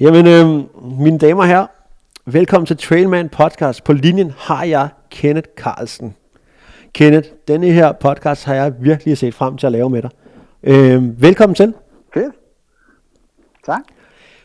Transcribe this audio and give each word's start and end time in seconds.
Jamen, 0.00 0.26
øh, 0.26 0.64
mine 1.00 1.18
damer 1.18 1.42
og 1.42 1.48
herrer, 1.48 1.66
velkommen 2.26 2.66
til 2.66 2.76
Trailman 2.76 3.28
Podcast. 3.28 3.84
På 3.84 3.92
linjen 3.92 4.32
har 4.38 4.64
jeg 4.64 4.88
Kenneth 5.10 5.48
Carlsen. 5.56 6.14
Kenneth, 6.92 7.28
denne 7.48 7.70
her 7.70 7.92
podcast 7.92 8.44
har 8.44 8.54
jeg 8.54 8.72
virkelig 8.80 9.18
set 9.18 9.34
frem 9.34 9.56
til 9.56 9.66
at 9.66 9.72
lave 9.72 9.90
med 9.90 10.02
dig. 10.02 10.10
Øh, 10.62 11.22
velkommen 11.22 11.54
til. 11.54 11.74
Fedt. 12.14 12.34
Tak. 13.66 13.80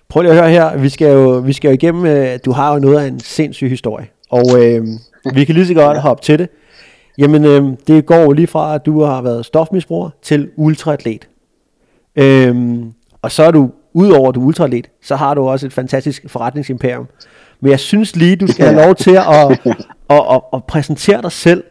Prøv 0.09 0.21
lige 0.21 0.31
at 0.31 0.37
høre 0.37 0.49
her, 0.49 0.77
vi 0.77 0.89
skal 0.89 1.13
jo, 1.13 1.29
vi 1.29 1.53
skal 1.53 1.67
jo 1.67 1.73
igennem, 1.73 2.05
øh, 2.05 2.39
du 2.45 2.51
har 2.51 2.73
jo 2.73 2.79
noget 2.79 2.99
af 2.99 3.07
en 3.07 3.19
sindssyg 3.19 3.69
historie, 3.69 4.07
og 4.29 4.43
øh, 4.63 4.87
vi 5.33 5.45
kan 5.45 5.55
lige 5.55 5.67
så 5.67 5.73
godt 5.73 6.01
hoppe 6.07 6.23
til 6.23 6.39
det. 6.39 6.49
Jamen, 7.17 7.45
øh, 7.45 7.63
det 7.87 8.05
går 8.05 8.19
jo 8.19 8.31
lige 8.31 8.47
fra, 8.47 8.75
at 8.75 8.85
du 8.85 9.03
har 9.03 9.21
været 9.21 9.45
stofmisbruger 9.45 10.09
til 10.21 10.51
ultraatlet. 10.55 11.29
Øh, 12.15 12.79
og 13.21 13.31
så 13.31 13.43
er 13.43 13.51
du, 13.51 13.71
udover 13.93 14.29
at 14.29 14.35
du 14.35 14.41
er 14.41 14.45
ultraatlet, 14.45 14.89
så 15.01 15.15
har 15.15 15.33
du 15.33 15.41
også 15.41 15.65
et 15.65 15.73
fantastisk 15.73 16.25
forretningsimperium. 16.27 17.07
Men 17.59 17.71
jeg 17.71 17.79
synes 17.79 18.15
lige, 18.15 18.35
du 18.35 18.47
skal 18.47 18.65
have 18.65 18.81
lov 18.85 18.95
til 18.95 19.11
at, 19.11 19.27
at, 19.27 19.59
at, 20.09 20.23
at, 20.31 20.41
at 20.53 20.63
præsentere 20.63 21.21
dig 21.21 21.31
selv, 21.31 21.63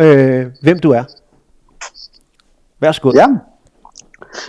øh, 0.00 0.46
hvem 0.62 0.78
du 0.78 0.90
er. 0.90 1.04
Værsgo. 2.80 3.12
Ja. 3.14 3.26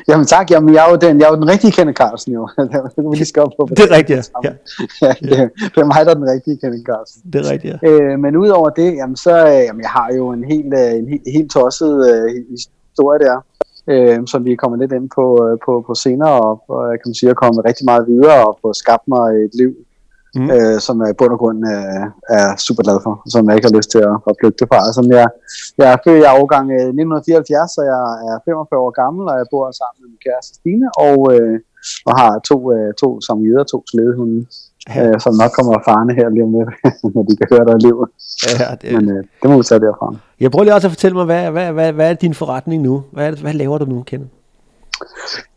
Jamen 0.08 0.26
tak, 0.26 0.52
Jamen, 0.52 0.74
jeg 0.74 0.86
er 0.86 0.90
jo 0.92 0.96
den, 0.96 1.20
jeg 1.20 1.26
er 1.26 1.30
jo 1.30 1.36
den 1.36 1.50
rigtige 1.50 1.72
Kenneth 1.72 1.98
Carlsen 1.98 2.34
jo. 2.34 2.50
vi 3.12 3.16
lige 3.16 3.26
skubbe 3.26 3.56
på. 3.60 3.68
Det 3.70 3.80
er 3.80 3.96
rigtigt, 3.96 4.32
ja. 4.44 4.52
ja 5.08 5.14
det, 5.22 5.52
det, 5.76 5.78
er 5.78 5.86
mig, 5.86 6.06
der 6.06 6.12
er 6.12 6.20
den 6.22 6.30
rigtige 6.30 6.58
Kenneth 6.58 6.84
Carlsen. 6.84 7.22
Det 7.34 7.46
er 7.46 7.52
rigtigt, 7.52 7.76
ja. 7.84 7.90
øh, 7.90 8.20
Men 8.20 8.38
udover 8.38 8.70
det, 8.70 8.96
jamen, 8.96 9.16
så 9.16 9.48
øh, 9.48 9.54
jamen, 9.68 9.82
jeg 9.82 9.90
har 9.90 10.10
jo 10.18 10.30
en 10.30 10.44
helt, 10.44 10.74
øh, 10.74 10.92
en 11.02 11.08
helt, 11.10 11.28
helt 11.34 11.52
tosset 11.52 11.94
øh, 12.12 12.44
historie 12.50 13.20
der, 13.20 13.36
øh, 13.88 14.20
som 14.28 14.46
vi 14.46 14.56
kommer 14.56 14.78
lidt 14.78 14.92
ind 14.92 15.10
på, 15.16 15.26
øh, 15.46 15.58
på, 15.66 15.84
på 15.88 15.94
senere, 15.96 16.36
og, 16.48 16.64
og 16.68 16.92
jeg 16.92 17.00
kan 17.04 17.14
sige, 17.14 17.30
at 17.30 17.42
komme 17.42 17.68
rigtig 17.70 17.86
meget 17.86 18.08
videre 18.08 18.48
og 18.48 18.58
få 18.62 18.74
skabt 18.74 19.06
mig 19.08 19.28
et 19.46 19.54
liv, 19.62 19.72
mm. 20.36 20.50
øh, 20.56 20.80
som 20.86 21.02
jeg 21.02 21.10
i 21.10 21.18
bund 21.20 21.34
og 21.36 21.40
grund 21.40 21.60
øh, 21.74 22.06
er 22.38 22.48
super 22.66 22.84
glad 22.84 22.98
for, 23.06 23.14
som 23.34 23.42
jeg 23.48 23.56
ikke 23.56 23.70
har 23.70 23.78
lyst 23.78 23.92
til 23.92 24.02
at, 24.10 24.16
at 24.30 24.34
flygte 24.40 24.66
fra. 24.72 24.80
Som 24.98 25.06
jeg, 25.18 25.28
jeg 25.78 25.88
er 25.94 25.98
født 26.06 26.24
i 26.24 26.32
årgang 26.42 26.66
1974, 26.72 27.72
så 27.76 27.82
jeg 27.94 28.04
er 28.30 28.36
45 28.46 28.80
år 28.86 28.94
gammel, 29.02 29.24
og 29.32 29.36
jeg 29.40 29.46
bor 29.52 29.66
sammen 29.80 29.98
med 30.02 30.08
min 30.14 30.24
kæreste 30.26 30.52
Stine, 30.60 30.88
og, 31.08 31.18
øh, 31.34 31.58
og 32.08 32.14
har 32.20 32.32
to, 32.50 32.58
øh, 32.76 32.94
to 33.02 33.10
som 33.28 33.38
jøder, 33.48 33.64
to 33.64 33.80
slædehunde. 33.92 34.40
Øh, 34.90 35.20
som 35.20 35.34
nok 35.42 35.52
kommer 35.58 35.74
farne 35.90 36.14
her 36.20 36.30
lige 36.30 36.44
om 36.44 36.52
lidt, 36.58 36.70
når 37.16 37.24
de 37.30 37.34
kan 37.40 37.48
høre 37.52 37.66
dig 37.68 37.76
i 37.80 37.84
livet. 37.88 38.08
Ja, 38.60 38.76
det... 38.82 38.90
Men 38.96 39.06
øh, 39.16 39.24
det 39.42 39.50
må 39.50 39.58
vi 39.58 39.64
tage 39.64 39.82
derfra. 39.86 40.16
Jeg 40.40 40.52
prøver 40.52 40.64
lige 40.64 40.76
også 40.76 40.88
at 40.88 40.92
fortælle 40.92 41.16
mig, 41.18 41.26
hvad, 41.26 41.52
hvad, 41.52 41.72
hvad, 41.78 41.94
hvad 41.94 42.10
er 42.10 42.14
din 42.14 42.34
forretning 42.34 42.84
nu? 42.84 43.04
Hvad, 43.12 43.26
er 43.32 43.42
hvad 43.42 43.54
laver 43.54 43.78
du 43.78 43.86
nu, 43.86 44.04
Kenneth? 44.04 44.32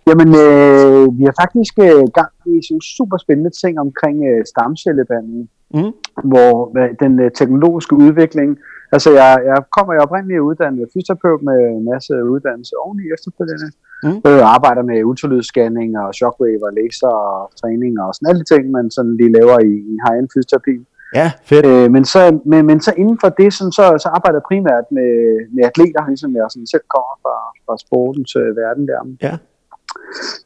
Jamen, 0.08 0.28
øh, 0.44 1.04
vi 1.18 1.24
har 1.28 1.34
faktisk 1.44 1.74
øh, 1.86 2.04
gang 2.18 2.32
i 2.52 2.54
sådan 2.66 2.84
super 2.96 3.16
spændende 3.24 3.52
ting 3.62 3.74
omkring 3.86 4.16
øh, 4.30 4.40
stamcellebehandling, 4.52 5.44
mm. 5.74 5.92
hvor 6.30 6.52
øh, 6.78 6.90
den 7.02 7.12
øh, 7.24 7.30
teknologiske 7.38 7.94
udvikling, 8.06 8.50
altså 8.94 9.10
jeg, 9.20 9.30
jeg 9.50 9.58
kommer 9.76 9.92
jo 9.94 10.00
oprindeligt 10.06 10.46
uddannet 10.48 10.90
fysioterapeut 10.94 11.42
med 11.48 11.58
en 11.76 11.84
masse 11.92 12.12
uddannelse 12.32 12.74
oveni 12.84 13.04
efterfølgende, 13.16 13.68
mm. 14.04 14.20
øh, 14.28 14.42
arbejder 14.54 14.82
med 14.90 15.04
ultralydsscanning 15.10 15.90
og 16.02 16.14
shockwave 16.14 16.62
og 16.68 16.72
laser 16.78 17.12
og 17.28 17.50
træning 17.60 17.92
og 18.02 18.08
sådan 18.14 18.28
alle 18.28 18.40
de 18.42 18.48
ting, 18.54 18.70
man 18.70 18.90
sådan 18.96 19.16
lige 19.20 19.32
laver 19.38 19.58
i, 19.70 19.72
i 19.92 19.94
high-end 20.04 20.28
fysioterapi. 20.34 20.76
Ja, 21.20 21.28
fedt. 21.50 21.66
Øh, 21.66 21.86
men, 21.94 22.04
så, 22.04 22.20
men, 22.50 22.66
men 22.66 22.80
så 22.80 22.92
inden 22.96 23.18
for 23.22 23.28
det, 23.28 23.48
sådan, 23.52 23.72
så, 23.72 23.84
så 24.04 24.08
arbejder 24.16 24.38
jeg 24.38 24.48
primært 24.50 24.86
med, 24.96 25.12
med 25.54 25.64
atleter, 25.70 26.02
ligesom 26.06 26.36
jeg 26.36 26.46
sådan 26.50 26.66
selv 26.74 26.86
kommer 26.94 27.14
fra, 27.22 27.36
fra 27.64 27.74
sportens 27.84 28.32
øh, 28.36 28.56
verden 28.62 28.84
der. 28.90 29.00
Ja. 29.28 29.36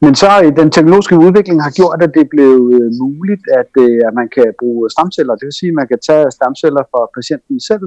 Men 0.04 0.14
så 0.14 0.28
den 0.60 0.70
teknologiske 0.70 1.16
udvikling 1.26 1.62
har 1.62 1.70
gjort, 1.70 2.02
at 2.02 2.14
det 2.18 2.26
blev 2.34 2.54
øh, 2.76 2.90
muligt, 3.02 3.44
at, 3.60 3.72
øh, 3.84 4.00
at 4.08 4.12
man 4.20 4.28
kan 4.36 4.48
bruge 4.60 4.91
stamceller. 4.91 5.34
Det 5.34 5.44
vil 5.48 5.60
sige, 5.60 5.72
at 5.72 5.78
man 5.80 5.88
kan 5.92 6.00
tage 6.08 6.30
stamceller 6.30 6.82
fra 6.92 7.02
patienten 7.16 7.60
selv, 7.60 7.86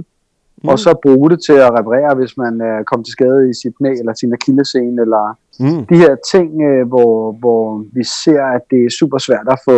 mm. 0.63 0.69
og 0.69 0.79
så 0.85 0.91
bruge 1.05 1.29
det 1.33 1.39
til 1.47 1.57
at 1.65 1.73
reparere, 1.79 2.11
hvis 2.19 2.33
man 2.43 2.53
er 2.61 2.77
kommet 2.89 3.05
til 3.05 3.15
skade 3.17 3.49
i 3.49 3.53
sit 3.61 3.73
knæ 3.77 3.91
eller 4.01 4.13
sin 4.13 4.33
akillescene, 4.37 5.01
eller 5.05 5.23
mm. 5.63 5.81
de 5.91 5.95
her 6.03 6.13
ting, 6.33 6.49
øh, 6.69 6.83
hvor, 6.91 7.13
hvor 7.41 7.63
vi 7.97 8.03
ser, 8.23 8.43
at 8.55 8.63
det 8.71 8.81
er 8.85 8.97
super 8.99 9.19
svært 9.27 9.47
at 9.55 9.59
få, 9.67 9.77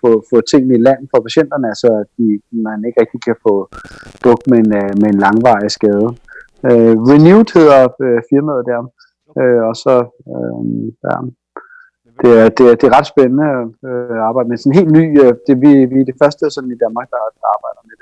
få, 0.00 0.10
få 0.30 0.36
tingene 0.50 0.74
i 0.74 0.84
land 0.86 1.02
for 1.10 1.18
patienterne, 1.26 1.66
altså 1.72 1.88
at 2.02 2.08
de, 2.18 2.26
man 2.68 2.78
ikke 2.86 3.00
rigtig 3.02 3.20
kan 3.28 3.36
få 3.46 3.54
dukt 4.24 4.44
med 4.50 4.58
en, 4.64 4.72
øh, 4.80 4.92
med 5.00 5.08
en 5.12 5.22
langvarig 5.26 5.70
skade. 5.78 6.08
Uh, 6.68 6.94
Renewed 7.10 7.48
hedder 7.58 7.80
uh, 8.04 8.20
firmaet 8.30 8.62
der, 8.70 8.80
uh, 9.40 9.62
og 9.68 9.74
så 9.84 9.94
uh, 10.32 10.64
der, 11.02 11.16
det 12.22 12.30
er, 12.40 12.48
det, 12.56 12.64
er, 12.70 12.74
det 12.78 12.86
er 12.88 12.96
ret 12.98 13.12
spændende 13.14 13.48
øh, 13.88 14.14
at 14.16 14.22
arbejde 14.28 14.48
med. 14.48 14.56
Sådan 14.58 14.72
en 14.72 14.80
helt 14.80 14.92
ny, 14.98 15.04
øh, 15.22 15.32
det, 15.46 15.54
vi, 15.64 15.70
vi 15.92 15.98
er 16.00 16.08
det 16.10 16.20
første 16.22 16.44
sådan 16.54 16.74
i 16.76 16.82
Danmark, 16.84 17.06
der, 17.14 17.22
der 17.40 17.48
arbejder 17.56 17.82
med. 17.88 17.93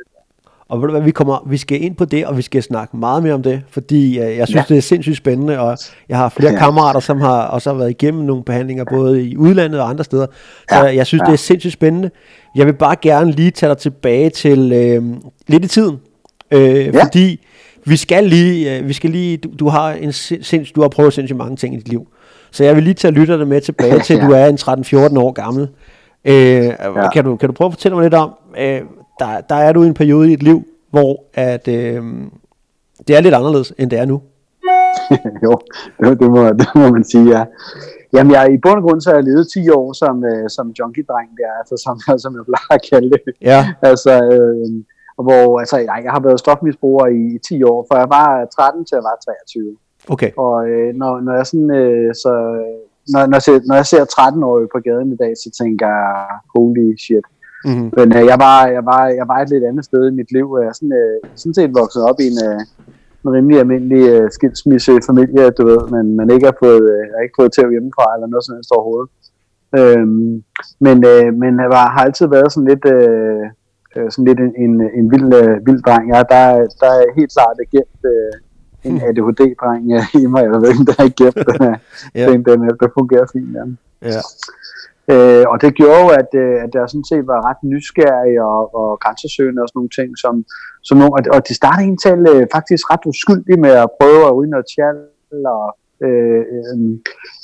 Og 0.72 0.80
ved 0.80 0.88
du 0.88 0.92
hvad, 0.92 1.02
vi, 1.02 1.10
kommer, 1.10 1.46
vi 1.46 1.56
skal 1.56 1.82
ind 1.82 1.96
på 1.96 2.04
det, 2.04 2.26
og 2.26 2.36
vi 2.36 2.42
skal 2.42 2.62
snakke 2.62 2.96
meget 2.96 3.22
mere 3.22 3.34
om 3.34 3.42
det, 3.42 3.62
fordi 3.70 4.18
øh, 4.18 4.36
jeg 4.36 4.48
synes, 4.48 4.70
ja. 4.70 4.74
det 4.74 4.78
er 4.78 4.82
sindssygt 4.82 5.16
spændende, 5.16 5.58
og 5.58 5.78
jeg 6.08 6.16
har 6.16 6.28
flere 6.28 6.52
ja. 6.52 6.58
kammerater, 6.58 7.00
som 7.00 7.20
har 7.20 7.42
også 7.42 7.70
har 7.70 7.78
været 7.78 7.90
igennem 7.90 8.24
nogle 8.24 8.42
behandlinger, 8.42 8.84
både 8.84 9.24
i 9.24 9.36
udlandet 9.36 9.80
og 9.80 9.88
andre 9.88 10.04
steder. 10.04 10.26
Så 10.70 10.76
ja. 10.76 10.96
jeg 10.96 11.06
synes, 11.06 11.20
ja. 11.20 11.26
det 11.26 11.32
er 11.32 11.36
sindssygt 11.36 11.72
spændende. 11.72 12.10
Jeg 12.56 12.66
vil 12.66 12.72
bare 12.72 12.96
gerne 13.02 13.32
lige 13.32 13.50
tage 13.50 13.70
dig 13.70 13.78
tilbage 13.78 14.30
til 14.30 14.72
øh, 14.72 15.02
lidt 15.46 15.64
i 15.64 15.68
tiden, 15.68 15.98
øh, 16.50 16.86
ja. 16.86 17.04
fordi 17.04 17.46
vi 17.84 17.96
skal 17.96 18.24
lige, 18.24 18.78
øh, 18.78 18.88
vi 18.88 18.92
skal 18.92 19.10
lige 19.10 19.36
du, 19.36 19.48
du 19.58 19.68
har 19.68 19.92
en 19.92 20.12
sinds, 20.12 20.72
du 20.72 20.80
har 20.80 20.88
prøvet 20.88 21.12
sindssygt 21.12 21.36
mange 21.36 21.56
ting 21.56 21.74
i 21.74 21.76
dit 21.76 21.88
liv. 21.88 22.06
Så 22.50 22.64
jeg 22.64 22.76
vil 22.76 22.84
lige 22.84 22.94
tage 22.94 23.14
lytterne 23.14 23.44
med 23.44 23.60
tilbage 23.60 24.00
til, 24.06 24.14
at 24.14 24.22
du 24.22 24.30
er 24.30 24.46
en 24.46 24.58
13-14 24.60 25.18
år 25.18 25.32
gammel. 25.32 25.68
Øh, 26.24 26.34
ja. 26.34 27.10
kan, 27.10 27.24
du, 27.24 27.36
kan 27.36 27.48
du 27.48 27.52
prøve 27.52 27.66
at 27.66 27.72
fortælle 27.72 27.94
mig 27.94 28.02
lidt 28.02 28.14
om, 28.14 28.30
øh, 28.58 28.80
der, 29.18 29.40
der 29.40 29.54
er 29.54 29.72
du 29.72 29.82
i 29.82 29.86
en 29.86 29.94
periode 29.94 30.26
i 30.26 30.30
dit 30.30 30.42
liv, 30.42 30.64
hvor 30.90 31.24
at, 31.34 31.68
øh, 31.68 32.02
det 33.08 33.16
er 33.16 33.20
lidt 33.20 33.34
anderledes, 33.34 33.72
end 33.78 33.90
det 33.90 33.98
er 33.98 34.04
nu. 34.04 34.22
jo, 35.44 35.58
det 36.20 36.30
må, 36.30 36.48
det 36.48 36.68
må 36.74 36.90
man 36.90 37.04
sige, 37.04 37.24
ja. 37.36 37.44
Jamen, 38.12 38.32
jeg, 38.32 38.52
i 38.54 38.58
bund 38.62 38.78
og 38.80 38.82
grund 38.82 39.00
så 39.00 39.10
har 39.10 39.16
jeg 39.16 39.24
levet 39.24 39.46
10 39.54 39.70
år 39.70 39.92
som, 39.92 40.24
øh, 40.24 40.50
som 40.56 40.66
junkie-dreng 40.78 41.30
der, 41.40 41.52
altså 41.60 41.74
som, 41.84 41.96
som 42.24 42.32
jeg 42.36 42.44
plejer 42.50 42.72
at 42.78 42.86
kalde 42.92 43.10
det. 43.10 43.22
Ja. 43.40 43.60
altså, 43.82 44.12
øh, 44.32 44.84
hvor, 45.26 45.58
altså, 45.60 45.76
nej, 45.76 46.00
jeg 46.04 46.12
har 46.12 46.20
været 46.20 46.38
stofmisbruger 46.38 47.06
i 47.06 47.38
10 47.48 47.62
år, 47.62 47.86
for 47.88 47.96
jeg 48.02 48.08
var 48.18 48.28
13 48.44 48.84
til 48.84 48.94
jeg 48.94 49.04
var 49.10 49.16
23. 49.24 49.76
Okay. 50.12 50.30
Og 50.36 50.68
øh, 50.68 50.94
når, 50.94 51.20
når 51.20 51.34
jeg 51.38 51.46
sådan, 51.46 51.70
øh, 51.70 52.14
så, 52.22 52.32
når, 53.12 53.20
når, 53.26 53.36
jeg 53.38 53.42
ser, 53.42 53.60
når 53.68 53.76
jeg 53.80 53.86
ser 53.86 54.04
13-årige 54.04 54.72
på 54.74 54.78
gaden 54.86 55.12
i 55.12 55.16
dag, 55.16 55.32
så 55.42 55.48
tænker 55.60 55.86
jeg, 55.86 56.26
holy 56.54 56.96
shit. 57.04 57.26
Mm-hmm. 57.64 57.88
Men 57.96 58.08
øh, 58.16 58.24
jeg, 58.32 58.38
var, 58.46 58.58
jeg, 58.76 58.84
var, 58.90 59.02
jeg 59.20 59.26
var 59.30 59.38
et 59.40 59.50
lidt 59.50 59.64
andet 59.64 59.84
sted 59.84 60.02
i 60.10 60.16
mit 60.20 60.30
liv. 60.36 60.46
Jeg 60.60 60.68
er 60.68 60.76
sådan, 60.80 60.96
øh, 61.02 61.18
sådan 61.40 61.54
set 61.54 61.78
vokset 61.80 62.02
op 62.10 62.18
i 62.24 62.26
en, 62.32 62.38
øh, 62.48 62.60
en 63.24 63.30
rimelig 63.36 63.58
almindelig 63.58 64.02
øh, 64.14 64.30
skilsmisse 64.36 64.92
familie, 65.08 65.50
du 65.58 65.62
ved, 65.70 65.82
men 65.94 66.16
man 66.16 66.30
ikke 66.30 66.46
har 66.50 66.56
fået, 66.64 66.84
øh, 66.92 67.02
jeg 67.08 67.14
har 67.16 67.22
ikke 67.26 67.40
fået 67.40 67.52
tæv 67.52 67.70
hjemmefra 67.70 68.06
eller 68.14 68.28
noget 68.28 68.44
sådan 68.44 68.54
noget 68.56 68.76
overhovedet. 68.78 69.10
Øhm, 69.78 70.32
men, 70.86 70.96
øh, 71.12 71.28
men 71.42 71.52
jeg 71.64 71.70
var, 71.76 71.86
har 71.94 72.02
altid 72.06 72.26
været 72.36 72.52
sådan 72.52 72.68
lidt, 72.72 72.84
øh, 72.96 73.42
øh 73.96 74.08
sådan 74.12 74.28
lidt 74.28 74.40
en, 74.46 74.52
en, 74.64 74.74
en 74.98 75.06
vild, 75.12 75.28
øh, 75.40 75.54
vild 75.66 75.82
dreng. 75.86 76.04
Ja, 76.14 76.20
der, 76.32 76.44
der 76.80 76.90
er 76.98 77.14
helt 77.18 77.32
klart 77.36 77.56
gemt 77.74 78.02
øh, 78.12 78.32
en 78.84 78.96
ADHD-dreng 79.08 79.84
i 80.22 80.26
mig, 80.26 80.42
jeg 80.42 80.50
ved 80.62 80.70
ikke, 80.72 80.86
der 80.90 80.98
er 81.06 81.12
gemt. 81.20 81.48
ja. 82.18 82.24
den, 82.30 82.44
den, 82.44 82.60
der 82.80 82.88
fungerer 82.98 83.26
fint. 83.32 83.52
Ja. 83.56 83.64
ja. 84.08 84.20
Øh, 85.10 85.44
og 85.52 85.56
det 85.62 85.74
gjorde 85.74 86.00
jo, 86.04 86.08
at, 86.20 86.30
øh, 86.42 86.56
at 86.64 86.70
jeg 86.74 86.88
sådan 86.88 87.10
set 87.12 87.26
var 87.26 87.40
ret 87.48 87.62
nysgerrig 87.72 88.40
og, 88.50 88.74
og 88.80 88.88
grænsesøgende 89.02 89.62
og 89.62 89.68
sådan 89.68 89.78
nogle 89.78 89.96
ting, 89.98 90.10
som, 90.22 90.34
som 90.82 90.98
nogle, 90.98 91.12
og, 91.16 91.20
og 91.34 91.48
det 91.48 91.56
startede 91.56 91.84
egentlig 91.86 92.34
øh, 92.34 92.46
faktisk 92.56 92.84
ret 92.92 93.04
uskyldigt 93.10 93.60
med 93.66 93.74
at 93.84 93.92
prøve 94.00 94.22
at 94.26 94.32
uden 94.38 94.50
noget 94.50 94.66
tjal. 94.74 94.98
Og, 95.56 95.66
øh, 96.04 96.42
øh, 96.54 96.76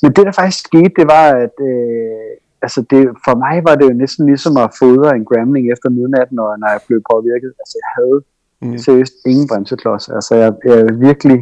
men 0.02 0.10
det, 0.16 0.22
der 0.26 0.38
faktisk 0.40 0.64
skete, 0.68 0.92
det 0.98 1.06
var, 1.16 1.26
at 1.44 1.56
øh, 1.70 2.30
altså 2.64 2.80
det, 2.90 3.00
for 3.26 3.34
mig 3.44 3.56
var 3.68 3.74
det 3.76 3.84
jo 3.90 3.94
næsten 4.02 4.26
ligesom 4.26 4.54
at 4.64 4.74
fodre 4.80 5.16
en 5.16 5.28
gramling 5.30 5.64
efter 5.74 5.88
midnat, 5.98 6.28
når, 6.38 6.48
når 6.60 6.68
jeg 6.74 6.80
blev 6.88 7.00
påvirket. 7.12 7.52
Altså 7.62 7.76
jeg 7.82 7.90
havde 7.98 8.18
mm. 8.62 8.78
seriøst 8.86 9.14
ingen 9.26 9.48
bremseklods. 9.50 10.04
Altså 10.08 10.32
jeg, 10.42 10.52
jeg 10.64 11.00
virkelig 11.08 11.38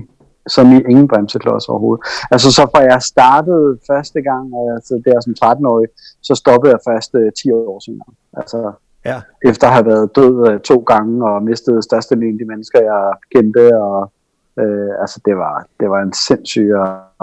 som 0.49 0.73
i 0.73 0.79
ingen 0.91 1.09
bremseklods 1.09 1.69
overhovedet. 1.69 2.05
Altså 2.31 2.53
så 2.53 2.63
fra 2.73 2.81
jeg 2.93 3.03
startede 3.03 3.79
første 3.91 4.23
gang, 4.23 4.47
altså 4.75 5.03
der 5.05 5.21
som 5.21 5.35
13-årig, 5.45 5.89
så 6.23 6.35
stoppede 6.35 6.73
jeg 6.73 6.81
først 6.89 7.11
uh, 7.15 7.29
10 7.43 7.51
år 7.51 7.79
senere. 7.87 8.13
Altså 8.37 8.73
ja. 9.05 9.19
efter 9.51 9.67
at 9.67 9.73
have 9.73 9.87
været 9.87 10.17
død 10.17 10.35
uh, 10.49 10.61
to 10.61 10.79
gange 10.79 11.29
og 11.31 11.43
mistet 11.43 11.85
størstedelen 11.85 12.33
af 12.33 12.39
de 12.39 12.49
mennesker, 12.53 12.81
jeg 12.93 13.13
kendte, 13.35 13.65
og 13.87 14.13
uh, 14.63 14.93
altså 15.03 15.21
det 15.27 15.37
var, 15.37 15.67
det 15.81 15.91
var 15.91 16.01
en 16.03 16.13
sindssyg 16.13 16.69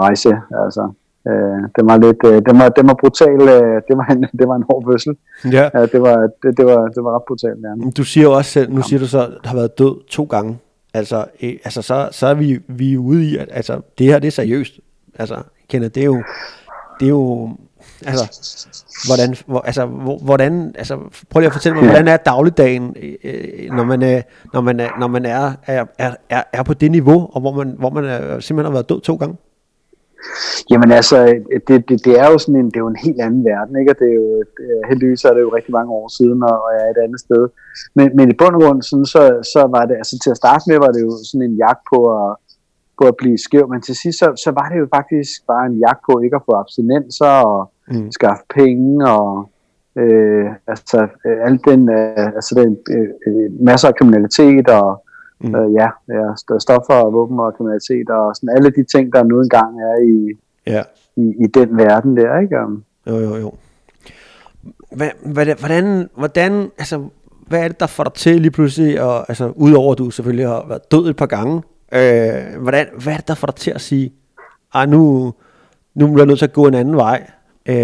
rejse, 0.00 0.32
altså. 0.64 0.92
Uh, 1.30 1.60
det 1.76 1.82
var 1.88 1.96
lidt, 1.96 2.20
uh, 2.24 2.38
det 2.46 2.54
var, 2.60 2.68
det 2.68 2.86
var 2.88 2.96
brutal, 3.02 3.40
uh, 3.56 3.76
det 3.88 3.94
var 4.00 4.06
en, 4.14 4.22
det 4.38 4.48
var 4.48 4.56
en 4.56 4.66
hård 4.70 4.84
fødsel. 4.88 5.16
Ja. 5.52 5.66
Uh, 5.74 5.88
det 5.92 6.00
var, 6.02 6.16
det, 6.42 6.50
det 6.58 6.66
var, 6.66 6.80
det 6.94 7.04
var 7.04 7.10
ret 7.16 7.26
brutalt, 7.28 7.60
ja. 7.66 7.90
Du 7.96 8.04
siger 8.04 8.24
jo 8.24 8.32
også 8.32 8.50
selv, 8.50 8.72
nu 8.72 8.82
siger 8.82 9.00
du 9.00 9.06
så, 9.06 9.20
at 9.20 9.30
har 9.44 9.56
været 9.56 9.78
død 9.78 10.06
to 10.08 10.24
gange. 10.24 10.58
Altså, 10.94 11.26
øh, 11.42 11.56
altså 11.64 11.82
så, 11.82 12.08
så 12.12 12.26
er 12.26 12.34
vi, 12.34 12.58
vi 12.68 12.94
er 12.94 12.98
ude 12.98 13.24
i, 13.24 13.36
at 13.36 13.48
altså, 13.52 13.80
det 13.98 14.06
her 14.06 14.18
det 14.18 14.26
er 14.26 14.32
seriøst. 14.32 14.72
Altså, 15.18 15.42
Kenneth, 15.68 15.94
det 15.94 16.00
er 16.00 16.04
jo, 16.04 16.22
det 17.00 17.06
er 17.06 17.10
jo, 17.10 17.50
altså, 18.06 18.24
hvordan, 19.06 19.36
hvor, 19.46 19.60
altså, 19.60 19.86
hvordan, 20.22 20.74
altså, 20.78 20.98
prøv 21.30 21.40
lige 21.40 21.46
at 21.46 21.52
fortælle 21.52 21.76
mig, 21.78 21.84
hvordan 21.84 22.08
er 22.08 22.16
dagligdagen, 22.16 22.96
øh, 23.24 23.70
når 23.70 23.84
man 23.84 24.02
er, 24.02 24.22
når 24.52 24.60
man 24.60 24.80
er, 24.80 24.88
når 24.98 25.06
man 25.06 25.26
er, 25.26 25.52
er, 25.66 25.84
er, 25.98 26.42
er 26.52 26.62
på 26.62 26.74
det 26.74 26.90
niveau, 26.90 27.30
og 27.32 27.40
hvor 27.40 27.52
man, 27.52 27.74
hvor 27.78 27.90
man 27.90 28.04
er, 28.04 28.40
simpelthen 28.40 28.64
har 28.64 28.72
været 28.72 28.88
død 28.88 29.00
to 29.00 29.16
gange? 29.16 29.36
Jamen 30.70 30.90
altså, 30.92 31.16
det, 31.68 31.88
det, 31.88 32.04
det 32.04 32.14
er 32.22 32.26
jo 32.32 32.38
sådan 32.38 32.60
en, 32.60 32.70
det 32.70 32.76
er 32.76 32.86
jo 32.86 32.94
en 32.94 33.04
helt 33.06 33.20
anden 33.20 33.44
verden, 33.44 33.78
ikke? 33.80 33.92
Og 33.92 33.98
det 34.00 34.08
er 34.10 34.14
jo, 34.14 34.44
heldigvis 34.88 35.24
er 35.24 35.34
det 35.34 35.40
jo 35.40 35.54
rigtig 35.56 35.72
mange 35.78 35.92
år 35.92 36.08
siden, 36.18 36.42
og, 36.42 36.56
og 36.64 36.70
jeg 36.74 36.82
er 36.86 36.90
et 36.90 37.04
andet 37.04 37.20
sted. 37.20 37.42
Men, 37.96 38.06
men 38.16 38.30
i 38.30 38.34
bund 38.40 38.54
og 38.56 38.62
grund, 38.62 38.82
sådan, 38.82 39.06
så, 39.14 39.22
så 39.54 39.60
var 39.74 39.84
det, 39.86 39.96
altså 40.02 40.14
til 40.22 40.30
at 40.30 40.40
starte 40.42 40.64
med, 40.68 40.76
var 40.78 40.92
det 40.92 41.02
jo 41.06 41.10
sådan 41.30 41.50
en 41.50 41.56
jagt 41.64 41.82
på 41.92 41.98
at, 42.18 42.30
på 42.98 43.04
at 43.10 43.16
blive 43.20 43.38
skæv, 43.38 43.68
men 43.68 43.80
til 43.82 43.96
sidst, 44.02 44.18
så, 44.18 44.26
så 44.44 44.50
var 44.58 44.66
det 44.68 44.78
jo 44.82 44.88
faktisk 44.96 45.46
bare 45.46 45.66
en 45.66 45.78
jagt 45.84 46.02
på 46.06 46.20
ikke 46.24 46.36
at 46.36 46.46
få 46.48 46.52
abstinenser 46.62 47.34
og 47.52 47.72
mm. 47.90 48.10
skaffe 48.16 48.44
penge 48.54 49.10
og 49.10 49.48
øh, 50.02 50.46
altså 50.66 50.98
øh, 51.26 51.38
alt 51.46 51.64
den, 51.64 51.90
øh, 51.90 52.26
altså 52.38 52.52
den 52.62 52.76
øh, 52.96 53.08
øh, 53.26 53.64
masser 53.68 53.88
af 53.88 53.94
kriminalitet 53.94 54.68
og 54.70 55.03
mm. 55.48 55.54
øh, 55.54 55.74
ja, 55.74 55.88
ja, 56.08 56.58
stoffer 56.58 56.94
og 56.94 57.12
våben 57.12 57.38
og 57.38 57.54
kriminalitet 57.56 58.10
og 58.10 58.36
sådan 58.36 58.56
alle 58.56 58.70
de 58.70 58.84
ting, 58.84 59.12
der 59.12 59.22
nu 59.22 59.40
engang 59.40 59.80
er 59.80 59.96
i, 60.12 60.38
ja. 60.66 60.82
i, 61.16 61.34
i 61.44 61.46
den 61.46 61.76
verden 61.76 62.16
der, 62.16 62.38
ikke? 62.38 62.56
Jo, 63.06 63.16
jo, 63.18 63.36
jo. 63.36 63.52
Hvad, 64.96 65.10
hvordan, 65.60 66.08
hvordan, 66.16 66.70
altså, 66.78 67.04
hvad 67.46 67.64
er 67.64 67.68
det, 67.68 67.80
der 67.80 67.86
får 67.86 68.04
dig 68.04 68.12
til 68.12 68.40
lige 68.40 68.50
pludselig, 68.50 69.02
og, 69.02 69.24
altså, 69.28 69.52
udover 69.56 69.92
at 69.92 69.98
du 69.98 70.10
selvfølgelig 70.10 70.46
har 70.48 70.64
været 70.68 70.92
død 70.92 71.10
et 71.10 71.16
par 71.16 71.26
gange, 71.26 71.62
Øh, 71.94 72.60
hvordan, 72.62 72.86
hvad 73.02 73.12
er 73.12 73.16
det, 73.16 73.28
der 73.28 73.34
får 73.34 73.46
dig 73.46 73.54
til 73.54 73.70
at 73.70 73.80
sige, 73.80 74.12
ah, 74.72 74.88
nu, 74.88 75.32
nu 75.94 76.06
bliver 76.06 76.20
jeg 76.20 76.26
nødt 76.26 76.38
til 76.38 76.46
at 76.46 76.52
gå 76.52 76.66
en 76.66 76.74
anden 76.74 76.96
vej? 76.96 77.30
Øh, 77.66 77.76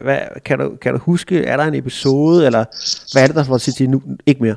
hvad, 0.00 0.18
kan, 0.44 0.58
du, 0.58 0.76
kan 0.80 0.92
du 0.92 0.98
huske, 0.98 1.44
er 1.44 1.56
der 1.56 1.64
en 1.64 1.74
episode, 1.74 2.46
eller 2.46 2.64
hvad 3.12 3.22
er 3.22 3.26
det, 3.26 3.36
der 3.36 3.44
får 3.44 3.54
dig 3.54 3.62
til 3.62 3.70
at 3.70 3.74
sige, 3.74 3.90
nu 3.90 4.02
ikke 4.26 4.42
mere? 4.42 4.56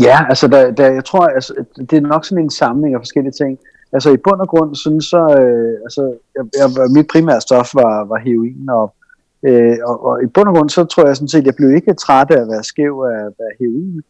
Ja, 0.00 0.18
altså 0.28 0.48
der, 0.48 0.70
der, 0.70 0.92
jeg 0.92 1.04
tror, 1.04 1.26
altså, 1.26 1.64
det 1.90 1.92
er 1.92 2.00
nok 2.00 2.24
sådan 2.24 2.44
en 2.44 2.50
samling 2.50 2.94
af 2.94 3.00
forskellige 3.00 3.32
ting. 3.32 3.58
Altså 3.92 4.10
i 4.10 4.16
bund 4.16 4.40
og 4.40 4.48
grund, 4.48 4.74
sådan 4.74 5.00
så, 5.00 5.22
øh, 5.40 5.74
altså, 5.86 6.02
jeg, 6.36 6.44
jeg, 6.58 6.68
mit 6.96 7.06
primære 7.12 7.40
stof 7.40 7.74
var, 7.74 8.04
var 8.04 8.18
heroin, 8.18 8.68
og, 8.68 8.94
øh, 9.42 9.76
og, 9.84 10.04
og 10.06 10.22
i 10.22 10.26
bund 10.26 10.48
og 10.48 10.54
grund, 10.54 10.70
så 10.70 10.84
tror 10.84 11.06
jeg 11.06 11.16
sådan 11.16 11.28
set, 11.28 11.46
jeg 11.46 11.54
blev 11.56 11.70
ikke 11.74 11.94
træt 11.94 12.30
af 12.30 12.40
at 12.40 12.48
være 12.48 12.64
skæv 12.64 12.94
af, 13.12 13.24
af 13.26 13.52
heroin, 13.60 14.02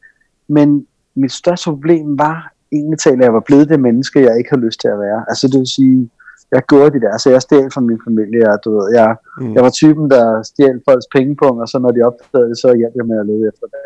men 0.49 0.87
mit 1.14 1.32
største 1.32 1.70
problem 1.70 2.19
var 2.19 2.52
egentlig 2.72 2.99
taler, 2.99 3.25
jeg 3.25 3.34
var 3.34 3.46
blevet 3.49 3.69
det 3.69 3.81
menneske, 3.81 4.26
jeg 4.28 4.38
ikke 4.38 4.50
har 4.50 4.62
lyst 4.67 4.81
til 4.81 4.88
at 4.88 4.99
være. 4.99 5.25
Altså 5.28 5.49
det 5.49 5.58
vil 5.58 5.75
sige, 5.78 6.11
jeg 6.52 6.62
gjorde 6.69 6.90
det 6.94 7.02
der, 7.02 7.19
så 7.19 7.31
jeg 7.31 7.43
stjal 7.43 7.70
fra 7.70 7.81
min 7.81 8.00
familie, 8.08 8.52
og 8.52 8.58
du 8.64 8.70
ved, 8.76 8.87
jeg, 8.94 9.17
mm. 9.40 9.55
jeg 9.55 9.62
var 9.62 9.70
typen, 9.70 10.11
der 10.11 10.43
stjal 10.43 10.81
folks 10.88 11.06
pengepunkt, 11.14 11.61
og 11.62 11.69
så 11.69 11.78
når 11.78 11.90
de 11.90 12.02
opdagede 12.08 12.49
det, 12.50 12.58
så 12.58 12.69
hjalp 12.81 12.94
jeg 12.96 13.06
med 13.06 13.20
at 13.20 13.26
lede 13.26 13.49
efter 13.50 13.67
det. 13.72 13.81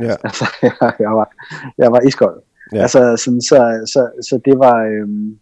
Ja. 0.00 0.14
Altså, 0.24 0.44
jeg, 0.62 0.92
jeg, 0.98 1.10
var, 1.10 1.28
jeg 1.78 1.92
var 1.92 2.00
iskold. 2.00 2.42
Ja. 2.72 2.82
Altså, 2.82 3.16
sådan, 3.24 3.40
så, 3.40 3.56
så, 3.92 4.22
så 4.28 4.40
det 4.44 4.58
var, 4.58 4.84
øhm, 4.84 5.38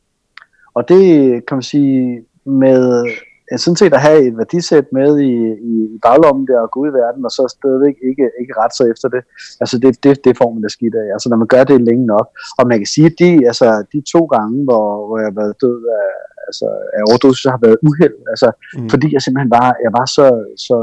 og 0.74 0.88
det 0.88 1.32
kan 1.46 1.56
man 1.56 1.62
sige, 1.62 2.24
med 2.44 3.06
sådan 3.56 3.76
set 3.76 3.94
at 3.94 4.00
have 4.00 4.20
et 4.28 4.38
værdisæt 4.38 4.86
med 4.92 5.10
i, 5.20 5.34
i, 5.72 5.74
i 5.94 5.98
baglommen 6.06 6.46
der 6.46 6.60
og 6.60 6.70
gå 6.70 6.80
ud 6.80 6.88
i 6.88 6.98
verden, 7.02 7.24
og 7.24 7.30
så 7.30 7.42
stadigvæk 7.58 7.96
ikke, 8.10 8.26
ikke 8.40 8.54
ret 8.60 8.74
sig 8.76 8.86
efter 8.92 9.08
det. 9.14 9.22
Altså 9.62 9.76
det, 9.82 10.04
det, 10.04 10.24
det 10.24 10.36
får 10.40 10.50
man 10.52 10.62
da 10.62 10.68
skidt 10.68 10.94
af. 11.02 11.08
Altså 11.14 11.28
når 11.28 11.36
man 11.42 11.52
gør 11.54 11.64
det 11.64 11.88
længe 11.88 12.06
nok. 12.14 12.26
Og 12.58 12.64
man 12.70 12.78
kan 12.78 12.90
sige, 12.94 13.06
at 13.12 13.16
de, 13.22 13.30
altså, 13.50 13.66
de 13.92 13.98
to 14.14 14.22
gange, 14.34 14.56
hvor, 14.68 14.86
hvor 15.06 15.16
jeg 15.18 15.28
har 15.30 15.38
været 15.42 15.54
død 15.64 15.78
af, 16.00 16.08
altså, 16.48 16.66
af 16.96 17.02
overdosis, 17.08 17.44
har 17.54 17.62
været 17.66 17.78
uheld. 17.88 18.18
Altså, 18.32 18.48
mm. 18.78 18.88
Fordi 18.92 19.06
jeg 19.14 19.22
simpelthen 19.22 19.50
var, 19.58 19.68
jeg 19.84 19.92
var 19.98 20.06
så, 20.16 20.26
så, 20.66 20.78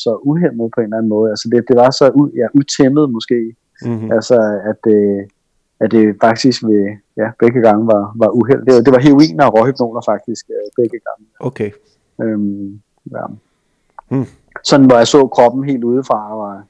så 0.00 0.10
uhemmet 0.30 0.66
på 0.74 0.78
en 0.80 0.84
eller 0.84 0.98
anden 0.98 1.14
måde. 1.16 1.28
Altså 1.34 1.46
det, 1.52 1.58
det 1.70 1.76
var 1.82 1.90
så 2.00 2.06
ud, 2.20 2.30
ja, 2.40 2.46
utæmmet 2.60 3.06
måske. 3.16 3.38
Mm-hmm. 3.86 4.12
Altså 4.16 4.36
at, 4.70 4.82
øh, 4.96 5.20
at 5.82 5.88
det 5.94 6.04
faktisk 6.26 6.58
ved, 6.70 6.84
ja, 7.20 7.28
begge 7.42 7.60
gange 7.66 7.86
var, 7.86 8.02
var 8.22 8.30
uheld. 8.38 8.62
Det, 8.66 8.74
det 8.86 8.92
var 8.94 9.00
heroin 9.06 9.40
og 9.40 9.50
råhypnoler 9.54 10.02
faktisk 10.12 10.44
øh, 10.56 10.66
begge 10.80 10.98
gange. 11.06 11.24
Okay. 11.50 11.70
Øhm, 12.22 12.80
ja. 13.10 13.24
Hmm. 14.08 14.26
Sådan 14.64 14.86
hvor 14.86 14.96
jeg 14.96 15.06
så 15.06 15.26
kroppen 15.26 15.64
helt 15.64 15.84
udefra, 15.84 16.36
var, 16.36 16.64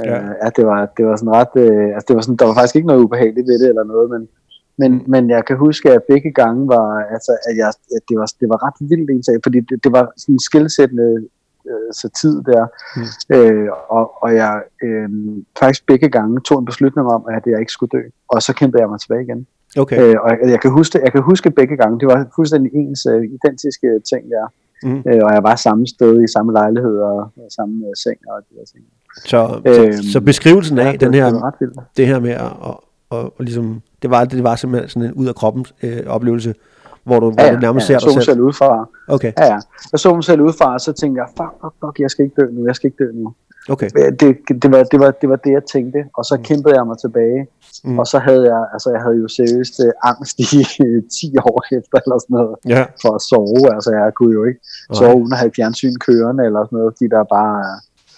øh, 0.00 0.06
ja. 0.06 0.46
at 0.46 0.56
det 0.56 0.66
var, 0.66 0.86
det 0.96 1.06
var 1.06 1.16
sådan 1.16 1.32
ret, 1.32 1.54
øh, 1.54 1.94
altså 1.94 2.04
det 2.08 2.16
var 2.16 2.22
sådan, 2.22 2.36
der 2.36 2.46
var 2.46 2.54
faktisk 2.54 2.76
ikke 2.76 2.88
noget 2.88 3.04
ubehageligt 3.04 3.46
ved 3.46 3.58
det 3.58 3.68
eller 3.68 3.84
noget, 3.84 4.10
men, 4.10 4.28
men, 4.78 4.92
mm. 4.92 5.04
men 5.06 5.30
jeg 5.30 5.44
kan 5.44 5.56
huske, 5.56 5.90
at 5.90 6.02
begge 6.08 6.32
gange 6.32 6.68
var, 6.68 6.88
altså, 7.14 7.32
at, 7.48 7.56
jeg, 7.56 7.68
at 7.68 8.02
det, 8.08 8.18
var, 8.18 8.32
det 8.40 8.48
var 8.48 8.66
ret 8.66 8.88
vildt 8.90 9.10
en 9.10 9.22
sag, 9.22 9.36
fordi 9.42 9.60
det, 9.60 9.84
det 9.84 9.92
var 9.92 10.12
sådan 10.16 10.34
en 10.34 10.40
skilsættende 10.40 11.28
øh, 11.70 11.92
så 11.92 12.08
tid 12.20 12.42
der, 12.42 12.66
mm. 12.96 13.36
øh, 13.36 13.68
og, 13.88 14.22
og 14.22 14.34
jeg 14.34 14.62
øh, 14.82 15.08
faktisk 15.60 15.86
begge 15.86 16.08
gange 16.08 16.40
tog 16.40 16.58
en 16.58 16.64
beslutning 16.64 17.08
om, 17.08 17.24
at 17.28 17.42
jeg 17.46 17.60
ikke 17.60 17.72
skulle 17.72 17.90
dø, 17.98 18.02
og 18.28 18.42
så 18.42 18.52
kæmpede 18.54 18.82
jeg 18.82 18.90
mig 18.90 19.00
tilbage 19.00 19.22
igen. 19.22 19.46
Okay. 19.78 20.02
Øh, 20.02 20.16
og 20.22 20.30
jeg, 20.30 20.50
jeg, 20.50 20.60
kan 20.60 20.70
huske, 20.70 21.00
jeg 21.04 21.12
kan 21.12 21.22
huske 21.22 21.50
begge 21.50 21.76
gange, 21.76 22.00
det 22.00 22.08
var 22.08 22.26
fuldstændig 22.34 22.70
ens 22.74 23.06
uh, 23.06 23.24
identiske 23.24 23.88
ting 24.10 24.30
der. 24.30 24.46
Mm. 24.82 25.02
Øh, 25.08 25.20
og 25.22 25.32
jeg 25.34 25.42
var 25.42 25.56
samme 25.56 25.86
sted 25.86 26.22
i 26.22 26.26
samme 26.26 26.52
lejlighed 26.52 26.96
og, 26.98 27.16
og 27.16 27.46
samme 27.56 27.74
uh, 27.86 27.92
seng 27.96 28.18
og 28.28 28.42
de 28.50 28.54
der 28.58 28.64
ting. 28.64 28.84
Så, 29.16 29.60
øh, 29.66 29.94
så, 29.94 30.12
så 30.12 30.20
beskrivelsen 30.20 30.78
af 30.78 30.92
ja, 30.92 30.96
den 30.96 31.14
her, 31.14 31.52
det, 31.60 31.72
det 31.96 32.06
her 32.06 32.20
med 32.20 32.30
at, 32.30 32.52
og, 32.60 32.84
og, 33.10 33.24
og 33.38 33.44
ligesom, 33.44 33.82
det 34.02 34.10
var, 34.10 34.24
det 34.24 34.44
var 34.44 34.56
simpelthen 34.56 34.88
sådan 34.88 35.08
en 35.08 35.14
ud 35.14 35.26
af 35.26 35.34
kroppen 35.34 35.64
øh, 35.82 36.06
oplevelse, 36.06 36.54
hvor 37.04 37.20
du, 37.20 37.34
ja, 37.38 37.42
hvor 37.42 37.54
du 37.54 37.60
nærmest 37.60 37.90
ja, 37.90 37.98
ser 37.98 38.06
dig 38.06 38.12
selv. 38.12 38.24
selv 38.24 38.40
udefra. 38.40 38.88
Okay. 39.08 39.32
Ja, 39.38 39.44
ja. 39.44 39.58
Jeg 39.92 40.00
så 40.00 40.14
mig 40.14 40.24
selv 40.24 40.40
udefra, 40.40 40.74
og 40.74 40.80
så 40.80 40.92
tænkte 40.92 41.18
jeg, 41.22 41.28
fuck, 41.36 41.52
fuck, 41.60 41.74
fuck, 41.80 42.00
jeg 42.00 42.10
skal 42.10 42.24
ikke 42.24 42.40
dø 42.40 42.46
nu, 42.52 42.66
jeg 42.66 42.76
skal 42.76 42.86
ikke 42.86 43.04
dø 43.04 43.10
nu. 43.14 43.34
Okay. 43.68 43.88
Det, 44.20 44.38
det, 44.62 44.70
var, 44.72 44.82
det, 44.82 45.00
var, 45.00 45.10
det 45.20 45.28
var 45.28 45.36
det, 45.36 45.52
jeg 45.58 45.64
tænkte, 45.72 45.98
og 46.18 46.24
så 46.24 46.34
mm. 46.36 46.42
kæmpede 46.42 46.74
jeg 46.78 46.86
mig 46.86 46.98
tilbage. 46.98 47.40
Mm. 47.84 47.98
Og 47.98 48.06
så 48.06 48.18
havde 48.18 48.44
jeg, 48.52 48.62
altså 48.72 48.88
jeg 48.94 49.00
havde 49.04 49.16
jo 49.22 49.28
seriøst 49.28 49.74
uh, 49.84 50.10
angst 50.10 50.38
i 50.38 50.44
10 51.20 51.36
år 51.50 51.58
efter, 51.78 51.96
eller 52.04 52.18
sådan 52.18 52.34
noget, 52.38 52.56
ja. 52.74 52.84
for 53.02 53.10
at 53.18 53.22
sove. 53.30 53.74
Altså 53.76 53.90
jeg 54.00 54.14
kunne 54.16 54.34
jo 54.38 54.44
ikke 54.50 54.60
okay. 54.90 54.98
sove 54.98 55.16
uden 55.22 55.32
at 55.32 55.38
have 55.38 55.52
fjernsyn 55.56 55.96
kørende, 56.06 56.42
eller 56.48 56.60
sådan 56.64 56.76
noget, 56.78 56.92
fordi 56.94 57.08
der 57.14 57.24
bare... 57.38 57.58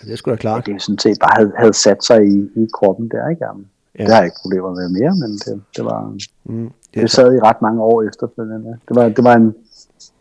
Det 0.08 0.18
skulle 0.18 0.36
da 0.36 0.40
klart. 0.40 0.68
Ja, 0.68 0.72
det 0.72 0.82
sådan 0.82 0.98
set 0.98 1.16
bare 1.24 1.34
havde, 1.38 1.52
havde 1.62 1.76
sat 1.86 2.00
sig 2.04 2.20
i, 2.34 2.38
i 2.62 2.64
kroppen 2.76 3.06
der, 3.14 3.28
ikke? 3.32 3.44
Jamen, 3.46 3.66
ja. 3.98 4.04
Det 4.04 4.12
har 4.12 4.20
jeg 4.22 4.28
ikke 4.28 4.42
problemer 4.42 4.70
med 4.78 4.86
mere, 4.98 5.14
men 5.22 5.30
det, 5.44 5.54
det 5.76 5.84
var... 5.84 6.00
Mm. 6.44 6.70
Det, 6.94 7.10
sad 7.10 7.34
i 7.34 7.40
ret 7.40 7.62
mange 7.62 7.82
år 7.82 8.02
efterfølgende. 8.02 8.78
Det 8.88 8.96
var, 8.96 9.08
det 9.08 9.24
var 9.24 9.34
en, 9.34 9.54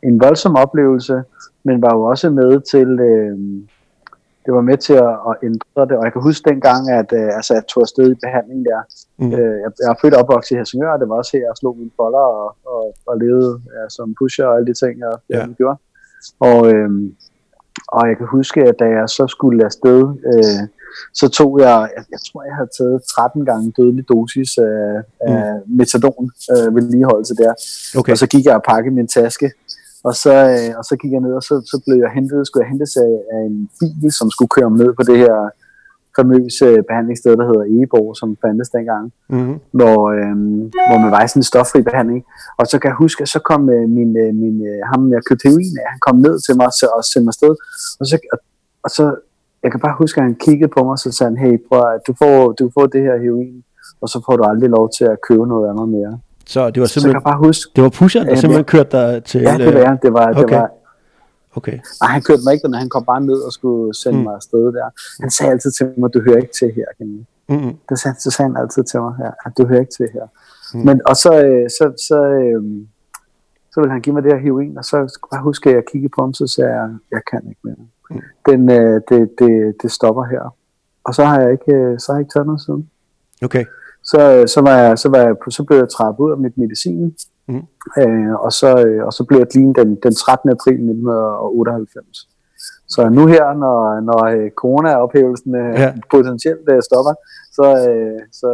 en 0.03 0.19
voldsom 0.21 0.55
oplevelse, 0.55 1.23
men 1.63 1.81
var 1.81 1.95
jo 1.95 2.03
også 2.03 2.29
med 2.29 2.61
til... 2.71 2.99
Øh, 2.99 3.37
det 4.45 4.53
var 4.53 4.61
med 4.61 4.77
til 4.77 4.93
at, 4.93 5.15
at 5.29 5.35
ændre 5.43 5.81
det, 5.89 5.97
og 5.97 6.03
jeg 6.05 6.13
kan 6.13 6.21
huske 6.21 6.49
dengang, 6.49 6.89
at 6.89 7.09
øh, 7.13 7.29
altså, 7.37 7.53
jeg 7.53 7.63
tog 7.67 7.81
afsted 7.81 8.11
i 8.11 8.21
behandling 8.25 8.65
der. 8.65 8.81
Mm. 9.17 9.33
Øh, 9.33 9.55
jeg, 9.63 9.71
jeg 9.81 9.89
er 9.93 9.99
født 10.01 10.13
og 10.13 10.21
opvokset 10.21 10.51
i 10.51 10.57
Helsingør, 10.57 10.91
og 10.93 10.99
det 10.99 11.09
var 11.09 11.15
også 11.15 11.31
her, 11.33 11.43
jeg 11.49 11.57
slog 11.59 11.77
mine 11.77 11.91
folder 11.99 12.25
og, 12.41 12.55
og, 12.65 12.83
og 13.07 13.17
levede 13.17 13.61
ja, 13.75 13.89
som 13.89 14.15
pusher 14.19 14.45
og 14.45 14.55
alle 14.55 14.67
de 14.67 14.73
ting, 14.73 14.99
jeg, 14.99 15.13
ja. 15.29 15.39
jeg 15.39 15.55
gjorde. 15.57 15.77
Og, 16.39 16.73
øh, 16.73 16.89
og 17.87 18.07
jeg 18.09 18.17
kan 18.17 18.27
huske, 18.27 18.59
at 18.69 18.75
da 18.79 18.85
jeg 18.85 19.09
så 19.09 19.27
skulle 19.27 19.65
afsted, 19.65 20.01
øh, 20.33 20.61
så 21.13 21.25
tog 21.39 21.59
jeg, 21.59 21.77
jeg, 21.95 22.03
jeg 22.11 22.19
tror, 22.27 22.43
jeg 22.49 22.55
havde 22.59 22.71
taget 22.77 22.97
13 23.15 23.45
gange 23.45 23.73
dødelig 23.77 24.05
dosis 24.09 24.51
af, 24.57 24.77
mm. 25.27 25.33
af 25.33 25.45
metadon 25.77 26.25
øh, 26.53 26.75
vedligeholdelse 26.75 27.35
der. 27.41 27.53
Okay. 27.99 28.11
Og 28.11 28.17
så 28.17 28.27
gik 28.27 28.45
jeg 28.45 28.55
og 28.55 28.63
pakkede 28.69 28.95
min 28.95 29.07
taske, 29.07 29.47
og 30.03 30.13
så, 30.23 30.33
øh, 30.55 30.71
og 30.79 30.83
så 30.89 30.95
gik 31.01 31.11
jeg 31.11 31.21
ned, 31.25 31.33
og 31.39 31.43
så, 31.49 31.55
så 31.71 31.75
blev 31.85 31.97
jeg 32.05 32.11
hentet, 32.17 32.47
skulle 32.47 32.63
jeg 32.63 32.71
hentes 32.71 32.93
af, 33.05 33.13
af 33.33 33.41
en 33.49 33.69
bil, 33.79 34.11
som 34.19 34.27
skulle 34.31 34.51
køre 34.55 34.69
mig 34.69 34.79
ned 34.83 34.91
på 34.99 35.03
det 35.09 35.17
her 35.25 35.35
famøse 36.17 36.67
behandlingssted, 36.89 37.33
der 37.39 37.45
hedder 37.49 37.65
Ebo, 37.77 38.01
som 38.19 38.29
fandtes 38.41 38.69
dengang, 38.69 39.05
mm-hmm. 39.29 39.57
hvor, 39.79 39.99
øh, 40.17 40.35
hvor 40.89 40.97
man 41.03 41.11
var 41.15 41.21
i 41.23 41.27
sådan 41.27 41.39
en 41.39 41.51
stoffri 41.53 41.81
behandling. 41.89 42.21
Og 42.59 42.65
så 42.71 42.75
kan 42.79 42.87
jeg 42.91 42.97
huske, 43.03 43.21
at 43.21 43.29
så 43.35 43.39
kom 43.49 43.61
øh, 43.75 43.85
min, 43.97 44.11
øh, 44.23 44.31
min, 44.43 44.55
øh, 44.69 44.79
ham, 44.91 45.01
jeg 45.13 45.21
købte 45.29 45.43
heroin 45.47 45.75
af, 45.81 45.87
han 45.93 46.01
kom 46.07 46.17
ned 46.25 46.35
til 46.45 46.53
mig 46.57 46.65
og, 46.71 46.75
og 46.97 47.03
sendte 47.11 47.25
mig 47.27 47.33
afsted. 47.35 47.53
Og 47.99 48.05
så, 48.09 48.15
og, 48.33 48.39
og 48.85 48.89
så, 48.97 49.05
jeg 49.63 49.71
kan 49.71 49.79
bare 49.79 49.95
huske, 49.97 50.17
at 50.17 50.23
han 50.23 50.35
kiggede 50.35 50.71
på 50.77 50.83
mig, 50.83 50.91
og 50.91 50.99
så 50.99 51.11
sagde 51.11 51.29
han, 51.29 51.37
hey, 51.37 51.57
prøv, 51.67 51.99
du 52.07 52.13
får, 52.21 52.51
du 52.51 52.71
får 52.73 52.85
det 52.85 53.01
her 53.01 53.17
heroin, 53.23 53.63
og 54.01 54.09
så 54.09 54.21
får 54.25 54.37
du 54.37 54.43
aldrig 54.43 54.69
lov 54.69 54.89
til 54.97 55.05
at 55.05 55.17
købe 55.29 55.47
noget 55.47 55.69
andet 55.69 55.89
mere. 55.89 56.19
Så 56.45 56.69
det 56.69 56.81
var 56.81 56.87
simpelthen, 56.87 57.11
så 57.11 57.17
jeg 57.17 57.23
bare 57.23 57.47
huske, 57.47 57.71
det 57.75 57.83
var 57.83 57.89
pusheren, 57.89 58.27
der 58.27 58.35
simpelthen 58.35 58.65
kørte 58.65 58.91
dig 58.97 59.23
til... 59.23 59.41
Ja, 59.41 59.57
det 59.57 59.65
var, 59.65 59.95
det 60.03 60.13
var, 60.13 60.29
okay. 60.29 60.41
det 60.41 60.51
var 60.51 60.69
Okay. 61.55 61.77
Nej, 62.01 62.09
han 62.15 62.21
kørte 62.21 62.41
mig 62.45 62.53
ikke, 62.53 62.67
når 62.67 62.77
han 62.77 62.89
kom 62.89 63.05
bare 63.05 63.21
ned 63.21 63.39
og 63.47 63.51
skulle 63.51 63.95
sende 63.95 64.17
mm. 64.17 64.23
mig 64.23 64.35
afsted 64.35 64.65
der. 64.77 64.89
Han 65.21 65.31
sagde 65.31 65.51
altid 65.51 65.71
til 65.71 65.93
mig, 65.97 66.13
du 66.13 66.21
hører 66.21 66.37
ikke 66.37 66.53
til 66.53 66.71
her, 66.75 66.85
Kenny. 66.97 67.23
Mm-hmm. 67.49 67.73
Det 67.89 67.99
sagde, 67.99 68.15
så 68.19 68.31
sagde 68.31 68.49
han 68.51 68.57
altid 68.61 68.83
til 68.83 68.99
mig, 68.99 69.13
ja, 69.19 69.31
at 69.45 69.51
du 69.57 69.67
hører 69.67 69.79
ikke 69.79 69.95
til 69.99 70.09
her. 70.13 70.25
Mm. 70.73 70.79
Men, 70.85 71.01
og 71.05 71.15
så, 71.15 71.31
øh, 71.45 71.69
så, 71.77 71.85
så, 72.07 72.17
øh, 72.23 72.63
så 73.71 73.79
ville 73.81 73.91
han 73.91 74.01
give 74.01 74.13
mig 74.13 74.23
det 74.23 74.31
her 74.33 74.39
heroin, 74.39 74.77
og 74.77 74.85
så 74.85 74.97
skulle 75.13 75.29
jeg 75.31 75.37
bare 75.37 75.43
huske, 75.43 75.69
at 75.69 75.75
jeg 75.75 75.83
kiggede 75.91 76.13
på 76.15 76.21
ham, 76.21 76.33
så 76.33 76.47
sagde 76.47 76.73
jeg, 76.79 76.89
jeg 77.11 77.21
kan 77.31 77.41
ikke 77.49 77.61
mere. 77.63 77.83
Mm. 78.11 78.21
Den, 78.51 78.71
øh, 78.71 79.01
det, 79.09 79.29
det, 79.39 79.75
det 79.81 79.91
stopper 79.91 80.23
her. 80.23 80.55
Og 81.03 81.15
så 81.15 81.23
har 81.23 81.41
jeg 81.41 81.51
ikke, 81.51 81.73
øh, 81.73 81.99
så 81.99 82.05
har 82.11 82.17
jeg 82.17 82.21
ikke 82.21 82.33
taget 82.33 82.45
noget 82.45 82.61
siden. 82.61 82.89
Okay 83.43 83.65
så, 84.03 84.43
så, 84.53 84.61
var 84.61 84.75
jeg, 84.77 84.99
så, 84.99 85.09
var 85.09 85.17
jeg, 85.17 85.35
så 85.49 85.63
blev 85.63 85.77
jeg 85.77 85.89
trappet 85.89 86.23
ud 86.23 86.31
af 86.31 86.37
mit 86.37 86.57
medicin, 86.57 87.15
Mm. 87.47 87.65
Øh, 88.01 88.33
og, 88.45 88.51
så, 88.51 88.69
øh, 88.85 89.05
og 89.05 89.13
så 89.13 89.23
blev 89.23 89.37
jeg 89.39 89.47
clean 89.51 89.73
den, 89.73 89.89
den 90.03 90.15
13. 90.15 90.49
april 90.49 90.73
1998. 90.73 92.27
Så 92.87 93.09
nu 93.09 93.23
her, 93.27 93.45
når, 93.63 93.99
når 94.09 94.21
øh, 94.35 94.49
corona-ophævelsen 94.61 95.55
øh, 95.55 95.79
ja. 95.79 95.93
potentielt 96.11 96.65
øh, 96.73 96.81
stopper, 96.89 97.13
så, 97.57 97.65
øh, 97.89 98.19
så, 98.39 98.49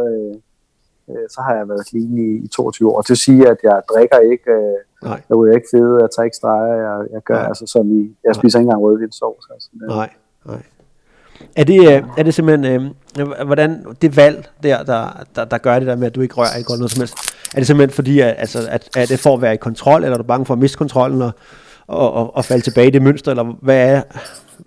øh, 1.10 1.26
så 1.34 1.40
har 1.46 1.54
jeg 1.58 1.68
været 1.68 1.88
clean 1.88 2.18
i, 2.18 2.44
i 2.44 2.48
22 2.48 2.90
år. 2.90 3.00
Det 3.00 3.10
vil 3.10 3.16
sige, 3.16 3.48
at 3.48 3.58
jeg 3.62 3.82
drikker 3.92 4.18
ikke, 4.18 4.50
øh, 4.50 4.78
Nej. 5.02 5.20
jeg 5.28 5.36
ryger 5.36 5.54
ikke 5.54 5.68
fede, 5.74 5.98
jeg 6.02 6.08
tager 6.16 6.24
ikke 6.24 6.36
streger, 6.36 6.74
jeg, 6.86 7.06
jeg 7.12 7.22
gør 7.22 7.34
Nej. 7.34 7.48
altså 7.48 7.66
som 7.66 7.84
i, 7.98 8.16
jeg 8.24 8.34
spiser 8.34 8.58
Nej. 8.58 8.62
ikke 8.62 8.66
engang 8.68 8.82
rødvinsovs. 8.82 9.46
Altså, 9.54 9.68
det. 9.80 9.88
Nej, 9.88 10.10
nej. 10.46 10.62
Er 11.56 11.64
det, 11.64 11.80
øh, 11.92 12.02
er 12.18 12.22
det 12.22 12.34
simpelthen, 12.34 12.94
øh, 13.18 13.28
hvordan 13.46 13.84
det 14.02 14.16
valg 14.16 14.48
der, 14.62 14.82
der, 14.82 15.24
der, 15.34 15.44
der 15.44 15.58
gør 15.58 15.78
det 15.78 15.88
der 15.88 15.96
med, 15.96 16.06
at 16.06 16.14
du 16.14 16.20
ikke 16.20 16.34
rører 16.34 16.48
alkohol 16.56 16.78
noget 16.78 16.92
som 16.92 17.00
helst, 17.00 17.14
er 17.54 17.58
det 17.60 17.66
simpelthen 17.66 17.94
fordi, 17.94 18.20
at, 18.20 18.34
altså, 18.38 18.58
at, 18.70 18.88
at 18.96 19.08
det 19.08 19.18
for 19.20 19.34
at 19.34 19.42
være 19.42 19.54
i 19.54 19.56
kontrol, 19.56 20.04
eller 20.04 20.14
er 20.14 20.22
du 20.22 20.26
bange 20.26 20.46
for 20.46 20.54
at 20.54 20.60
miste 20.60 20.78
kontrollen 20.78 21.22
og, 21.22 21.30
og, 21.86 22.12
og, 22.12 22.36
og 22.36 22.44
falde 22.44 22.64
tilbage 22.64 22.86
i 22.86 22.90
det 22.90 23.02
mønster, 23.02 23.30
eller 23.30 23.54
hvad 23.62 23.88
er, 23.88 24.02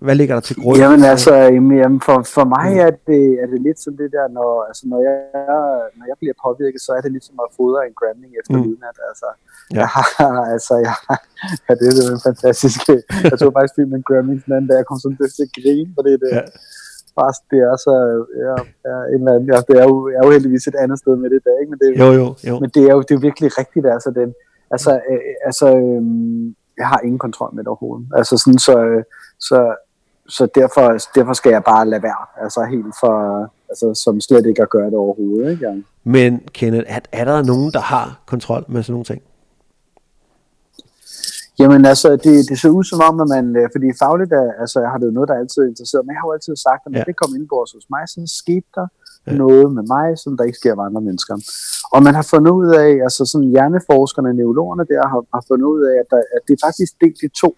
hvad 0.06 0.14
ligger 0.20 0.34
der 0.36 0.44
til 0.48 0.56
grund? 0.60 0.78
Jamen 0.82 1.04
altså, 1.14 1.34
jamen, 1.82 2.00
for, 2.06 2.16
for 2.36 2.46
mig 2.56 2.68
er 2.86 2.92
det, 3.10 3.24
er 3.42 3.46
det 3.52 3.60
lidt 3.66 3.78
som 3.84 3.92
det 4.00 4.08
der, 4.16 4.26
når, 4.38 4.50
altså, 4.68 4.82
når, 4.92 5.00
jeg, 5.08 5.16
når 5.98 6.04
jeg 6.10 6.16
bliver 6.20 6.36
påvirket, 6.46 6.80
så 6.86 6.90
er 6.96 7.00
det 7.04 7.12
lidt 7.12 7.26
som 7.28 7.36
at 7.44 7.50
fodre 7.58 7.80
en 7.88 7.94
Gremling 8.00 8.32
efter 8.40 8.56
mm. 8.56 8.64
midnat. 8.66 8.96
Altså, 9.08 9.28
ja. 9.36 9.76
jeg 9.80 9.88
har, 9.94 10.36
altså, 10.54 10.74
jeg, 10.86 10.96
ja, 11.66 11.72
det 11.78 11.84
er 11.88 12.14
en 12.18 12.26
fantastisk, 12.28 12.80
jeg 13.30 13.36
tog 13.40 13.52
faktisk 13.56 13.74
filmen 13.78 14.02
Gremling 14.08 14.40
den 14.44 14.52
anden 14.56 14.68
dag, 14.70 14.76
jeg 14.82 14.88
kom 14.90 15.00
sådan 15.00 15.18
til 15.36 15.46
at 15.48 15.54
grine, 15.58 15.90
fordi 15.98 16.12
det, 16.24 16.32
ja. 16.38 16.44
Fast, 17.18 17.42
det 17.50 17.60
er 17.70 17.76
så, 17.86 17.94
ja, 18.44 18.56
ja, 18.88 18.96
en 19.12 19.20
eller 19.20 19.32
anden, 19.34 19.48
ja, 19.52 19.58
det 19.68 19.74
er 19.82 19.86
jo, 19.90 19.96
er 20.16 20.22
jo 20.26 20.30
heldigvis 20.36 20.66
et 20.66 20.78
andet 20.84 20.98
sted 21.02 21.14
med 21.22 21.28
det 21.34 21.40
der, 21.46 21.54
ikke? 21.60 21.70
Men 21.72 21.78
det, 21.82 21.88
jo, 22.02 22.08
jo, 22.20 22.26
jo. 22.48 22.54
Men 22.62 22.70
det 22.74 22.82
er 22.88 22.92
jo 22.96 23.02
det 23.08 23.14
er 23.14 23.22
virkelig 23.28 23.50
rigtigt, 23.60 23.86
altså, 23.96 24.10
den, 24.20 24.28
altså, 24.74 24.90
øh, 25.10 25.20
altså 25.48 25.66
øh, 25.82 26.02
jeg 26.78 26.88
har 26.88 27.00
ingen 27.04 27.18
kontrol 27.18 27.54
med 27.54 27.64
det 27.64 27.68
overhovedet. 27.68 28.08
Altså 28.16 28.36
sådan, 28.36 28.58
så, 28.58 28.78
øh, 28.78 29.02
så 29.38 29.74
så 30.28 30.48
derfor, 30.54 30.98
derfor 31.14 31.32
skal 31.32 31.50
jeg 31.50 31.64
bare 31.64 31.88
lade 31.88 32.02
være. 32.02 32.24
Altså 32.44 32.64
helt 32.64 32.94
for, 33.00 33.16
altså, 33.70 34.02
som 34.04 34.20
slet 34.20 34.46
ikke 34.46 34.62
at 34.62 34.70
gøre 34.70 34.86
det 34.86 34.94
overhovedet. 34.94 35.50
Ikke? 35.50 35.68
Ja. 35.68 35.74
Men 36.04 36.40
Kenneth, 36.58 36.86
er, 36.96 37.00
er 37.12 37.24
der 37.24 37.42
nogen, 37.42 37.72
der 37.72 37.80
har 37.80 38.20
kontrol 38.26 38.64
med 38.68 38.82
sådan 38.82 38.92
nogle 38.92 39.04
ting? 39.04 39.22
Jamen 41.58 41.84
altså, 41.92 42.08
det, 42.24 42.34
det 42.48 42.56
ser 42.60 42.68
ud 42.78 42.84
som 42.84 43.00
om, 43.08 43.14
når 43.20 43.28
man, 43.34 43.44
øh, 43.56 43.68
fordi 43.74 43.86
fagligt 44.02 44.32
er, 44.32 44.48
altså, 44.62 44.80
jeg 44.80 44.90
har 44.90 44.98
det 44.98 45.06
jo 45.06 45.16
noget, 45.18 45.28
der 45.28 45.42
altid 45.42 45.62
interesseret 45.72 46.02
men 46.04 46.12
jeg 46.14 46.20
har 46.20 46.28
jo 46.28 46.36
altid 46.38 46.56
sagt, 46.56 46.82
at 46.86 46.92
når 46.92 46.98
ja. 46.98 47.04
det 47.08 47.16
kom 47.22 47.30
ind 47.36 47.46
på 47.48 47.56
hos 47.74 47.86
mig, 47.94 48.04
så 48.08 48.18
skete 48.40 48.68
der 48.76 48.86
ja. 49.26 49.36
noget 49.44 49.66
med 49.76 49.84
mig, 49.94 50.08
som 50.22 50.36
der 50.36 50.44
ikke 50.44 50.60
sker 50.62 50.74
med 50.74 50.84
andre 50.84 51.02
mennesker. 51.08 51.34
Og 51.94 52.00
man 52.06 52.14
har 52.18 52.26
fundet 52.32 52.52
ud 52.60 52.68
af, 52.84 52.90
altså 53.06 53.22
sådan 53.30 53.48
hjerneforskerne, 53.54 54.34
neurologerne 54.38 54.84
der, 54.92 55.02
har, 55.12 55.20
har 55.34 55.44
fundet 55.50 55.66
ud 55.74 55.80
af, 55.90 55.94
at, 56.02 56.08
der, 56.12 56.20
at 56.36 56.42
det 56.46 56.52
er 56.54 56.66
faktisk 56.66 56.92
delt 57.02 57.20
i 57.28 57.30
to. 57.42 57.50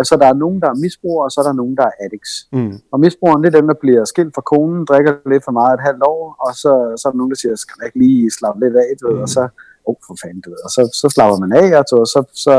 Altså, 0.00 0.14
der 0.22 0.26
er 0.30 0.36
nogen, 0.44 0.58
der 0.62 0.68
er 0.70 0.82
misbrugere, 0.84 1.24
og 1.26 1.30
så 1.32 1.38
er 1.40 1.46
der 1.48 1.60
nogen, 1.62 1.76
der 1.80 1.86
er 1.90 1.94
addicts. 2.04 2.34
Mm. 2.52 2.74
Og 2.92 3.00
misbrugeren, 3.04 3.40
det 3.42 3.48
er 3.48 3.58
dem, 3.58 3.68
der 3.72 3.78
bliver 3.84 4.04
skilt 4.12 4.34
fra 4.34 4.44
konen, 4.52 4.80
drikker 4.90 5.12
lidt 5.32 5.44
for 5.48 5.54
meget 5.60 5.74
et 5.74 5.86
halvt 5.88 6.04
år, 6.14 6.22
og 6.44 6.52
så, 6.62 6.72
så 6.98 7.02
er 7.06 7.10
der 7.12 7.20
nogen, 7.20 7.32
der 7.32 7.40
siger, 7.42 7.54
skal 7.56 7.86
ikke 7.86 7.98
lige 8.04 8.30
slappe 8.38 8.58
lidt 8.64 8.76
af, 8.84 8.90
du 9.00 9.04
ved, 9.08 9.16
mm. 9.16 9.26
og 9.26 9.28
så, 9.36 9.42
åh, 9.42 9.88
oh, 9.88 9.96
for 10.06 10.14
fanden, 10.22 10.42
du 10.44 10.50
ved, 10.54 10.62
og 10.66 10.70
så, 10.76 10.82
så 11.00 11.06
slapper 11.14 11.38
man 11.44 11.52
af, 11.62 11.68
og 11.80 11.84
så, 11.92 11.98
så, 12.14 12.20
så 12.44 12.54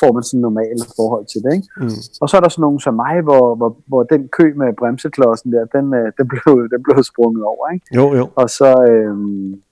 får 0.00 0.12
man 0.12 0.22
sådan 0.22 0.38
en 0.38 0.42
normal 0.48 0.78
forhold 0.96 1.26
til 1.32 1.40
det, 1.44 1.52
ikke? 1.58 1.68
Mm. 1.76 2.00
Og 2.20 2.28
så 2.28 2.36
er 2.36 2.40
der 2.40 2.48
sådan 2.48 2.62
nogen 2.62 2.80
som 2.80 2.94
mig, 2.94 3.16
hvor, 3.28 3.54
hvor, 3.54 3.70
hvor 3.90 4.02
den 4.02 4.28
kø 4.36 4.46
med 4.56 4.78
bremseklodsen 4.78 5.52
der, 5.52 5.64
den, 5.76 5.86
øh, 5.94 6.12
den, 6.18 6.26
blev, 6.32 6.50
den 6.72 6.80
blev 6.86 7.02
sprunget 7.10 7.44
over, 7.52 7.64
ikke? 7.74 7.86
Jo, 7.98 8.14
jo. 8.18 8.24
Og 8.34 8.50
så, 8.50 8.70
øhm, 8.90 9.62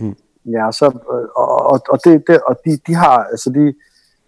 mm. 0.00 0.16
ja, 0.56 0.64
så, 0.72 0.86
og, 1.36 1.48
og, 1.72 1.78
og, 1.92 1.98
det, 2.04 2.22
det, 2.28 2.36
og 2.48 2.54
de, 2.64 2.70
de 2.86 2.94
har, 2.94 3.18
altså 3.32 3.50
de, 3.50 3.74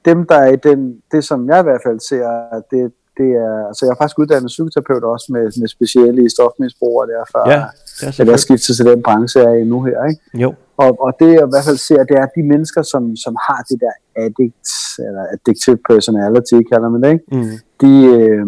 dem, 0.05 0.27
der 0.27 0.39
er 0.47 0.51
i 0.53 0.57
den, 0.57 1.03
det 1.13 1.25
som 1.25 1.49
jeg 1.49 1.61
i 1.61 1.67
hvert 1.69 1.83
fald 1.87 2.01
ser, 2.01 2.27
det, 2.71 2.93
det 3.19 3.31
er, 3.47 3.67
altså 3.69 3.81
jeg 3.87 3.93
er 3.93 3.99
faktisk 4.01 4.19
uddannet 4.19 4.55
psykoterapeut 4.55 5.05
også 5.15 5.27
med, 5.35 5.45
med 5.61 5.69
speciale 5.69 6.25
i 6.25 6.29
stofmisbrug, 6.29 6.97
derfor 7.15 7.41
ja, 7.55 7.63
det 8.01 8.21
er 8.21 8.31
jeg 8.35 8.41
skiftet 8.47 8.77
til 8.77 8.87
den 8.87 9.03
branche, 9.03 9.41
jeg 9.41 9.51
er 9.51 9.59
i 9.65 9.65
nu 9.65 9.83
her. 9.83 9.99
Ikke? 10.11 10.23
Jo. 10.43 10.55
Og, 10.77 10.91
og 11.05 11.11
det 11.21 11.31
jeg 11.39 11.47
i 11.49 11.53
hvert 11.53 11.67
fald 11.69 11.77
ser, 11.77 12.05
det 12.11 12.17
er 12.23 12.27
de 12.37 12.43
mennesker, 12.43 12.83
som, 12.83 13.17
som 13.17 13.37
har 13.47 13.61
det 13.69 13.81
der 13.85 13.95
addict, 14.25 14.69
eller 15.07 15.23
addictive 15.35 15.79
personality, 15.91 16.59
kalder 16.73 16.89
man 16.89 17.03
det, 17.03 17.11
ikke? 17.17 17.25
Mm. 17.37 17.55
De, 17.83 17.93
øh, 18.17 18.47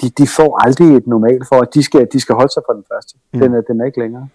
de, 0.00 0.06
de 0.18 0.26
får 0.36 0.50
aldrig 0.64 0.96
et 0.96 1.06
normalt 1.06 1.44
for, 1.50 1.58
at 1.64 1.68
de 1.74 1.82
skal, 1.82 2.08
de 2.12 2.20
skal 2.20 2.34
holde 2.34 2.52
sig 2.52 2.62
for 2.66 2.72
den 2.78 2.84
første. 2.92 3.12
Mm. 3.32 3.40
Den, 3.40 3.54
er, 3.54 3.60
den 3.60 3.80
er 3.80 3.84
ikke 3.84 4.00
længere. 4.00 4.28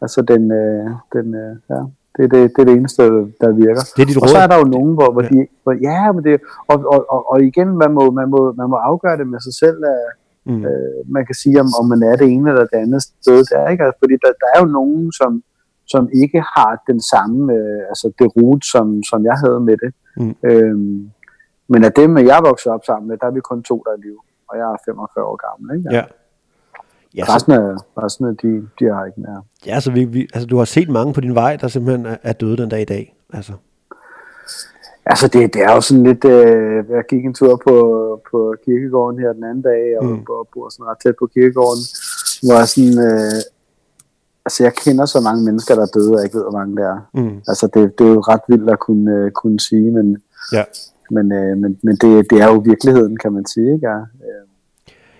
Altså 0.00 0.22
den, 0.22 0.52
øh, 0.52 0.90
den 1.12 1.34
øh, 1.34 1.56
ja. 1.70 1.80
Det 2.18 2.24
er 2.24 2.32
det, 2.36 2.42
det, 2.54 2.60
er 2.62 2.68
det 2.70 2.76
eneste, 2.80 3.02
der 3.42 3.50
virker. 3.64 3.82
Det 3.96 4.02
er 4.02 4.08
dit 4.10 4.22
og 4.22 4.28
så 4.28 4.38
er 4.44 4.48
der 4.52 4.58
jo 4.62 4.68
nogen, 4.76 4.92
hvor, 4.98 5.10
hvor 5.14 5.22
ja. 5.22 5.28
de... 5.28 5.38
Hvor, 5.62 5.74
ja, 5.88 6.12
men 6.14 6.22
det, 6.24 6.34
og, 6.70 6.76
og, 6.94 7.00
og, 7.14 7.20
og 7.32 7.36
igen, 7.50 7.68
man 7.82 7.90
må, 7.98 8.04
man, 8.18 8.28
må, 8.34 8.40
man 8.60 8.68
må 8.72 8.76
afgøre 8.90 9.16
det 9.20 9.26
med 9.32 9.40
sig 9.46 9.54
selv. 9.62 9.78
At, 9.94 10.02
mm. 10.50 10.62
øh, 10.68 10.98
man 11.16 11.22
kan 11.26 11.36
sige, 11.42 11.56
om, 11.60 11.68
om 11.80 11.84
man 11.92 12.02
er 12.10 12.16
det 12.20 12.26
ene 12.34 12.48
eller 12.50 12.66
det 12.72 12.78
andet 12.84 13.02
sted. 13.02 13.38
Der, 13.50 13.68
ikke? 13.72 13.84
Altså, 13.84 13.98
fordi 14.02 14.14
der, 14.24 14.30
der 14.42 14.48
er 14.54 14.58
jo 14.62 14.68
nogen, 14.78 15.12
som, 15.20 15.42
som 15.92 16.02
ikke 16.22 16.40
har 16.56 16.72
den 16.90 17.00
samme, 17.12 17.40
øh, 17.56 17.82
altså 17.90 18.06
det 18.18 18.26
rute, 18.36 18.64
som, 18.74 18.86
som 19.10 19.20
jeg 19.28 19.36
havde 19.44 19.60
med 19.68 19.76
det. 19.82 19.90
Mm. 20.20 20.34
Øhm, 20.50 21.10
men 21.72 21.80
af 21.88 21.92
dem, 21.92 22.18
jeg 22.18 22.40
voksede 22.50 22.74
op 22.74 22.84
sammen 22.90 23.08
med, 23.08 23.16
der 23.20 23.26
er 23.26 23.34
vi 23.38 23.40
kun 23.50 23.62
to, 23.70 23.76
der 23.86 23.92
er 23.96 24.00
liv. 24.06 24.16
Og 24.48 24.54
jeg 24.60 24.66
er 24.74 24.76
45 24.84 25.24
år 25.30 25.38
gammel. 25.46 25.66
Ikke? 25.76 25.88
Ja. 25.96 26.04
Ja, 27.16 27.34
resten, 27.34 27.52
af, 27.52 27.76
resten 28.02 28.26
af 28.26 28.36
de, 28.36 28.68
de 28.80 28.84
har 28.94 29.04
ikke 29.04 29.20
mere. 29.20 29.42
Ja, 29.66 29.80
så 29.80 29.90
vi, 29.90 30.04
vi, 30.04 30.28
altså, 30.34 30.46
du 30.46 30.58
har 30.58 30.64
set 30.64 30.88
mange 30.88 31.12
på 31.14 31.20
din 31.20 31.34
vej, 31.34 31.56
der 31.56 31.68
simpelthen 31.68 32.06
er, 32.06 32.16
er 32.22 32.32
døde 32.32 32.56
den 32.56 32.68
dag 32.68 32.82
i 32.82 32.84
dag. 32.84 33.16
Altså. 33.32 33.52
Altså 35.06 35.28
det, 35.28 35.54
det 35.54 35.62
er 35.62 35.74
jo 35.74 35.80
sådan 35.80 36.02
lidt, 36.02 36.24
øh, 36.24 36.84
jeg 36.90 37.04
gik 37.08 37.24
en 37.24 37.34
tur 37.34 37.60
på, 37.66 37.74
på 38.30 38.54
kirkegården 38.64 39.20
her 39.20 39.32
den 39.32 39.44
anden 39.44 39.62
dag, 39.62 39.98
og 39.98 40.04
mm. 40.04 40.24
bor 40.54 40.68
sådan 40.68 40.86
ret 40.86 40.98
tæt 41.02 41.14
på 41.18 41.26
kirkegården, 41.26 41.82
hvor 42.42 42.54
jeg 42.58 42.68
sådan, 42.68 42.98
øh, 43.08 43.40
altså 44.44 44.62
jeg 44.62 44.74
kender 44.74 45.06
så 45.06 45.20
mange 45.20 45.44
mennesker, 45.44 45.74
der 45.74 45.82
er 45.82 45.94
døde, 45.94 46.10
og 46.12 46.16
jeg 46.18 46.24
ikke 46.24 46.36
ved, 46.36 46.44
hvor 46.44 46.58
mange 46.58 46.76
det 46.76 46.84
er. 46.84 46.98
Mm. 47.14 47.36
Altså 47.48 47.66
det, 47.74 47.98
det 47.98 48.06
er 48.06 48.10
jo 48.10 48.20
ret 48.20 48.40
vildt 48.48 48.70
at 48.70 48.78
kunne, 48.78 49.14
øh, 49.16 49.30
kunne 49.30 49.60
sige, 49.60 49.90
men, 49.90 50.22
ja. 50.52 50.64
men, 51.10 51.32
øh, 51.32 51.56
men, 51.62 51.78
men 51.82 51.96
det, 51.96 52.30
det 52.30 52.40
er 52.40 52.48
jo 52.52 52.58
virkeligheden, 52.72 53.16
kan 53.16 53.32
man 53.32 53.46
sige, 53.46 53.74
ikke? 53.74 53.88
Ja, 53.88 53.98
øh, 53.98 54.47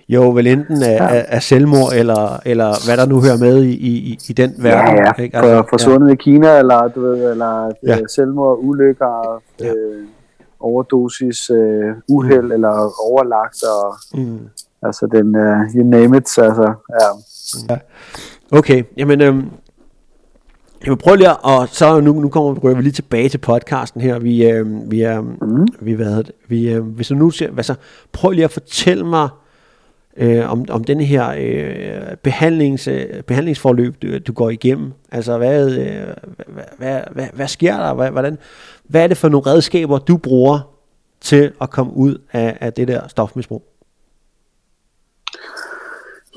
jo, 0.08 0.30
vel 0.30 0.46
enten 0.46 0.82
af, 0.82 0.96
ja. 0.96 1.08
af, 1.08 1.26
af 1.28 1.42
selvmord, 1.42 1.92
eller, 1.94 2.40
eller 2.46 2.86
hvad 2.86 2.96
der 2.96 3.06
nu 3.06 3.20
hører 3.20 3.38
med 3.38 3.62
i, 3.62 3.72
i, 3.72 4.18
i 4.28 4.32
den 4.32 4.54
verden. 4.58 4.96
Ja, 4.96 5.12
ja. 5.16 5.22
Ikke? 5.22 5.36
Altså, 5.36 5.56
For, 5.56 5.66
forsvundet 5.70 6.08
ja. 6.08 6.12
i 6.12 6.16
Kina, 6.16 6.58
eller, 6.58 6.88
du 6.88 7.00
ved, 7.00 7.30
eller 7.30 7.72
ja. 7.86 7.98
Øh, 7.98 8.08
selvmord, 8.08 8.58
ulykker, 8.60 9.42
ja. 9.60 9.66
øh, 9.66 10.04
overdosis, 10.60 11.50
øh, 11.50 11.84
uheld, 12.08 12.42
mm. 12.42 12.52
eller 12.52 13.02
overlagt, 13.10 13.62
og 13.62 13.96
mm. 14.14 14.38
altså 14.82 15.08
den, 15.12 15.36
uh, 15.36 15.74
you 15.74 15.90
name 15.90 16.16
it, 16.16 16.38
altså, 16.38 16.74
ja. 17.00 17.74
ja. 17.74 17.78
Okay, 18.58 18.82
jamen, 18.96 19.20
øhm, 19.20 19.50
jeg 20.84 20.90
vil 20.90 20.96
prøve 20.96 21.16
lige 21.16 21.30
at, 21.30 21.36
og 21.42 21.68
så 21.68 22.00
nu, 22.00 22.12
nu 22.12 22.28
kommer 22.28 22.74
vi 22.74 22.82
lige 22.82 22.92
tilbage 22.92 23.28
til 23.28 23.38
podcasten 23.38 24.00
her. 24.00 24.18
Vi, 24.18 24.50
øh, 24.50 24.90
vi 24.90 25.02
er, 25.02 25.20
mm. 25.20 25.66
vi, 25.80 25.92
hvad 25.92 26.16
det, 26.16 26.30
vi, 26.48 26.70
øh, 26.70 26.82
hvis 26.82 27.08
du 27.08 27.14
nu 27.14 27.30
ser, 27.30 27.50
hvad 27.50 27.64
så, 27.64 27.74
prøv 28.12 28.30
lige 28.30 28.44
at 28.44 28.50
fortælle 28.50 29.06
mig, 29.06 29.28
øh, 30.18 30.50
om, 30.50 30.64
om 30.70 30.84
den 30.84 31.00
her 31.00 31.34
øh, 31.38 32.16
behandlings, 32.16 32.88
øh, 32.88 33.22
behandlingsforløb, 33.22 34.02
du, 34.02 34.18
du 34.18 34.32
går 34.32 34.50
igennem. 34.50 34.92
Altså, 35.12 35.38
hvad, 35.38 35.70
øh, 35.70 36.06
hvad, 36.46 36.64
hvad, 36.78 37.00
hvad, 37.10 37.26
hvad 37.32 37.48
sker 37.48 37.76
der? 37.76 37.94
Hvad, 37.94 38.10
hvordan, 38.10 38.38
hvad 38.84 39.02
er 39.02 39.06
det 39.06 39.16
for 39.16 39.28
nogle 39.28 39.46
redskaber, 39.46 39.98
du 39.98 40.16
bruger 40.16 40.74
til 41.20 41.52
at 41.60 41.70
komme 41.70 41.96
ud 41.96 42.18
af, 42.32 42.58
af 42.60 42.72
det 42.72 42.88
der 42.88 43.08
stofmisbrug? 43.08 43.62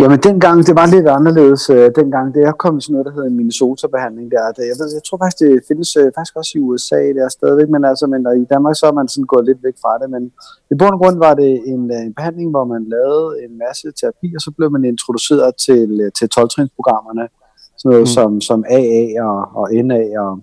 Jamen 0.01 0.19
dengang, 0.27 0.57
det 0.67 0.75
var 0.79 0.87
lidt 0.95 1.07
anderledes 1.17 1.63
øh, 1.69 1.85
dengang. 1.99 2.25
Det 2.35 2.41
er 2.49 2.61
kommet 2.63 2.83
sådan 2.83 2.93
noget, 2.93 3.05
der 3.07 3.13
hedder 3.15 3.29
en 3.31 3.39
Minnesota-behandling 3.41 4.27
der. 4.35 4.43
Det, 4.57 4.63
jeg, 4.71 4.77
ved, 4.79 4.87
jeg 4.97 5.03
tror 5.07 5.17
faktisk, 5.21 5.39
det 5.43 5.51
findes 5.69 5.89
øh, 6.01 6.07
faktisk 6.15 6.35
også 6.39 6.51
i 6.57 6.61
USA 6.67 7.01
der 7.17 7.27
stadigvæk, 7.37 7.69
men, 7.75 7.83
altså, 7.91 8.05
men 8.13 8.19
der, 8.25 8.31
i 8.43 8.45
Danmark 8.53 8.75
så 8.75 8.85
er 8.91 8.95
man 8.99 9.07
sådan 9.07 9.31
gået 9.33 9.45
lidt 9.49 9.61
væk 9.67 9.77
fra 9.83 9.93
det. 10.01 10.07
Men 10.15 10.23
i 10.71 10.75
bund 10.79 10.93
og 10.95 10.99
grund 11.01 11.17
var 11.27 11.33
det 11.41 11.51
en, 11.73 11.83
øh, 11.95 12.01
en 12.07 12.13
behandling, 12.17 12.49
hvor 12.53 12.65
man 12.73 12.83
lavede 12.95 13.29
en 13.45 13.53
masse 13.63 13.87
terapi, 13.99 14.27
og 14.37 14.41
så 14.45 14.51
blev 14.57 14.69
man 14.75 14.83
introduceret 14.93 15.51
til, 15.65 15.89
øh, 16.03 16.11
til 16.17 16.27
12-trinsprogrammerne. 16.35 17.25
Sådan 17.79 17.89
noget 17.91 18.07
mm. 18.07 18.15
som, 18.17 18.29
som 18.49 18.59
AA 18.77 19.03
og, 19.29 19.39
og 19.59 19.65
NA 19.87 20.01
og, 20.25 20.33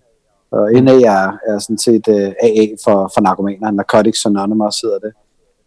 og 0.57 0.63
NA 0.87 0.97
er, 1.17 1.25
er 1.49 1.57
sådan 1.65 1.83
set 1.87 2.05
uh, 2.17 2.31
AA 2.47 2.65
for, 2.85 2.99
for 3.15 3.21
narkomaner, 3.27 3.71
Narcotics 3.71 4.27
Anonymous 4.27 4.81
hedder 4.85 5.01
det 5.07 5.13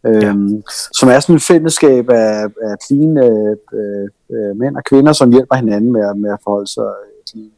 øhm, 0.05 0.63
som 0.97 1.09
er 1.09 1.19
sådan 1.19 1.35
et 1.35 1.43
fællesskab 1.51 2.09
af, 2.09 2.43
af 2.67 2.75
clean 2.87 3.17
øh, 3.17 3.57
øh, 4.35 4.57
mænd 4.57 4.75
og 4.75 4.83
kvinder, 4.83 5.13
som 5.13 5.31
hjælper 5.31 5.55
hinanden 5.55 5.91
med, 5.91 6.15
med 6.15 6.31
at 6.31 6.39
forholde 6.43 6.67
sig 6.67 6.91
clean. 7.29 7.51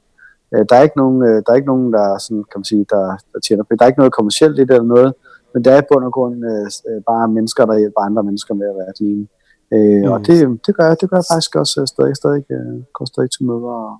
Øh, 0.54 0.66
der 0.70 0.76
er 0.76 0.84
ikke 0.84 0.98
nogen, 0.98 1.20
øh, 1.24 1.38
der 1.44 1.50
er 1.52 1.56
ikke 1.56 1.74
nogen, 1.74 1.94
der 1.94 2.18
sådan, 2.18 2.44
kan 2.52 2.60
man 2.60 2.66
sige, 2.72 2.86
der, 2.90 3.06
der 3.34 3.40
tjener 3.40 3.64
på. 3.64 3.76
Der 3.80 3.84
er 3.84 3.92
ikke 3.92 4.04
noget 4.04 4.14
kommercielt 4.14 4.60
i 4.60 4.62
det 4.62 4.72
eller 4.72 4.94
noget, 4.96 5.14
men 5.54 5.64
der 5.64 5.72
er 5.72 5.82
i 5.82 5.90
bund 5.90 6.06
og 6.06 6.14
grund 6.14 6.46
øh, 6.52 6.68
øh, 6.90 7.02
bare 7.10 7.28
mennesker, 7.28 7.66
der 7.66 7.78
hjælper 7.78 8.02
andre 8.02 8.24
mennesker 8.24 8.54
med 8.54 8.68
at 8.70 8.76
være 8.76 8.94
clean. 8.98 9.28
Øh, 9.74 10.02
mm. 10.04 10.12
Og 10.12 10.20
det, 10.28 10.38
det, 10.66 10.76
gør 10.78 10.86
jeg, 10.90 10.98
det 11.02 11.10
gør 11.10 11.18
jeg 11.18 11.30
faktisk 11.34 11.56
også 11.56 11.86
stadig, 11.94 12.16
stadig, 12.16 12.44
øh, 12.52 12.76
går 12.94 13.06
stadig 13.06 13.32
til 13.32 13.46
møder 13.46 13.76
og, 13.88 13.98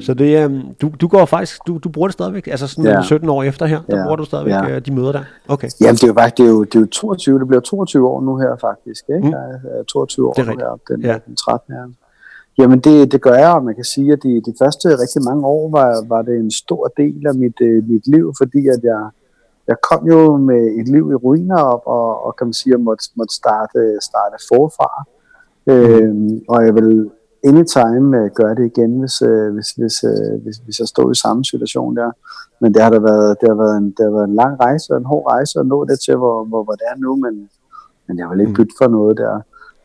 Så 0.00 0.14
det, 0.14 0.46
um, 0.46 0.74
du, 0.82 0.92
du 1.00 1.08
går 1.08 1.24
faktisk, 1.24 1.60
du, 1.66 1.78
du 1.78 1.88
bruger 1.88 2.08
det 2.08 2.12
stadigvæk, 2.12 2.46
altså 2.46 2.66
sådan 2.66 2.84
ja. 2.84 3.02
17 3.02 3.28
år 3.28 3.42
efter 3.42 3.66
her, 3.66 3.80
der 3.90 3.96
ja. 3.96 4.04
bruger 4.04 4.16
du 4.16 4.24
stadigvæk 4.24 4.54
ja. 4.54 4.78
de 4.78 4.92
møder 4.92 5.12
der? 5.12 5.24
Okay. 5.48 5.68
Jamen 5.80 5.94
det 5.94 6.02
er 6.02 6.06
jo 6.06 6.14
faktisk, 6.14 6.36
det 6.38 6.44
er 6.44 6.50
jo, 6.50 6.64
det 6.64 6.74
er 6.74 6.80
jo 6.80 6.86
22, 6.86 7.38
det 7.38 7.48
bliver 7.48 7.60
22 7.60 8.08
år 8.08 8.20
nu 8.20 8.36
her 8.36 8.56
faktisk, 8.60 9.04
ikke? 9.08 9.26
Mm. 9.26 9.32
Jeg 9.32 9.78
er 9.78 9.82
22 9.82 10.28
år 10.28 10.32
det 10.32 10.42
er 10.42 10.46
nu 10.46 10.58
her, 10.58 10.78
den, 10.88 11.00
ja. 11.00 11.18
den 11.26 11.36
13 11.36 11.74
her. 11.74 11.82
Jamen 12.58 12.80
det, 12.80 13.12
det 13.12 13.20
gør 13.22 13.34
jeg, 13.34 13.52
og 13.52 13.64
man 13.64 13.74
kan 13.74 13.84
sige, 13.84 14.12
at 14.12 14.18
de, 14.22 14.42
de 14.46 14.54
første 14.62 14.88
rigtig 14.88 15.22
mange 15.24 15.46
år 15.46 15.70
var, 15.70 16.04
var 16.08 16.22
det 16.22 16.36
en 16.36 16.50
stor 16.50 16.92
del 16.96 17.26
af 17.26 17.34
mit, 17.34 17.60
uh, 17.60 17.88
mit 17.90 18.06
liv, 18.06 18.34
fordi 18.38 18.68
at 18.68 18.80
jeg, 18.82 19.02
jeg 19.68 19.76
kom 19.90 20.06
jo 20.06 20.36
med 20.36 20.62
et 20.80 20.88
liv 20.88 21.10
i 21.12 21.14
ruiner 21.14 21.58
op, 21.58 21.82
og, 21.86 22.26
og 22.26 22.36
kan 22.36 22.46
man 22.46 22.54
sige, 22.54 22.70
at 22.72 22.78
jeg 22.78 22.84
måtte, 22.84 23.04
måtte 23.16 23.34
starte, 23.34 23.80
starte 24.00 24.36
forfra. 24.52 24.90
Mm. 25.66 25.72
Øhm, 25.72 26.40
og 26.48 26.66
jeg 26.66 26.74
vil 26.74 27.10
anytime 27.44 28.06
uh, 28.20 28.30
gøre 28.38 28.54
det 28.54 28.66
igen, 28.72 29.00
hvis, 29.00 29.22
uh, 29.22 29.48
hvis, 29.54 29.70
hvis, 29.78 30.04
uh, 30.04 30.42
hvis, 30.42 30.56
hvis 30.64 30.78
jeg 30.80 30.88
står 30.88 31.10
i 31.10 31.14
samme 31.14 31.44
situation 31.44 31.96
der. 31.96 32.10
Men 32.60 32.74
det 32.74 32.82
har 32.82 32.90
da 32.90 32.98
været, 32.98 33.36
det 33.40 33.48
har 33.48 33.56
været, 33.64 33.76
en, 33.78 33.90
det 33.96 34.02
har 34.06 34.10
været 34.10 34.28
en 34.28 34.34
lang 34.34 34.60
rejse 34.60 34.92
og 34.92 34.98
en 34.98 35.04
hård 35.04 35.26
rejse 35.32 35.60
at 35.60 35.66
nå 35.66 35.84
det 35.84 36.00
til, 36.00 36.16
hvor, 36.16 36.44
hvor, 36.44 36.62
hvor 36.64 36.72
det 36.72 36.86
er 36.92 36.96
nu, 36.96 37.16
men, 37.16 37.48
men 38.06 38.18
jeg 38.18 38.30
vil 38.30 38.40
ikke 38.40 38.50
mm. 38.50 38.56
bytte 38.56 38.74
for 38.82 38.88
noget 38.88 39.16
der. 39.16 39.40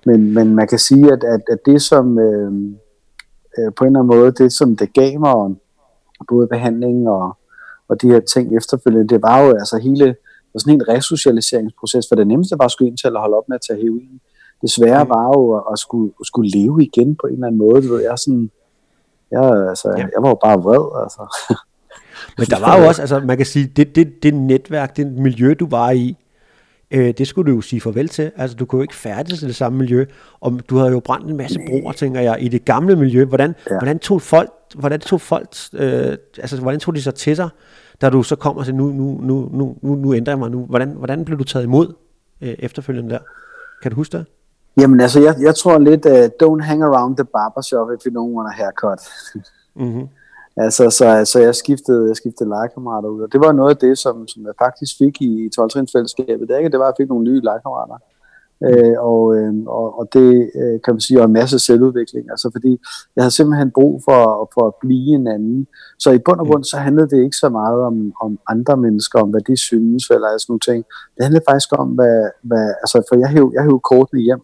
Men, 0.06 0.34
men 0.34 0.56
man 0.56 0.68
kan 0.68 0.80
sige, 0.80 1.12
at, 1.12 1.24
at, 1.24 1.42
at 1.52 1.60
det 1.66 1.82
som 1.82 2.20
øh, 2.20 2.52
øh, 3.58 3.74
på 3.76 3.84
en 3.84 3.88
eller 3.88 4.00
anden 4.00 4.18
måde, 4.18 4.32
det 4.32 4.54
som 4.54 4.76
det 4.76 4.94
gav 4.94 5.20
mig, 5.20 5.56
både 6.30 6.48
behandling 6.48 7.10
og, 7.10 7.38
og 7.88 8.02
de 8.02 8.08
her 8.08 8.20
ting 8.20 8.58
efterfølgende, 8.58 9.08
det 9.08 9.22
var 9.22 9.42
jo 9.42 9.50
altså 9.50 9.78
hele 9.78 10.16
sådan 10.58 10.74
en 10.74 10.88
resocialiseringsproces, 10.88 12.06
for 12.10 12.16
det 12.16 12.28
nemmeste 12.28 12.56
var 12.60 12.68
skulle 12.68 12.90
ind 12.90 12.98
til 12.98 13.08
at 13.08 13.20
holde 13.20 13.38
op 13.38 13.50
med 13.50 13.56
at 13.56 13.62
tage 13.68 13.82
heroin. 13.82 14.22
Det 14.62 14.70
svære 14.72 15.10
var 15.10 15.28
jo 15.28 15.56
at, 15.58 15.64
at, 15.72 15.80
skulle, 15.80 16.14
at 16.20 16.26
skulle 16.26 16.50
leve 16.50 16.84
igen 16.84 17.16
på 17.16 17.28
en 17.28 17.34
eller 17.34 17.48
anden 17.48 17.60
måde. 17.60 17.88
Du 17.88 17.94
ved, 17.94 18.04
jeg, 18.04 18.20
sådan, 18.20 18.52
jeg, 19.32 19.68
altså, 19.70 19.90
ja. 19.90 19.98
jeg 19.98 20.22
var 20.22 20.30
jo 20.30 20.38
bare 20.44 20.58
vred. 20.58 21.04
Altså. 21.04 21.22
Men 22.38 22.48
der 22.48 22.60
var 22.60 22.80
jo 22.80 22.88
også, 22.88 23.02
altså 23.02 23.20
man 23.20 23.38
kan 23.38 23.46
sige, 23.46 23.68
det, 23.68 23.96
det, 23.96 24.24
det 24.24 24.34
netværk, 24.34 24.98
det 24.98 25.08
miljø, 25.08 25.54
du 25.60 25.68
var 25.70 25.92
i, 25.92 26.18
øh, 26.92 27.14
det 27.18 27.28
skulle 27.28 27.52
du 27.52 27.56
jo 27.56 27.62
sige 27.62 27.82
farvel 27.82 28.08
til. 28.10 28.32
Altså 28.36 28.58
du 28.58 28.66
kunne 28.66 28.80
jo 28.80 28.82
ikke 28.82 28.96
færdes 28.96 29.44
i 29.44 29.48
det 29.48 29.56
samme 29.56 29.78
miljø, 29.78 30.06
og 30.40 30.60
du 30.70 30.78
havde 30.78 30.92
jo 30.92 31.00
brændt 31.00 31.30
en 31.30 31.38
masse 31.38 31.60
broer, 31.68 31.92
tænker 31.92 32.22
jeg, 32.22 32.38
i 32.42 32.48
det 32.48 32.66
gamle 32.66 32.96
miljø. 32.96 33.26
Hvordan, 33.26 33.56
ja. 33.70 33.78
hvordan 33.78 34.00
tog 34.00 34.22
folk, 34.22 34.52
hvordan 34.76 35.00
tog 35.00 35.22
folk, 35.22 35.48
øh, 35.74 36.18
altså 36.38 36.62
hvordan 36.62 36.80
tog 36.80 36.96
de 36.96 37.02
sig 37.02 37.16
til 37.16 37.36
sig, 37.36 37.50
da 38.02 38.10
du 38.10 38.24
så 38.24 38.36
kom 38.36 38.58
og 38.58 38.66
sagde, 38.66 38.78
nu, 38.78 38.88
nu, 38.88 39.20
nu, 39.22 39.50
nu, 39.54 39.78
nu, 39.82 39.96
nu 39.96 40.14
ændrer 40.14 40.32
jeg 40.32 40.40
mig 40.40 40.52
nu. 40.52 40.66
Hvordan, 40.66 40.90
hvordan 40.90 41.26
blev 41.26 41.40
du 41.40 41.44
taget 41.44 41.66
imod 41.66 41.94
øh, 42.42 42.56
efterfølgende 42.60 43.10
der? 43.10 43.20
Kan 43.82 43.92
du 43.92 43.96
huske 43.96 44.18
det? 44.18 44.26
Jamen 44.77 45.00
altså, 45.00 45.19
jeg, 45.19 45.36
jeg 45.41 45.55
tror 45.55 45.77
lidt, 45.77 46.05
uh, 46.05 46.25
don't 46.43 46.63
hang 46.63 46.84
around 46.84 47.17
the 47.17 47.25
barbershop 47.25 47.88
if 47.96 48.05
you 48.05 48.12
don't 48.17 48.34
want 48.36 48.50
a 48.53 48.55
haircut. 48.62 49.00
mm-hmm. 49.75 50.07
Altså, 50.60 50.89
så, 50.89 51.25
så 51.25 51.39
jeg 51.39 51.55
skiftede, 51.55 52.07
jeg 52.07 52.15
skiftede 52.15 52.50
legekammerater 52.50 53.10
ud, 53.10 53.22
og 53.22 53.31
det 53.31 53.39
var 53.39 53.51
noget 53.51 53.69
af 53.69 53.77
det, 53.77 53.98
som, 53.98 54.27
som 54.27 54.46
jeg 54.46 54.53
faktisk 54.60 54.98
fik 54.98 55.22
i 55.22 55.50
12 55.55 55.72
fællesskabet. 55.93 56.50
Det, 56.50 56.57
ikke, 56.57 56.69
det 56.69 56.79
var, 56.79 56.86
at 56.86 56.93
jeg 56.93 57.03
fik 57.03 57.10
nogle 57.10 57.24
nye 57.24 57.41
legekammerater. 57.41 57.98
Øh, 58.65 58.96
og, 59.00 59.36
øh, 59.36 59.53
og, 59.67 60.00
og 60.00 60.05
det 60.13 60.51
øh, 60.55 60.79
kan 60.84 60.93
man 60.93 61.01
sige, 61.01 61.19
var 61.19 61.25
en 61.25 61.39
masse 61.41 61.60
selvudvikling. 61.60 62.25
Altså 62.29 62.50
fordi 62.55 62.72
jeg 63.15 63.24
havde 63.24 63.36
simpelthen 63.36 63.72
brug 63.72 64.01
for, 64.05 64.51
for 64.53 64.67
at 64.67 64.74
blive 64.81 65.10
en 65.15 65.27
anden. 65.27 65.67
Så 66.00 66.12
i 66.12 66.19
bund 66.25 66.39
og 66.39 66.48
grund, 66.48 66.63
så 66.63 66.77
handlede 66.77 67.10
det 67.10 67.24
ikke 67.24 67.38
så 67.38 67.50
meget 67.50 67.79
om, 67.81 68.13
om 68.22 68.39
andre 68.50 68.77
mennesker, 68.77 69.19
om 69.19 69.29
hvad 69.29 69.41
de 69.41 69.57
synes, 69.57 70.10
eller 70.10 70.27
sådan 70.27 70.51
nogle 70.51 70.65
ting. 70.69 70.86
Det 71.15 71.24
handlede 71.24 71.46
faktisk 71.50 71.69
om, 71.81 71.88
hvad, 71.88 72.29
hvad 72.41 72.67
altså 72.84 72.98
for 73.10 73.15
jeg 73.19 73.29
hævde, 73.29 73.51
jeg 73.53 73.63
hævde 73.63 73.79
kortene 73.79 74.22
hjem. 74.22 74.41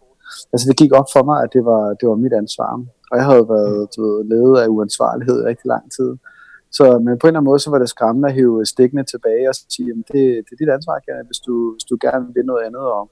Altså 0.53 0.65
det 0.69 0.77
gik 0.77 0.91
op 0.99 1.09
for 1.13 1.23
mig, 1.23 1.43
at 1.43 1.53
det 1.53 1.65
var, 1.65 1.83
det 1.93 2.09
var 2.09 2.15
mit 2.15 2.33
ansvar. 2.33 2.71
Og 3.11 3.17
jeg 3.17 3.25
havde 3.25 3.49
været 3.49 3.87
du 3.95 4.01
ved, 4.05 4.23
ledet 4.31 4.57
af 4.61 4.67
uansvarlighed 4.67 5.37
i 5.41 5.45
rigtig 5.45 5.67
lang 5.73 5.91
tid. 5.97 6.11
Så 6.71 6.83
men 6.99 7.19
på 7.19 7.27
en 7.27 7.29
eller 7.29 7.39
anden 7.39 7.43
måde, 7.43 7.59
så 7.59 7.69
var 7.69 7.79
det 7.79 7.89
skræmmende 7.89 8.27
at 8.27 8.33
hive 8.33 8.65
stikkene 8.65 9.03
tilbage 9.03 9.49
og 9.49 9.55
sige, 9.55 9.89
at 9.89 9.95
det, 9.97 10.23
det 10.45 10.51
er 10.51 10.59
dit 10.59 10.69
ansvar, 10.69 11.23
hvis 11.25 11.39
du, 11.39 11.73
hvis 11.73 11.83
du 11.83 11.97
gerne 12.01 12.33
vil 12.33 12.45
noget 12.45 12.63
andet. 12.65 12.81
Og, 12.81 13.09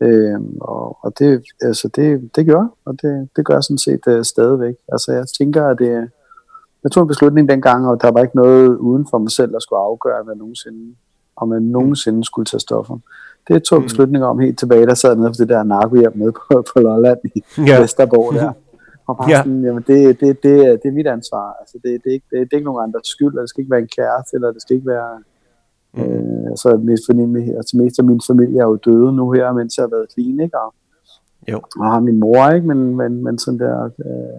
øh, 0.00 0.40
og, 0.60 0.98
og 1.04 1.18
det, 1.18 1.42
altså 1.62 1.88
det, 1.88 2.30
det 2.36 2.46
gør 2.46 2.64
og 2.84 3.02
det, 3.02 3.28
det 3.36 3.44
gør 3.44 3.54
jeg 3.54 3.64
sådan 3.64 3.78
set 3.78 4.06
uh, 4.06 4.22
stadigvæk. 4.22 4.74
Altså 4.92 5.12
jeg 5.12 5.26
tænker, 5.38 5.66
at 5.66 5.78
det, 5.78 6.10
jeg 6.82 6.90
tog 6.92 7.02
en 7.02 7.08
beslutning 7.08 7.48
dengang, 7.48 7.88
og 7.88 8.02
der 8.02 8.10
var 8.10 8.22
ikke 8.22 8.36
noget 8.36 8.76
uden 8.76 9.06
for 9.10 9.18
mig 9.18 9.30
selv, 9.30 9.52
der 9.52 9.58
skulle 9.58 9.80
afgøre, 9.80 10.22
hvad 10.24 10.34
nogensinde, 10.34 10.94
om 11.36 11.52
jeg 11.52 11.60
nogensinde 11.60 12.24
skulle 12.24 12.46
tage 12.46 12.60
stoffer. 12.60 12.98
Det 13.48 13.62
tog 13.62 13.78
mm. 13.78 13.84
beslutninger 13.84 14.28
om 14.28 14.38
helt 14.38 14.58
tilbage, 14.58 14.86
der 14.86 14.94
sad 14.94 15.16
nede 15.16 15.28
på 15.28 15.34
det 15.38 15.48
der 15.48 15.62
narkohjem 15.62 16.12
med 16.14 16.32
på, 16.32 16.64
på 16.72 16.80
Lolland 16.80 17.18
i 17.34 17.42
ja. 17.66 17.80
Vesterborg 17.80 18.34
der. 18.34 18.52
Og 19.08 19.16
bare 19.16 19.30
ja. 19.30 19.36
sådan, 19.36 19.64
jamen 19.64 19.84
det, 19.86 20.20
det, 20.20 20.42
det, 20.42 20.54
det 20.82 20.88
er 20.88 20.92
mit 20.92 21.06
ansvar. 21.06 21.56
Altså 21.60 21.78
det, 21.82 21.90
det, 22.04 22.10
er 22.10 22.14
ikke, 22.18 22.26
det, 22.30 22.38
det 22.38 22.52
er 22.52 22.56
ikke 22.56 22.70
nogen 22.70 22.84
andres 22.88 23.06
skyld, 23.06 23.28
eller 23.28 23.40
det 23.40 23.50
skal 23.50 23.62
ikke 23.62 23.70
være 23.70 23.86
en 23.86 23.94
kæreste, 23.98 24.34
eller 24.34 24.52
det 24.52 24.62
skal 24.62 24.76
ikke 24.76 24.88
være... 24.96 25.10
Mm. 25.94 26.00
Øh, 26.00 26.50
altså, 26.50 26.68
mest, 26.76 27.02
fordi, 27.08 27.22
altså 27.60 27.76
mest 27.76 27.98
af 27.98 28.04
min 28.04 28.20
familie 28.30 28.60
er 28.60 28.64
jo 28.64 28.76
døde 28.76 29.12
nu 29.12 29.30
her, 29.30 29.52
mens 29.52 29.76
jeg 29.76 29.82
har 29.82 29.92
været? 29.96 30.54
Og, 30.54 30.74
jo. 31.50 31.58
og 31.80 31.86
har 31.92 32.00
min 32.00 32.20
mor, 32.20 32.50
ikke? 32.50 32.66
Men, 32.66 32.96
men, 32.96 33.24
men 33.24 33.38
sådan 33.38 33.60
der... 33.60 33.90
Øh, 34.06 34.38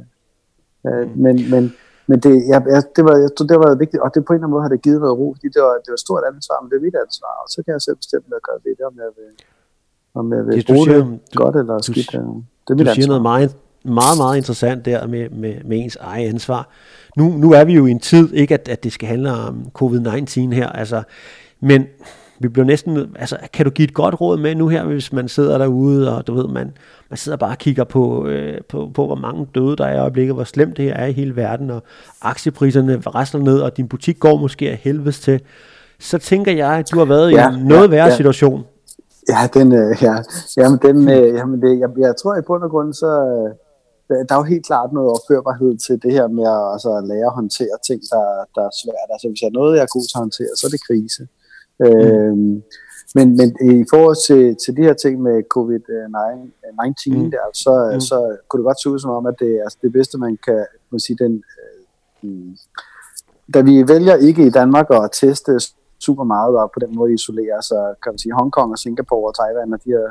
øh, 0.87 1.07
mm. 1.07 1.21
men, 1.23 1.35
men, 1.51 1.73
men 2.13 2.19
det, 2.26 2.34
jeg, 2.52 2.60
jeg, 2.76 2.82
det, 2.95 3.04
var, 3.08 3.15
jeg 3.23 3.32
tror, 3.36 3.45
det 3.52 3.60
var 3.63 3.76
vigtigt, 3.84 4.02
og 4.06 4.10
det 4.13 4.19
på 4.26 4.34
en 4.34 4.36
eller 4.36 4.45
anden 4.45 4.56
måde 4.56 4.63
har 4.65 4.71
det 4.76 4.82
givet 4.88 4.99
noget 5.04 5.15
ro, 5.19 5.28
fordi 5.36 5.47
det 5.56 5.62
var, 5.67 5.73
det 5.84 5.89
var 5.93 5.99
et 6.02 6.06
stort 6.08 6.23
ansvar, 6.32 6.58
men 6.62 6.67
det 6.69 6.76
er 6.80 6.84
mit 6.88 6.97
ansvar, 7.06 7.34
og 7.41 7.47
så 7.54 7.58
kan 7.63 7.71
jeg 7.76 7.82
selv 7.88 7.97
bestemme, 8.04 8.26
hvad 8.28 8.38
jeg 8.39 8.45
gør 8.49 8.58
ved 8.65 8.73
det, 8.80 8.86
om 8.91 8.95
jeg 9.04 9.12
vil, 9.17 9.32
om 10.19 10.26
jeg 10.36 10.41
vil 10.45 10.54
det, 10.58 10.65
bruge 10.71 10.86
siger, 10.86 10.97
det 10.97 11.19
du, 11.34 11.39
godt 11.43 11.56
eller 11.62 11.78
skidt. 11.82 12.12
Det 12.12 12.71
er 12.73 12.76
mit 12.76 12.86
du 12.86 12.89
ansvar. 12.89 12.93
siger 12.93 13.08
noget 13.13 13.26
meget, 13.32 13.49
meget, 14.02 14.17
meget 14.23 14.38
interessant 14.41 14.82
der 14.89 15.08
med, 15.08 15.23
med, 15.43 15.54
med 15.69 15.76
ens 15.84 15.97
eget 16.12 16.30
ansvar. 16.34 16.62
Nu, 17.19 17.26
nu 17.43 17.47
er 17.60 17.63
vi 17.69 17.73
jo 17.80 17.86
i 17.86 17.91
en 17.97 18.04
tid, 18.12 18.26
ikke 18.41 18.54
at, 18.54 18.65
at 18.73 18.84
det 18.84 18.91
skal 18.97 19.08
handle 19.13 19.32
om 19.47 19.56
covid-19 19.80 20.54
her, 20.60 20.69
altså, 20.82 20.99
men 21.60 21.82
vi 22.43 22.47
bliver 22.47 22.65
næsten, 22.65 23.15
altså 23.15 23.38
kan 23.53 23.65
du 23.65 23.71
give 23.71 23.88
et 23.88 23.93
godt 23.93 24.21
råd 24.21 24.38
med 24.38 24.56
nu 24.56 24.67
her, 24.67 24.86
hvis 24.86 25.13
man 25.13 25.27
sidder 25.27 25.58
derude, 25.58 26.17
og 26.17 26.27
du 26.27 26.34
ved, 26.34 26.47
man, 26.47 26.71
man 27.10 27.17
sidder 27.17 27.38
bare 27.38 27.51
og 27.51 27.58
kigger 27.58 27.84
på, 27.84 28.27
øh, 28.27 28.62
på, 28.69 28.91
på, 28.93 29.06
hvor 29.06 29.15
mange 29.15 29.47
døde 29.56 29.75
der 29.75 29.86
er 29.86 29.95
i 29.95 29.99
øjeblikket, 29.99 30.36
hvor 30.36 30.43
slemt 30.43 30.77
det 30.77 30.86
her 30.86 30.93
er 30.93 31.06
i 31.06 31.12
hele 31.12 31.36
verden, 31.36 31.69
og 31.69 31.84
aktiepriserne 32.21 32.99
rasler 32.99 33.41
ned, 33.41 33.60
og 33.60 33.77
din 33.77 33.88
butik 33.88 34.19
går 34.19 34.38
måske 34.38 34.71
af 34.71 34.77
helvedes 34.77 35.19
til, 35.19 35.41
så 35.99 36.17
tænker 36.17 36.51
jeg, 36.51 36.71
at 36.71 36.91
du 36.91 36.97
har 36.97 37.06
været 37.06 37.32
ja, 37.32 37.51
i 37.51 37.53
en 37.53 37.65
noget 37.65 37.84
ja, 37.84 37.88
værre 37.88 38.08
ja. 38.08 38.15
situation. 38.15 38.63
Ja, 39.29 39.49
den, 39.53 39.71
øh, 39.71 39.97
ja, 40.01 40.15
jamen 40.58 40.79
den, 40.82 41.10
øh, 41.10 41.36
jamen 41.38 41.62
det, 41.62 41.79
jeg, 41.79 41.89
jeg 41.97 42.13
tror 42.21 42.38
i 42.38 42.41
bund 42.47 42.63
og 42.63 42.69
grund, 42.69 42.93
så, 42.93 43.08
øh, 43.08 43.56
der 44.27 44.34
er 44.36 44.41
jo 44.43 44.51
helt 44.53 44.65
klart 44.65 44.89
noget 44.93 45.10
opførbarhed 45.15 45.77
til 45.86 45.95
det 46.03 46.12
her 46.17 46.27
med 46.38 46.45
at 46.58 46.63
altså, 46.73 46.91
lære 47.12 47.29
at 47.32 47.38
håndtere 47.39 47.75
ting, 47.88 47.99
der, 48.13 48.25
der 48.56 48.63
er 48.69 48.73
svært. 48.82 49.08
Altså 49.13 49.27
hvis 49.29 49.41
jeg 49.41 49.49
er 49.51 49.58
noget, 49.60 49.77
jeg 49.77 49.84
er 49.88 49.95
god 49.97 50.06
til 50.08 50.17
at 50.17 50.23
håndtere, 50.25 50.53
så 50.60 50.63
er 50.67 50.73
det 50.75 50.82
krise. 50.89 51.21
Mm. 51.79 51.86
Øhm, 51.86 52.63
men, 53.15 53.38
men 53.38 53.49
i 53.62 53.86
forhold 53.89 54.17
til, 54.27 54.55
til 54.65 54.77
de 54.77 54.81
her 54.81 54.93
ting 54.93 55.21
med 55.21 55.43
covid-19 55.57 57.17
mm. 57.17 57.31
der, 57.31 57.45
så, 57.53 57.91
mm. 57.93 58.01
så 58.01 58.38
kunne 58.47 58.59
det 58.59 58.65
godt 58.65 58.81
se 58.81 58.89
ud 58.89 58.99
som 58.99 59.12
om, 59.12 59.25
at 59.25 59.36
det 59.39 59.51
er 59.57 59.63
altså, 59.63 59.77
det 59.81 59.91
bedste, 59.91 60.17
man 60.17 60.38
kan 60.45 60.65
man 60.93 60.99
sige, 60.99 61.17
den, 61.23 61.43
øh, 62.23 62.51
da 63.53 63.62
vi 63.62 63.88
vælger 63.88 64.15
ikke 64.15 64.45
i 64.45 64.49
Danmark 64.49 64.88
at 64.89 65.09
teste 65.13 65.59
super 65.99 66.23
meget 66.23 66.57
og 66.57 66.71
på 66.73 66.79
den 66.79 66.95
måde 66.95 67.13
isolere, 67.13 67.62
så 67.62 67.93
kan 68.03 68.12
man 68.12 68.17
sige 68.17 68.33
Hongkong 68.33 68.71
og 68.71 68.77
Singapore 68.77 69.29
og 69.29 69.36
Taiwan 69.36 69.73
og 69.73 69.79
de 69.86 69.89
her 69.89 70.07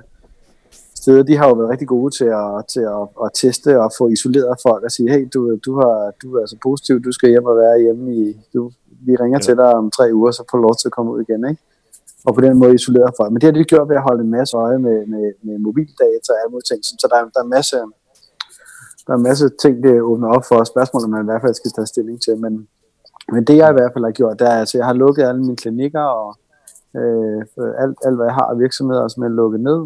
steder, 0.94 1.22
de 1.22 1.36
har 1.36 1.46
jo 1.48 1.54
været 1.54 1.70
rigtig 1.70 1.88
gode 1.88 2.10
til 2.18 2.30
at, 2.42 2.52
til 2.72 2.84
at, 2.96 3.04
at 3.24 3.30
teste 3.34 3.80
og 3.84 3.90
få 3.98 4.08
isoleret 4.08 4.56
folk 4.66 4.82
og 4.84 4.90
sige, 4.90 5.10
hey, 5.10 5.28
du, 5.34 5.40
du, 5.66 5.72
har, 5.80 6.12
du 6.22 6.36
er 6.36 6.46
så 6.46 6.56
positiv, 6.62 7.04
du 7.04 7.12
skal 7.12 7.28
hjem 7.28 7.44
og 7.44 7.56
være 7.56 7.80
hjemme 7.80 8.16
i, 8.16 8.40
du, 8.54 8.70
vi 9.06 9.12
ringer 9.22 9.38
ja. 9.38 9.42
til 9.46 9.56
dig 9.56 9.70
om 9.80 9.90
tre 9.96 10.06
uger, 10.18 10.30
så 10.30 10.42
får 10.50 10.58
du 10.58 10.62
lov 10.62 10.76
til 10.80 10.88
at 10.88 10.92
komme 10.96 11.12
ud 11.12 11.20
igen, 11.26 11.42
ikke? 11.50 11.62
Og 12.26 12.34
på 12.34 12.40
den 12.40 12.58
måde 12.58 12.74
isolere 12.74 13.10
folk. 13.18 13.30
Men 13.32 13.40
det 13.40 13.46
har 13.48 13.52
de 13.52 13.64
gjort 13.64 13.88
ved 13.88 13.96
at 13.96 14.06
holde 14.08 14.22
en 14.24 14.30
masse 14.30 14.56
øje 14.56 14.78
med, 14.78 15.06
med, 15.06 15.24
med 15.46 15.58
mobildata 15.58 16.30
og 16.32 16.38
alle 16.40 16.50
mulige 16.52 16.68
ting. 16.70 16.80
Så 16.84 17.06
der, 17.10 17.18
der 17.34 17.40
er 17.46 17.54
masse, 17.56 17.76
der 19.06 19.12
er 19.14 19.26
masse 19.28 19.46
ting, 19.62 19.74
det 19.84 20.02
åbner 20.10 20.28
op 20.36 20.44
for 20.48 20.64
spørgsmål, 20.64 21.08
man 21.08 21.24
i 21.24 21.30
hvert 21.30 21.44
fald 21.44 21.54
skal 21.54 21.70
tage 21.70 21.86
stilling 21.86 22.18
til. 22.22 22.34
Men, 22.44 22.68
men 23.32 23.44
det 23.44 23.56
jeg 23.56 23.70
i 23.70 23.76
hvert 23.78 23.92
fald 23.92 24.04
har 24.04 24.18
gjort, 24.20 24.38
det 24.38 24.46
er, 24.48 24.56
altså 24.62 24.78
jeg 24.78 24.86
har 24.86 24.92
lukket 24.92 25.22
alle 25.22 25.40
mine 25.40 25.56
klinikker 25.56 26.04
og 26.20 26.28
øh, 26.98 27.38
alt, 27.82 27.96
alt, 28.06 28.16
hvad 28.16 28.26
jeg 28.26 28.34
har 28.40 28.48
af 28.52 28.58
virksomheder, 28.58 29.08
som 29.08 29.22
er 29.22 29.28
lukket 29.28 29.60
ned. 29.60 29.80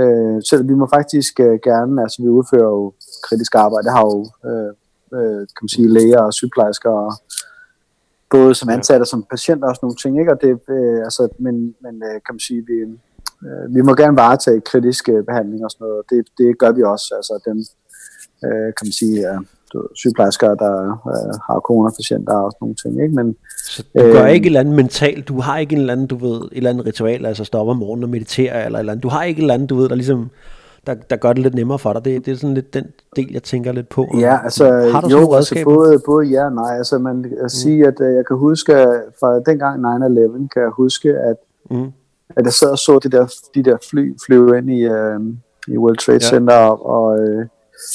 Øh, 0.00 0.36
så 0.48 0.62
vi 0.70 0.74
må 0.80 0.86
faktisk 0.96 1.40
øh, 1.40 1.58
gerne, 1.68 2.02
altså 2.02 2.22
vi 2.22 2.28
udfører 2.28 2.70
jo 2.80 2.92
kritisk 3.26 3.54
arbejde, 3.54 3.84
det 3.86 3.92
har 3.92 4.04
jo 4.12 4.20
øh, 4.48 4.72
øh, 5.16 5.40
kan 5.54 5.62
man 5.62 5.68
sige, 5.68 5.92
læger 5.96 6.22
og 6.22 6.34
sygeplejersker, 6.34 6.90
og 6.90 7.12
både 8.30 8.54
som 8.54 8.68
ansatte 8.68 9.02
og 9.02 9.06
som 9.06 9.26
patienter 9.30 9.68
og 9.68 9.76
sådan 9.76 9.84
nogle 9.86 10.02
ting, 10.02 10.20
ikke? 10.20 10.32
Og 10.32 10.38
det, 10.42 10.50
øh, 10.76 10.98
altså, 11.08 11.28
men, 11.38 11.54
men 11.84 11.94
øh, 12.08 12.16
kan 12.24 12.32
man 12.36 12.40
sige, 12.48 12.62
vi, 12.70 12.76
øh, 13.46 13.74
vi 13.74 13.80
må 13.86 13.94
gerne 13.94 14.16
varetage 14.16 14.60
kritiske 14.60 15.22
behandling 15.28 15.64
og 15.64 15.70
sådan 15.70 15.84
noget, 15.84 15.98
og 16.00 16.04
det, 16.10 16.20
det 16.38 16.58
gør 16.58 16.72
vi 16.72 16.82
også, 16.82 17.08
altså 17.18 17.34
dem, 17.48 17.58
øh, 18.44 18.68
kan 18.76 18.84
man 18.86 18.92
sige, 19.00 19.16
du, 19.72 19.88
sygeplejersker, 19.94 20.54
der 20.54 20.74
øh, 21.12 21.34
har 21.46 21.60
coronapatienter 21.60 22.36
og 22.44 22.52
sådan 22.52 22.62
nogle 22.64 22.76
ting. 22.82 23.02
Ikke? 23.04 23.14
Men, 23.14 23.36
så 23.74 23.82
du 23.82 24.12
gør 24.16 24.24
øh, 24.24 24.30
ikke 24.30 24.44
et 24.44 24.46
eller 24.46 24.60
andet 24.60 24.74
mentalt, 24.74 25.28
du 25.28 25.40
har 25.40 25.58
ikke 25.58 25.74
en 25.74 25.80
eller 25.80 25.92
anden, 25.92 26.06
du 26.06 26.16
ved, 26.16 26.36
et 26.36 26.56
eller 26.56 26.70
andet 26.70 26.86
ritual, 26.86 27.26
altså 27.26 27.44
stopper 27.44 27.74
om 27.74 27.78
morgenen 27.78 28.04
og 28.04 28.10
mediterer, 28.10 28.66
eller, 28.66 28.78
eller 28.78 28.92
andet. 28.92 29.02
du 29.02 29.08
har 29.08 29.24
ikke 29.24 29.38
et 29.38 29.42
eller 29.42 29.54
andet, 29.54 29.70
du 29.70 29.76
ved, 29.76 29.88
der 29.88 29.94
ligesom, 29.94 30.30
der, 30.86 30.94
der 30.94 31.16
gør 31.16 31.32
det 31.32 31.42
lidt 31.42 31.54
nemmere 31.54 31.78
for 31.78 31.92
dig. 31.92 32.04
Det, 32.04 32.26
det 32.26 32.32
er 32.32 32.36
sådan 32.36 32.54
lidt 32.54 32.74
den 32.74 32.84
del, 33.16 33.32
jeg 33.32 33.42
tænker 33.42 33.72
lidt 33.72 33.88
på. 33.88 34.06
Ja, 34.18 34.38
altså, 34.44 34.64
har 34.92 35.00
du 35.00 35.08
jo, 35.08 35.34
altså 35.34 35.60
både, 35.64 35.98
både 36.06 36.26
ja 36.26 36.44
og 36.44 36.52
nej. 36.52 36.76
Altså, 36.76 36.98
man 36.98 37.22
kan 37.22 37.38
mm. 37.42 37.48
sige, 37.48 37.86
at 37.86 38.00
uh, 38.00 38.06
jeg 38.06 38.26
kan 38.26 38.36
huske, 38.36 38.72
fra 39.20 39.40
dengang 39.40 39.86
9-11, 39.86 40.48
kan 40.48 40.62
jeg 40.62 40.70
huske, 40.70 41.08
at, 41.08 41.36
mm. 41.70 41.92
at 42.36 42.44
jeg 42.44 42.52
sad 42.52 42.70
og 42.70 42.78
så 42.78 42.98
de 42.98 43.08
der, 43.08 43.34
de 43.54 43.62
der 43.62 43.76
fly 43.90 44.16
flyve 44.26 44.58
ind 44.58 44.70
i, 44.70 44.88
uh, 44.88 45.20
i 45.68 45.78
World 45.78 45.96
Trade 45.96 46.20
Center, 46.20 46.54
ja. 46.54 46.70
og, 46.70 47.18
uh, 47.20 47.44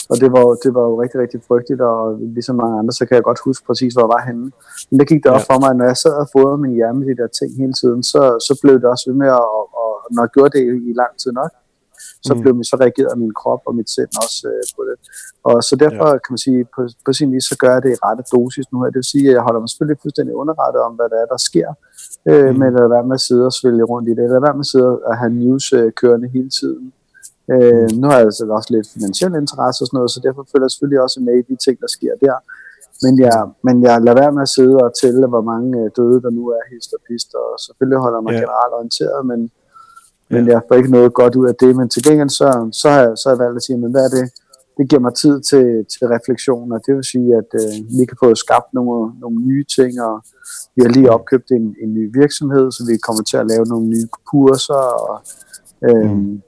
og 0.09 0.15
det 0.21 0.31
var, 0.31 0.43
det 0.63 0.73
var 0.73 0.83
jo 0.89 1.01
rigtig, 1.01 1.19
rigtig 1.19 1.39
frygteligt, 1.47 1.81
og 1.81 2.17
ligesom 2.19 2.55
mange 2.55 2.79
andre, 2.79 2.93
så 2.93 3.05
kan 3.05 3.15
jeg 3.15 3.23
godt 3.23 3.39
huske 3.45 3.65
præcis, 3.67 3.93
hvor 3.93 4.01
jeg 4.01 4.13
var 4.15 4.23
henne. 4.27 4.51
Men 4.89 4.99
der 4.99 5.05
gik 5.05 5.23
det 5.23 5.31
op 5.31 5.43
ja. 5.43 5.53
for 5.53 5.59
mig, 5.59 5.69
at 5.69 5.77
når 5.77 5.85
jeg 5.85 5.97
sad 5.97 6.13
og 6.23 6.27
fodrede 6.33 6.57
min 6.57 6.73
hjerne 6.79 6.99
med 6.99 7.07
de 7.07 7.21
der 7.21 7.27
ting 7.27 7.49
hele 7.61 7.73
tiden, 7.81 8.03
så, 8.03 8.21
så 8.47 8.53
blev 8.61 8.75
det 8.81 8.87
også 8.93 9.05
ved 9.09 9.17
med 9.23 9.27
at, 9.27 9.45
og, 9.57 9.65
og 9.81 9.91
når 10.13 10.23
jeg 10.23 10.31
gjorde 10.35 10.53
det 10.57 10.63
i 10.89 10.93
lang 11.01 11.13
tid 11.21 11.31
nok, 11.41 11.51
så, 12.27 12.33
mm. 12.33 12.41
blev, 12.41 12.53
så 12.71 12.75
reagerede 12.83 13.17
min 13.23 13.33
krop 13.41 13.61
og 13.69 13.73
mit 13.79 13.89
sind 13.95 14.11
også 14.23 14.39
øh, 14.51 14.63
på 14.75 14.81
det. 14.89 14.95
Og 15.49 15.57
så 15.67 15.73
derfor 15.83 16.07
ja. 16.13 16.21
kan 16.23 16.31
man 16.35 16.41
sige, 16.47 16.59
på, 16.75 16.81
på 17.05 17.11
sin 17.17 17.29
vis, 17.33 17.45
så 17.51 17.55
gør 17.61 17.71
jeg 17.75 17.83
det 17.85 17.91
i 17.95 18.01
rette 18.05 18.23
dosis 18.33 18.67
nu 18.71 18.77
her. 18.81 18.89
Det 18.93 19.01
vil 19.01 19.11
sige, 19.13 19.27
at 19.29 19.35
jeg 19.37 19.43
holder 19.47 19.61
mig 19.61 19.69
selvfølgelig 19.69 19.99
fuldstændig 20.03 20.33
underrettet 20.41 20.81
om, 20.87 20.93
hvad 20.97 21.07
der 21.13 21.17
er, 21.23 21.27
der 21.33 21.39
sker, 21.49 21.69
øh, 22.31 22.49
mm. 22.49 22.59
men 22.61 22.69
at 22.83 22.89
være 22.95 23.05
med 23.09 23.17
at 23.19 23.25
sidde 23.29 23.45
og 23.51 23.53
svælge 23.59 23.83
rundt 23.91 24.07
i 24.11 24.13
det, 24.17 24.23
eller 24.25 24.45
være 24.47 24.57
med 24.59 24.67
at 24.67 24.71
sidde 24.73 24.91
og 25.09 25.15
have 25.21 25.33
news 25.41 25.65
øh, 25.79 25.89
kørende 26.01 26.27
hele 26.35 26.51
tiden. 26.59 26.85
Øh, 27.53 27.87
nu 27.99 28.05
har 28.09 28.17
jeg 28.19 28.27
altså 28.29 28.43
også 28.59 28.69
lidt 28.75 28.87
finansiel 28.95 29.33
interesse 29.43 29.79
og 29.81 29.87
sådan 29.87 29.97
noget, 29.97 30.11
så 30.15 30.19
derfor 30.27 30.41
følger 30.51 30.65
jeg 30.67 30.73
selvfølgelig 30.73 31.01
også 31.05 31.19
med 31.27 31.35
i 31.41 31.47
de 31.49 31.55
ting, 31.65 31.75
der 31.83 31.89
sker 31.97 32.13
der. 32.25 32.37
Men 33.03 33.13
jeg, 33.25 33.37
men 33.67 33.75
jeg 33.87 33.93
lader 34.05 34.19
være 34.23 34.33
med 34.37 34.43
at 34.47 34.55
sidde 34.57 34.77
og 34.85 34.91
tælle, 35.01 35.27
hvor 35.33 35.43
mange 35.51 35.67
øh, 35.79 35.87
døde 35.97 36.19
der 36.25 36.31
nu 36.37 36.43
er 36.57 36.63
hist 36.71 36.91
og 36.97 37.01
pist, 37.07 37.29
og 37.41 37.49
selvfølgelig 37.65 37.99
holder 38.05 38.21
mig 38.25 38.33
ja. 38.33 38.39
generelt 38.43 38.73
orienteret, 38.79 39.19
men, 39.31 39.39
men 40.31 40.47
jeg 40.47 40.61
får 40.67 40.75
ikke 40.75 40.91
noget 40.91 41.13
godt 41.13 41.35
ud 41.35 41.47
af 41.47 41.55
det. 41.55 41.75
Men 41.75 41.89
til 41.89 42.03
gengæld 42.03 42.29
så, 42.29 42.69
så, 42.81 42.89
har, 42.89 42.99
jeg, 42.99 43.11
så 43.17 43.29
har 43.29 43.35
jeg 43.35 43.39
valgt 43.39 43.55
at 43.55 43.63
sige, 43.63 43.77
men 43.77 43.91
hvad 43.91 44.05
er 44.05 44.09
det? 44.09 44.31
Det 44.77 44.89
giver 44.89 45.01
mig 45.01 45.13
tid 45.13 45.41
til, 45.49 45.65
til 45.93 46.07
refleksion, 46.15 46.71
og 46.71 46.79
det 46.85 46.95
vil 46.95 47.03
sige, 47.03 47.29
at 47.41 47.49
øh, 47.61 47.73
vi 47.99 48.05
kan 48.09 48.17
få 48.23 48.35
skabt 48.35 48.73
nogle, 48.73 49.11
nogle 49.19 49.37
nye 49.49 49.65
ting, 49.77 50.01
og 50.01 50.15
vi 50.75 50.81
har 50.85 50.89
lige 50.89 51.11
opkøbt 51.11 51.51
en, 51.51 51.75
en 51.83 51.93
ny 51.93 52.03
virksomhed, 52.21 52.71
så 52.71 52.81
vi 52.89 52.97
kommer 52.97 53.23
til 53.23 53.37
at 53.37 53.47
lave 53.47 53.65
nogle 53.65 53.87
nye 53.87 54.07
kurser, 54.31 54.83
og, 55.07 55.15
øh, 55.87 56.11
mm 56.11 56.41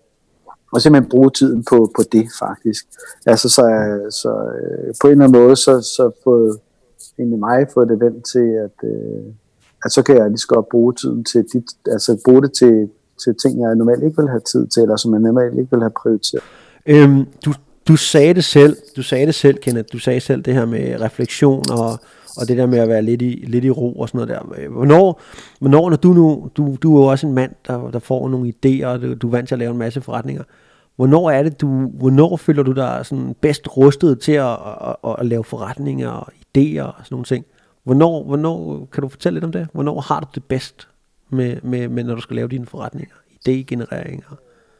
og 0.74 0.82
simpelthen 0.82 1.10
bruge 1.10 1.30
tiden 1.30 1.64
på, 1.70 1.92
på 1.96 2.02
det 2.12 2.28
faktisk. 2.40 2.86
Altså 3.26 3.50
så, 3.50 3.66
så 4.10 4.32
øh, 4.60 4.94
på 5.02 5.08
en 5.08 5.12
eller 5.12 5.26
anden 5.26 5.42
måde, 5.42 5.56
så, 5.56 5.82
så 5.82 6.12
fået 6.24 6.60
egentlig 7.20 7.40
mig 7.40 7.68
fået 7.74 7.90
det 7.90 8.00
vendt 8.00 8.26
til, 8.34 8.48
at, 8.66 8.90
øh, 8.90 9.26
at 9.86 9.92
så 9.92 10.04
kan 10.04 10.18
jeg 10.18 10.30
lige 10.30 10.38
så 10.38 10.48
godt 10.48 10.70
bruge 10.70 10.94
tiden 10.94 11.24
til 11.24 11.46
dit, 11.54 11.66
altså 11.88 12.22
bruge 12.26 12.42
det 12.42 12.54
til, 12.54 12.90
til 13.24 13.36
ting, 13.44 13.62
jeg 13.62 13.76
normalt 13.76 14.04
ikke 14.04 14.18
vil 14.18 14.30
have 14.30 14.42
tid 14.52 14.68
til, 14.68 14.82
eller 14.82 14.96
som 14.96 15.14
jeg 15.14 15.22
normalt 15.22 15.60
ikke 15.60 15.72
vil 15.72 15.80
have 15.80 15.92
prioriteret. 16.02 16.44
Øhm, 16.86 17.26
du, 17.46 17.54
du 17.88 17.96
sagde 17.96 18.34
det 18.34 18.44
selv, 18.44 18.78
du 18.96 19.04
sagde 19.04 19.26
det 19.26 19.36
selv, 19.36 19.58
Kenneth, 19.58 19.88
du 19.94 20.00
sagde 20.00 20.20
selv 20.20 20.42
det 20.42 20.54
her 20.54 20.66
med 20.66 21.02
refleksion 21.02 21.64
og, 21.72 22.00
og 22.38 22.48
det 22.48 22.58
der 22.58 22.66
med 22.66 22.80
at 22.80 22.90
være 22.90 23.02
lidt 23.02 23.22
i, 23.22 23.46
lidt 23.48 23.66
i 23.66 23.70
ro 23.70 23.94
og 23.94 24.10
sådan 24.10 24.28
noget 24.28 24.30
der. 24.30 24.56
Øh, 24.58 24.72
hvornår, 24.72 25.22
hvornår 25.60 25.90
når 25.90 25.98
du 25.98 26.14
nu, 26.14 26.50
du, 26.58 26.78
du 26.82 26.98
er 26.98 27.02
jo 27.02 27.08
også 27.08 27.28
en 27.28 27.34
mand, 27.34 27.52
der, 27.68 27.92
der 27.92 28.00
får 28.00 28.30
nogle 28.30 28.54
idéer, 28.56 28.86
og 28.86 29.02
du, 29.02 29.14
du 29.14 29.28
er 29.28 29.32
vant 29.32 29.48
til 29.48 29.56
at 29.56 29.60
lave 29.60 29.72
en 29.72 29.78
masse 29.78 30.02
forretninger. 30.02 30.44
Hvornår 30.96 31.32
er 31.32 31.44
det, 31.44 31.62
du, 31.62 31.68
hvornår 31.88 32.38
føler 32.38 32.64
du 32.64 32.72
dig 32.72 33.00
sådan 33.04 33.36
bedst 33.42 33.78
rustet 33.78 34.20
til 34.20 34.32
at, 34.32 34.52
at, 34.52 34.96
at, 35.04 35.16
at 35.20 35.26
lave 35.26 35.44
forretninger 35.44 36.10
og 36.10 36.28
idéer 36.34 36.82
og 36.82 36.94
sådan 36.98 37.08
nogle 37.12 37.26
ting? 37.26 37.46
Hvornår, 37.84 38.24
hvornår, 38.24 38.88
kan 38.92 39.02
du 39.02 39.10
fortælle 39.10 39.36
lidt 39.36 39.46
om 39.46 39.52
det? 39.52 39.68
Hvornår 39.74 40.02
har 40.02 40.20
du 40.20 40.28
det 40.36 40.44
bedst 40.44 40.88
med, 41.34 41.62
med, 41.62 41.88
med 41.88 42.04
når 42.04 42.16
du 42.16 42.22
skal 42.22 42.36
lave 42.36 42.48
dine 42.48 42.66
forretninger, 42.66 43.16
idégenereringer? 43.40 44.36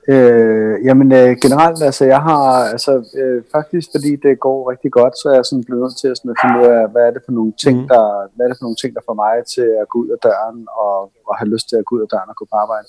Øh, 0.08 0.86
jamen 0.86 1.12
øh, 1.12 1.32
generelt, 1.44 1.84
altså 1.90 2.06
jeg 2.06 2.22
har, 2.30 2.44
altså 2.74 2.94
øh, 3.20 3.44
faktisk 3.52 3.88
fordi 3.96 4.12
det 4.26 4.40
går 4.40 4.72
rigtig 4.72 4.92
godt, 4.92 5.14
så 5.18 5.26
er 5.32 5.36
jeg 5.36 5.46
sådan 5.46 5.64
blevet 5.64 5.82
nødt 5.84 5.98
til 6.02 6.08
at, 6.08 6.18
sådan, 6.18 6.32
at 6.32 6.40
finde 6.42 6.58
ud 6.62 6.68
af, 6.78 6.82
hvad 6.92 7.04
er 7.08 7.12
det 7.16 7.22
for 7.26 7.34
nogle 7.40 7.54
ting, 7.64 7.78
mm. 7.82 7.88
der, 7.94 8.06
hvad 8.34 8.44
er 8.46 8.50
det 8.50 8.58
for 8.60 8.66
nogle 8.68 8.80
ting, 8.82 8.92
der 8.98 9.04
får 9.08 9.18
mig 9.24 9.36
til 9.56 9.68
at 9.82 9.86
gå 9.92 9.98
ud 10.04 10.10
af 10.16 10.20
døren 10.28 10.58
og, 10.84 10.96
og 11.30 11.34
have 11.40 11.50
lyst 11.54 11.66
til 11.70 11.78
at 11.82 11.86
gå 11.86 11.92
ud 11.96 12.02
af 12.06 12.10
døren 12.14 12.30
og 12.34 12.36
gå 12.40 12.46
på 12.52 12.58
arbejde. 12.64 12.88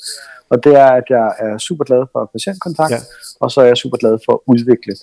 Og 0.52 0.56
det 0.64 0.74
er, 0.84 0.90
at 1.00 1.06
jeg 1.16 1.26
er 1.46 1.58
super 1.68 1.84
glad 1.88 2.02
for 2.12 2.20
patientkontakt, 2.36 2.92
ja. 2.92 3.00
og 3.42 3.48
så 3.52 3.58
er 3.64 3.68
jeg 3.72 3.76
super 3.84 3.98
glad 4.02 4.16
for 4.24 4.32
at 4.38 4.42
udvikle. 4.52 4.94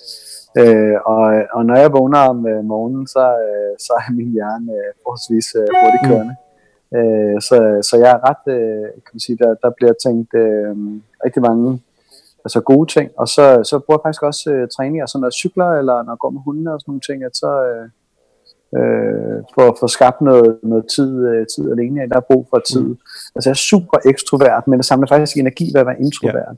Øh, 0.60 0.96
og, 1.12 1.22
og 1.56 1.62
når 1.68 1.76
jeg 1.82 1.90
vågner 1.98 2.20
om 2.32 2.38
øh, 2.52 2.60
morgenen, 2.72 3.06
så, 3.14 3.24
øh, 3.46 3.72
så 3.84 3.92
er 3.98 4.12
min 4.18 4.30
hjerne 4.36 4.72
øh, 4.78 4.90
forholdsvis 5.02 5.48
øh, 5.60 5.66
hurtigt 5.80 6.02
mm. 6.04 6.08
kørende. 6.10 6.34
Mm. 6.38 6.51
Øh, 6.96 7.40
så, 7.48 7.56
så 7.88 7.94
jeg 8.02 8.10
er 8.16 8.20
ret, 8.28 8.44
øh, 8.56 8.86
kan 9.04 9.12
man 9.12 9.20
sige, 9.20 9.38
der, 9.42 9.54
der 9.62 9.70
bliver 9.76 9.92
tænkt 10.04 10.34
øh, 10.34 10.76
rigtig 11.24 11.42
mange 11.42 11.82
altså 12.44 12.60
gode 12.60 12.86
ting. 12.94 13.10
Og 13.16 13.28
så, 13.28 13.44
så 13.70 13.74
bruger 13.78 13.98
jeg 13.98 14.04
faktisk 14.06 14.22
også 14.22 14.50
øh, 14.50 14.68
træning, 14.76 15.00
altså 15.00 15.18
når 15.18 15.26
jeg 15.26 15.40
cykler, 15.42 15.70
eller 15.80 15.96
når 16.02 16.12
jeg 16.12 16.22
går 16.24 16.30
med 16.30 16.40
hundene 16.46 16.74
og 16.74 16.80
sådan 16.80 16.90
nogle 16.92 17.06
ting, 17.08 17.18
at 17.28 17.34
så 17.42 17.50
øh, 17.70 17.86
øh, 18.78 19.38
for 19.54 19.64
at 19.70 19.76
få 19.80 19.86
skabt 19.96 20.20
noget, 20.20 20.58
noget 20.62 20.84
tid, 20.96 21.10
øh, 21.30 21.46
tid 21.52 21.64
alene. 21.74 22.08
Der 22.12 22.16
er 22.16 22.30
brug 22.30 22.42
for 22.50 22.60
tid. 22.72 22.86
Mm. 22.88 22.98
Altså 23.34 23.46
jeg 23.50 23.56
er 23.58 23.66
super 23.72 23.98
ekstrovert, 24.12 24.64
men 24.68 24.76
det 24.78 24.86
samler 24.90 25.08
faktisk 25.12 25.36
energi 25.36 25.66
ved 25.74 25.80
at 25.80 25.88
være 25.90 26.02
introvert. 26.06 26.56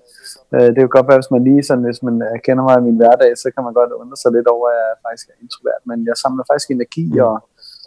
Ja. 0.53 0.57
Øh, 0.57 0.69
det 0.73 0.79
kan 0.83 0.97
godt 0.97 1.09
være, 1.09 1.21
hvis 1.21 1.35
man 1.35 1.45
lige 1.49 1.63
sådan, 1.69 1.85
hvis 1.89 2.03
man 2.09 2.17
kender 2.47 2.63
mig 2.69 2.77
i 2.79 2.87
min 2.89 2.99
hverdag, 3.01 3.33
så 3.43 3.47
kan 3.55 3.65
man 3.67 3.75
godt 3.81 3.93
undre 4.01 4.17
sig 4.23 4.31
lidt 4.37 4.49
over, 4.55 4.67
at 4.69 4.77
jeg 4.83 4.97
faktisk 5.07 5.27
er 5.33 5.37
introvert. 5.45 5.83
Men 5.91 5.99
jeg 6.11 6.17
samler 6.23 6.45
faktisk 6.51 6.71
energi 6.71 7.07
mm. 7.13 7.27
og, 7.29 7.35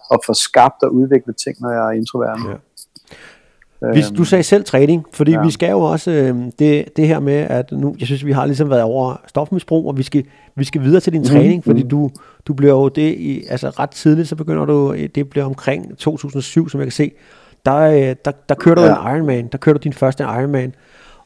og 0.09 0.21
får 0.25 0.33
skabt 0.33 0.83
og 0.83 0.93
udviklet 0.93 1.35
ting, 1.45 1.55
når 1.61 1.71
jeg 1.71 1.87
er 1.87 1.91
introvert. 1.91 2.39
Ja. 2.47 2.55
Vi, 3.93 4.03
du 4.17 4.23
sagde 4.23 4.43
selv 4.43 4.63
træning, 4.63 5.05
fordi 5.13 5.31
ja. 5.31 5.41
vi 5.41 5.51
skal 5.51 5.69
jo 5.69 5.79
også 5.79 6.11
øh, 6.11 6.35
det, 6.59 6.97
det 6.97 7.07
her 7.07 7.19
med, 7.19 7.33
at 7.33 7.71
nu, 7.71 7.95
jeg 7.99 8.07
synes, 8.07 8.25
vi 8.25 8.31
har 8.31 8.45
ligesom 8.45 8.69
været 8.69 8.81
over 8.81 9.15
stofmisbrug, 9.27 9.87
og 9.87 9.97
vi 9.97 10.03
skal, 10.03 10.23
vi 10.55 10.63
skal 10.63 10.81
videre 10.81 10.99
til 10.99 11.13
din 11.13 11.21
mm. 11.21 11.27
træning, 11.27 11.63
fordi 11.63 11.83
mm. 11.83 11.89
du, 11.89 12.11
du 12.47 12.53
bliver 12.53 12.73
jo 12.73 12.87
det, 12.87 13.15
i, 13.17 13.43
altså 13.49 13.69
ret 13.69 13.89
tidligt, 13.89 14.27
så 14.27 14.35
begynder 14.35 14.65
du, 14.65 14.95
det 15.15 15.29
bliver 15.29 15.45
omkring 15.45 15.97
2007, 15.97 16.69
som 16.69 16.79
jeg 16.79 16.85
kan 16.85 16.91
se, 16.91 17.11
der, 17.65 17.77
øh, 17.77 18.15
der, 18.25 18.31
der 18.49 18.55
kører 18.55 18.75
du 18.75 18.81
ja. 18.81 19.09
en 19.09 19.17
Ironman, 19.17 19.47
der 19.51 19.57
kører 19.57 19.73
du 19.73 19.79
din 19.83 19.93
første 19.93 20.23
Ironman, 20.23 20.73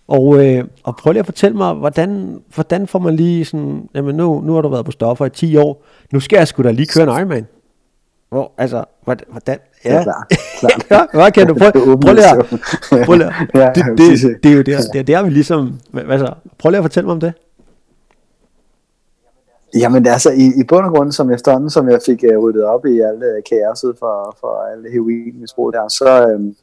og, 0.07 0.45
øh, 0.45 0.63
og 0.83 0.95
prøv 0.95 1.11
lige 1.11 1.19
at 1.19 1.25
fortælle 1.25 1.57
mig, 1.57 1.73
hvordan, 1.73 2.41
hvordan 2.55 2.87
får 2.87 2.99
man 2.99 3.15
lige 3.15 3.45
sådan, 3.45 3.89
jamen 3.95 4.15
nu, 4.15 4.41
nu 4.41 4.53
har 4.53 4.61
du 4.61 4.69
været 4.69 4.85
på 4.85 4.91
stoffer 4.91 5.25
i 5.25 5.29
10 5.29 5.57
år, 5.57 5.85
nu 6.13 6.19
skal 6.19 6.37
jeg 6.37 6.47
sgu 6.47 6.63
da 6.63 6.71
lige 6.71 6.87
køre 6.87 7.03
en 7.03 7.09
Ironman. 7.09 7.47
Hvor, 8.31 8.51
altså, 8.57 8.83
hvordan, 9.03 9.59
ja, 9.85 9.95
ja. 9.95 10.03
klart, 10.03 10.25
klart. 10.59 10.87
ja, 11.13 11.19
hvad 11.19 11.31
kan 11.31 11.47
du? 11.47 11.53
Prøve, 11.53 11.99
prøv 11.99 12.13
lige 12.13 12.29
at, 12.29 13.05
prøv 13.05 13.15
lige 13.15 13.27
at, 13.27 13.33
ja, 13.61 13.71
det, 13.75 13.97
det, 13.97 14.43
det, 14.43 14.51
er 14.51 14.55
jo 14.55 14.61
der, 14.61 14.77
det 14.93 14.99
er 14.99 15.03
der, 15.03 15.23
vi 15.23 15.29
ligesom, 15.29 15.79
altså, 16.09 16.33
prøv 16.57 16.69
lige 16.69 16.77
at 16.77 16.83
fortælle 16.83 17.05
mig 17.05 17.13
om 17.13 17.19
det. 17.19 17.33
Jamen 19.75 20.07
altså, 20.07 20.29
i, 20.31 20.45
i 20.61 20.63
bund 20.63 20.85
og 20.85 20.91
grund, 20.91 21.11
som 21.11 21.31
efterhånden, 21.31 21.69
som 21.69 21.89
jeg 21.89 21.99
fik 22.05 22.23
uh, 22.35 22.43
ryddet 22.43 22.63
op 22.63 22.85
i 22.85 22.99
alle 22.99 23.41
kaoset 23.49 23.95
for, 23.99 24.37
for 24.39 24.71
alle 24.71 24.91
heroinmisbrug 24.91 25.73
der, 25.73 25.87
så, 25.87 26.35
um, 26.35 26.55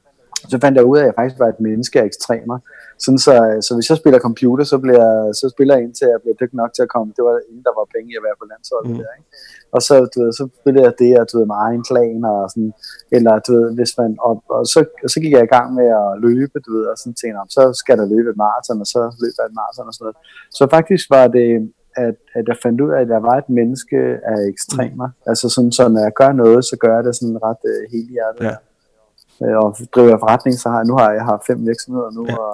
så 0.48 0.58
fandt 0.60 0.76
jeg 0.76 0.84
ud 0.84 0.96
af, 0.96 1.00
at 1.00 1.06
jeg 1.06 1.14
faktisk 1.14 1.38
var 1.38 1.48
et 1.48 1.60
menneske 1.60 2.00
af 2.00 2.04
ekstremer. 2.04 2.58
Sådan 3.04 3.22
så, 3.26 3.34
så 3.66 3.70
hvis 3.76 3.90
jeg 3.90 3.98
spiller 4.00 4.26
computer, 4.28 4.64
så, 4.72 4.76
bliver, 4.84 5.06
så 5.40 5.46
spiller 5.54 5.74
jeg 5.74 5.82
indtil 5.84 6.06
jeg 6.14 6.20
bliver 6.22 6.38
dygtig 6.40 6.58
nok 6.62 6.72
til 6.74 6.82
at 6.86 6.92
komme. 6.94 7.08
Det 7.16 7.24
var 7.28 7.34
inden 7.48 7.64
der 7.68 7.74
var 7.78 7.86
penge 7.94 8.08
i 8.12 8.18
at 8.20 8.24
være 8.26 8.40
på 8.40 8.46
landsholdet 8.52 8.90
mm. 8.90 8.98
der, 9.00 9.10
ikke? 9.18 9.28
Og 9.76 9.80
så, 9.86 9.94
du 10.12 10.16
ved, 10.22 10.32
så 10.40 10.44
spillede 10.60 10.84
jeg 10.88 10.94
det, 11.02 11.12
og 11.20 11.24
du 11.28 11.34
ved, 11.38 11.46
med 11.52 11.58
egen 11.66 11.82
plan, 11.90 12.20
og 12.32 12.38
sådan, 12.52 12.72
eller 13.16 13.34
du 13.46 13.50
ved, 13.58 13.66
hvis 13.78 13.92
man, 14.00 14.10
og, 14.26 14.34
og 14.56 14.62
så, 14.72 14.80
og 15.04 15.08
så 15.12 15.18
gik 15.22 15.32
jeg 15.36 15.44
i 15.44 15.54
gang 15.56 15.68
med 15.78 15.88
at 16.02 16.10
løbe, 16.26 16.56
du 16.66 16.70
ved, 16.76 16.84
og 16.90 16.96
sådan 17.00 17.18
tænkte, 17.20 17.54
så 17.56 17.62
skal 17.80 17.96
der 18.00 18.06
løbe 18.14 18.28
et 18.32 18.38
maraton, 18.44 18.84
og 18.84 18.88
så 18.94 19.00
løber 19.22 19.40
jeg 19.42 19.48
et 19.50 19.58
maraton 19.60 19.90
og 19.90 19.94
sådan 19.94 20.04
noget. 20.06 20.18
Så 20.58 20.62
faktisk 20.76 21.04
var 21.16 21.26
det, 21.38 21.48
at, 22.06 22.16
at 22.38 22.44
jeg 22.50 22.56
fandt 22.64 22.80
ud 22.84 22.90
af, 22.94 23.00
at 23.04 23.08
jeg 23.16 23.22
var 23.28 23.36
et 23.42 23.48
menneske 23.60 23.98
af 24.32 24.38
ekstremer. 24.52 25.06
Mm. 25.06 25.30
Altså 25.30 25.46
sådan, 25.54 25.72
så 25.72 25.88
når 25.88 26.02
jeg 26.08 26.14
gør 26.20 26.32
noget, 26.42 26.64
så 26.70 26.76
gør 26.82 26.94
jeg 26.96 27.04
det 27.04 27.16
sådan 27.16 27.42
ret 27.48 27.62
uh, 27.72 27.82
helhjertet. 27.92 28.44
Ja. 28.44 28.56
Uh, 29.44 29.56
og 29.64 29.68
driver 29.94 30.10
jeg 30.14 30.20
forretning, 30.24 30.54
så 30.58 30.68
har 30.72 30.78
jeg, 30.80 30.86
nu 30.90 30.96
har 31.00 31.10
jeg 31.18 31.24
har 31.30 31.44
fem 31.46 31.58
virksomheder 31.70 32.10
nu, 32.18 32.24
ja. 32.28 32.36
og 32.36 32.52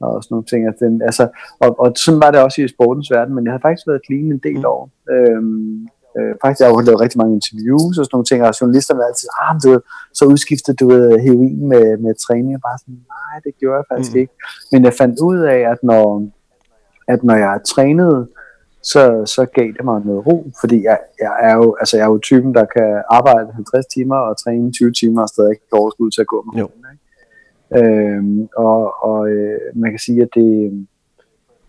og 0.00 0.22
sådan 0.22 0.32
nogle 0.34 0.46
ting. 0.50 0.66
Altså, 0.66 0.84
den, 0.84 1.02
altså, 1.02 1.24
og, 1.60 1.80
og 1.80 1.88
sådan 1.96 2.20
var 2.20 2.30
det 2.30 2.40
også 2.40 2.62
i 2.62 2.68
sportens 2.68 3.10
verden, 3.10 3.34
men 3.34 3.44
jeg 3.44 3.52
har 3.52 3.62
faktisk 3.66 3.86
været 3.86 4.06
clean 4.06 4.26
en 4.36 4.42
del 4.48 4.58
mm. 4.58 4.72
år. 4.74 4.82
Øhm, 5.14 5.88
øh, 6.16 6.32
faktisk 6.42 6.60
jeg 6.60 6.68
har 6.68 6.76
jeg 6.76 6.86
lavet 6.88 7.00
rigtig 7.04 7.18
mange 7.22 7.34
interviews 7.40 7.94
og 7.98 8.04
sådan 8.04 8.14
nogle 8.16 8.28
ting, 8.30 8.38
og 8.42 8.60
journalisterne 8.60 9.00
har 9.00 9.08
altid, 9.10 9.28
ah, 9.42 9.54
du, 9.64 9.70
så 10.18 10.22
udskiftede 10.32 10.76
du 10.82 10.88
heroin 11.24 11.68
med, 11.72 11.86
med 12.04 12.14
træning, 12.26 12.54
og 12.58 12.62
bare 12.68 12.78
sådan, 12.82 13.00
nej, 13.16 13.34
det 13.44 13.52
gjorde 13.60 13.76
jeg 13.80 13.86
faktisk 13.92 14.12
mm. 14.14 14.20
ikke. 14.22 14.32
Men 14.72 14.80
jeg 14.86 14.94
fandt 15.00 15.16
ud 15.28 15.38
af, 15.54 15.60
at 15.72 15.78
når, 15.90 16.04
at 17.12 17.20
når 17.28 17.36
jeg 17.44 17.60
trænede, 17.74 18.20
så, 18.92 19.02
så 19.34 19.46
gav 19.54 19.68
det 19.76 19.84
mig 19.84 20.00
noget 20.04 20.26
ro, 20.26 20.36
fordi 20.60 20.78
jeg, 20.84 20.98
jeg, 21.20 21.34
er 21.40 21.54
jo, 21.54 21.76
altså 21.80 21.96
jeg 21.96 22.04
er 22.04 22.10
jo 22.10 22.18
typen, 22.18 22.54
der 22.54 22.64
kan 22.64 23.02
arbejde 23.10 23.52
50 23.52 23.86
timer 23.86 24.16
og 24.16 24.38
træne 24.42 24.72
20 24.72 24.92
timer 24.92 25.22
og 25.22 25.28
stadig 25.28 25.50
ikke 25.50 25.64
overskud 25.72 26.10
til 26.10 26.20
at 26.20 26.26
gå 26.26 26.38
med 26.42 26.62
hunden. 26.62 26.84
Ikke? 26.92 27.05
Øhm, 27.74 28.48
og 28.56 29.04
og 29.04 29.28
øh, 29.28 29.60
man 29.74 29.90
kan 29.90 29.98
sige, 29.98 30.22
at 30.22 30.28
det 30.34 30.86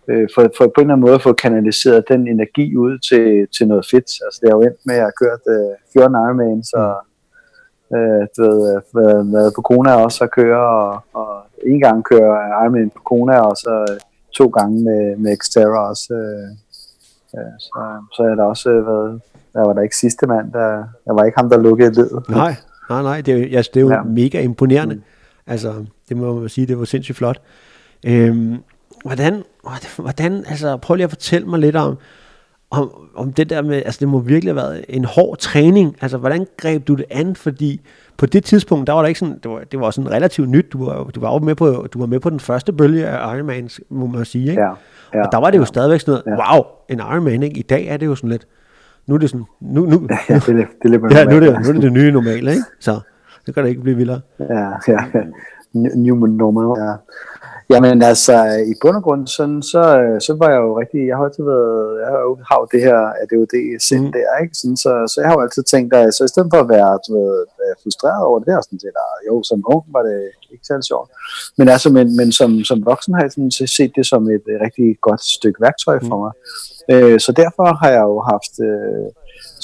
øh, 0.08 0.28
for, 0.36 0.42
for 0.58 0.66
på 0.68 0.82
en 0.82 0.82
eller 0.82 0.94
anden 0.94 1.06
måde 1.06 1.16
at 1.16 1.22
få 1.22 1.34
kanaliseret 1.34 2.10
den 2.10 2.28
energi 2.28 2.76
ud 2.78 2.98
til, 3.10 3.48
til 3.58 3.68
noget 3.68 3.86
fedt. 3.92 4.10
Altså 4.26 4.40
det 4.42 4.48
er 4.50 4.56
jo 4.56 4.62
endt 4.62 4.86
med, 4.86 4.96
at 4.96 5.00
jeg 5.00 5.06
har 5.06 5.20
kørt 5.24 5.44
øh, 5.56 5.74
14 5.94 6.16
Ironman, 6.16 6.64
så 6.64 6.82
øh, 7.96 8.24
du 8.36 8.42
ved, 8.42 8.82
været, 8.94 9.34
været 9.34 9.52
på 9.56 9.62
Kona 9.62 9.92
også 9.94 10.24
at 10.24 10.32
køre, 10.32 10.64
og, 10.82 11.02
og 11.14 11.30
en 11.66 11.80
gang 11.82 12.04
køre 12.04 12.32
Ironman 12.64 12.90
på 12.90 13.02
Kona, 13.06 13.40
og 13.40 13.56
så 13.58 14.00
to 14.38 14.48
gange 14.48 14.84
med, 14.84 15.18
med 15.18 15.38
Xterra 15.38 15.90
også. 15.90 16.14
Øh, 16.14 16.50
øh, 17.38 17.54
så, 17.60 17.80
så 18.16 18.24
er 18.24 18.36
der 18.36 18.44
også 18.44 18.70
øh, 18.70 18.88
været, 18.88 19.22
der 19.54 19.62
var 19.66 19.74
der 19.74 19.82
ikke 19.82 19.98
sidste 19.98 20.28
mand, 20.28 20.52
der, 20.52 20.84
der 21.06 21.14
var 21.14 21.24
ikke 21.24 21.40
ham, 21.40 21.50
der 21.50 21.58
lukkede 21.58 21.94
ledet. 21.94 22.30
Nej, 22.30 22.56
nej, 22.90 23.02
nej, 23.02 23.22
det 23.22 23.34
er, 23.34 23.58
altså, 23.58 23.72
det 23.74 23.80
er 23.80 23.86
jo 23.86 23.92
ja. 23.92 24.04
mega 24.04 24.42
imponerende. 24.42 24.96
Mm. 24.96 25.02
Altså, 25.48 25.86
det 26.10 26.18
må 26.18 26.40
man 26.40 26.50
sige, 26.50 26.68
det 26.68 26.80
var 26.80 26.86
sindssygt 26.86 27.18
flot. 27.18 27.42
Øhm, 28.06 28.58
hvordan, 29.06 29.44
hvordan, 29.98 30.44
altså 30.48 30.78
prøv 30.78 30.96
lige 30.96 31.04
at 31.04 31.10
fortælle 31.10 31.48
mig 31.48 31.60
lidt 31.60 31.76
om, 31.76 31.98
om, 32.72 32.92
om 33.16 33.34
det 33.34 33.50
der 33.50 33.62
med, 33.62 33.76
altså 33.76 33.98
det 34.00 34.08
må 34.08 34.20
virkelig 34.20 34.54
have 34.54 34.64
været 34.64 34.86
en 34.90 35.06
hård 35.06 35.38
træning. 35.38 35.96
Altså 36.02 36.18
hvordan 36.18 36.48
greb 36.58 36.88
du 36.88 36.96
det 36.96 37.06
an? 37.10 37.36
Fordi 37.36 37.82
på 38.18 38.26
det 38.26 38.44
tidspunkt, 38.44 38.88
der 38.88 38.94
var 38.94 39.02
der 39.02 39.08
ikke 39.08 39.20
sådan, 39.20 39.40
det 39.44 39.52
var, 39.52 39.60
det 39.72 39.80
var 39.80 39.92
sådan 39.92 40.12
relativt 40.12 40.50
nyt. 40.50 40.66
Du 40.74 40.86
var, 40.86 41.04
du 41.04 41.20
var 41.20 41.34
jo 41.34 41.40
med 41.40 41.56
på, 41.56 41.88
du 41.94 42.00
var 42.00 42.06
med 42.06 42.20
på 42.20 42.30
den 42.30 42.40
første 42.40 42.74
bølge 42.74 43.08
af 43.08 43.36
Ironman, 43.36 43.70
må 43.90 44.08
man 44.08 44.26
sige, 44.26 44.50
ikke? 44.50 44.62
Ja, 44.62 44.70
ja, 45.14 45.26
og 45.26 45.32
der 45.32 45.38
var 45.38 45.52
det 45.52 45.58
jo 45.58 45.62
ja, 45.62 45.66
stadigvæk 45.66 46.00
sådan 46.00 46.22
noget, 46.26 46.40
ja. 46.40 46.54
wow, 46.54 46.66
en 46.90 47.00
Ironman, 47.00 47.44
ikke? 47.44 47.60
I 47.60 47.62
dag 47.62 47.88
er 47.88 47.98
det 47.98 48.06
jo 48.06 48.16
sådan 48.16 48.30
lidt, 48.30 48.48
nu 49.08 49.16
er 49.16 49.20
det 49.20 49.30
sådan, 49.30 49.46
nu, 49.62 49.86
nu, 49.86 50.08
ja, 50.30 50.36
det 50.36 50.40
er, 50.40 50.40
det 50.46 50.66
er 50.84 50.88
lidt 50.88 51.02
ja, 51.12 51.24
nu 51.24 51.36
er 51.36 51.40
det, 51.40 51.52
nu 51.64 51.70
er 51.70 51.74
det 51.74 51.82
det 51.82 51.94
nye 51.94 52.12
normale, 52.12 52.52
ikke? 52.52 52.64
Så 52.80 53.00
det 53.48 53.54
kan 53.54 53.64
da 53.64 53.70
ikke 53.70 53.82
blive 53.82 53.98
vildere. 53.98 54.22
Ja, 54.40 54.70
ja, 54.88 55.00
new 55.96 56.16
normal, 56.16 56.84
ja. 56.84 56.94
Jamen 57.70 58.02
altså, 58.02 58.36
i 58.72 58.74
bund 58.82 58.96
og 59.00 59.04
grund, 59.04 59.28
sådan, 59.28 59.62
så, 59.72 59.84
så 60.28 60.32
var 60.42 60.50
jeg 60.54 60.62
jo 60.66 60.80
rigtig, 60.82 61.00
jeg 61.08 61.16
har 61.18 61.24
altid 61.26 61.44
været, 61.44 62.00
jeg 62.02 62.10
har 62.14 62.22
jo 62.28 62.34
haft 62.52 62.72
det 62.74 62.82
her 62.88 63.00
ADHD 63.22 63.56
sind 63.88 64.06
mm. 64.06 64.12
der, 64.18 64.30
ikke? 64.44 64.56
Sådan, 64.60 64.78
så, 64.84 64.92
så 65.12 65.16
jeg 65.22 65.28
har 65.30 65.36
jo 65.38 65.46
altid 65.46 65.64
tænkt, 65.64 65.90
at 65.94 66.14
så 66.14 66.22
i 66.24 66.32
stedet 66.34 66.50
for 66.54 66.60
at 66.62 66.70
være 66.76 66.92
du 67.06 67.10
ved, 67.18 67.32
frustreret 67.84 68.24
over 68.28 68.38
det 68.40 68.48
der, 68.48 68.62
sådan 68.62 68.80
set, 68.84 68.98
jo, 69.30 69.36
som 69.50 69.60
ung 69.74 69.84
var 69.96 70.04
det 70.10 70.20
ikke 70.54 70.68
særlig 70.68 70.86
sjovt, 70.92 71.10
men 71.58 71.66
altså, 71.74 71.90
men, 71.98 72.08
men 72.20 72.30
som, 72.40 72.50
som 72.70 72.78
voksen 72.92 73.14
har 73.14 73.22
jeg 73.22 73.32
sådan 73.32 73.52
set 73.78 73.92
det 73.98 74.06
som 74.12 74.22
et, 74.36 74.46
rigtig 74.66 74.88
godt 75.08 75.22
stykke 75.38 75.62
værktøj 75.66 75.98
for 76.10 76.18
mm. 76.18 76.24
mig. 76.24 76.34
Øh, 76.94 77.20
så 77.26 77.32
derfor 77.42 77.66
har 77.82 77.92
jeg 77.98 78.04
jo 78.12 78.18
haft, 78.32 78.54
øh, 78.70 79.08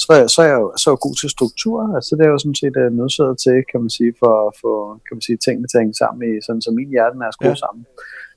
så, 0.01 0.11
så 0.33 0.41
er 0.45 0.49
jeg 0.51 0.59
jo 0.61 0.67
så 0.79 0.85
er 0.89 0.93
jeg 0.93 1.05
god 1.07 1.15
til 1.21 1.29
struktur. 1.37 1.77
Altså 1.97 2.11
det 2.17 2.23
er 2.25 2.31
jo 2.35 2.39
sådan 2.43 2.61
set 2.61 2.75
uh, 2.81 2.89
nødsaget 2.97 3.37
til, 3.45 3.57
kan 3.71 3.79
man 3.83 3.91
sige, 3.97 4.13
for 4.21 4.33
at 4.47 4.51
få 4.61 4.71
kan 5.05 5.13
man 5.17 5.25
sige, 5.27 5.37
tingene 5.45 5.67
til 5.67 5.77
at 5.77 5.83
hænge 5.83 5.99
sammen, 6.01 6.21
i, 6.29 6.31
sådan 6.45 6.61
som 6.65 6.73
min 6.79 6.89
hjerte 6.95 7.15
er 7.27 7.33
skruet 7.35 7.59
ja. 7.59 7.63
sammen. 7.65 7.83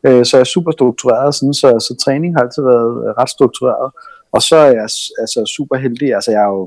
Uh, 0.06 0.22
så 0.26 0.32
jeg 0.36 0.44
er 0.46 0.54
super 0.56 0.72
struktureret, 0.78 1.34
sådan, 1.34 1.56
så, 1.62 1.68
så 1.86 1.92
træning 2.04 2.30
har 2.34 2.42
altid 2.44 2.62
været 2.72 2.92
uh, 3.04 3.10
ret 3.20 3.30
struktureret. 3.36 3.88
Og 4.34 4.40
så 4.48 4.56
er 4.66 4.70
jeg 4.78 4.88
altså, 5.22 5.40
super 5.56 5.76
heldig. 5.84 6.08
Altså 6.18 6.30
jeg 6.36 6.42
er 6.46 6.52
jo, 6.56 6.62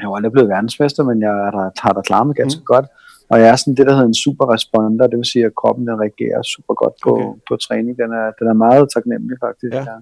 jeg 0.00 0.06
er 0.06 0.16
aldrig 0.16 0.32
blevet 0.32 0.50
verdensmester, 0.54 1.02
men 1.10 1.16
jeg 1.26 1.34
har 1.84 1.92
da 1.96 2.00
klaret 2.08 2.26
mig 2.26 2.36
ganske 2.42 2.62
mm. 2.64 2.70
godt. 2.72 2.86
Og 3.30 3.40
jeg 3.40 3.48
er 3.48 3.56
sådan 3.56 3.76
det, 3.78 3.86
der 3.86 3.92
hedder 3.92 4.06
en 4.06 4.22
super 4.26 4.46
responder, 4.54 5.06
det 5.06 5.16
vil 5.18 5.32
sige, 5.32 5.44
at 5.46 5.54
kroppen 5.60 5.86
den 5.86 6.00
reagerer 6.04 6.42
super 6.42 6.74
godt 6.82 6.94
på, 7.04 7.12
okay. 7.14 7.40
på 7.48 7.56
træning. 7.56 7.92
Den 8.02 8.10
er, 8.20 8.26
den 8.38 8.46
er 8.52 8.56
meget 8.66 8.88
taknemmelig 8.94 9.36
faktisk. 9.46 9.74
Ja. 9.74 9.84
ja 9.92 9.98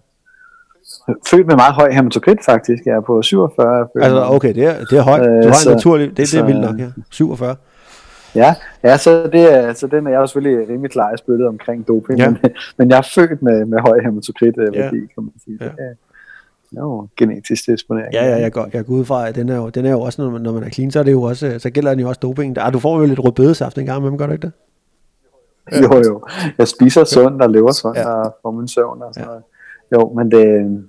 født 1.30 1.46
med 1.46 1.56
meget 1.56 1.74
høj 1.74 1.90
hematokrit 1.92 2.38
faktisk. 2.44 2.82
Jeg 2.86 2.96
er 2.96 3.00
på 3.00 3.22
47. 3.22 3.88
Altså 3.94 4.24
okay, 4.24 4.54
det 4.54 4.64
er, 4.64 4.84
det 4.90 4.98
er 4.98 5.02
højt. 5.02 5.42
Du 5.42 5.48
har 5.48 5.54
så, 5.54 5.70
en 5.70 5.76
naturlig, 5.76 6.16
det, 6.16 6.28
så, 6.28 6.36
det 6.36 6.42
er 6.42 6.46
vildt 6.46 6.60
nok, 6.60 6.78
ja. 6.78 6.86
47. 7.10 7.56
Ja, 8.34 8.54
ja 8.84 8.96
så, 8.96 9.28
det 9.32 9.54
er, 9.54 9.72
så 9.72 9.86
den 9.86 10.06
er 10.06 10.10
jeg 10.10 10.18
jo 10.18 10.26
selvfølgelig 10.26 10.68
rimelig 10.68 10.90
klar 10.90 11.14
i 11.14 11.16
spyttet 11.16 11.46
omkring 11.46 11.88
doping, 11.88 12.18
ja. 12.18 12.30
men, 12.30 12.38
men 12.78 12.90
jeg 12.90 12.98
er 12.98 13.08
født 13.14 13.42
med, 13.42 13.64
med 13.64 13.78
høj 13.78 14.00
hematokrit 14.00 14.54
øh, 14.58 14.74
ja. 14.74 14.82
værdi, 14.82 14.96
kan 14.96 15.08
man 15.16 15.32
sige. 15.44 15.58
Ja. 15.60 15.66
Det 16.70 16.78
er 16.78 16.82
jo 16.82 17.08
genetisk 17.16 17.66
disponering. 17.66 18.14
Ja, 18.14 18.24
ja, 18.24 18.36
jeg 18.36 18.52
går, 18.52 18.68
jeg 18.72 18.86
går 18.86 18.94
ud 18.94 19.04
fra, 19.04 19.28
at 19.28 19.34
den 19.34 19.48
er 19.48 19.56
jo, 19.56 19.68
den 19.68 19.86
er 19.86 19.90
jo 19.90 20.00
også, 20.00 20.22
når 20.22 20.30
man, 20.30 20.40
når 20.40 20.52
man 20.52 20.62
er 20.62 20.70
clean, 20.70 20.90
så, 20.90 20.98
er 20.98 21.02
det 21.02 21.12
jo 21.12 21.22
også, 21.22 21.58
så 21.58 21.70
gælder 21.70 21.90
den 21.90 22.00
jo 22.00 22.08
også 22.08 22.18
doping. 22.22 22.56
Der, 22.56 22.70
du 22.70 22.78
får 22.78 23.00
jo 23.00 23.06
lidt 23.06 23.24
rødbedesaft 23.24 23.78
en 23.78 23.86
gang 23.86 24.04
dem, 24.04 24.18
gør 24.18 24.26
du 24.26 24.32
ikke 24.32 24.46
det? 24.46 24.52
Jo, 25.82 26.02
jo. 26.08 26.24
Jeg 26.58 26.68
spiser 26.68 27.04
sundt 27.04 27.42
og 27.42 27.50
lever 27.50 27.72
sundt 27.72 27.98
ja. 27.98 28.08
og 28.08 28.36
får 28.42 28.50
min 28.50 28.68
søvn 28.68 29.02
og 29.02 29.14
sådan 29.14 29.22
ja. 29.22 29.26
noget. 29.26 29.42
Jo, 29.92 30.12
men 30.16 30.30
det, 30.30 30.80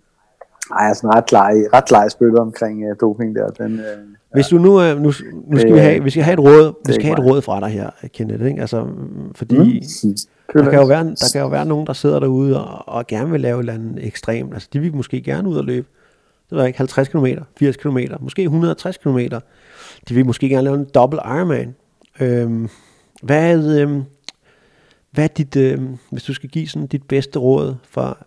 ej, 0.71 0.83
jeg 0.83 0.89
er 0.89 0.93
sådan 0.93 1.15
ret 1.15 1.31
lege, 1.31 1.67
ret 1.73 1.91
lege 1.91 2.09
spytte 2.09 2.37
omkring 2.37 2.91
uh, 2.91 2.95
doping 3.01 3.35
der. 3.35 3.47
Den, 3.47 3.73
uh, 3.73 4.33
Hvis 4.33 4.47
du 4.47 4.57
nu, 4.57 4.91
uh, 4.91 5.01
nu, 5.01 5.13
nu 5.47 5.59
skal 5.59 5.73
vi 5.73 5.79
have, 5.79 6.03
vi 6.03 6.09
skal 6.09 6.23
have 6.23 6.33
et 6.33 6.39
råd, 6.39 6.73
vi 6.87 6.93
skal 6.93 7.05
have 7.05 7.19
et 7.19 7.25
råd 7.25 7.41
fra 7.41 7.59
dig 7.59 7.69
her, 7.69 7.89
Kenneth, 8.13 8.45
ikke? 8.45 8.61
Altså, 8.61 8.87
fordi 9.35 9.55
mm. 9.55 10.15
der, 10.53 10.69
kan 10.69 10.79
jo 10.79 10.85
være, 10.85 11.03
der 11.03 11.29
kan 11.33 11.41
jo 11.41 11.47
være 11.47 11.65
nogen, 11.65 11.87
der 11.87 11.93
sidder 11.93 12.19
derude 12.19 12.65
og, 12.65 12.95
og 12.95 13.07
gerne 13.07 13.31
vil 13.31 13.41
lave 13.41 13.55
et 13.55 13.59
eller 13.59 13.73
andet 13.73 14.07
ekstremt. 14.07 14.53
Altså, 14.53 14.69
de 14.73 14.79
vil 14.79 14.95
måske 14.95 15.21
gerne 15.21 15.49
ud 15.49 15.57
og 15.57 15.63
løbe. 15.63 15.87
Det 16.49 16.59
er 16.59 16.65
ikke 16.65 16.77
50 16.77 17.07
km, 17.07 17.25
80 17.59 17.77
km, 17.77 17.97
måske 18.19 18.43
160 18.43 18.97
km. 18.97 19.19
De 20.09 20.13
vil 20.13 20.25
måske 20.25 20.49
gerne 20.49 20.63
lave 20.63 20.75
en 20.75 20.87
dobbelt 20.95 21.21
Ironman. 21.25 21.75
Øhm, 22.19 22.69
hvad, 23.23 23.79
øhm, 23.79 24.03
hvad 25.11 25.23
er 25.23 25.27
dit, 25.27 25.55
øhm, 25.55 25.97
hvis 26.11 26.23
du 26.23 26.33
skal 26.33 26.49
give 26.49 26.67
sådan 26.67 26.87
dit 26.87 27.03
bedste 27.03 27.39
råd 27.39 27.75
for 27.89 28.17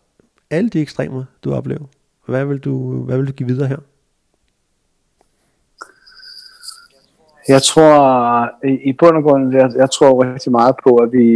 alle 0.50 0.70
de 0.70 0.80
ekstremer, 0.80 1.24
du 1.44 1.54
oplever? 1.54 1.84
Hvad 2.26 2.44
vil 2.44 2.58
du, 2.58 3.04
hvad 3.04 3.16
vil 3.16 3.26
du 3.26 3.32
give 3.32 3.48
videre 3.48 3.68
her? 3.68 3.78
Jeg 7.48 7.62
tror, 7.62 7.94
i, 8.88 8.92
bund 9.00 9.16
og 9.16 9.22
grund, 9.22 9.54
jeg, 9.54 9.70
jeg 9.76 9.90
tror 9.90 10.24
rigtig 10.34 10.52
meget 10.52 10.74
på, 10.84 10.90
at 11.04 11.08
vi, 11.12 11.26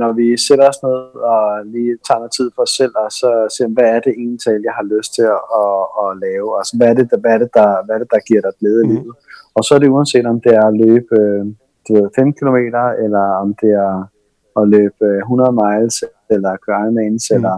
når 0.00 0.12
vi 0.12 0.26
sætter 0.46 0.68
os 0.68 0.82
ned 0.86 1.00
og 1.32 1.66
lige 1.74 1.92
tager 2.06 2.18
noget 2.18 2.32
tid 2.38 2.48
for 2.54 2.62
os 2.62 2.74
selv, 2.80 2.94
og 3.04 3.10
så 3.20 3.30
ser, 3.56 3.68
hvad 3.76 3.88
er 3.94 4.00
det 4.00 4.12
egentlig, 4.22 4.64
jeg 4.68 4.74
har 4.78 4.86
lyst 4.94 5.10
til 5.16 5.26
at, 5.36 5.42
at, 5.62 5.82
at 6.02 6.08
lave? 6.24 6.48
Altså, 6.58 6.72
hvad 6.78 6.88
er 6.90 6.96
det, 6.98 7.06
der, 7.10 7.18
hvad 7.22 7.32
er 7.36 7.40
det, 7.44 7.50
der, 7.58 7.68
hvad 7.84 7.94
er 7.96 8.00
det, 8.02 8.10
der 8.14 8.26
giver 8.28 8.42
dig 8.46 8.54
glæde 8.60 8.80
i 8.84 8.88
mm. 8.88 8.94
livet? 8.94 9.14
Og 9.56 9.62
så 9.64 9.70
er 9.74 9.80
det 9.80 9.94
uanset, 9.94 10.26
om 10.26 10.40
det 10.44 10.52
er 10.60 10.66
at 10.66 10.78
løbe 10.84 11.16
du 11.84 11.90
ved, 11.94 12.06
5 12.16 12.32
km, 12.38 12.58
eller 13.04 13.26
om 13.42 13.48
det 13.62 13.72
er 13.86 13.96
at 14.60 14.64
løbe 14.76 15.06
100 15.18 15.52
miles, 15.62 15.96
eller 16.34 16.52
køre 16.64 16.80
Ironmans, 16.82 17.24
mm. 17.30 17.36
eller 17.36 17.56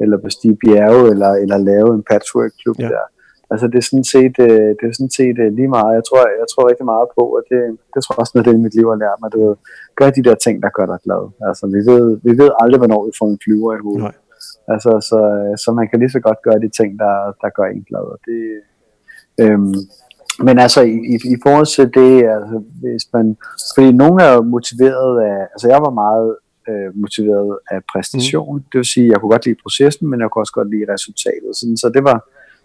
eller 0.00 0.18
bestige 0.26 0.56
bjerge, 0.64 1.10
eller, 1.12 1.32
eller 1.42 1.58
lave 1.58 1.94
en 1.94 2.04
patchwork-klub 2.10 2.78
ja. 2.78 2.88
der. 2.88 3.04
Altså 3.52 3.66
det 3.72 3.78
er 3.78 3.88
sådan 3.90 4.10
set, 4.14 4.34
øh, 4.46 4.70
det 4.78 4.84
er 4.88 4.94
sådan 4.98 5.16
set 5.20 5.36
øh, 5.44 5.50
lige 5.58 5.72
meget. 5.76 5.92
Jeg 5.98 6.04
tror, 6.08 6.20
jeg 6.42 6.48
tror 6.52 6.70
rigtig 6.70 6.88
meget 6.92 7.08
på, 7.18 7.24
at 7.38 7.44
det, 7.52 7.62
det 7.94 8.00
tror 8.02 8.16
også 8.20 8.32
noget, 8.34 8.46
det 8.46 8.64
mit 8.66 8.74
liv 8.78 8.86
har 8.92 8.98
lært 9.04 9.18
mig. 9.20 9.32
Du 9.32 9.38
ved, 9.46 9.56
gør 9.98 10.10
de 10.10 10.22
der 10.28 10.36
ting, 10.44 10.56
der 10.64 10.70
gør 10.76 10.86
dig 10.92 11.00
glad. 11.06 11.22
Altså 11.48 11.64
vi 11.74 11.80
ved, 11.90 12.04
vi 12.26 12.32
ved 12.42 12.50
aldrig, 12.62 12.78
hvornår 12.82 13.00
vi 13.06 13.12
får 13.18 13.28
en 13.30 13.42
flyver 13.44 13.72
i 13.74 13.82
hovedet. 13.86 14.02
Nej. 14.08 14.16
Altså, 14.72 14.90
så, 15.08 15.18
så 15.62 15.68
man 15.78 15.88
kan 15.88 15.98
lige 15.98 16.14
så 16.16 16.20
godt 16.20 16.40
gøre 16.46 16.60
de 16.64 16.70
ting, 16.78 16.90
der, 17.02 17.14
der 17.42 17.50
gør 17.58 17.68
en 17.68 17.84
glad. 17.88 18.04
Og 18.14 18.18
det, 18.28 18.42
øhm, 19.42 19.74
men 20.46 20.58
altså 20.58 20.80
i, 20.82 20.96
i, 21.14 21.16
i 21.34 21.36
forhold 21.44 21.68
til 21.76 21.86
det, 22.00 22.12
altså, 22.36 22.56
hvis 22.80 23.04
man, 23.14 23.36
fordi 23.74 23.92
nogen 23.92 24.20
er 24.20 24.32
jo 24.34 24.42
motiveret 24.42 25.12
af, 25.30 25.38
altså 25.52 25.66
jeg 25.68 25.80
var 25.86 25.90
meget 26.04 26.36
øh, 26.68 26.88
motiveret 27.02 27.58
af 27.70 27.80
præstation. 27.92 28.56
Mm. 28.56 28.64
Det 28.70 28.78
vil 28.80 28.88
sige, 28.94 29.08
jeg 29.12 29.18
kunne 29.20 29.30
godt 29.30 29.46
lide 29.46 29.62
processen, 29.64 30.04
men 30.10 30.20
jeg 30.20 30.28
kunne 30.30 30.42
også 30.42 30.56
godt 30.58 30.70
lide 30.74 30.86
resultatet. 30.94 31.50
Sådan, 31.58 31.76
så 31.82 31.88
det 31.96 32.02
var, 32.08 32.18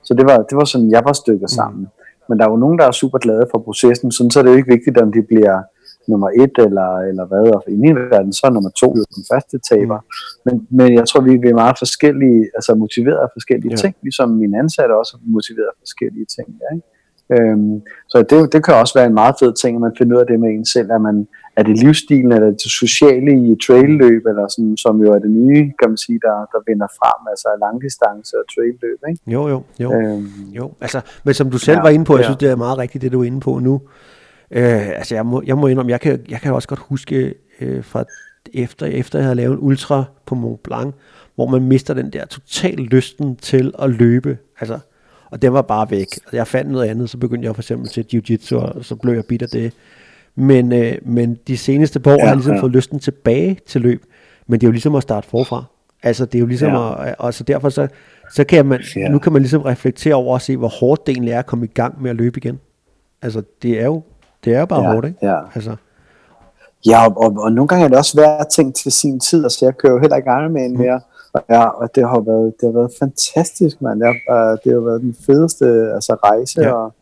så 0.07 0.13
det 0.19 0.25
var, 0.29 0.37
det 0.49 0.55
var 0.59 0.65
sådan, 0.73 0.91
jeg 0.95 1.03
var 1.07 1.13
stykket 1.13 1.49
mm. 1.51 1.57
sammen. 1.59 1.83
Men 2.27 2.33
der 2.37 2.45
er 2.45 2.51
jo 2.51 2.63
nogen, 2.63 2.77
der 2.79 2.85
er 2.87 2.91
super 2.91 3.19
glade 3.25 3.45
for 3.51 3.59
processen, 3.67 4.11
sådan, 4.11 4.31
så 4.31 4.39
er 4.39 4.43
det 4.43 4.51
jo 4.51 4.57
ikke 4.59 4.73
vigtigt, 4.75 4.97
om 4.97 5.11
de 5.11 5.21
bliver 5.31 5.55
nummer 6.11 6.29
et 6.43 6.55
eller, 6.67 6.89
eller 7.09 7.25
hvad. 7.29 7.45
Og 7.55 7.63
i 7.75 7.77
min 7.85 7.95
verden, 7.95 8.33
så 8.33 8.41
er 8.47 8.51
nummer 8.57 8.69
to 8.81 8.87
jo 8.97 9.03
den 9.17 9.23
første 9.31 9.57
taber. 9.71 9.99
Mm. 9.99 10.07
Men, 10.45 10.55
men 10.77 10.89
jeg 10.99 11.05
tror, 11.07 11.21
vi, 11.21 11.33
er 11.33 11.63
meget 11.65 11.77
forskellige, 11.83 12.39
altså 12.57 12.71
motiveret 12.75 13.19
af 13.25 13.29
forskellige 13.37 13.71
ja. 13.71 13.75
ting, 13.81 13.93
ligesom 14.05 14.29
mine 14.29 14.59
ansatte 14.61 14.93
også 15.01 15.13
er 15.17 15.21
motiveret 15.37 15.69
af 15.73 15.77
forskellige 15.83 16.27
ting. 16.35 16.47
Ja, 16.63 16.69
ikke? 16.75 16.87
Øhm, 17.35 17.81
så 18.11 18.17
det, 18.29 18.53
det 18.53 18.59
kan 18.65 18.73
også 18.73 18.93
være 18.99 19.07
en 19.11 19.19
meget 19.21 19.35
fed 19.39 19.53
ting, 19.61 19.71
at 19.75 19.81
man 19.81 19.97
finder 19.97 20.15
ud 20.15 20.21
af 20.21 20.27
det 20.27 20.39
med 20.39 20.49
en 20.49 20.65
selv, 20.65 20.89
at 20.91 21.01
man, 21.01 21.27
er 21.57 21.63
det 21.63 21.77
livsstilen, 21.83 22.31
eller 22.31 22.47
det 22.47 22.71
sociale 22.81 23.31
i 23.47 23.55
trailløb, 23.67 24.25
eller 24.25 24.47
sådan, 24.47 24.77
som 24.77 25.01
jo 25.03 25.13
er 25.13 25.19
det 25.19 25.31
nye, 25.31 25.63
kan 25.79 25.89
man 25.89 25.97
sige, 25.97 26.19
der, 26.21 26.35
der 26.53 26.59
vinder 26.67 26.87
frem, 26.99 27.27
altså 27.29 27.47
langdistance 27.65 28.33
og 28.41 28.45
trailløb, 28.55 28.99
ikke? 29.09 29.21
Jo, 29.27 29.47
jo, 29.47 29.63
jo. 29.79 29.93
Øhm, 29.93 30.27
jo. 30.59 30.71
Altså, 30.81 31.01
men 31.23 31.33
som 31.33 31.51
du 31.51 31.57
selv 31.57 31.77
ja, 31.77 31.81
var 31.81 31.89
inde 31.89 32.05
på, 32.05 32.13
jeg 32.13 32.19
ja. 32.19 32.25
synes, 32.27 32.37
det 32.37 32.49
er 32.49 32.55
meget 32.55 32.77
rigtigt, 32.77 33.01
det 33.01 33.11
du 33.11 33.21
er 33.21 33.25
inde 33.25 33.39
på 33.39 33.59
nu. 33.59 33.81
Øh, 34.51 34.89
altså, 34.89 35.15
jeg 35.15 35.25
må, 35.25 35.41
jeg 35.45 35.57
må 35.57 35.67
indrømme, 35.67 35.91
jeg 35.91 36.01
kan, 36.01 36.19
jeg 36.29 36.41
kan 36.41 36.53
også 36.53 36.67
godt 36.67 36.79
huske, 36.79 37.33
øh, 37.61 37.83
fra 37.83 38.03
efter, 38.53 38.85
efter 38.85 39.19
jeg 39.19 39.25
havde 39.25 39.35
lavet 39.35 39.53
en 39.53 39.59
ultra 39.61 40.03
på 40.25 40.35
Mont 40.35 40.63
Blanc, 40.63 40.93
hvor 41.35 41.47
man 41.47 41.61
mister 41.61 41.93
den 41.93 42.13
der 42.13 42.25
total 42.25 42.77
lysten 42.77 43.35
til 43.35 43.73
at 43.79 43.89
løbe. 43.89 44.37
Altså, 44.59 44.79
og 45.31 45.41
den 45.41 45.53
var 45.53 45.61
bare 45.61 45.91
væk. 45.91 46.07
Jeg 46.33 46.47
fandt 46.47 46.71
noget 46.71 46.87
andet, 46.87 47.09
så 47.09 47.17
begyndte 47.17 47.45
jeg 47.45 47.55
for 47.55 47.61
eksempel 47.61 47.89
til 47.89 48.05
jiu-jitsu, 48.13 48.55
og 48.55 48.85
så 48.85 48.95
blev 48.95 49.13
jeg 49.13 49.25
bidt 49.25 49.41
af 49.41 49.49
det. 49.49 49.73
Men, 50.39 50.73
øh, 50.73 50.93
men 51.05 51.37
de 51.47 51.57
seneste 51.57 51.99
par 51.99 52.11
år 52.11 52.15
ja, 52.15 52.21
har 52.21 52.27
jeg 52.27 52.35
ligesom 52.35 52.55
ja. 52.55 52.61
fået 52.61 52.71
lysten 52.71 52.99
tilbage 52.99 53.59
til 53.67 53.81
løb. 53.81 54.03
Men 54.47 54.59
det 54.59 54.65
er 54.65 54.67
jo 54.67 54.71
ligesom 54.71 54.95
at 54.95 55.03
starte 55.03 55.27
forfra. 55.27 55.63
Altså 56.03 56.25
det 56.25 56.35
er 56.35 56.39
jo 56.39 56.45
ligesom 56.45 56.71
ja. 56.71 57.09
at, 57.09 57.15
og 57.19 57.33
så 57.33 57.43
derfor 57.43 57.69
så, 57.69 57.87
så 58.33 58.43
kan 58.43 58.65
man, 58.65 58.81
ja. 58.95 59.09
nu 59.09 59.19
kan 59.19 59.33
man 59.33 59.41
ligesom 59.41 59.61
reflektere 59.61 60.15
over 60.15 60.33
og 60.33 60.41
se, 60.41 60.57
hvor 60.57 60.67
hårdt 60.67 61.07
det 61.07 61.13
egentlig 61.13 61.31
er 61.31 61.39
at 61.39 61.45
komme 61.45 61.65
i 61.65 61.69
gang 61.73 62.01
med 62.01 62.09
at 62.09 62.15
løbe 62.15 62.37
igen. 62.37 62.59
Altså 63.21 63.43
det 63.61 63.81
er 63.81 63.85
jo, 63.85 64.01
det 64.45 64.55
er 64.55 64.59
jo 64.59 64.65
bare 64.65 64.83
ja, 64.83 64.93
hårdt, 64.93 65.07
ikke? 65.07 65.19
Ja. 65.21 65.39
Altså. 65.55 65.75
Ja, 66.87 67.07
og, 67.07 67.17
og, 67.17 67.35
og 67.37 67.51
nogle 67.51 67.67
gange 67.67 67.85
er 67.85 67.89
det 67.89 67.97
også 67.97 68.21
værd 68.21 68.49
ting 68.49 68.75
til 68.75 68.91
sin 68.91 69.19
tid. 69.19 69.43
Altså 69.43 69.65
jeg 69.65 69.77
kører 69.77 69.93
jo 69.93 69.99
heller 69.99 70.15
ikke 70.15 70.29
Ironman 70.29 70.71
mm. 70.71 70.77
mere. 70.77 70.99
Og, 71.33 71.43
ja, 71.49 71.63
og 71.63 71.95
det 71.95 72.09
har 72.09 72.19
været, 72.19 72.53
det 72.61 72.67
har 72.67 72.73
været 72.79 72.91
fantastisk, 72.99 73.81
mand. 73.81 74.03
Jeg, 74.03 74.09
uh, 74.09 74.57
det 74.63 74.73
har 74.73 74.79
været 74.79 75.01
den 75.01 75.15
fedeste 75.25 75.65
altså, 75.93 76.13
rejse, 76.13 76.61
ja. 76.61 76.71
og 76.71 76.93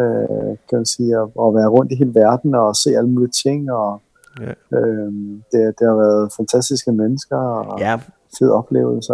øh, 0.00 0.56
kan 0.68 0.78
man 0.78 0.86
sige, 0.86 1.16
at, 1.16 1.22
at 1.22 1.54
være 1.58 1.68
rundt 1.68 1.92
i 1.92 1.96
hele 1.96 2.14
verden 2.14 2.54
og 2.54 2.76
se 2.76 2.96
alle 2.96 3.10
mulige 3.10 3.36
ting, 3.44 3.72
og 3.72 4.00
ja. 4.40 4.78
øh, 4.78 5.12
det, 5.52 5.60
det 5.78 5.84
har 5.88 5.96
været 5.96 6.32
fantastiske 6.36 6.92
mennesker. 6.92 7.36
Og, 7.36 7.80
ja, 7.80 8.00
fed 8.38 8.50
oplevelse. 8.50 9.12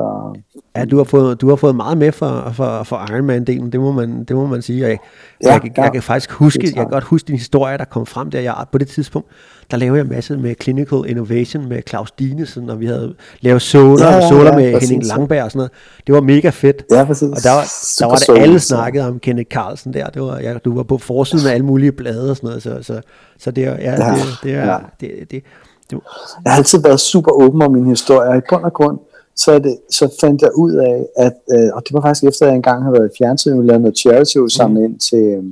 Ja, 0.76 0.84
du 0.84 0.96
har 0.96 1.04
fået, 1.04 1.40
du 1.40 1.48
har 1.48 1.56
fået 1.56 1.76
meget 1.76 1.98
med 1.98 2.12
for, 2.12 2.50
for, 2.52 2.82
for 2.82 2.96
Ironman-delen, 2.96 3.70
det 3.70 3.80
må 3.80 3.92
man, 3.92 4.24
det 4.24 4.36
må 4.36 4.46
man 4.46 4.62
sige. 4.62 4.80
Jeg, 4.80 4.98
ja, 5.44 5.52
jeg, 5.52 5.60
jeg, 5.64 5.72
jeg, 5.76 5.92
kan 5.92 6.02
faktisk 6.02 6.30
huske, 6.30 6.60
jeg 6.64 6.74
kan 6.74 6.88
godt 6.88 7.04
huske 7.04 7.26
din 7.26 7.36
historie, 7.36 7.78
der 7.78 7.84
kom 7.84 8.06
frem 8.06 8.30
der. 8.30 8.40
Jeg, 8.40 8.54
på 8.72 8.78
det 8.78 8.88
tidspunkt, 8.88 9.28
der 9.70 9.76
lavede 9.76 9.98
jeg 9.98 10.06
masse 10.06 10.36
med 10.36 10.54
Clinical 10.62 10.98
Innovation 11.06 11.68
med 11.68 11.82
Claus 11.88 12.10
Dinesen, 12.10 12.70
og 12.70 12.80
vi 12.80 12.86
havde 12.86 13.14
lavet 13.40 13.62
soler, 13.62 14.06
ja, 14.06 14.16
ja, 14.16 14.44
ja, 14.44 14.56
med 14.56 14.72
præcis. 14.72 14.88
Henning 14.88 15.08
Langberg 15.08 15.44
og 15.44 15.50
sådan 15.50 15.58
noget. 15.58 15.72
Det 16.06 16.14
var 16.14 16.20
mega 16.20 16.50
fedt. 16.50 16.84
Ja, 16.90 17.04
præcis. 17.04 17.28
Og 17.28 17.36
der, 17.42 17.50
var, 17.50 17.64
der 17.98 18.06
var 18.06 18.16
det 18.16 18.42
alle 18.42 18.60
snakket 18.60 19.02
om 19.02 19.18
Kenneth 19.18 19.48
Carlsen 19.48 19.92
der. 19.92 20.06
Det 20.06 20.22
var, 20.22 20.38
ja, 20.38 20.58
du 20.58 20.76
var 20.76 20.82
på 20.82 20.98
forsiden 20.98 21.46
af 21.48 21.54
alle 21.54 21.66
mulige 21.66 21.92
blade 21.92 22.30
og 22.30 22.36
sådan 22.36 22.48
noget, 22.48 22.62
så, 22.62 22.78
så, 22.82 23.00
så 23.38 23.50
det, 23.50 23.62
ja, 23.62 23.70
ja, 23.70 23.92
det, 23.92 24.24
det, 24.42 24.54
er, 24.54 24.66
ja. 24.66 24.78
det, 25.00 25.10
det, 25.30 25.42
det, 25.90 26.00
jeg 26.44 26.52
har 26.52 26.56
altid 26.56 26.82
været 26.82 27.00
super 27.00 27.32
åben 27.32 27.62
om 27.62 27.72
min 27.72 27.86
historie, 27.86 28.38
i 28.38 28.40
bund 28.50 28.64
og 28.64 28.72
grund, 28.72 28.98
så, 29.36 29.58
det, 29.58 29.78
så 29.90 30.16
fandt 30.20 30.42
jeg 30.42 30.50
ud 30.56 30.74
af, 30.74 31.06
at, 31.16 31.36
øh, 31.52 31.70
og 31.74 31.82
det 31.84 31.92
var 31.92 32.00
faktisk 32.00 32.24
efter, 32.24 32.46
at 32.46 32.48
jeg 32.48 32.56
engang 32.56 32.82
havde 32.82 32.92
været 32.92 33.10
i 33.12 33.16
fjernsyn, 33.18 33.58
og 33.58 33.64
lavede 33.64 33.82
noget 33.82 33.98
charity 33.98 34.36
sammen 34.48 34.78
mm. 34.78 34.84
ind 34.84 34.98
til, 34.98 35.24
øh, 35.24 35.44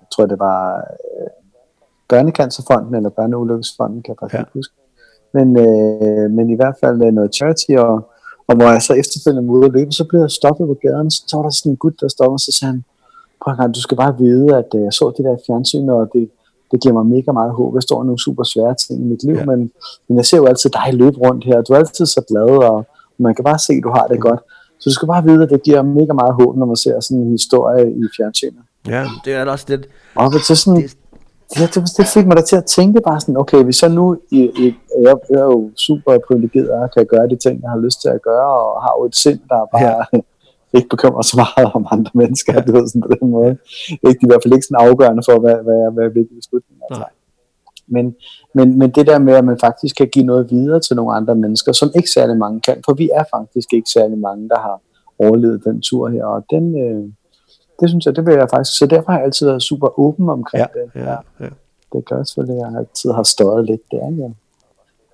jeg 0.00 0.08
tror 0.12 0.26
det 0.26 0.38
var 0.38 0.76
øh, 0.76 1.30
Børnecancerfonden, 2.08 2.94
eller 2.94 3.10
Børneulykkesfonden, 3.10 4.02
kan 4.02 4.10
jeg 4.12 4.16
faktisk 4.20 4.34
ja. 4.34 4.42
ikke 4.42 4.50
huske. 4.54 4.74
Men, 5.34 5.48
øh, 5.66 6.30
men 6.30 6.50
i 6.50 6.54
hvert 6.54 6.76
fald 6.80 7.02
øh, 7.02 7.12
noget 7.12 7.34
charity, 7.34 7.70
og, 7.70 7.94
og 8.48 8.56
hvor 8.56 8.68
jeg 8.74 8.82
så 8.82 8.92
efterfølgende 8.92 9.52
ude 9.52 9.68
løbe, 9.68 9.92
så 9.92 10.04
blev 10.08 10.20
jeg 10.20 10.30
stoppet 10.30 10.66
på 10.66 10.76
gaden, 10.82 11.10
så 11.10 11.36
var 11.36 11.42
der 11.42 11.50
sådan 11.50 11.72
en 11.72 11.76
gut, 11.76 12.00
der 12.00 12.08
stoppede, 12.08 12.34
og 12.34 12.40
så 12.40 12.52
sagde 12.58 12.72
han, 12.72 12.84
prøv 13.42 13.54
at 13.64 13.74
du 13.74 13.82
skal 13.82 13.96
bare 13.96 14.18
vide, 14.18 14.56
at 14.56 14.70
øh, 14.74 14.82
jeg 14.82 14.92
så 14.92 15.12
det 15.16 15.24
der 15.24 15.36
fjernsyn, 15.46 15.88
og 15.88 16.10
det, 16.12 16.30
det 16.70 16.82
giver 16.82 16.94
mig 16.94 17.06
mega 17.06 17.32
meget 17.32 17.52
håb. 17.52 17.74
Jeg 17.74 17.82
står 17.82 18.04
nogle 18.04 18.22
super 18.26 18.44
svære 18.44 18.74
ting 18.74 19.00
i 19.00 19.08
mit 19.12 19.22
liv, 19.24 19.36
ja. 19.36 19.44
men, 19.44 19.70
men 20.08 20.16
jeg 20.16 20.26
ser 20.26 20.36
jo 20.36 20.46
altid 20.46 20.70
dig 20.70 20.94
løbe 20.94 21.18
rundt 21.18 21.44
her. 21.44 21.62
Du 21.62 21.72
er 21.72 21.78
altid 21.78 22.06
så 22.06 22.20
glad, 22.28 22.50
og 22.70 22.86
man 23.18 23.34
kan 23.34 23.44
bare 23.44 23.58
se, 23.58 23.72
at 23.72 23.82
du 23.82 23.90
har 23.90 24.06
det 24.06 24.20
godt. 24.20 24.40
Så 24.78 24.84
du 24.90 24.94
skal 24.94 25.08
bare 25.08 25.24
vide, 25.24 25.42
at 25.42 25.50
det 25.50 25.62
giver 25.62 25.82
mega 25.82 26.12
meget 26.12 26.34
håb, 26.40 26.56
når 26.56 26.66
man 26.66 26.76
ser 26.76 27.00
sådan 27.00 27.22
en 27.22 27.30
historie 27.30 27.84
i 27.90 28.04
fjernsynet. 28.16 28.62
Ja, 28.88 29.04
det 29.24 29.32
er 29.34 29.44
også 29.44 29.66
det. 29.68 29.88
Og 30.14 30.32
det, 30.32 30.40
sådan, 30.58 30.82
det, 30.82 30.96
det, 31.54 31.74
det, 31.74 31.82
det 31.98 32.06
fik 32.14 32.26
mig 32.26 32.36
da 32.36 32.42
til 32.42 32.56
at 32.56 32.64
tænke 32.64 33.00
bare 33.00 33.20
sådan, 33.20 33.36
okay, 33.36 33.60
hvis 33.64 33.76
så 33.76 33.88
nu, 33.88 34.16
i, 34.30 34.40
i, 34.64 34.66
jeg, 35.06 35.14
jeg 35.30 35.40
er 35.44 35.50
jo 35.56 35.70
super 35.86 36.18
privilegeret 36.28 36.70
og 36.70 36.90
kan 36.96 37.06
gøre 37.06 37.28
de 37.28 37.36
ting, 37.36 37.62
jeg 37.62 37.70
har 37.70 37.80
lyst 37.86 37.98
til 38.02 38.08
at 38.08 38.22
gøre, 38.22 38.50
og 38.66 38.82
har 38.82 38.92
jo 38.98 39.04
et 39.04 39.16
sind, 39.16 39.40
der 39.48 39.58
bare 39.72 39.82
ja. 40.12 40.20
ikke 40.78 40.88
bekymrer 40.88 41.22
så 41.22 41.36
meget 41.44 41.68
om 41.74 41.86
andre 41.90 42.10
mennesker, 42.14 42.52
ja. 42.54 42.60
du 42.60 42.72
ved, 42.76 42.88
sådan 42.88 43.02
på 43.06 43.12
den 43.20 43.30
måde. 43.30 43.52
Ikke, 44.08 44.20
i 44.24 44.28
hvert 44.28 44.42
fald 44.42 44.54
ikke 44.54 44.66
sådan 44.68 44.84
afgørende 44.86 45.22
for, 45.28 45.36
hvad, 45.44 45.56
hvad, 45.66 45.78
hvad, 45.82 45.92
hvad 45.94 46.08
hvilke 46.14 46.34
beslutninger 46.40 46.84
jeg 46.88 46.96
tager. 46.96 47.12
Men, 47.88 48.14
men, 48.54 48.78
men 48.78 48.90
det 48.90 49.06
der 49.06 49.18
med, 49.18 49.34
at 49.34 49.44
man 49.44 49.58
faktisk 49.60 49.96
kan 49.96 50.08
give 50.08 50.24
noget 50.24 50.50
videre 50.50 50.80
til 50.80 50.96
nogle 50.96 51.14
andre 51.14 51.34
mennesker, 51.34 51.72
som 51.72 51.90
ikke 51.94 52.10
særlig 52.10 52.36
mange 52.36 52.60
kan, 52.60 52.82
for 52.84 52.94
vi 52.94 53.10
er 53.14 53.24
faktisk 53.34 53.72
ikke 53.72 53.90
særlig 53.90 54.18
mange, 54.18 54.48
der 54.48 54.58
har 54.58 54.80
overlevet 55.18 55.64
den 55.64 55.82
tur 55.82 56.08
her, 56.08 56.24
og 56.24 56.44
den, 56.50 56.78
øh, 56.80 57.04
det 57.80 57.88
synes 57.88 58.06
jeg, 58.06 58.16
det 58.16 58.26
vil 58.26 58.34
jeg 58.34 58.48
faktisk, 58.50 58.78
så 58.78 58.86
derfor 58.86 59.12
har 59.12 59.18
jeg 59.18 59.24
altid 59.24 59.46
været 59.46 59.62
super 59.62 59.98
åben 60.00 60.28
omkring 60.28 60.66
ja, 60.74 60.80
det. 60.80 61.00
Ja, 61.00 61.16
ja. 61.40 61.48
Det 61.92 62.04
gør 62.04 62.22
selvfølgelig, 62.22 62.64
at 62.64 62.70
jeg 62.70 62.78
altid 62.78 63.12
har 63.12 63.22
støjet 63.22 63.66
lidt 63.66 63.80
der, 63.90 64.16
ja. 64.18 64.28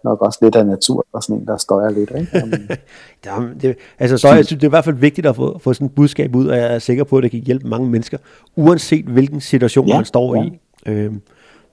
Nok 0.04 0.22
også 0.22 0.38
lidt 0.42 0.56
af 0.56 0.66
natur, 0.66 1.06
og 1.12 1.22
sådan 1.22 1.36
en, 1.36 1.46
der 1.46 1.56
støjer 1.56 1.90
lidt, 1.90 2.10
ikke? 2.10 2.48
ja, 3.26 3.48
det, 3.62 3.76
altså, 3.98 4.18
så 4.18 4.28
jeg 4.28 4.46
synes, 4.46 4.60
det 4.60 4.66
er 4.66 4.68
i 4.68 4.76
hvert 4.76 4.84
fald 4.84 4.96
vigtigt 4.96 5.26
at 5.26 5.36
få, 5.36 5.58
få 5.58 5.72
sådan 5.72 5.86
et 5.86 5.94
budskab 5.94 6.34
ud, 6.34 6.46
og 6.46 6.56
jeg 6.56 6.74
er 6.74 6.78
sikker 6.78 7.04
på, 7.04 7.16
at 7.16 7.22
det 7.22 7.30
kan 7.30 7.40
hjælpe 7.40 7.68
mange 7.68 7.90
mennesker, 7.90 8.18
uanset 8.56 9.04
hvilken 9.04 9.40
situation 9.40 9.88
ja, 9.88 9.96
man 9.96 10.04
står 10.04 10.36
ja. 10.36 10.42
i. 10.42 10.60
Øhm, 10.86 11.20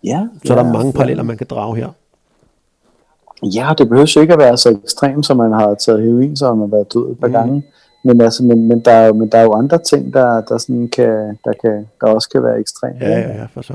Ja, 0.04 0.28
så 0.46 0.54
ja, 0.54 0.60
er 0.60 0.64
der 0.64 0.74
mange 0.74 0.94
paralleller, 0.94 1.24
man 1.24 1.38
kan 1.38 1.48
drage 1.50 1.76
her. 1.76 1.90
Ja, 3.44 3.74
det 3.78 3.90
behøver 3.90 4.22
ikke 4.22 4.34
at 4.34 4.40
være 4.40 4.58
så 4.58 4.80
ekstremt, 4.84 5.26
som 5.26 5.38
man 5.38 5.52
har 5.52 5.74
taget 5.74 6.04
heroin, 6.04 6.36
så 6.36 6.56
man 6.56 6.70
har 6.70 6.76
været 6.76 6.94
død 6.94 7.12
et 7.12 7.20
par 7.20 7.28
mm. 7.28 7.34
gange. 7.34 7.64
Men, 8.04 8.22
altså, 8.22 8.44
men, 8.44 8.68
men, 8.68 8.80
der 8.80 8.92
er, 8.92 9.14
men 9.14 9.30
der 9.30 9.38
er 9.38 9.44
jo 9.44 9.54
andre 9.54 9.78
ting, 9.78 10.14
der, 10.14 10.42
der, 10.42 10.58
sådan 10.58 10.88
kan, 10.88 11.38
der, 11.46 11.54
kan, 11.62 11.88
der 12.02 12.08
også 12.08 12.30
kan 12.30 12.44
være 12.44 12.60
ekstremt. 12.60 13.02
Ja, 13.02 13.10
ja, 13.10 13.20
ja, 13.20 13.46
for 13.54 13.62
så. 13.62 13.74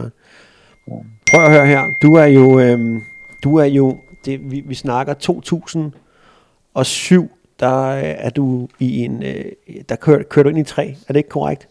Ja. 0.89 0.95
Prøv 1.31 1.45
at 1.45 1.51
høre 1.51 1.67
her. 1.67 1.83
Du 2.03 2.15
er 2.15 2.25
jo, 2.25 2.61
øhm, 2.61 3.03
du 3.45 3.57
er 3.57 3.65
jo 3.65 3.97
det, 4.25 4.51
vi, 4.51 4.61
vi 4.61 4.75
snakker 4.75 5.15
2007, 5.15 7.31
der 7.61 7.91
er 7.93 8.31
du 8.31 8.69
i 8.79 9.05
en, 9.05 9.23
øh, 9.23 9.45
der 9.89 9.97
kører, 9.97 10.23
kører 10.23 10.43
du 10.43 10.49
ind 10.49 10.59
i 10.59 10.65
træ. 10.65 10.89
Er 10.89 11.13
det 11.13 11.17
ikke 11.17 11.29
korrekt? 11.29 11.69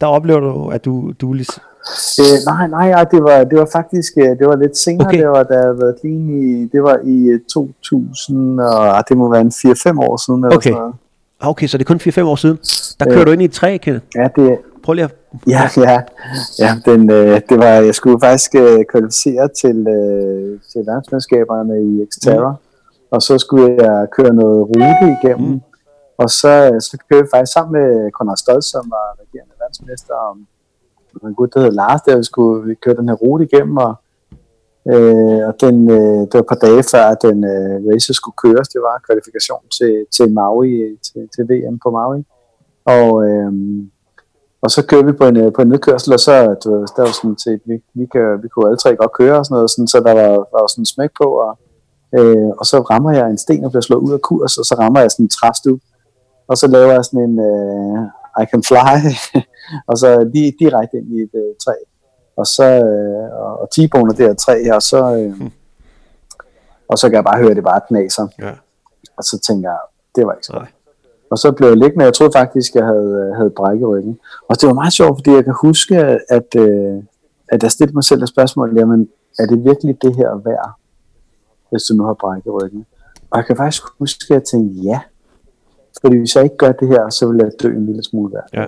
Der 0.00 0.06
oplever 0.06 0.40
du, 0.40 0.68
at 0.68 0.84
du, 0.84 1.12
du 1.20 1.32
Øh, 2.20 2.36
nej, 2.46 2.66
nej, 2.66 2.88
nej, 2.90 3.04
det 3.04 3.22
var, 3.22 3.44
det 3.44 3.58
var 3.58 3.68
faktisk, 3.72 4.12
øh, 4.16 4.38
det 4.38 4.46
var 4.46 4.56
lidt 4.56 4.76
senere, 4.76 5.08
okay. 5.08 5.18
det 5.18 5.28
var, 5.28 5.42
da 5.42 5.54
jeg 5.54 5.78
været 5.78 5.96
clean 6.00 6.28
i, 6.42 6.68
det 6.72 6.82
var 6.82 6.98
i 7.04 7.38
2000, 7.52 8.60
øh, 8.60 8.66
og 8.66 8.98
ah, 8.98 9.04
det 9.08 9.16
må 9.16 9.30
være 9.30 9.40
en 9.40 9.52
4-5 9.54 10.00
år 10.00 10.16
siden. 10.26 10.44
Eller 10.44 10.56
okay. 10.56 10.70
Sådan 10.70 10.92
Okay, 11.40 11.66
så 11.66 11.78
det 11.78 11.84
er 11.84 11.92
kun 11.94 12.00
4-5 12.00 12.22
år 12.22 12.36
siden. 12.36 12.56
Der 13.00 13.04
kører 13.04 13.20
øh, 13.20 13.26
du 13.26 13.32
ind 13.32 13.42
i 13.42 13.44
et 13.44 13.52
træ, 13.52 13.76
Kenneth. 13.76 14.06
Ja, 14.14 14.28
det 14.36 14.58
Prøv 14.86 14.92
lige 14.94 15.04
at... 15.04 15.14
Ja, 15.54 15.62
ja. 15.76 15.98
ja 16.58 16.70
den, 16.84 17.10
øh, 17.10 17.40
det 17.48 17.58
var, 17.58 17.74
jeg 17.88 17.94
skulle 17.94 18.18
faktisk 18.28 18.54
øh, 18.54 18.84
kvalificere 18.92 19.48
til, 19.60 19.78
øh, 19.96 20.60
til 20.70 20.80
verdensmandskaberne 20.90 21.76
i 21.90 22.06
Xterra, 22.10 22.50
mm. 22.50 23.10
og 23.10 23.22
så 23.22 23.38
skulle 23.38 23.68
jeg 23.84 24.06
køre 24.16 24.34
noget 24.34 24.60
rute 24.70 25.06
igennem, 25.16 25.50
mm. 25.50 25.60
og 26.22 26.28
så, 26.30 26.52
så 26.86 26.94
kørte 27.06 27.22
jeg 27.24 27.32
faktisk 27.34 27.52
sammen 27.52 27.72
med 27.78 28.10
Conrad 28.16 28.36
Stolz, 28.36 28.66
som 28.74 28.84
var 28.96 29.06
regerende 29.22 29.54
verdensmester, 29.62 30.14
om 30.30 30.36
en 31.24 31.34
gut, 31.34 31.54
der 31.54 31.60
hedder 31.60 31.74
Lars, 31.74 32.02
der 32.02 32.16
vi 32.16 32.22
skulle 32.22 32.68
vi 32.68 32.74
køre 32.74 32.96
den 32.96 33.08
her 33.08 33.14
rute 33.14 33.44
igennem, 33.44 33.76
og, 33.76 33.94
øh, 34.92 35.42
og 35.48 35.54
den, 35.60 35.90
øh, 35.90 36.20
det 36.28 36.34
var 36.34 36.40
et 36.40 36.52
par 36.52 36.64
dage 36.66 36.82
før, 36.92 37.04
at 37.14 37.22
den 37.22 37.38
øh, 37.44 37.76
race 37.88 38.14
skulle 38.14 38.40
køres. 38.44 38.68
Det 38.68 38.80
var 38.80 39.04
kvalifikation 39.06 39.62
til, 39.78 39.94
til 40.16 40.32
Maui, 40.32 40.70
til, 41.06 41.20
til 41.34 41.42
VM 41.50 41.78
på 41.84 41.90
Maui. 41.90 42.20
Og, 42.84 43.08
øh, 43.28 43.52
og 44.62 44.70
så 44.70 44.86
kører 44.86 45.02
vi 45.02 45.12
på 45.12 45.24
en, 45.24 45.36
øh, 45.36 45.52
på 45.52 45.62
en 45.62 45.68
nedkørsel, 45.68 46.12
og 46.12 46.20
så 46.20 46.34
du, 46.64 46.70
der 46.96 47.02
var 47.02 47.14
sådan 47.20 47.38
set, 47.38 47.60
vi, 47.64 47.74
vi, 47.94 48.06
kan, 48.12 48.42
vi 48.42 48.48
kunne 48.48 48.66
alle 48.68 48.76
tre 48.76 48.96
godt 48.96 49.12
køre 49.12 49.38
og 49.38 49.44
sådan 49.44 49.54
noget, 49.54 49.70
sådan, 49.70 49.88
så 49.88 49.98
der 50.06 50.14
var, 50.20 50.30
der 50.52 50.58
var 50.62 50.66
sådan 50.66 50.82
en 50.82 50.92
smæk 50.94 51.10
på, 51.22 51.28
og, 51.44 51.52
øh, 52.18 52.48
og 52.60 52.66
så 52.66 52.76
rammer 52.80 53.12
jeg 53.12 53.30
en 53.30 53.38
sten 53.38 53.64
og 53.64 53.70
bliver 53.70 53.86
slået 53.88 54.00
ud 54.06 54.12
af 54.12 54.20
kurs, 54.20 54.56
og 54.60 54.64
så 54.64 54.74
rammer 54.78 55.00
jeg 55.00 55.10
sådan 55.10 55.24
en 55.26 55.36
træstup, 55.38 55.80
og 56.48 56.56
så 56.56 56.66
laver 56.66 56.92
jeg 56.92 57.04
sådan 57.04 57.20
en 57.30 57.38
øh, 57.50 57.98
i 58.42 58.44
can 58.50 58.62
fly, 58.62 58.96
og 59.90 59.98
så 59.98 60.30
lige 60.34 60.54
direkte 60.58 60.96
ind 60.96 61.08
i 61.16 61.22
et 61.22 61.34
øh, 61.34 61.54
træ, 61.64 61.72
og 62.36 62.46
så 62.46 62.64
øh, 62.64 63.60
og 63.60 63.68
T-boner 63.70 64.12
det 64.12 64.26
her 64.26 64.34
træ 64.34 64.70
og 64.74 64.82
så, 64.82 65.16
øh, 65.16 65.32
hmm. 65.36 65.50
og 66.90 66.98
så 66.98 67.08
kan 67.08 67.14
jeg 67.14 67.24
bare 67.24 67.38
høre, 67.38 67.50
at 67.50 67.56
det 67.56 67.64
bare 67.64 67.80
knaser. 67.88 68.26
Ja. 68.38 68.52
Og 69.16 69.24
så 69.24 69.38
tænker 69.46 69.70
jeg, 69.70 69.78
det 70.16 70.26
var 70.26 70.32
ikke 70.32 70.46
så 70.46 70.52
godt. 70.52 70.68
Og 71.30 71.38
så 71.38 71.52
blev 71.52 71.68
jeg 71.68 71.76
liggende, 71.76 72.04
jeg 72.04 72.14
troede 72.14 72.32
faktisk, 72.36 72.74
jeg 72.74 72.84
havde, 72.84 73.34
havde 73.36 73.50
brækket 73.50 73.88
ryggen. 73.88 74.18
Og 74.48 74.60
det 74.60 74.66
var 74.66 74.74
meget 74.74 74.92
sjovt, 74.92 75.16
fordi 75.18 75.30
jeg 75.30 75.44
kan 75.44 75.54
huske, 75.62 75.96
at, 76.28 76.50
øh, 76.56 77.02
at 77.48 77.62
jeg 77.62 77.70
stillede 77.70 77.94
mig 77.94 78.04
selv 78.04 78.22
et 78.22 78.28
spørgsmål, 78.28 78.78
jamen, 78.78 79.08
er 79.38 79.46
det 79.46 79.64
virkelig 79.64 80.02
det 80.02 80.16
her 80.16 80.30
værd, 80.44 80.70
hvis 81.70 81.82
du 81.82 81.94
nu 81.94 82.04
har 82.04 82.14
brækket 82.14 82.52
ryggen? 82.62 82.86
Og 83.30 83.38
jeg 83.38 83.46
kan 83.46 83.56
faktisk 83.56 83.82
huske, 83.98 84.24
at 84.30 84.34
jeg 84.34 84.44
tænkte, 84.44 84.80
ja. 84.80 85.00
Fordi 86.00 86.16
hvis 86.18 86.36
jeg 86.36 86.44
ikke 86.44 86.56
gør 86.56 86.72
det 86.72 86.88
her, 86.88 87.10
så 87.10 87.28
vil 87.28 87.40
jeg 87.42 87.50
dø 87.62 87.68
en 87.76 87.86
lille 87.86 88.02
smule 88.02 88.32
værd. 88.34 88.48
Ja. 88.52 88.66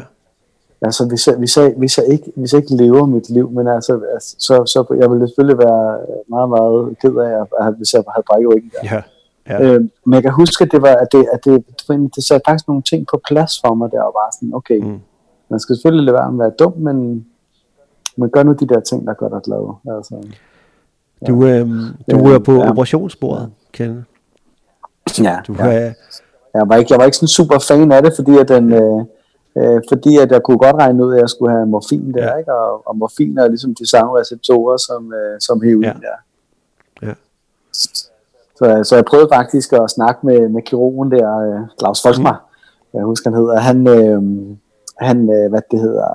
Altså, 0.83 1.09
hvis 1.09 1.27
jeg, 1.27 1.37
hvis, 1.37 1.57
jeg, 1.57 1.75
hvis, 1.77 1.99
jeg 1.99 2.07
ikke, 2.07 2.33
hvis 2.37 2.53
jeg 2.53 2.63
ikke 2.63 2.77
lever 2.77 3.07
mit 3.07 3.31
liv, 3.31 3.51
men 3.51 3.69
altså, 3.69 4.01
altså 4.15 4.37
så, 4.39 4.65
så 4.67 4.95
jeg 5.01 5.11
ville 5.11 5.29
selvfølgelig 5.29 5.59
være 5.59 5.99
meget, 6.29 6.49
meget 6.49 6.99
ked 7.03 7.17
af, 7.17 7.67
at, 7.67 7.75
hvis 7.75 7.95
jeg 7.95 8.03
havde 8.15 8.25
brækket 8.29 8.49
ryggen 8.55 8.71
der. 8.75 8.89
Ja. 8.95 9.03
Ja. 9.49 9.63
Øh, 9.63 9.81
men 9.81 10.15
jeg 10.15 10.23
kan 10.23 10.33
huske, 10.33 10.65
at 10.65 10.73
det 10.73 10.83
var, 10.83 10.95
at 10.95 11.09
det, 11.13 11.27
at 11.33 11.45
det, 11.45 11.65
det, 11.89 12.15
det 12.17 12.25
satte 12.25 12.45
faktisk 12.49 12.69
nogle 12.69 12.83
ting 12.83 13.07
på 13.07 13.21
plads 13.29 13.61
for 13.67 13.75
mig 13.75 13.91
der, 13.91 14.03
og 14.03 14.13
var 14.15 14.37
sådan, 14.37 14.55
okay, 14.55 14.81
mm. 14.81 15.01
man 15.49 15.61
skal 15.61 15.77
selvfølgelig 15.77 16.05
lade 16.05 16.15
være 16.15 16.33
med 16.33 16.47
at 16.47 16.53
være 16.59 16.69
dum, 16.69 16.73
men, 16.77 17.27
men 18.17 18.31
gør 18.31 18.43
nu 18.43 18.53
de 18.53 18.67
der 18.67 18.81
ting, 18.81 19.07
der 19.07 19.15
gør 19.15 19.29
dig 19.29 19.41
glad. 19.45 19.95
Altså, 19.97 20.15
ja. 21.23 21.27
Du, 21.27 21.47
øh, 21.47 21.69
du 22.11 22.27
er 22.35 22.39
på 22.39 22.53
ja. 22.53 22.71
operationsbordet, 22.71 23.43
ja. 23.43 23.85
Ken. 23.85 24.07
Ja, 25.23 25.39
du, 25.47 25.55
ja. 25.59 25.87
Øh, 25.87 25.95
jeg, 26.59 26.69
var 26.69 26.77
ikke, 26.77 26.93
jeg 26.93 26.99
var 26.99 27.05
ikke 27.05 27.17
sådan 27.17 27.37
super 27.39 27.59
fan 27.69 27.93
af 27.93 28.03
det, 28.03 28.13
fordi 28.17 28.39
at 28.39 28.49
den... 28.49 28.73
Øh, 28.73 29.01
øh, 29.59 29.81
fordi 29.89 30.17
at 30.17 30.31
jeg 30.31 30.43
kunne 30.43 30.59
godt 30.59 30.77
regne 30.77 31.05
ud, 31.05 31.15
at 31.15 31.21
jeg 31.21 31.29
skulle 31.29 31.53
have 31.53 31.67
morfin 31.67 32.15
der, 32.15 32.25
ja. 32.25 32.37
ikke? 32.37 32.53
Og, 32.55 32.89
og 32.89 32.97
morfin 32.97 33.39
er 33.39 33.49
ligesom 33.49 33.75
de 33.75 33.91
samme 33.91 34.19
receptorer 34.21 34.77
som, 34.77 35.13
øh, 35.13 35.41
som 35.41 35.63
heroin 35.63 35.83
ja. 35.83 35.93
der. 36.07 36.17
Ja. 37.03 37.15
Så, 38.59 38.81
så 38.85 38.95
jeg 38.95 39.05
prøvede 39.05 39.29
faktisk 39.33 39.73
at 39.73 39.91
snakke 39.91 40.27
med, 40.27 40.49
med 40.49 40.63
kirurgen 40.63 41.11
der, 41.11 41.39
øh, 41.39 41.61
Claus 41.79 42.03
Folkmar, 42.03 42.39
mm. 42.93 42.99
jeg 42.99 43.05
husker 43.05 43.31
han 43.31 43.41
hedder, 43.41 43.59
han, 43.59 43.89
øh, 43.89 44.23
han 44.99 45.19
øh, 45.37 45.51
hvad 45.51 45.63
det 45.71 45.81
hedder, 45.81 46.09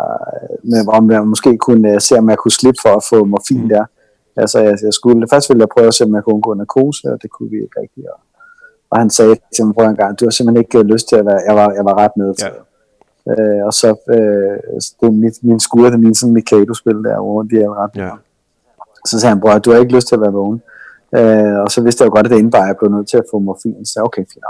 med, 0.63 0.87
om 0.87 1.11
jeg 1.11 1.27
måske 1.27 1.57
kunne 1.57 1.93
øh, 1.93 2.01
se, 2.01 2.17
om 2.17 2.29
jeg 2.29 2.37
kunne 2.37 2.51
slippe 2.51 2.79
for 2.85 2.93
at 2.97 3.03
få 3.09 3.25
morfin 3.25 3.63
mm. 3.63 3.69
der. 3.69 3.85
Altså, 4.35 4.59
jeg, 4.59 4.77
jeg 4.83 4.93
skulle, 4.93 5.27
først 5.33 5.49
ville 5.49 5.61
jeg 5.61 5.69
prøve 5.75 5.87
at 5.87 5.93
se, 5.93 6.03
om 6.03 6.15
jeg 6.15 6.23
kunne 6.23 6.33
undgå 6.33 6.53
narkose, 6.53 7.11
og 7.13 7.21
det 7.21 7.29
kunne 7.31 7.49
vi 7.49 7.55
ikke 7.55 7.79
rigtig. 7.81 8.03
Og, 8.13 8.19
og 8.93 8.99
han 8.99 9.09
sagde 9.09 9.35
til 9.55 9.65
mig 9.65 9.75
på 9.75 9.81
en 9.81 9.95
gang, 9.95 10.19
du 10.19 10.25
har 10.25 10.31
simpelthen 10.31 10.63
ikke 10.63 10.93
lyst 10.93 11.09
til 11.09 11.15
at 11.15 11.25
være, 11.25 11.41
jeg 11.47 11.55
var, 11.55 11.67
jeg 11.71 11.85
var 11.85 11.95
ret 11.97 12.11
med 12.17 12.35
til. 12.35 12.51
Ja. 13.27 13.31
Øh, 13.31 13.65
og 13.65 13.73
så 13.73 13.87
øh, 14.15 14.57
det, 15.01 15.13
mit, 15.13 15.33
min 15.43 15.59
skulder, 15.59 15.89
det 15.89 15.99
min 15.99 16.15
sådan 16.15 16.33
Mikado-spil 16.33 16.99
der, 17.07 17.19
hvor 17.21 17.41
de 17.43 17.55
er 17.61 17.83
ret. 17.83 17.91
Ja. 17.95 18.09
Så 19.05 19.19
sagde 19.19 19.29
han, 19.33 19.41
bror, 19.41 19.57
du 19.57 19.71
har 19.71 19.79
ikke 19.79 19.95
lyst 19.95 20.07
til 20.07 20.15
at 20.15 20.21
være 20.21 20.33
vågen. 20.33 20.61
Øh, 21.17 21.59
og 21.63 21.71
så 21.71 21.81
vidste 21.83 22.01
jeg 22.01 22.09
jo 22.09 22.15
godt, 22.15 22.25
at 22.25 22.31
det 22.31 22.39
indebar, 22.39 22.61
at 22.61 22.67
jeg 22.67 22.77
blev 22.77 22.91
nødt 22.91 23.07
til 23.07 23.17
at 23.17 23.23
få 23.31 23.39
morfin. 23.39 23.85
Så 23.85 23.99
okay, 24.03 24.21
fint. 24.33 24.45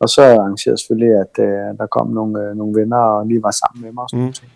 Og 0.00 0.08
så 0.08 0.22
arrangerede 0.22 0.74
jeg 0.74 0.78
selvfølgelig, 0.78 1.14
at 1.24 1.34
øh, 1.46 1.78
der 1.78 1.86
kom 1.86 2.06
nogle, 2.06 2.42
øh, 2.42 2.56
nogle 2.56 2.80
venner 2.80 2.96
og 2.96 3.26
lige 3.26 3.42
var 3.42 3.54
sammen 3.60 3.84
med 3.84 3.92
mig 3.92 4.02
og 4.02 4.10
sådan 4.10 4.26
mm. 4.26 4.32
ting. 4.32 4.50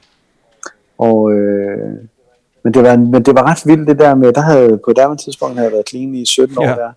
Og, 0.99 1.33
øh, 1.33 1.95
men, 2.65 2.75
det 2.75 2.83
var, 2.83 2.97
men 2.97 3.23
det 3.23 3.35
var 3.35 3.45
ret 3.51 3.63
vildt 3.67 3.89
det 3.89 3.99
der 3.99 4.15
med, 4.15 4.33
der 4.33 4.41
havde 4.41 4.81
på 4.85 4.93
det 4.93 5.19
tidspunkt 5.25 5.55
havde 5.55 5.67
jeg 5.69 5.73
været 5.73 5.89
clean 5.89 6.15
i 6.15 6.25
17 6.27 6.59
år 6.59 6.65
ja. 6.65 6.75
der. 6.75 6.93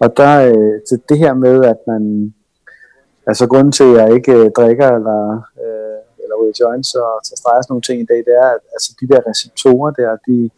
Og 0.00 0.16
der, 0.16 0.32
øh, 0.48 0.74
det, 0.90 1.08
det 1.08 1.18
her 1.18 1.34
med, 1.34 1.64
at 1.64 1.80
man, 1.86 2.34
altså 3.26 3.46
grunden 3.46 3.72
til, 3.72 3.84
at 3.84 3.96
jeg 3.96 4.14
ikke 4.14 4.32
øh, 4.32 4.50
drikker 4.58 4.88
eller, 4.98 5.20
øh, 5.64 5.98
eller 6.22 6.34
ryger 6.40 6.56
joints 6.60 6.94
og 6.94 7.10
tager 7.24 7.40
streger 7.40 7.62
sådan 7.62 7.72
nogle 7.72 7.86
ting 7.88 7.98
i 8.00 8.08
dag, 8.12 8.20
det 8.28 8.34
er, 8.44 8.48
at 8.56 8.62
altså, 8.76 8.90
de 9.00 9.08
der 9.12 9.20
receptorer 9.30 9.90
der, 10.00 10.10
de, 10.26 10.50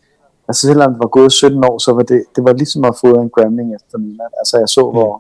altså 0.49 0.63
selvom 0.69 0.93
det 0.93 1.01
var 1.05 1.17
gået 1.19 1.33
17 1.33 1.65
år, 1.71 1.79
så 1.79 1.91
var 1.93 2.03
det, 2.03 2.21
det 2.37 2.43
var 2.45 2.53
ligesom 2.53 2.85
at 2.85 2.99
få 3.05 3.11
en 3.23 3.31
gramling 3.37 3.69
efter 3.79 3.99
midnat. 3.99 4.33
Altså 4.41 4.55
jeg 4.63 4.69
så, 4.69 4.83
mm. 4.87 4.93
hvor 4.97 5.13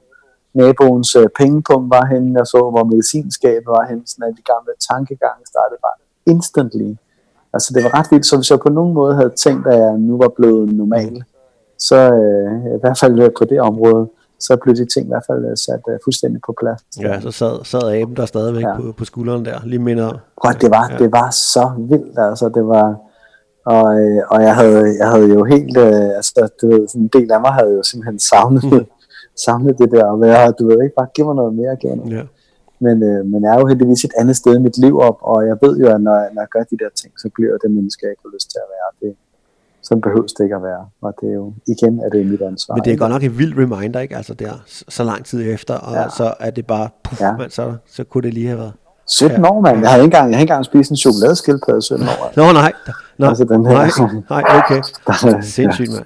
naboens 0.60 1.16
øh, 1.20 1.28
pengepunkt 1.40 1.90
var 1.96 2.04
henne, 2.12 2.38
jeg 2.38 2.46
så, 2.46 2.60
hvor 2.72 2.84
medicinskabet 2.92 3.70
var 3.76 3.84
henne, 3.90 4.02
sådan 4.06 4.28
at 4.28 4.34
de 4.38 4.44
gamle 4.52 4.72
tankegange 4.90 5.42
startede 5.52 5.80
bare 5.86 5.98
instantly. 6.34 6.90
Altså 7.54 7.68
det 7.74 7.84
var 7.84 7.92
ret 7.98 8.08
vildt, 8.10 8.26
så 8.26 8.36
hvis 8.36 8.50
jeg 8.50 8.60
på 8.60 8.72
nogen 8.78 8.94
måde 8.94 9.14
havde 9.14 9.32
tænkt, 9.44 9.66
at 9.66 9.78
jeg 9.78 9.98
nu 9.98 10.14
var 10.18 10.28
blevet 10.38 10.72
normal, 10.80 11.24
så 11.88 11.98
øh, 12.20 12.76
i 12.76 12.80
hvert 12.80 12.98
fald 13.02 13.30
på 13.38 13.44
det 13.44 13.60
område, 13.60 14.08
så 14.46 14.56
blev 14.62 14.74
de 14.74 14.86
ting 14.94 15.04
i 15.06 15.12
hvert 15.12 15.26
fald 15.30 15.44
øh, 15.50 15.56
sat 15.56 15.82
uh, 15.88 15.94
fuldstændig 16.04 16.40
på 16.46 16.54
plads. 16.60 16.80
Ja, 17.00 17.20
så 17.20 17.30
sad, 17.30 17.64
sad 17.64 17.84
aben 17.94 18.16
der 18.16 18.26
stadigvæk 18.26 18.64
ja. 18.64 18.76
på, 18.76 18.92
på 18.98 19.04
skulderen 19.04 19.44
der, 19.44 19.58
lige 19.64 19.78
minder. 19.78 20.10
Prøv, 20.42 20.52
det 20.60 20.70
var, 20.70 20.84
ja. 20.90 20.98
det 21.02 21.12
var 21.12 21.30
så 21.30 21.64
vildt, 21.90 22.18
altså 22.18 22.48
det 22.48 22.64
var, 22.66 22.88
og, 23.74 24.00
øh, 24.00 24.22
og 24.32 24.42
jeg, 24.42 24.54
havde, 24.60 24.84
jeg 25.00 25.08
havde 25.14 25.28
jo 25.36 25.44
helt, 25.44 25.76
øh, 25.76 26.18
altså 26.18 26.48
du 26.62 26.66
ved, 26.72 26.88
sådan 26.88 27.02
en 27.02 27.10
del 27.16 27.32
af 27.32 27.40
mig 27.40 27.52
havde 27.52 27.72
jo 27.78 27.82
simpelthen 27.82 28.18
savnet, 28.18 28.64
mm. 28.72 28.86
savnet 29.44 29.78
det 29.78 29.90
der, 29.90 30.04
og 30.04 30.26
jeg, 30.26 30.52
du 30.58 30.66
ved 30.68 30.82
ikke, 30.82 30.98
bare 31.00 31.14
give 31.14 31.26
mig 31.26 31.36
noget 31.40 31.54
mere, 31.60 31.76
noget. 31.84 32.12
Ja. 32.16 32.22
Men, 32.86 32.96
øh, 33.10 33.20
men 33.30 33.38
jeg 33.44 33.50
er 33.54 33.60
jo 33.60 33.66
heldigvis 33.66 34.04
et 34.04 34.14
andet 34.20 34.36
sted 34.36 34.52
i 34.56 34.64
mit 34.66 34.78
liv 34.84 34.94
op, 35.08 35.18
og 35.20 35.38
jeg 35.50 35.56
ved 35.64 35.74
jo, 35.82 35.86
at 35.94 36.00
når, 36.06 36.16
når 36.34 36.42
jeg 36.44 36.50
gør 36.54 36.64
de 36.72 36.76
der 36.82 36.90
ting, 37.00 37.12
så 37.22 37.26
bliver 37.34 37.54
det 37.62 37.70
menneske, 37.78 38.00
jeg 38.04 38.10
ikke 38.12 38.26
har 38.26 38.34
lyst 38.36 38.48
til 38.52 38.60
at 38.64 38.68
være. 38.74 38.88
Det, 39.02 39.12
sådan 39.82 40.00
behøves 40.00 40.32
det 40.32 40.44
ikke 40.44 40.56
at 40.56 40.62
være. 40.62 40.86
Og 41.02 41.14
det 41.20 41.28
er 41.28 41.34
jo, 41.34 41.54
igen 41.66 42.00
er 42.00 42.08
det 42.08 42.26
mit 42.26 42.42
ansvar. 42.42 42.74
Men 42.74 42.84
det 42.84 42.92
er 42.92 42.96
godt 42.96 43.12
nok 43.12 43.22
et 43.22 43.38
vildt 43.38 43.58
reminder, 43.58 44.00
ikke? 44.00 44.16
Altså 44.16 44.34
der, 44.34 44.62
så 44.66 45.04
lang 45.04 45.24
tid 45.24 45.52
efter, 45.54 45.74
og 45.74 45.94
ja. 45.94 46.08
så 46.08 46.34
er 46.40 46.50
det 46.50 46.66
bare, 46.66 46.88
puff, 47.04 47.20
ja. 47.20 47.36
man, 47.36 47.50
så, 47.50 47.74
så 47.86 48.04
kunne 48.04 48.22
det 48.22 48.34
lige 48.34 48.46
have 48.46 48.58
været. 48.58 48.72
17 49.06 49.44
ja. 49.44 49.50
år, 49.50 49.60
mand. 49.60 49.80
Jeg 49.80 49.90
havde 49.90 50.04
ikke 50.04 50.16
engang, 50.16 50.30
jeg 50.30 50.36
havde 50.36 50.42
ikke 50.42 50.52
engang 50.52 50.64
spist 50.64 50.90
en 50.90 50.96
chokoladeskildpadde 50.96 51.78
i 51.78 51.82
17 51.82 52.06
år. 52.06 52.32
Nå, 52.36 52.52
nej. 52.52 52.72
Nå, 53.18 53.26
altså, 53.26 53.44
den 53.44 53.66
her, 53.66 53.72
nej, 53.72 54.42
nej, 54.42 54.42
okay. 54.60 54.80
Det 55.06 55.34
er 55.34 55.40
sindssygt, 55.40 55.90
mand. 55.90 56.04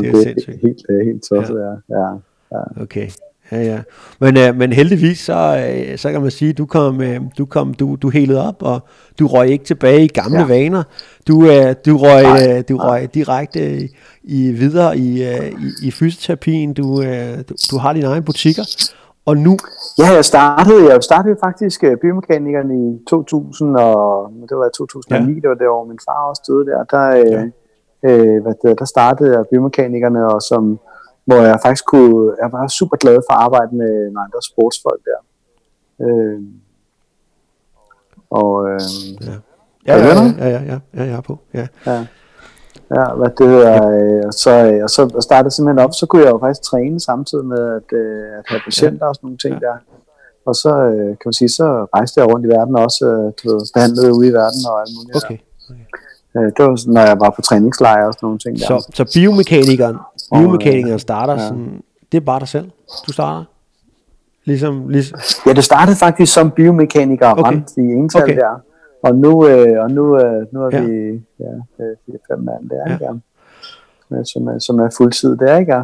det 0.00 0.08
er, 0.08 0.12
det 0.12 0.20
er 0.20 0.22
sindssygt. 0.22 0.60
Helt, 0.62 0.82
helt 1.08 1.22
tosset, 1.28 1.58
ja. 1.66 1.72
ja. 1.98 2.06
ja. 2.52 2.82
Okay. 2.82 3.08
Ja, 3.52 3.62
ja. 3.62 3.80
Men, 4.20 4.36
øh, 4.36 4.56
men 4.56 4.72
heldigvis, 4.72 5.18
så, 5.18 5.64
øh, 5.68 5.98
så 5.98 6.12
kan 6.12 6.22
man 6.22 6.30
sige, 6.30 6.52
du 6.52 6.66
kom, 6.66 7.00
øh, 7.00 7.20
du 7.38 7.46
kom, 7.46 7.74
du, 7.74 7.96
du 8.02 8.08
helede 8.08 8.48
op, 8.48 8.62
og 8.62 8.80
du 9.18 9.26
røg 9.26 9.48
ikke 9.48 9.64
tilbage 9.64 10.04
i 10.04 10.08
gamle 10.08 10.38
ja. 10.38 10.46
vaner. 10.46 10.82
Du, 11.28 11.46
øh, 11.46 11.74
du 11.86 11.96
røg, 11.96 12.24
øh, 12.48 12.64
du 12.68 12.76
røg 12.76 13.14
direkte 13.14 13.88
i, 14.22 14.52
videre 14.52 14.98
i, 14.98 15.22
øh, 15.28 15.46
i, 15.46 15.86
i 15.86 15.90
fysioterapien. 15.90 16.74
Du, 16.74 17.02
øh, 17.02 17.38
du, 17.48 17.54
du 17.70 17.76
har 17.78 17.92
dine 17.92 18.06
egne 18.06 18.24
butikker. 18.24 18.62
Og 19.26 19.36
nu? 19.36 19.56
Ja, 19.98 20.08
jeg 20.14 20.24
startede, 20.24 20.92
jeg 20.92 21.02
startede 21.02 21.36
faktisk 21.44 21.84
øh, 21.84 21.96
biomekanikeren 21.96 22.70
i 22.70 23.04
2000, 23.08 23.76
og 23.76 24.32
det 24.48 24.56
var 24.56 24.68
2009, 24.68 25.32
ja. 25.32 25.40
det 25.40 25.48
var 25.48 25.54
det 25.54 25.68
år, 25.68 25.84
min 25.84 25.98
far 26.04 26.28
også 26.28 26.42
døde 26.48 26.66
der. 26.66 26.84
Der, 26.84 27.08
øh, 27.20 27.50
ja. 28.02 28.10
øh, 28.10 28.42
hvad 28.42 28.54
det, 28.62 28.78
der 28.78 28.84
startede 28.84 29.36
jeg 29.36 29.44
biomekanikerne, 29.50 30.26
og 30.34 30.42
som 30.42 30.78
hvor 31.24 31.36
jeg 31.36 31.58
faktisk 31.64 31.84
kunne, 31.86 32.36
jeg 32.42 32.52
var 32.52 32.68
super 32.68 32.96
glad 32.96 33.18
for 33.26 33.32
at 33.32 33.42
arbejde 33.46 33.76
med, 33.76 33.94
med 34.12 34.20
andre 34.26 34.42
sportsfolk 34.50 35.00
der. 35.04 35.20
Øh, 36.06 36.40
og 38.30 38.68
øh, 38.70 38.80
ja. 39.26 39.36
Ja, 39.86 39.96
ja, 39.98 40.22
ja, 40.38 40.48
ja, 40.48 40.62
ja, 40.62 40.78
ja, 40.94 41.04
jeg 41.04 41.16
er 41.16 41.20
på. 41.20 41.38
Ja. 41.54 41.66
ja. 41.86 42.06
Ja, 42.96 43.14
hvad 43.14 43.30
det 43.38 43.48
hedder, 43.48 43.74
øh, 43.98 44.32
så, 44.32 44.50
øh, 44.50 44.82
og 44.82 44.90
så 44.90 45.00
startede 45.20 45.46
jeg 45.46 45.52
simpelthen 45.52 45.84
op, 45.84 45.94
så 45.94 46.06
kunne 46.06 46.22
jeg 46.22 46.30
jo 46.30 46.38
faktisk 46.38 46.62
træne 46.62 47.00
samtidig 47.00 47.46
med 47.46 47.62
at, 47.78 47.88
øh, 47.92 48.38
at 48.38 48.44
have 48.46 48.60
patienter 48.64 49.06
ja. 49.06 49.08
og 49.08 49.14
sådan 49.14 49.26
nogle 49.26 49.38
ting 49.38 49.54
ja. 49.54 49.66
der. 49.66 49.76
Og 50.46 50.54
så 50.54 50.72
øh, 50.90 51.06
kan 51.06 51.26
man 51.30 51.32
sige, 51.32 51.48
så 51.48 51.66
rejste 51.96 52.20
jeg 52.20 52.30
rundt 52.32 52.46
i 52.46 52.48
verden 52.48 52.76
også, 52.76 53.04
øh, 53.06 53.26
du 53.38 53.42
ved, 53.50 53.60
behandlede 53.74 54.10
ude 54.18 54.28
i 54.28 54.32
verden 54.40 54.60
og 54.70 54.80
alt 54.80 54.92
muligt. 54.96 55.16
Okay. 55.16 55.34
okay. 55.34 55.51
Øh, 56.36 56.42
det 56.42 56.58
var 56.58 56.92
når 56.92 57.00
jeg 57.00 57.20
var 57.20 57.30
på 57.30 57.42
træningslejre 57.42 58.06
og 58.06 58.12
sådan 58.14 58.26
nogle 58.26 58.38
ting 58.38 58.58
der. 58.58 58.66
Så, 58.66 58.90
så 58.94 59.04
biomekanikeren, 59.14 59.96
biomekanikeren 60.34 60.98
starter 60.98 61.32
ja. 61.32 61.38
sådan, 61.38 61.82
det 62.12 62.18
er 62.18 62.24
bare 62.24 62.40
dig 62.40 62.48
selv, 62.48 62.70
du 63.06 63.12
starter? 63.12 63.44
Ligesom, 64.44 64.88
ligesom... 64.88 65.18
Ja, 65.46 65.52
det 65.52 65.64
startede 65.64 65.96
faktisk 65.96 66.34
som 66.34 66.50
biomekaniker 66.50 67.28
og 67.28 67.38
okay. 67.38 67.60
i 67.76 67.80
ental 67.80 68.22
okay. 68.22 68.36
der. 68.36 68.62
Og 69.02 69.14
nu, 69.16 69.48
øh, 69.48 69.82
og 69.82 69.90
nu, 69.90 70.18
øh, 70.20 70.46
nu 70.52 70.62
er 70.62 70.70
ja. 70.72 70.84
vi 70.84 71.22
ja, 71.40 71.52
fire, 71.78 72.18
fem 72.30 72.38
mand 72.38 72.70
der, 72.70 72.84
ja. 72.86 72.92
ikke? 72.92 73.20
Som, 74.24 74.46
er, 74.46 74.58
som 74.58 74.78
er 74.78 74.90
fuldtid 74.96 75.36
der, 75.36 75.58
ikke? 75.58 75.76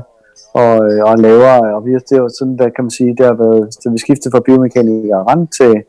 Og, 0.55 0.92
øh, 0.92 1.05
og 1.05 1.18
laver, 1.18 1.74
og 1.74 1.86
vi, 1.86 1.92
det 1.94 2.12
er 2.12 2.16
jo 2.16 2.28
sådan, 2.38 2.59
der 2.59 2.68
kan 2.68 2.84
man 2.84 2.90
sige, 2.90 3.16
det 3.16 3.26
har 3.26 3.34
været, 3.34 3.74
så 3.74 3.90
vi 3.90 3.99
skiftede 3.99 4.30
fra 4.30 4.40
biomekanikere 4.40 5.24
rent 5.24 5.53
til, 5.53 5.82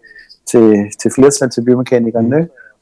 til, 0.52 0.76
til 1.02 1.12
flertal 1.16 1.50
til 1.50 1.66
biomekanikere 1.66 2.22
mm. 2.22 2.30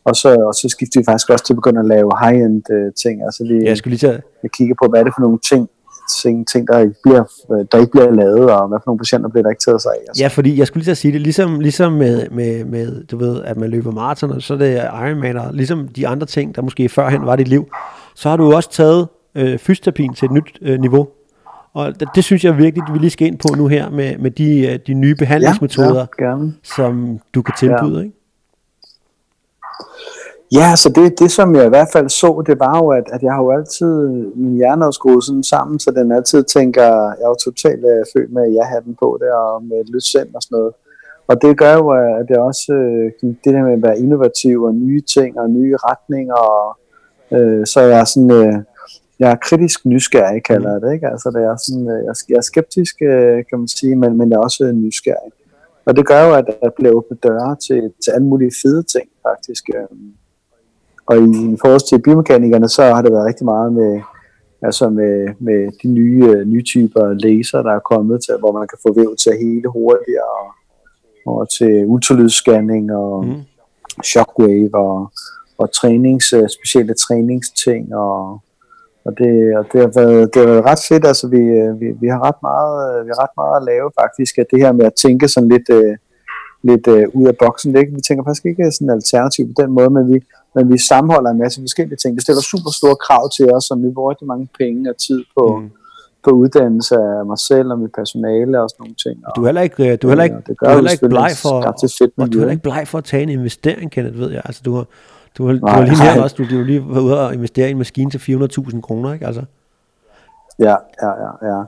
Og 0.09 0.15
så, 0.15 0.29
og 0.49 0.53
så 0.53 0.65
skiftede 0.69 1.01
vi 1.01 1.05
faktisk 1.05 1.29
også 1.29 1.45
til 1.45 1.53
at 1.53 1.57
begynde 1.61 1.79
at 1.79 1.89
lave 1.95 2.09
high-end 2.23 2.63
uh, 2.75 2.93
ting. 3.03 3.15
Altså 3.27 3.43
vi, 3.49 3.55
jeg 3.69 3.77
skulle 3.77 3.91
lige 3.95 4.07
tage... 4.07 4.21
jeg 4.43 4.51
kigger 4.51 4.75
på, 4.81 4.85
hvad 4.89 4.99
er 4.99 5.03
det 5.03 5.13
for 5.17 5.21
nogle 5.21 5.39
ting, 5.49 5.69
ting, 6.21 6.47
ting 6.47 6.67
der, 6.67 6.79
ikke 6.79 6.95
bliver, 7.03 7.23
der 7.71 7.77
ikke 7.77 7.91
bliver 7.91 8.11
lavet, 8.11 8.51
og 8.51 8.67
hvad 8.67 8.79
for 8.79 8.87
nogle 8.89 8.99
patienter 8.99 9.29
bliver 9.29 9.43
der 9.43 9.49
ikke 9.49 9.63
taget 9.67 9.81
sig 9.81 9.91
af. 9.91 10.01
Altså. 10.07 10.23
Ja, 10.23 10.27
fordi 10.27 10.59
jeg 10.59 10.67
skulle 10.67 10.81
lige 10.81 10.85
til 10.85 10.91
at 10.91 10.97
sige 10.97 11.11
det, 11.11 11.21
ligesom, 11.21 11.59
ligesom 11.59 11.93
med, 11.93 12.29
med, 12.29 12.65
med, 12.65 13.03
du 13.03 13.17
ved, 13.17 13.43
at 13.43 13.57
man 13.57 13.69
løber 13.69 13.91
maraton, 13.91 14.41
så 14.41 14.53
er 14.53 14.57
det 14.57 14.73
Ironman, 14.75 15.37
og 15.37 15.53
ligesom 15.53 15.87
de 15.87 16.07
andre 16.07 16.27
ting, 16.27 16.55
der 16.55 16.61
måske 16.61 16.89
førhen 16.89 17.25
var 17.25 17.35
dit 17.35 17.47
liv, 17.47 17.67
så 18.15 18.29
har 18.29 18.37
du 18.37 18.53
også 18.53 18.71
taget 18.71 19.07
øh, 19.35 19.57
fysioterapien 19.59 20.13
til 20.13 20.25
et 20.25 20.31
nyt 20.31 20.57
øh, 20.61 20.79
niveau. 20.79 21.07
Og 21.73 21.99
det, 21.99 22.07
det 22.15 22.23
synes 22.23 22.45
jeg 22.45 22.57
virkelig, 22.57 22.83
vi 22.93 22.99
lige 22.99 23.09
skal 23.09 23.27
ind 23.27 23.37
på 23.37 23.55
nu 23.57 23.67
her, 23.67 23.89
med, 23.89 24.17
med 24.17 24.31
de, 24.31 24.67
øh, 24.67 24.79
de 24.87 24.93
nye 24.93 25.15
behandlingsmetoder, 25.15 26.05
ja, 26.19 26.29
ja, 26.29 26.37
som 26.63 27.19
du 27.35 27.41
kan 27.41 27.53
tilbyde, 27.59 27.97
ja. 27.97 28.03
ikke? 28.03 28.16
Ja, 30.51 30.75
så 30.75 30.89
det, 30.89 31.19
det 31.19 31.31
som 31.31 31.55
jeg 31.55 31.65
i 31.65 31.69
hvert 31.69 31.87
fald 31.93 32.09
så, 32.09 32.43
det 32.47 32.59
var 32.59 32.77
jo, 32.77 32.87
at, 32.89 33.03
at 33.13 33.23
jeg 33.23 33.33
har 33.33 33.43
jo 33.43 33.51
altid, 33.51 34.07
min 34.35 34.55
hjerne 34.55 34.85
er 34.85 34.91
skruet 34.91 35.23
sådan 35.23 35.43
sammen, 35.43 35.79
så 35.79 35.91
den 35.91 36.11
altid 36.11 36.43
tænker, 36.43 36.83
jeg 37.19 37.25
er 37.25 37.27
jo 37.27 37.35
totalt 37.43 37.85
øh, 37.85 38.05
født 38.13 38.31
med 38.33 38.51
ja-hatten 38.51 38.95
på 38.99 39.17
der, 39.21 39.33
og 39.33 39.63
med 39.63 39.77
et 39.77 39.89
lyst 39.89 40.15
og 40.15 40.41
sådan 40.43 40.55
noget. 40.57 40.73
Og 41.27 41.41
det 41.41 41.57
gør 41.57 41.73
jo, 41.73 41.95
øh, 41.95 42.19
at 42.19 42.25
det 42.29 42.37
også, 42.37 42.73
øh, 42.73 43.11
det 43.43 43.53
der 43.53 43.63
med 43.63 43.73
at 43.73 43.83
være 43.83 43.99
innovativ 43.99 44.63
og 44.63 44.75
nye 44.75 45.01
ting 45.01 45.39
og 45.39 45.49
nye 45.49 45.75
retninger, 45.77 46.39
og, 46.55 46.77
øh, 47.37 47.65
så 47.65 47.81
jeg 47.81 47.99
er 47.99 48.05
sådan, 48.05 48.31
øh, 48.31 48.53
jeg 49.19 49.31
er 49.31 49.35
kritisk 49.35 49.85
nysgerrig, 49.85 50.43
kalder 50.43 50.71
jeg 50.71 50.81
det, 50.81 50.93
ikke? 50.93 51.07
Altså, 51.07 51.29
det 51.35 51.41
er 51.43 51.55
sådan, 51.65 51.87
øh, 51.93 51.99
jeg 52.29 52.37
er 52.37 52.41
skeptisk, 52.41 52.95
kan 53.49 53.59
man 53.59 53.67
sige, 53.67 53.95
men, 53.95 54.17
men 54.17 54.29
jeg 54.29 54.35
er 54.35 54.47
også 54.49 54.71
nysgerrig. 54.71 55.31
Og 55.85 55.95
det 55.95 56.07
gør 56.07 56.21
jo, 56.27 56.33
at 56.33 56.45
der 56.61 56.69
bliver 56.77 56.93
åbnet 56.93 57.23
døre 57.23 57.55
til, 57.67 57.81
til 58.03 58.11
alle 58.11 58.27
mulige 58.27 58.51
fede 58.63 58.83
ting, 58.83 59.07
faktisk. 59.27 59.63
Øh 59.75 59.97
og 61.07 61.17
i, 61.17 61.53
i 61.53 61.57
forhold 61.61 61.87
til 61.89 62.01
biomekanikerne, 62.01 62.69
så 62.69 62.83
har 62.83 63.01
det 63.01 63.11
været 63.11 63.27
rigtig 63.27 63.45
meget 63.45 63.73
med, 63.73 64.01
altså 64.61 64.89
med, 64.89 65.27
med 65.39 65.71
de 65.83 65.87
nye, 65.87 66.23
øh, 66.27 66.47
nye 66.47 66.63
typer 66.63 67.13
laser, 67.13 67.61
der 67.61 67.71
er 67.71 67.89
kommet 67.91 68.23
til, 68.25 68.35
hvor 68.39 68.51
man 68.51 68.67
kan 68.67 68.79
få 68.87 68.93
væv 68.93 69.15
til 69.15 69.29
at 69.29 69.39
hele 69.45 69.67
hurtigere, 69.69 70.31
og, 71.25 71.33
og 71.39 71.49
til 71.57 71.85
ultralydsscanning 71.85 72.93
og 72.93 73.25
mm. 73.25 73.41
shockwave 74.03 74.75
og, 74.75 75.11
og 75.57 75.73
trænings, 75.73 76.33
øh, 76.33 76.49
specielle 76.49 76.93
træningsting 76.93 77.95
og, 77.95 78.39
og 79.05 79.11
det, 79.17 79.57
og 79.57 79.65
det, 79.71 79.81
har 79.81 79.91
været, 79.99 80.33
det 80.33 80.41
har 80.41 80.51
været 80.53 80.65
ret 80.65 80.83
fedt, 80.89 81.05
altså 81.05 81.27
vi, 81.27 81.37
øh, 81.37 81.81
vi, 81.81 81.87
vi, 82.01 82.07
har 82.07 82.21
ret 82.27 82.41
meget, 82.41 83.05
vi 83.05 83.09
har 83.13 83.23
ret 83.23 83.35
meget 83.37 83.57
at 83.59 83.67
lave 83.71 83.91
faktisk, 84.01 84.37
at 84.37 84.47
det 84.51 84.59
her 84.63 84.71
med 84.71 84.85
at 84.85 84.99
tænke 85.03 85.27
sådan 85.27 85.49
lidt, 85.49 85.69
lidt 86.63 86.87
ud 86.87 87.27
af 87.27 87.35
boksen, 87.37 87.75
det, 87.75 87.95
vi 87.95 88.01
tænker 88.07 88.23
faktisk 88.23 88.45
ikke 88.45 88.71
sådan 88.71 88.89
alternativ 88.89 89.43
på 89.47 89.61
den 89.61 89.71
måde, 89.71 89.89
men 89.89 90.13
vi, 90.13 90.19
men 90.55 90.73
vi 90.73 90.77
sammenholder 90.77 91.29
en 91.29 91.39
masse 91.39 91.61
forskellige 91.61 91.97
ting. 91.97 92.15
Det 92.15 92.23
stiller 92.23 92.41
super 92.41 92.71
store 92.79 92.95
krav 92.95 93.29
til 93.37 93.53
os, 93.53 93.63
som 93.63 93.83
vi 93.83 93.89
bruger 93.95 94.09
rigtig 94.09 94.27
mange 94.27 94.47
penge 94.59 94.89
og 94.89 94.97
tid 95.07 95.23
på, 95.37 95.59
mm. 95.59 95.69
på 96.23 96.29
uddannelse 96.31 96.95
af 96.95 97.25
mig 97.25 97.39
selv 97.39 97.67
og 97.71 97.79
mit 97.79 97.91
personale 97.99 98.61
og 98.61 98.69
sådan 98.69 98.81
nogle 98.83 98.95
ting. 99.05 99.15
Du 99.35 99.41
er 99.41 99.45
heller 99.45 99.61
ikke, 99.61 99.95
du 99.95 100.07
er 100.07 100.11
heller 100.11 100.23
ikke, 100.23 100.35
ja, 100.35 100.53
du 100.59 100.65
er 100.65 100.73
heller 100.73 100.91
ikke 100.91 101.09
bleg 101.09 101.31
for, 101.35 101.49
og, 101.49 101.73
du 102.31 102.37
er 102.37 102.41
heller 102.41 102.51
ikke 102.51 102.63
bleg 102.63 102.83
for 102.87 102.97
at 102.97 103.03
tage 103.03 103.23
en 103.23 103.29
investering, 103.29 103.91
Kenneth, 103.91 104.19
ved 104.19 104.31
jeg. 104.31 104.41
Altså, 104.45 104.61
du 104.65 104.75
har, 104.75 104.85
du 105.37 105.45
har, 105.45 105.53
nej, 105.53 105.59
du 105.59 105.67
har 105.67 105.85
lige 105.85 106.13
her 106.13 106.21
også, 106.21 106.35
du, 106.39 106.43
du 106.57 106.63
lige 106.63 106.83
været 106.89 107.01
ude 107.01 107.27
og 107.27 107.33
investere 107.33 107.67
i 107.67 107.71
en 107.71 107.77
maskine 107.77 108.11
til 108.11 108.17
400.000 108.17 108.81
kroner, 108.81 109.13
ikke? 109.13 109.25
Altså. 109.25 109.43
Ja, 110.59 110.75
ja, 111.01 111.11
ja, 111.23 111.47
ja. 111.51 111.63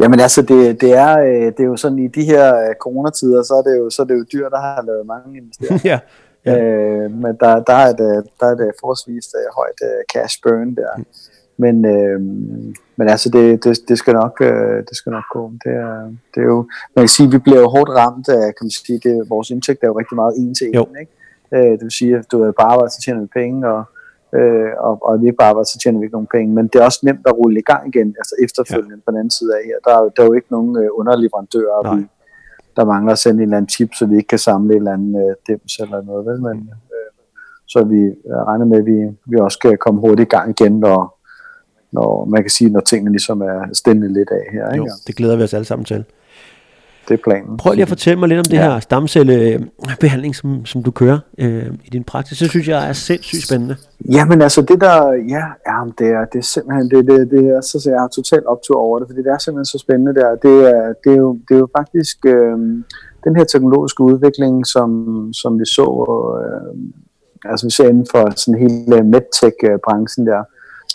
Jamen 0.00 0.20
altså, 0.20 0.42
det, 0.42 0.80
det, 0.80 0.92
er, 0.92 1.18
øh, 1.18 1.46
det 1.56 1.60
er 1.60 1.64
jo 1.64 1.76
sådan, 1.76 1.98
i 1.98 2.08
de 2.08 2.24
her 2.24 2.56
øh, 2.56 2.74
coronatider, 2.74 3.42
så 3.42 3.54
er 3.54 3.62
det 3.62 3.78
jo, 3.78 3.90
så 3.90 4.02
er 4.02 4.06
det 4.06 4.14
jo 4.14 4.24
dyr, 4.32 4.48
der 4.48 4.60
har 4.60 4.82
lavet 4.82 5.06
mange 5.06 5.38
investeringer. 5.38 5.90
ja, 5.92 5.98
Ja. 6.46 6.58
Øh, 6.58 7.10
men 7.10 7.36
der, 7.40 7.60
der, 7.60 7.72
er 7.72 7.92
det, 7.92 8.26
der 8.40 8.46
er 8.46 8.54
det 8.54 8.70
forholdsvis 8.80 9.26
uh, 9.34 9.54
højt 9.56 9.80
uh, 9.82 10.02
cash 10.14 10.38
burn 10.42 10.74
der. 10.74 10.96
Mm. 10.96 11.04
Men, 11.56 11.84
øh, 11.84 12.20
men 12.96 13.08
altså, 13.08 13.28
det, 13.28 13.64
det, 13.64 13.78
det, 13.88 13.98
skal 13.98 14.14
nok, 14.14 14.40
øh, 14.40 14.78
det 14.88 14.96
skal 14.96 15.12
nok 15.12 15.24
gå. 15.32 15.52
Det 15.64 15.72
er, 15.72 16.14
det 16.34 16.40
er 16.40 16.46
jo, 16.54 16.68
man 16.96 17.02
kan 17.02 17.08
sige, 17.08 17.30
vi 17.30 17.38
bliver 17.38 17.60
jo 17.60 17.68
hårdt 17.68 17.90
ramt 17.90 18.28
af, 18.28 18.54
kan 18.54 18.64
man 18.64 18.70
sige, 18.70 19.00
det, 19.04 19.30
vores 19.30 19.50
indtægt 19.50 19.82
er 19.82 19.86
jo 19.86 19.98
rigtig 19.98 20.16
meget 20.16 20.34
en 20.36 20.54
til 20.54 20.66
en, 20.66 20.86
ikke? 21.00 21.12
Øh, 21.54 21.72
det 21.72 21.82
vil 21.82 21.90
sige, 21.90 22.16
at 22.16 22.26
du 22.32 22.42
er 22.42 22.52
bare 22.52 22.72
arbejder, 22.72 22.90
så 22.90 23.00
tjener 23.04 23.20
vi 23.20 23.26
penge, 23.26 23.68
og, 23.68 23.84
øh, 24.38 24.72
og, 24.86 24.94
og 25.06 25.20
vi 25.20 25.26
ikke 25.26 25.36
bare 25.36 25.48
arbejder, 25.48 25.72
så 25.74 25.78
tjener 25.78 25.98
vi 25.98 26.04
ikke 26.04 26.18
nogen 26.18 26.34
penge. 26.36 26.54
Men 26.54 26.64
det 26.68 26.76
er 26.80 26.84
også 26.84 27.00
nemt 27.02 27.26
at 27.26 27.36
rulle 27.38 27.58
i 27.60 27.62
gang 27.62 27.82
igen, 27.92 28.08
altså 28.20 28.34
efterfølgende 28.44 28.96
ja. 28.96 29.04
på 29.04 29.10
den 29.10 29.18
anden 29.18 29.36
side 29.38 29.52
af 29.58 29.62
her. 29.68 29.76
Der 29.86 29.92
er, 29.98 30.08
der 30.14 30.22
er 30.22 30.26
jo 30.26 30.32
ikke 30.32 30.52
nogen 30.56 30.72
øh, 30.82 30.88
underleverandører, 31.00 31.96
vi, 31.96 32.00
der 32.76 32.84
mangler 32.84 33.12
at 33.12 33.18
sende 33.18 33.38
en 33.38 33.42
eller 33.42 33.56
anden 33.56 33.68
chip, 33.68 33.90
så 33.94 34.06
vi 34.06 34.16
ikke 34.16 34.28
kan 34.28 34.38
samle 34.38 34.72
en 34.74 34.78
eller 34.78 34.92
anden 34.92 35.14
øh, 35.22 35.34
dims 35.46 35.78
eller 35.78 36.02
noget, 36.02 36.26
vel? 36.26 36.42
Men, 36.42 36.56
øh, 36.94 37.10
så 37.66 37.84
vi 37.84 38.00
regner 38.48 38.64
med, 38.64 38.78
at 38.78 38.86
vi, 38.86 38.98
vi 39.26 39.36
også 39.40 39.56
skal 39.56 39.76
komme 39.76 40.00
hurtigt 40.00 40.28
i 40.28 40.34
gang 40.36 40.50
igen, 40.50 40.80
når, 40.80 41.18
når 41.92 42.24
man 42.24 42.42
kan 42.42 42.50
sige, 42.50 42.70
når 42.70 42.80
tingene 42.80 43.10
ligesom 43.10 43.40
er 43.40 43.68
stændigt 43.72 44.12
lidt 44.12 44.30
af 44.30 44.44
her. 44.52 44.72
Ikke? 44.72 44.84
Jo, 44.84 44.92
det 45.06 45.16
glæder 45.16 45.36
vi 45.36 45.42
os 45.42 45.54
alle 45.54 45.64
sammen 45.64 45.84
til. 45.84 46.04
Det 47.12 47.18
er 47.18 47.24
planen. 47.24 47.56
Prøv 47.56 47.72
lige 47.72 47.82
at 47.82 47.88
fortælle 47.88 48.20
mig 48.20 48.28
lidt 48.28 48.38
om 48.38 48.44
det 48.44 48.56
ja. 48.56 48.62
her 48.62 48.80
stamcellebehandling, 48.80 50.36
som, 50.36 50.66
som 50.66 50.82
du 50.82 50.90
kører 50.90 51.18
øh, 51.38 51.66
i 51.84 51.90
din 51.90 52.04
praksis. 52.04 52.38
Det 52.38 52.50
synes 52.50 52.68
jeg 52.68 52.88
er 52.88 52.92
sindssygt 52.92 53.46
spændende. 53.46 53.76
Jamen 54.10 54.42
altså 54.42 54.62
det 54.62 54.80
der, 54.80 55.12
ja, 55.12 55.44
ja 55.68 55.78
det, 55.98 56.08
er, 56.08 56.24
det 56.32 56.38
er 56.38 56.42
simpelthen, 56.42 56.90
det, 56.90 57.06
det, 57.06 57.30
det 57.30 57.44
er, 57.54 57.60
så 57.60 57.90
jeg 57.90 58.00
har 58.00 58.08
totalt 58.08 58.46
optur 58.46 58.76
over 58.76 58.98
det, 58.98 59.08
fordi 59.08 59.20
det 59.22 59.32
er 59.32 59.38
simpelthen 59.38 59.64
så 59.64 59.78
spændende 59.78 60.14
der. 60.20 60.30
Det 60.46 60.56
er, 60.74 60.92
det 61.04 61.12
er, 61.12 61.16
jo, 61.16 61.38
det 61.48 61.54
er 61.54 61.58
jo 61.58 61.68
faktisk 61.78 62.16
øh, 62.26 62.58
den 63.24 63.36
her 63.36 63.44
teknologiske 63.44 64.02
udvikling, 64.02 64.66
som, 64.66 64.88
som 65.32 65.60
vi 65.60 65.64
så, 65.64 65.88
øh, 66.42 66.74
altså 67.50 67.66
vi 67.66 67.70
ser 67.70 67.88
inden 67.88 68.06
for 68.12 68.22
sådan 68.36 68.60
hele 68.60 69.04
medtech-branchen 69.14 70.26
der, 70.26 70.42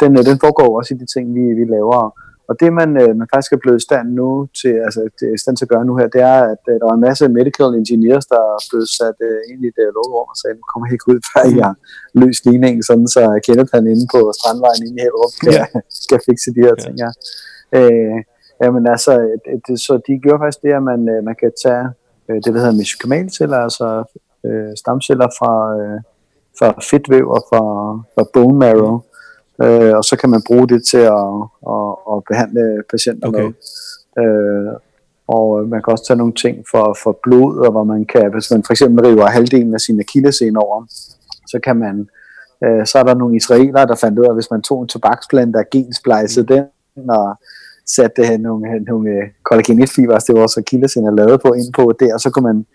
den, 0.02 0.12
øh, 0.18 0.26
den 0.30 0.40
foregår 0.40 0.78
også 0.78 0.94
i 0.94 0.98
de 0.98 1.06
ting, 1.14 1.26
vi, 1.36 1.42
vi 1.60 1.66
laver. 1.76 2.02
Og 2.50 2.54
det, 2.62 2.70
man, 2.80 2.90
øh, 3.02 3.12
man 3.20 3.28
faktisk 3.34 3.52
er 3.54 3.62
blevet 3.64 3.80
i 3.82 3.88
stand 3.88 4.08
nu 4.22 4.30
til, 4.60 4.74
altså, 4.88 5.02
det 5.20 5.26
er 5.30 5.38
stand 5.44 5.56
til 5.58 5.66
at 5.66 5.74
gøre 5.74 5.86
nu 5.90 5.94
her, 6.00 6.08
det 6.16 6.22
er, 6.34 6.40
at 6.54 6.64
uh, 6.72 6.76
der 6.80 6.86
er 6.90 6.96
en 6.98 7.08
masse 7.10 7.24
medical 7.40 7.72
engineers, 7.82 8.26
der 8.34 8.40
er 8.52 8.58
blevet 8.70 8.90
sat 8.98 9.18
uh, 9.30 9.42
ind 9.52 9.62
i 9.70 9.72
det 9.78 9.88
lovrum 9.98 10.30
og 10.34 10.38
sagde, 10.42 10.56
nu 10.60 10.64
kommer 10.72 10.86
ikke 10.94 11.08
ud, 11.12 11.20
før 11.32 11.44
jeg 11.60 11.68
har 11.70 11.78
løst 12.22 12.42
ligningen, 12.50 12.82
sådan 12.90 13.08
så 13.16 13.22
Kenneth 13.46 13.72
han 13.78 13.86
inde 13.94 14.06
på 14.14 14.20
Strandvejen 14.38 14.82
inde 14.88 15.00
i 15.00 15.04
Hellerup 15.06 15.34
kan, 15.42 15.54
ja. 15.58 15.66
skal 16.06 16.20
fikse 16.28 16.50
de 16.56 16.62
her 16.68 16.76
ja. 16.78 16.84
ting 16.84 16.96
her. 17.04 17.14
Uh, 17.80 18.18
jamen 18.64 18.84
altså, 18.94 19.14
det, 19.66 19.76
så 19.86 19.94
de 20.08 20.14
gjorde 20.24 20.42
faktisk 20.44 20.62
det, 20.66 20.74
at 20.80 20.84
man, 20.92 21.02
man 21.28 21.36
kan 21.42 21.52
tage 21.64 21.86
uh, 22.28 22.38
det, 22.44 22.50
der 22.54 22.60
hedder 22.64 22.80
mesenchymalceller, 22.82 23.60
altså 23.68 23.88
uh, 24.48 24.72
stamceller 24.82 25.30
fra, 25.40 25.54
uh, 25.82 26.00
fra 26.60 26.70
fedtvæv 26.90 27.26
og 27.38 27.42
fra, 27.50 27.64
fra 28.14 28.24
bone 28.34 28.58
marrow, 28.64 28.96
øh, 29.64 29.94
og 29.98 30.04
så 30.04 30.18
kan 30.22 30.30
man 30.30 30.42
bruge 30.48 30.68
det 30.68 30.82
til 30.92 31.04
at, 31.20 31.30
at, 31.76 31.92
at 32.12 32.18
behandle 32.30 32.84
patienter 32.92 33.28
okay. 33.28 33.42
med. 33.42 33.54
Øh, 34.24 34.74
og 35.28 35.68
man 35.68 35.82
kan 35.82 35.92
også 35.92 36.06
tage 36.08 36.18
nogle 36.18 36.34
ting 36.34 36.56
for, 36.72 36.98
for 37.04 37.20
blod, 37.24 37.58
og 37.58 37.72
hvor 37.72 37.84
man 37.84 38.06
kan, 38.06 38.32
hvis 38.34 38.52
man 38.52 38.64
for 38.64 38.74
eksempel 38.74 39.06
river 39.06 39.26
halvdelen 39.26 39.74
af 39.74 39.80
sine 39.80 40.00
akillescene 40.00 40.60
over, 40.60 40.86
så 41.48 41.60
kan 41.64 41.76
man, 41.76 42.08
øh, 42.64 42.86
så 42.86 43.00
er 43.00 43.04
der 43.04 43.14
nogle 43.14 43.36
israelere, 43.36 43.88
der 43.88 43.96
fandt 43.96 44.20
ud 44.20 44.26
af, 44.26 44.30
at 44.30 44.36
hvis 44.36 44.52
man 44.52 44.62
tog 44.62 44.82
en 44.82 44.88
tobaksplante 44.88 45.58
og 45.58 45.66
gensplejsede 45.72 46.46
mm. 46.50 46.56
den, 46.96 47.10
og 47.10 47.36
satte 47.86 48.38
nogle, 48.38 48.80
nogle 48.80 49.10
collagen 49.44 49.82
1 49.82 49.90
fiber, 49.90 50.20
det 50.20 50.36
var 50.36 50.42
også 50.42 50.60
akillescene 50.60 51.08
er 51.08 51.12
lavet 51.12 51.42
på, 51.42 51.54
ind 51.54 51.74
på 51.74 51.94
der, 52.00 52.18
så 52.18 52.30
kunne 52.30 52.48
man 52.54 52.66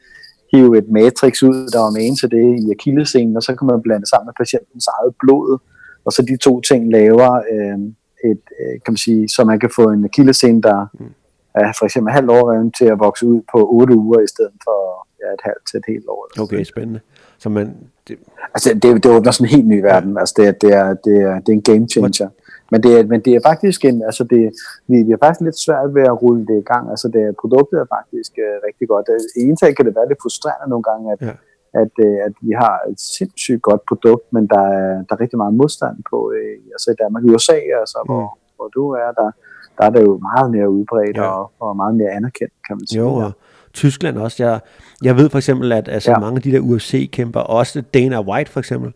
hive 0.53 0.78
et 0.78 0.89
matrix 0.91 1.43
ud, 1.43 1.59
der 1.72 1.80
var 1.87 1.91
med 1.91 2.18
til 2.20 2.30
det 2.37 2.47
i 2.64 2.70
akillescenen, 2.76 3.37
og 3.37 3.43
så 3.43 3.55
kan 3.57 3.66
man 3.66 3.83
blande 3.83 4.07
sammen 4.07 4.26
med 4.26 4.35
patientens 4.43 4.87
eget 4.95 5.14
blod, 5.20 5.59
og 6.05 6.13
så 6.13 6.23
de 6.23 6.37
to 6.37 6.61
ting 6.61 6.93
laver 6.93 7.33
øh, 7.53 7.79
et, 8.31 8.43
øh, 8.61 8.75
kan 8.85 8.93
man 8.93 8.97
sige, 8.97 9.29
så 9.29 9.45
man 9.45 9.61
kan 9.61 9.71
få 9.77 9.83
en 9.91 10.05
akillescene, 10.05 10.63
der 10.63 10.87
mm. 11.01 11.15
er 11.55 11.73
for 11.79 11.85
eksempel 11.85 12.13
halvt 12.13 12.31
år 12.31 12.71
til 12.79 12.85
at 12.85 12.99
vokse 12.99 13.27
ud 13.27 13.41
på 13.53 13.69
8 13.71 13.95
uger 13.95 14.21
i 14.21 14.27
stedet 14.27 14.57
for 14.65 15.09
ja, 15.21 15.27
et 15.35 15.41
halvt 15.43 15.65
til 15.71 15.77
et 15.77 15.85
helt 15.89 16.07
år. 16.09 16.29
Okay, 16.41 16.65
spændende. 16.65 17.01
Så 17.39 17.49
man, 17.49 17.77
det... 18.09 18.19
Altså, 18.55 18.75
det, 18.75 19.05
det 19.05 19.11
åbner 19.11 19.31
sådan 19.31 19.47
en 19.47 19.57
helt 19.57 19.69
ny 19.69 19.81
verden. 19.81 20.19
Altså, 20.19 20.35
det, 20.37 20.63
det, 20.63 20.73
er, 20.73 20.95
det, 20.95 21.17
er, 21.29 21.35
det 21.39 21.49
er 21.49 21.57
en 21.61 21.63
game 21.63 21.89
changer. 21.89 22.29
Men 22.71 22.83
det, 22.83 23.01
er, 23.01 23.05
men 23.07 23.21
det 23.21 23.33
er 23.35 23.41
faktisk 23.47 23.85
en, 23.85 24.03
altså 24.03 24.25
det, 24.25 24.53
vi, 24.89 24.97
vi 25.03 25.13
er 25.13 25.23
faktisk 25.25 25.41
lidt 25.41 25.59
svært 25.67 25.95
ved 25.95 26.03
at 26.03 26.23
rulle 26.23 26.47
det 26.47 26.59
i 26.59 26.67
gang. 26.73 26.91
Altså 26.91 27.09
det, 27.15 27.37
produktet 27.41 27.77
er 27.81 27.89
faktisk 27.97 28.33
uh, 28.47 28.57
rigtig 28.67 28.87
godt. 28.89 29.07
En 29.37 29.57
kan 29.77 29.87
det 29.87 29.95
være 29.99 30.09
lidt 30.09 30.23
frustrerende 30.23 30.71
nogle 30.71 30.83
gange, 30.91 31.13
at, 31.13 31.21
ja 31.29 31.35
at, 31.75 31.93
øh, 32.07 32.16
at 32.27 32.35
vi 32.41 32.53
har 32.62 32.81
et 32.91 33.01
sindssygt 33.01 33.62
godt 33.62 33.83
produkt, 33.89 34.33
men 34.33 34.47
der 34.47 34.61
er, 34.61 34.89
der 35.07 35.12
er 35.16 35.20
rigtig 35.20 35.39
meget 35.39 35.55
modstand 35.55 35.97
på, 36.11 36.33
øh, 36.37 36.57
altså 36.75 36.91
i 36.91 36.97
Danmark, 37.03 37.23
USA, 37.25 37.59
altså, 37.83 37.99
mm. 38.03 38.09
hvor, 38.09 38.39
hvor 38.57 38.68
du 38.68 38.91
er, 38.91 39.11
der, 39.20 39.31
der 39.79 39.85
er 39.85 39.91
det 39.91 40.03
jo 40.03 40.18
meget 40.18 40.51
mere 40.51 40.70
udbredt 40.70 41.16
ja. 41.16 41.23
og, 41.23 41.53
og 41.61 41.77
meget 41.77 41.95
mere 41.95 42.11
anerkendt, 42.11 42.53
kan 42.66 42.77
man 42.77 42.87
sige. 42.87 43.01
Jo, 43.01 43.14
og 43.14 43.33
Tyskland 43.73 44.18
også. 44.18 44.45
Jeg, 44.45 44.61
jeg 45.03 45.16
ved 45.16 45.31
for 45.31 45.39
eksempel, 45.39 45.73
at 45.73 45.89
altså, 45.89 46.11
ja. 46.11 46.18
mange 46.18 46.37
af 46.37 46.43
de 46.43 46.53
der 46.53 46.61
UFC-kæmper, 46.61 47.41
også 47.41 47.83
Dana 47.95 48.20
White 48.20 48.51
for 48.51 48.61
eksempel, 48.61 48.93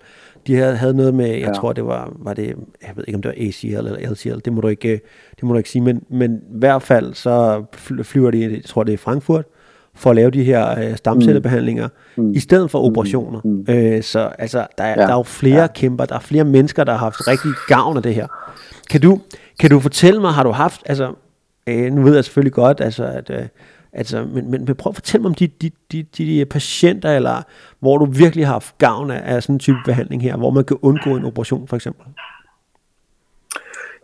de 0.47 0.55
havde, 0.55 0.77
havde 0.77 0.95
noget 0.95 1.15
med, 1.15 1.27
jeg 1.27 1.39
ja. 1.39 1.53
tror 1.53 1.73
det 1.73 1.87
var, 1.87 2.13
var 2.19 2.35
det, 2.35 2.47
jeg 2.83 2.91
ved 2.95 3.05
ikke 3.07 3.17
om 3.17 3.23
det 3.23 3.29
var 3.29 3.47
ACL 3.47 3.87
eller 3.87 4.11
LCL, 4.11 4.39
det 4.45 4.53
må 4.53 4.61
du 4.61 4.69
ikke, 4.69 5.01
det 5.37 5.43
må 5.43 5.53
du 5.53 5.59
ikke 5.59 5.71
sige, 5.71 5.83
men, 5.83 6.03
men 6.11 6.35
i 6.35 6.59
hvert 6.59 6.83
fald 6.83 7.15
så 7.15 7.65
flyver 8.03 8.31
de, 8.31 8.43
jeg 8.43 8.65
tror 8.65 8.85
det 8.85 8.93
er 8.93 8.99
Frankfurt, 8.99 9.45
for 9.97 10.11
at 10.11 10.17
lave 10.17 10.31
de 10.31 10.45
her 10.45 10.79
øh, 10.79 10.97
stamcellebehandlinger, 10.97 11.89
mm. 12.17 12.33
i 12.33 12.41
stedet 12.41 12.71
for 12.71 12.79
mm. 12.79 12.85
operationer. 12.85 13.41
Mm. 13.45 13.65
Øh, 13.69 14.03
så 14.03 14.19
altså, 14.39 14.67
der, 14.79 14.85
er, 14.85 14.89
ja. 14.89 15.07
der 15.07 15.09
er 15.09 15.17
jo 15.17 15.23
flere 15.23 15.61
ja. 15.61 15.67
kæmper, 15.67 16.05
der 16.05 16.15
er 16.15 16.21
flere 16.21 16.45
mennesker, 16.45 16.85
der 16.85 16.93
har 16.93 16.99
haft 16.99 17.29
rigtig 17.29 17.51
gavn 17.67 17.97
af 17.97 18.03
det 18.03 18.15
her. 18.15 18.27
Kan 18.91 19.01
du, 19.01 19.21
kan 19.61 19.71
du 19.71 19.81
fortælle 19.81 20.21
mig, 20.21 20.33
har 20.33 20.43
du 20.43 20.51
haft, 20.51 20.83
altså, 20.87 21.15
øh, 21.67 21.93
nu 21.93 22.03
ved 22.03 22.15
jeg 22.15 22.25
selvfølgelig 22.25 22.53
godt, 22.53 22.81
altså, 22.81 23.05
at, 23.05 23.31
øh, 23.31 23.43
altså, 23.93 24.25
men, 24.35 24.51
men, 24.51 24.65
men 24.65 24.75
prøv 24.75 24.91
at 24.91 24.95
fortælle 24.95 25.23
mig 25.23 25.29
om 25.29 25.35
de, 25.35 25.47
de, 25.47 25.71
de, 25.93 26.03
de, 26.03 26.39
de 26.41 26.45
patienter, 26.45 27.17
eller 27.17 27.43
hvor 27.81 27.99
du 27.99 28.05
virkelig 28.05 28.47
har 28.47 28.53
haft 28.53 28.79
gavn 28.79 29.11
af, 29.11 29.35
af 29.35 29.43
sådan 29.43 29.55
en 29.55 29.59
type 29.59 29.79
behandling 29.85 30.23
her, 30.23 30.37
hvor 30.37 30.51
man 30.51 30.65
kan 30.65 30.77
undgå 30.83 31.17
en 31.17 31.25
operation 31.25 31.69
for 31.69 31.77
eksempel. 31.77 32.07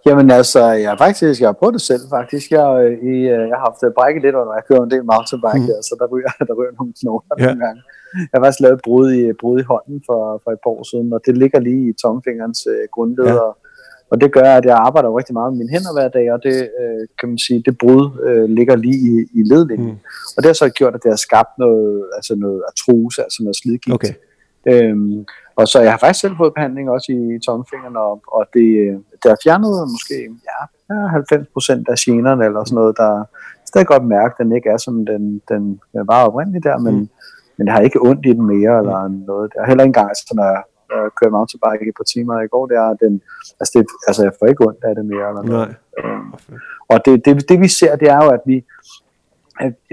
Jamen 0.07 0.31
altså, 0.31 0.63
jeg 0.85 0.99
faktisk, 0.99 1.41
jeg 1.41 1.49
har 1.49 1.59
prøvet 1.61 1.75
det 1.75 1.85
selv 1.91 2.05
faktisk. 2.17 2.47
Jeg, 2.59 2.67
øh, 2.83 2.93
i, 3.13 3.15
øh, 3.35 3.43
jeg 3.51 3.57
har 3.59 3.65
haft 3.69 3.83
øh, 3.87 3.91
brækket 3.99 4.23
lidt, 4.23 4.35
når 4.35 4.55
jeg 4.59 4.65
kører 4.69 4.83
en 4.85 4.91
del 4.95 5.05
mountainbike, 5.13 5.73
mm. 5.77 5.83
så 5.89 5.93
der 6.01 6.07
ryger, 6.15 6.33
der 6.49 6.55
ryger 6.59 6.73
nogle 6.79 6.93
knogler 7.01 7.35
ja. 7.39 7.45
nogle 7.47 7.61
gange. 7.67 7.81
Jeg 8.31 8.35
har 8.37 8.43
faktisk 8.45 8.63
lavet 8.65 8.77
et 8.79 8.85
brud 8.87 9.07
i, 9.21 9.23
brud 9.41 9.57
i 9.61 9.69
hånden 9.73 9.99
for, 10.09 10.21
for 10.43 10.51
et 10.51 10.61
par 10.65 10.73
år 10.77 10.85
siden, 10.91 11.09
og 11.17 11.21
det 11.27 11.35
ligger 11.43 11.61
lige 11.69 11.83
i 11.91 11.93
tomfingerens 12.03 12.61
øh, 12.73 12.85
grundled, 12.95 13.27
ja. 13.27 13.39
og, 13.45 13.53
og 14.11 14.21
det 14.21 14.33
gør, 14.33 14.49
at 14.61 14.65
jeg 14.71 14.77
arbejder 14.87 15.19
rigtig 15.19 15.35
meget 15.39 15.53
med 15.53 15.59
mine 15.59 15.73
hænder 15.75 15.93
hver 15.97 16.09
dag, 16.19 16.27
og 16.35 16.39
det, 16.47 16.57
øh, 16.81 17.03
kan 17.19 17.29
man 17.29 17.39
sige, 17.47 17.63
det 17.67 17.75
brud 17.79 18.05
øh, 18.27 18.45
ligger 18.59 18.77
lige 18.77 19.01
i, 19.11 19.15
i 19.39 19.41
ledlinjen. 19.51 19.95
Mm. 19.95 20.35
Og 20.35 20.39
det 20.43 20.49
har 20.53 20.59
så 20.65 20.69
gjort, 20.69 20.95
at 20.95 21.03
det 21.03 21.11
har 21.15 21.23
skabt 21.29 21.53
noget, 21.59 22.05
altså 22.17 22.33
noget 22.45 22.61
artrose, 22.71 23.23
altså 23.23 23.39
noget 23.43 23.57
slidgigt. 23.57 23.95
Okay. 23.95 24.15
Øhm, 24.71 25.25
og 25.57 25.69
så 25.69 25.81
jeg 25.81 25.91
har 25.91 25.99
faktisk 25.99 26.21
selv 26.21 26.37
fået 26.37 26.55
behandling 26.55 26.91
også 26.91 27.13
i 27.13 27.39
tommelfingeren, 27.47 27.97
og, 27.97 28.23
og 28.27 28.47
det, 28.55 28.69
det 29.23 29.29
har 29.33 29.39
fjernet 29.45 29.89
måske 29.95 30.17
ja, 30.51 30.59
90% 30.91 31.85
af 31.93 31.97
generne 32.05 32.45
eller 32.45 32.65
sådan 32.65 32.75
noget, 32.75 32.97
der 32.97 33.25
stadig 33.67 33.87
godt 33.87 34.07
mærke, 34.17 34.35
at 34.35 34.45
den 34.45 34.57
ikke 34.57 34.69
er 34.69 34.77
som 34.77 35.07
den, 35.07 35.43
den, 35.49 35.81
var 35.95 36.27
oprindeligt 36.27 36.65
der, 36.65 36.79
men, 36.79 36.95
mm. 36.95 37.09
men 37.57 37.67
jeg 37.67 37.75
har 37.75 37.81
ikke 37.81 38.03
ondt 38.09 38.27
i 38.27 38.33
den 38.33 38.47
mere 38.55 38.79
eller 38.81 39.09
mm. 39.09 39.15
noget. 39.27 39.53
Har 39.59 39.67
heller 39.67 39.85
ikke 39.85 39.89
engang, 39.89 40.09
altså, 40.09 40.33
når 40.39 40.45
jeg, 40.45 40.63
jeg 40.91 41.11
kører 41.19 41.31
mountainbike 41.37 41.89
et 41.89 41.97
par 42.01 42.09
timer 42.15 42.41
i 42.41 42.49
går, 42.53 42.67
det 42.67 42.77
er 42.77 42.95
den, 43.05 43.15
altså, 43.61 43.73
det, 43.79 43.87
altså 44.09 44.23
jeg 44.27 44.33
får 44.39 44.47
ikke 44.47 44.67
ondt 44.69 44.85
af 44.85 44.95
det 44.95 45.05
mere 45.13 45.29
eller 45.31 45.43
noget. 45.43 45.69
Nej. 45.69 45.75
Øhm, 45.99 46.33
og 46.93 46.99
det, 47.05 47.25
det, 47.25 47.49
det 47.49 47.61
vi 47.61 47.69
ser, 47.69 47.97
det 47.97 48.09
er 48.17 48.21
jo, 48.25 48.31
at 48.39 48.43
vi, 48.47 48.57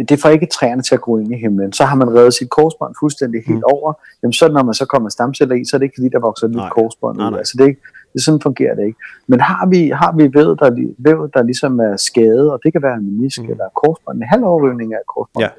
det 0.09 0.21
får 0.21 0.29
ikke 0.29 0.45
træerne 0.45 0.81
til 0.81 0.95
at 0.95 1.01
gro 1.01 1.17
ind 1.17 1.33
i 1.33 1.37
himlen. 1.37 1.73
Så 1.73 1.83
har 1.85 1.95
man 1.95 2.15
reddet 2.15 2.33
sit 2.33 2.49
korsbånd 2.49 2.93
fuldstændig 2.99 3.43
helt 3.47 3.65
mm. 3.67 3.73
over. 3.73 3.93
Jamen 4.23 4.33
så 4.33 4.47
når 4.47 4.63
man 4.63 4.73
så 4.73 4.85
kommer 4.85 5.09
stamceller 5.09 5.55
i, 5.55 5.65
så 5.65 5.75
er 5.75 5.77
det 5.77 5.85
ikke 5.85 5.97
fordi, 5.99 6.09
der 6.09 6.19
vokser 6.19 6.47
et 6.47 6.51
nyt 6.55 6.71
korsbånd 6.71 7.21
ud. 7.21 7.37
Altså 7.37 7.53
det 7.57 7.63
er 7.63 7.67
ikke, 7.67 7.81
det 8.13 8.21
sådan 8.23 8.41
fungerer 8.41 8.75
det 8.75 8.85
ikke. 8.85 8.99
Men 9.27 9.39
har 9.39 9.65
vi, 9.73 9.81
har 9.89 10.11
vi 10.17 10.23
væv, 10.33 10.57
der, 10.61 10.69
væv, 10.97 11.29
der 11.33 11.43
ligesom 11.43 11.79
er 11.79 11.95
skadet, 11.95 12.51
og 12.51 12.59
det 12.63 12.71
kan 12.73 12.81
være 12.81 12.95
en 12.95 13.05
menisk 13.05 13.41
mm. 13.41 13.51
eller 13.51 13.65
korsbånd, 13.81 14.17
en 14.17 14.27
halvoverrivning 14.33 14.93
af 14.93 15.03
korsbånd, 15.13 15.43
ja. 15.45 15.49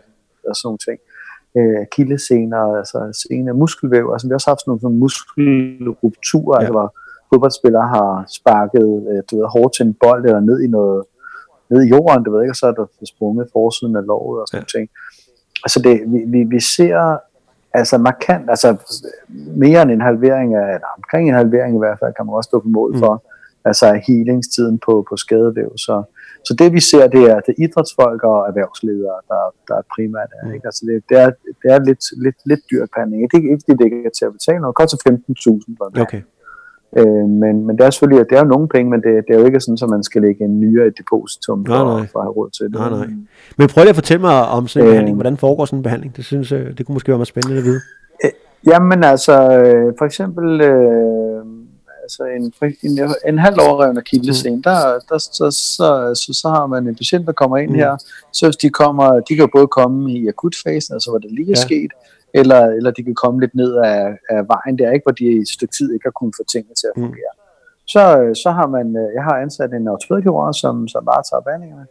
og 0.48 0.56
sådan 0.56 0.66
nogle 0.68 0.84
ting. 0.88 0.98
Øh, 1.58 1.86
kildesener, 1.94 2.62
altså 2.80 2.98
sener, 3.22 3.52
muskelvæv, 3.52 4.06
altså 4.12 4.26
vi 4.26 4.30
har 4.30 4.40
også 4.40 4.50
haft 4.50 4.60
sådan 4.60 4.70
nogle 4.70 4.84
sådan 4.84 4.98
muskelrupturer, 5.04 6.56
ja. 6.56 6.60
altså 6.60 6.72
hvor 6.72 6.88
fodboldspillere 7.30 7.88
har 7.96 8.24
sparket 8.38 8.88
øh, 9.10 9.20
du 9.28 9.32
ved, 9.38 9.46
hårdt 9.56 9.72
til 9.76 9.86
en 9.86 9.94
bold 10.02 10.24
eller 10.24 10.40
ned 10.40 10.58
i 10.66 10.68
noget 10.76 11.04
ned 11.70 11.82
i 11.82 11.88
jorden, 11.88 12.24
du 12.24 12.30
ved 12.32 12.42
ikke, 12.42 12.52
og 12.52 12.56
så 12.56 12.66
er 12.66 12.72
der 12.72 12.86
sprunget 13.14 13.48
forsiden 13.52 13.96
af 13.96 14.06
lovet 14.06 14.40
og 14.40 14.46
sådan 14.48 14.66
ja. 14.74 14.78
ting. 14.78 14.90
Altså 15.64 15.78
det, 15.86 15.94
vi, 16.12 16.18
vi, 16.26 16.40
vi 16.54 16.60
ser 16.60 17.18
altså 17.74 17.98
markant, 17.98 18.50
altså 18.50 18.68
mere 19.56 19.82
end 19.82 19.90
en 19.90 20.00
halvering 20.00 20.54
af, 20.54 20.68
eller 20.74 20.90
omkring 20.98 21.28
en 21.28 21.34
halvering 21.34 21.74
i 21.74 21.78
hvert 21.78 21.98
fald, 22.00 22.12
kan 22.14 22.26
man 22.26 22.34
også 22.34 22.48
stå 22.48 22.60
på 22.60 22.68
mål 22.68 22.98
for, 22.98 23.14
mm. 23.14 23.68
altså 23.68 24.00
healingstiden 24.06 24.78
på, 24.86 25.06
på 25.08 25.16
skadevæv. 25.16 25.70
Så, 25.86 25.94
så 26.46 26.52
det 26.58 26.72
vi 26.72 26.80
ser, 26.90 27.04
det 27.16 27.22
er, 27.32 27.40
det 27.44 27.50
er 27.54 27.62
idrætsfolk 27.64 28.22
og 28.32 28.38
erhvervsledere, 28.48 29.18
der, 29.30 29.42
der 29.68 29.74
er 29.80 29.84
primært 29.94 30.30
er. 30.38 30.46
Mm. 30.46 30.54
Ikke? 30.54 30.66
Altså 30.70 30.82
det, 30.88 30.96
det, 31.08 31.16
er, 31.24 31.30
det 31.62 31.68
er 31.74 31.78
lidt, 31.88 32.04
lidt, 32.24 32.38
lidt 32.50 32.62
dyrt 32.70 32.88
behandling. 32.94 33.30
Det 33.30 33.36
er 33.36 33.42
ikke, 33.42 33.72
det 33.78 33.84
ikke 33.84 34.06
er 34.10 34.14
til 34.18 34.24
at 34.28 34.32
betale 34.38 34.60
noget. 34.60 34.74
Det 34.74 34.80
koster 34.80 34.98
15.000 35.10 35.76
for 35.78 35.86
det. 35.88 36.02
Okay. 36.06 36.22
Øh, 36.96 37.28
men, 37.42 37.66
men 37.66 37.78
det 37.78 37.86
er 37.86 37.90
selvfølgelig, 37.90 38.30
det 38.30 38.36
er 38.38 38.42
jo 38.42 38.48
nogle 38.48 38.68
penge, 38.68 38.90
men 38.90 39.02
det, 39.02 39.24
det 39.28 39.34
er 39.34 39.40
jo 39.40 39.46
ikke 39.46 39.60
sådan, 39.60 39.78
at 39.82 39.88
man 39.88 40.02
skal 40.02 40.22
lægge 40.22 40.44
en 40.44 40.60
nyere 40.60 40.90
depositum 40.98 41.66
for, 41.66 41.74
nej, 41.74 41.98
nej. 41.98 42.08
for 42.12 42.18
at 42.18 42.24
have 42.24 42.32
råd 42.32 42.50
til 42.50 42.64
det. 42.64 42.72
Nej, 42.72 42.90
nej. 42.90 43.06
Men 43.58 43.68
prøv 43.68 43.82
lige 43.82 43.88
at 43.88 43.94
fortælle 43.94 44.20
mig 44.20 44.48
om 44.48 44.68
sådan 44.68 44.86
en 44.86 44.88
øh, 44.88 44.92
behandling. 44.92 45.16
Hvordan 45.16 45.36
foregår 45.36 45.64
sådan 45.64 45.78
en 45.78 45.82
behandling? 45.82 46.16
Det 46.16 46.24
synes 46.24 46.52
jeg, 46.52 46.78
det 46.78 46.86
kunne 46.86 46.94
måske 46.94 47.08
være 47.08 47.18
meget 47.18 47.28
spændende 47.28 47.58
at 47.58 47.64
vide. 47.64 47.80
Øh, 48.24 48.30
jamen 48.66 49.04
altså, 49.04 49.58
øh, 49.58 49.92
for 49.98 50.04
eksempel... 50.04 50.60
Øh, 50.60 51.44
altså 52.02 52.24
en, 52.24 52.52
en, 52.82 53.14
en 53.28 53.38
halv 53.38 53.56
overrevne 53.60 54.00
akillescene, 54.00 54.56
mm. 54.56 54.62
der, 54.62 54.98
der, 55.08 55.18
så, 55.18 55.46
så, 55.50 56.14
så, 56.14 56.40
så 56.42 56.48
har 56.48 56.66
man 56.66 56.88
en 56.88 56.94
patient, 56.94 57.26
der 57.26 57.32
kommer 57.32 57.56
ind 57.56 57.70
mm. 57.70 57.76
her, 57.76 57.96
så 58.32 58.46
hvis 58.46 58.56
de 58.56 58.70
kommer, 58.70 59.20
de 59.20 59.36
kan 59.36 59.48
både 59.54 59.66
komme 59.66 60.12
i 60.12 60.28
akutfasen, 60.28 60.94
altså 60.94 61.10
hvor 61.10 61.18
det 61.18 61.32
lige 61.32 61.52
er 61.52 61.60
ja. 61.60 61.66
sket, 61.66 61.92
eller, 62.34 62.60
eller 62.76 62.90
de 62.90 63.02
kan 63.04 63.14
komme 63.14 63.40
lidt 63.40 63.54
ned 63.54 63.72
af, 63.76 64.00
af 64.30 64.40
vejen 64.54 64.78
der, 64.78 64.90
ikke, 64.90 65.04
hvor 65.04 65.16
de 65.20 65.24
i 65.24 65.36
et 65.44 65.48
stykke 65.48 65.74
tid 65.78 65.92
ikke 65.92 66.06
har 66.08 66.16
kunnet 66.18 66.34
få 66.38 66.44
tingene 66.52 66.74
til 66.80 66.88
at 66.90 66.96
mm. 66.96 67.02
fungere. 67.02 67.32
Mm. 67.34 67.40
Så, 67.94 68.02
så 68.42 68.50
har 68.58 68.66
man, 68.76 68.86
øh, 69.00 69.08
jeg 69.16 69.24
har 69.28 69.36
ansat 69.44 69.70
en 69.72 69.88
ortopædkirurg, 69.88 70.54
som, 70.54 70.88
som 70.88 71.02
bare 71.04 71.22
tager 71.30 71.40
behandlingerne, 71.46 71.86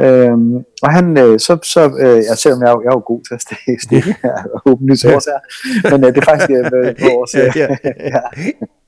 Øhm, 0.00 0.56
og 0.82 0.90
han, 0.92 1.18
øh, 1.18 1.38
så, 1.38 1.58
så 1.62 1.80
øh, 1.98 2.22
jeg 2.28 2.36
ser, 2.38 2.50
jeg, 2.50 2.76
jeg 2.84 2.90
er 2.90 2.96
jo 2.98 3.02
god 3.06 3.20
til 3.26 3.34
at 3.34 3.42
stikke 3.82 4.14
her, 4.22 4.36
åbenlyst 4.66 5.04
årsager, 5.04 5.42
men 5.90 6.04
øh, 6.04 6.14
det 6.14 6.20
er 6.20 6.24
faktisk 6.30 6.50
øh, 6.50 6.66
vores, 7.10 7.34
øh, 7.40 7.52
ja, 7.56 7.68
ja, 7.84 7.92
ja. 8.14 8.20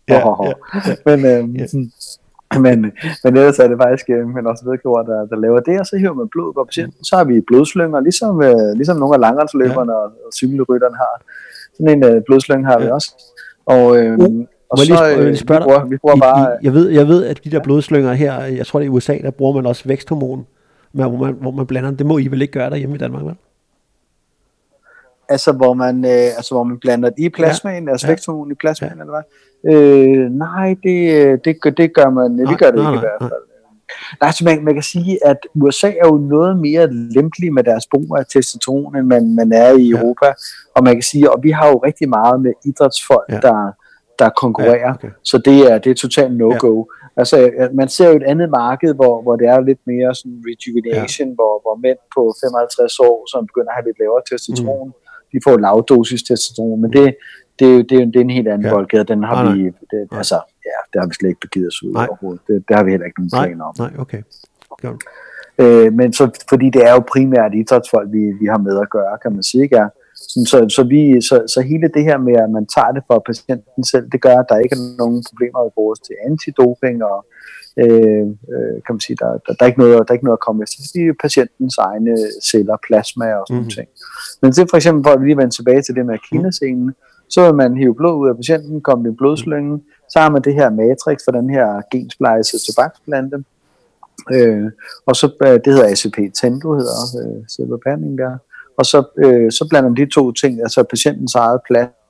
ja, 0.09 0.19
ja. 0.45 0.55
Men, 1.07 1.19
øh, 1.25 1.61
ja. 1.61 1.67
men, 2.67 2.79
men 3.25 3.37
ellers 3.37 3.59
er 3.59 3.69
det 3.69 3.79
faktisk 3.85 4.07
øh, 4.11 4.29
men 4.35 4.47
også 4.47 4.65
vedkøber, 4.69 5.03
der, 5.03 5.27
der 5.31 5.37
laver 5.45 5.61
det, 5.61 5.81
og 5.81 5.87
så 5.87 5.97
hiver 5.97 6.15
man 6.15 6.29
blod 6.29 6.55
på 6.55 6.65
patienten. 6.65 7.05
Så 7.05 7.17
har 7.17 7.25
vi 7.25 7.41
blodslynger, 7.41 8.01
ligesom, 8.01 8.43
øh, 8.43 8.71
ligesom 8.81 8.97
nogle 8.97 9.15
af 9.15 9.21
langrendsløberne 9.21 9.93
ja. 9.93 9.99
og, 9.99 10.05
og 10.27 10.33
cykelrytterne 10.41 10.97
har. 10.97 11.15
Sådan 11.77 11.91
en 11.97 12.05
øh, 12.05 12.23
blodslynge 12.27 12.65
har 12.65 12.79
ja. 12.79 12.85
vi 12.85 12.91
også. 12.91 13.09
Og, 13.67 13.99
øh, 13.99 14.19
uh. 14.19 14.45
Og 14.71 14.79
så, 14.79 14.85
lige, 14.85 15.29
øh, 15.29 15.33
vi 15.33 15.45
bruger, 15.47 15.85
vi 15.85 15.97
bruger 15.97 16.17
bare, 16.17 16.57
I, 16.63 16.65
jeg, 16.65 16.75
ved, 16.75 16.89
jeg 16.89 17.09
ved, 17.09 17.25
at 17.25 17.45
de 17.45 17.51
der 17.51 17.61
blodslynger 17.61 18.13
her, 18.13 18.43
jeg 18.45 18.67
tror 18.67 18.79
det 18.79 18.87
er 18.87 18.91
i 18.91 18.95
USA, 18.95 19.19
der 19.19 19.31
bruger 19.31 19.55
man 19.55 19.67
også 19.67 19.83
væksthormon, 19.87 20.47
hvor 20.93 21.25
man, 21.25 21.35
hvor 21.41 21.51
man 21.51 21.67
blander 21.67 21.91
Det 21.91 22.07
må 22.07 22.19
I 22.19 22.27
vel 22.27 22.43
ikke 22.43 22.53
gøre 22.53 22.71
der 22.71 22.77
hjemme 22.77 22.95
i 22.95 22.99
Danmark, 22.99 23.25
vel? 23.25 23.35
Altså 25.29 25.53
hvor 25.53 25.75
man, 25.75 26.05
øh, 26.05 26.37
altså, 26.37 26.55
hvor 26.55 26.65
man 26.65 26.79
blander 26.79 27.11
det 27.11 27.25
i 27.25 27.29
plasmaen, 27.29 27.85
ja. 27.85 27.91
altså 27.91 28.07
ja. 28.07 28.53
i 28.53 28.55
plasmaen, 28.55 28.97
ja. 28.97 29.01
eller 29.03 29.15
hvad? 29.15 29.25
Øh, 29.73 30.31
nej, 30.31 30.77
det, 30.83 31.45
det, 31.45 31.77
det 31.77 31.95
gør 31.95 32.11
man, 32.11 32.31
nej, 32.31 32.51
det 32.51 32.59
gør 32.59 32.71
det 32.71 32.83
nej, 32.83 32.93
ikke 32.93 33.01
nej, 33.01 33.13
i 33.13 33.19
hvert 33.19 33.31
fald. 33.31 33.31
Nej. 33.31 33.55
Nej, 34.21 34.31
så 34.31 34.45
man, 34.45 34.65
man 34.65 34.75
kan 34.75 34.83
sige, 34.83 35.27
at 35.27 35.37
USA 35.55 35.89
er 35.89 36.07
jo 36.07 36.17
noget 36.17 36.59
mere 36.59 36.93
lempelig 36.93 37.53
med 37.53 37.65
deres 37.65 37.87
brug 37.91 38.17
af 38.19 38.27
testosteron, 38.27 38.97
end 38.97 39.07
man, 39.07 39.35
man 39.35 39.53
er 39.53 39.73
i 39.73 39.89
ja. 39.89 39.99
Europa. 39.99 40.27
Og 40.75 40.85
man 40.85 40.95
kan 40.95 41.03
sige, 41.03 41.33
og 41.33 41.39
vi 41.43 41.51
har 41.51 41.69
jo 41.69 41.77
rigtig 41.79 42.09
meget 42.09 42.41
med 42.41 42.53
idrætsfolk, 42.65 43.29
ja. 43.31 43.41
der, 43.41 43.73
der 44.19 44.29
konkurrerer. 44.29 44.89
Ja, 44.89 44.95
okay. 44.95 45.11
Så 45.25 45.39
det 45.39 45.59
er, 45.73 45.79
det 45.79 45.91
er 45.91 45.95
totalt 45.95 46.37
no-go. 46.37 46.75
Ja. 46.77 46.83
Altså, 47.17 47.37
man 47.75 47.89
ser 47.89 48.09
jo 48.11 48.17
et 48.17 48.23
andet 48.23 48.51
marked, 48.51 48.95
hvor, 48.95 49.23
hvor 49.23 49.37
det 49.37 49.47
er 49.49 49.61
lidt 49.61 49.83
mere 49.87 50.15
sådan 50.15 50.43
rejuvenation, 50.49 51.29
ja. 51.29 51.35
hvor, 51.35 51.53
hvor 51.65 51.77
mænd 51.85 51.99
på 52.15 52.23
55 52.43 52.99
år, 53.09 53.17
som 53.33 53.47
begynder 53.47 53.71
at 53.71 53.77
have 53.77 53.87
lidt 53.89 53.99
lavere 54.03 54.23
testosteron, 54.31 54.89
mm. 54.89 55.04
De 55.35 55.39
får 55.47 55.57
lavdosis 55.67 56.23
testosteron, 56.23 56.81
men 56.83 56.91
det, 56.93 57.17
det, 57.59 57.67
er 57.69 57.75
jo, 57.77 57.83
det, 57.89 57.97
er, 58.01 58.05
det 58.13 58.17
er 58.17 58.27
en 58.31 58.37
helt 58.39 58.49
anden 58.49 58.67
ja. 58.67 58.73
boldgade. 58.75 59.05
Den 59.05 59.23
har 59.31 59.45
nej, 59.45 59.55
vi, 59.55 59.65
det, 59.65 60.01
nej. 60.11 60.19
altså, 60.21 60.39
ja, 60.71 60.79
det 60.91 60.97
har 61.01 61.07
vi 61.09 61.15
slet 61.15 61.29
ikke 61.29 61.45
begivet 61.47 61.69
os 61.69 61.83
ud 61.83 61.93
nej. 61.93 62.07
overhovedet. 62.11 62.43
Det, 62.49 62.65
det 62.69 62.77
har 62.77 62.85
vi 62.85 62.91
heller 62.91 63.07
ikke 63.07 63.21
nogen 63.21 63.31
planer 63.39 63.65
om. 63.65 63.75
Nej, 63.79 63.93
okay. 63.99 64.23
Godt. 64.83 65.03
Øh, 65.59 65.93
men 65.93 66.13
så, 66.13 66.25
fordi 66.49 66.67
det 66.71 66.83
er 66.89 66.93
jo 66.93 67.03
primært 67.15 67.55
idrætsfolk, 67.55 68.09
vi, 68.13 68.23
vi 68.41 68.47
har 68.47 68.59
med 68.59 68.77
at 68.85 68.91
gøre, 68.91 69.19
kan 69.23 69.33
man 69.33 69.43
sige, 69.43 69.63
ikke? 69.63 69.81
Så, 70.51 70.59
så, 70.77 70.83
vi, 70.93 71.21
så, 71.29 71.37
så 71.55 71.61
hele 71.61 71.89
det 71.97 72.05
her 72.05 72.19
med, 72.19 72.37
at 72.45 72.51
man 72.51 72.67
tager 72.67 72.93
det 72.97 73.03
for 73.07 73.23
patienten 73.31 73.85
selv, 73.93 74.07
det 74.13 74.21
gør, 74.27 74.37
at 74.39 74.47
der 74.49 74.59
ikke 74.65 74.77
er 74.81 74.97
nogen 75.03 75.25
problemer 75.31 75.61
i 75.69 75.75
vores 75.77 76.01
til 76.01 76.15
antidoping, 76.29 77.05
og 77.05 77.19
øh, 77.83 78.27
øh, 78.55 78.77
kan 78.85 78.93
man 78.95 79.01
sige, 79.01 79.17
der, 79.21 79.31
der, 79.45 79.53
der, 79.53 79.63
er 79.63 79.67
ikke 79.67 79.79
noget, 79.79 79.95
der 79.99 80.05
er 80.09 80.19
ikke 80.19 80.25
noget 80.25 80.41
at 80.41 80.47
komme 80.47 80.63
efter. 80.63 80.79
Det 80.95 81.03
er 81.09 81.13
patientens 81.23 81.79
egne 81.79 82.17
celler, 82.49 82.77
plasma 82.87 83.27
og 83.35 83.45
sådan 83.49 83.63
mm. 83.63 83.71
ting. 83.71 83.89
Men 84.43 84.53
det 84.53 84.71
for 84.71 84.77
eksempel, 84.77 85.05
for 85.05 85.11
at 85.11 85.23
lige 85.23 85.37
vende 85.37 85.55
tilbage 85.55 85.83
til 85.83 85.95
det 85.95 86.07
med 86.07 86.19
kinescenen, 86.31 86.95
så 87.29 87.47
vil 87.47 87.55
man 87.55 87.77
hive 87.77 87.95
blod 87.95 88.17
ud 88.23 88.29
af 88.29 88.37
patienten, 88.37 88.81
komme 88.81 89.09
i 89.09 89.11
en 89.11 89.17
blodslynge, 89.17 89.83
så 90.13 90.19
har 90.19 90.31
man 90.31 90.43
det 90.43 90.55
her 90.55 90.71
matrix 90.71 91.19
for 91.25 91.33
den 91.33 91.51
her 91.51 91.83
gensplejse 91.93 92.59
tobaksplante, 92.67 93.45
øh, 94.33 94.71
og 95.07 95.17
så, 95.17 95.27
øh, 95.43 95.59
det 95.65 95.67
hedder 95.67 95.89
ACP 95.93 96.19
Tendo, 96.41 96.75
hedder 96.75 97.01
øh, 97.21 97.43
selve 97.49 97.79
behandlingen 97.85 98.19
der, 98.19 98.39
og 98.79 98.85
så, 98.87 98.99
øh, 99.25 99.53
så 99.53 99.67
blander 99.71 99.91
man 99.91 99.97
de 99.97 100.11
to 100.11 100.33
ting, 100.33 100.61
altså 100.61 100.83
patientens 100.83 101.35
eget 101.35 101.61
plasma 101.67 102.04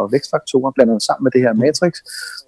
og 0.00 0.12
vækstfaktorer, 0.12 0.70
blander 0.70 0.98
sammen 0.98 1.24
med 1.24 1.30
det 1.30 1.40
her 1.40 1.52
matrix, 1.54 1.92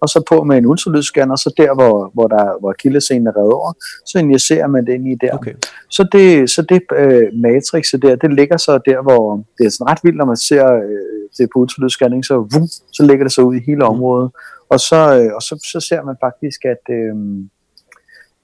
og 0.01 0.09
så 0.09 0.19
på 0.29 0.45
med 0.45 0.59
en 0.59 0.67
ultralydsscanner, 0.67 1.37
så 1.37 1.55
der, 1.57 1.75
hvor, 1.75 2.11
hvor, 2.15 2.27
der, 2.27 2.61
hvor 2.61 2.73
kildescenen 2.73 3.27
er 3.27 3.37
reddet 3.37 3.53
over, 3.53 3.73
så 4.07 4.19
injicerer 4.19 4.67
man 4.67 4.87
det 4.87 4.93
ind 4.93 5.09
i 5.09 5.15
der. 5.15 5.33
Okay. 5.33 5.55
Så 5.91 6.09
det, 6.13 6.51
så 6.51 6.63
det 6.63 6.83
øh, 6.97 7.27
matrix 7.35 7.85
der, 8.03 8.17
det 8.17 8.35
ligger 8.35 8.57
så 8.57 8.73
der, 8.87 9.03
hvor 9.03 9.43
det 9.59 9.67
er 9.67 9.71
sådan 9.71 9.91
ret 9.91 9.99
vildt, 10.03 10.19
når 10.19 10.25
man 10.25 10.37
ser 10.37 10.67
øh, 10.75 11.25
det 11.39 11.49
på 11.55 11.59
ultralydsscanning, 11.59 12.25
så, 12.25 12.35
vum, 12.37 12.67
så 12.93 13.03
ligger 13.09 13.25
det 13.25 13.33
så 13.33 13.43
ud 13.43 13.55
i 13.57 13.65
hele 13.67 13.85
området, 13.85 14.31
og 14.69 14.81
så, 14.81 15.01
øh, 15.19 15.31
og 15.35 15.43
så, 15.43 15.55
så 15.73 15.81
ser 15.89 16.03
man 16.03 16.17
faktisk, 16.21 16.65
at 16.65 16.85
øh, 16.91 17.15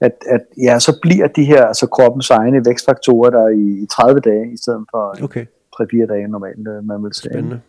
at, 0.01 0.15
at 0.27 0.41
ja, 0.57 0.79
så 0.79 0.99
bliver 1.01 1.27
de 1.27 1.43
her 1.45 1.65
altså 1.65 1.87
kroppens 1.87 2.29
egne 2.29 2.65
vækstfaktorer 2.65 3.29
der 3.29 3.47
i, 3.47 3.83
i 3.83 3.85
30 3.85 4.19
dage, 4.19 4.53
i 4.53 4.57
stedet 4.57 4.85
for 4.91 5.23
okay. 5.23 5.45
3-4 5.81 6.05
dage 6.05 6.27
normalt, 6.27 6.67
øh, 6.67 6.83
man 6.83 7.03
vil 7.03 7.13
sige. 7.13 7.31
Spændende. 7.31 7.61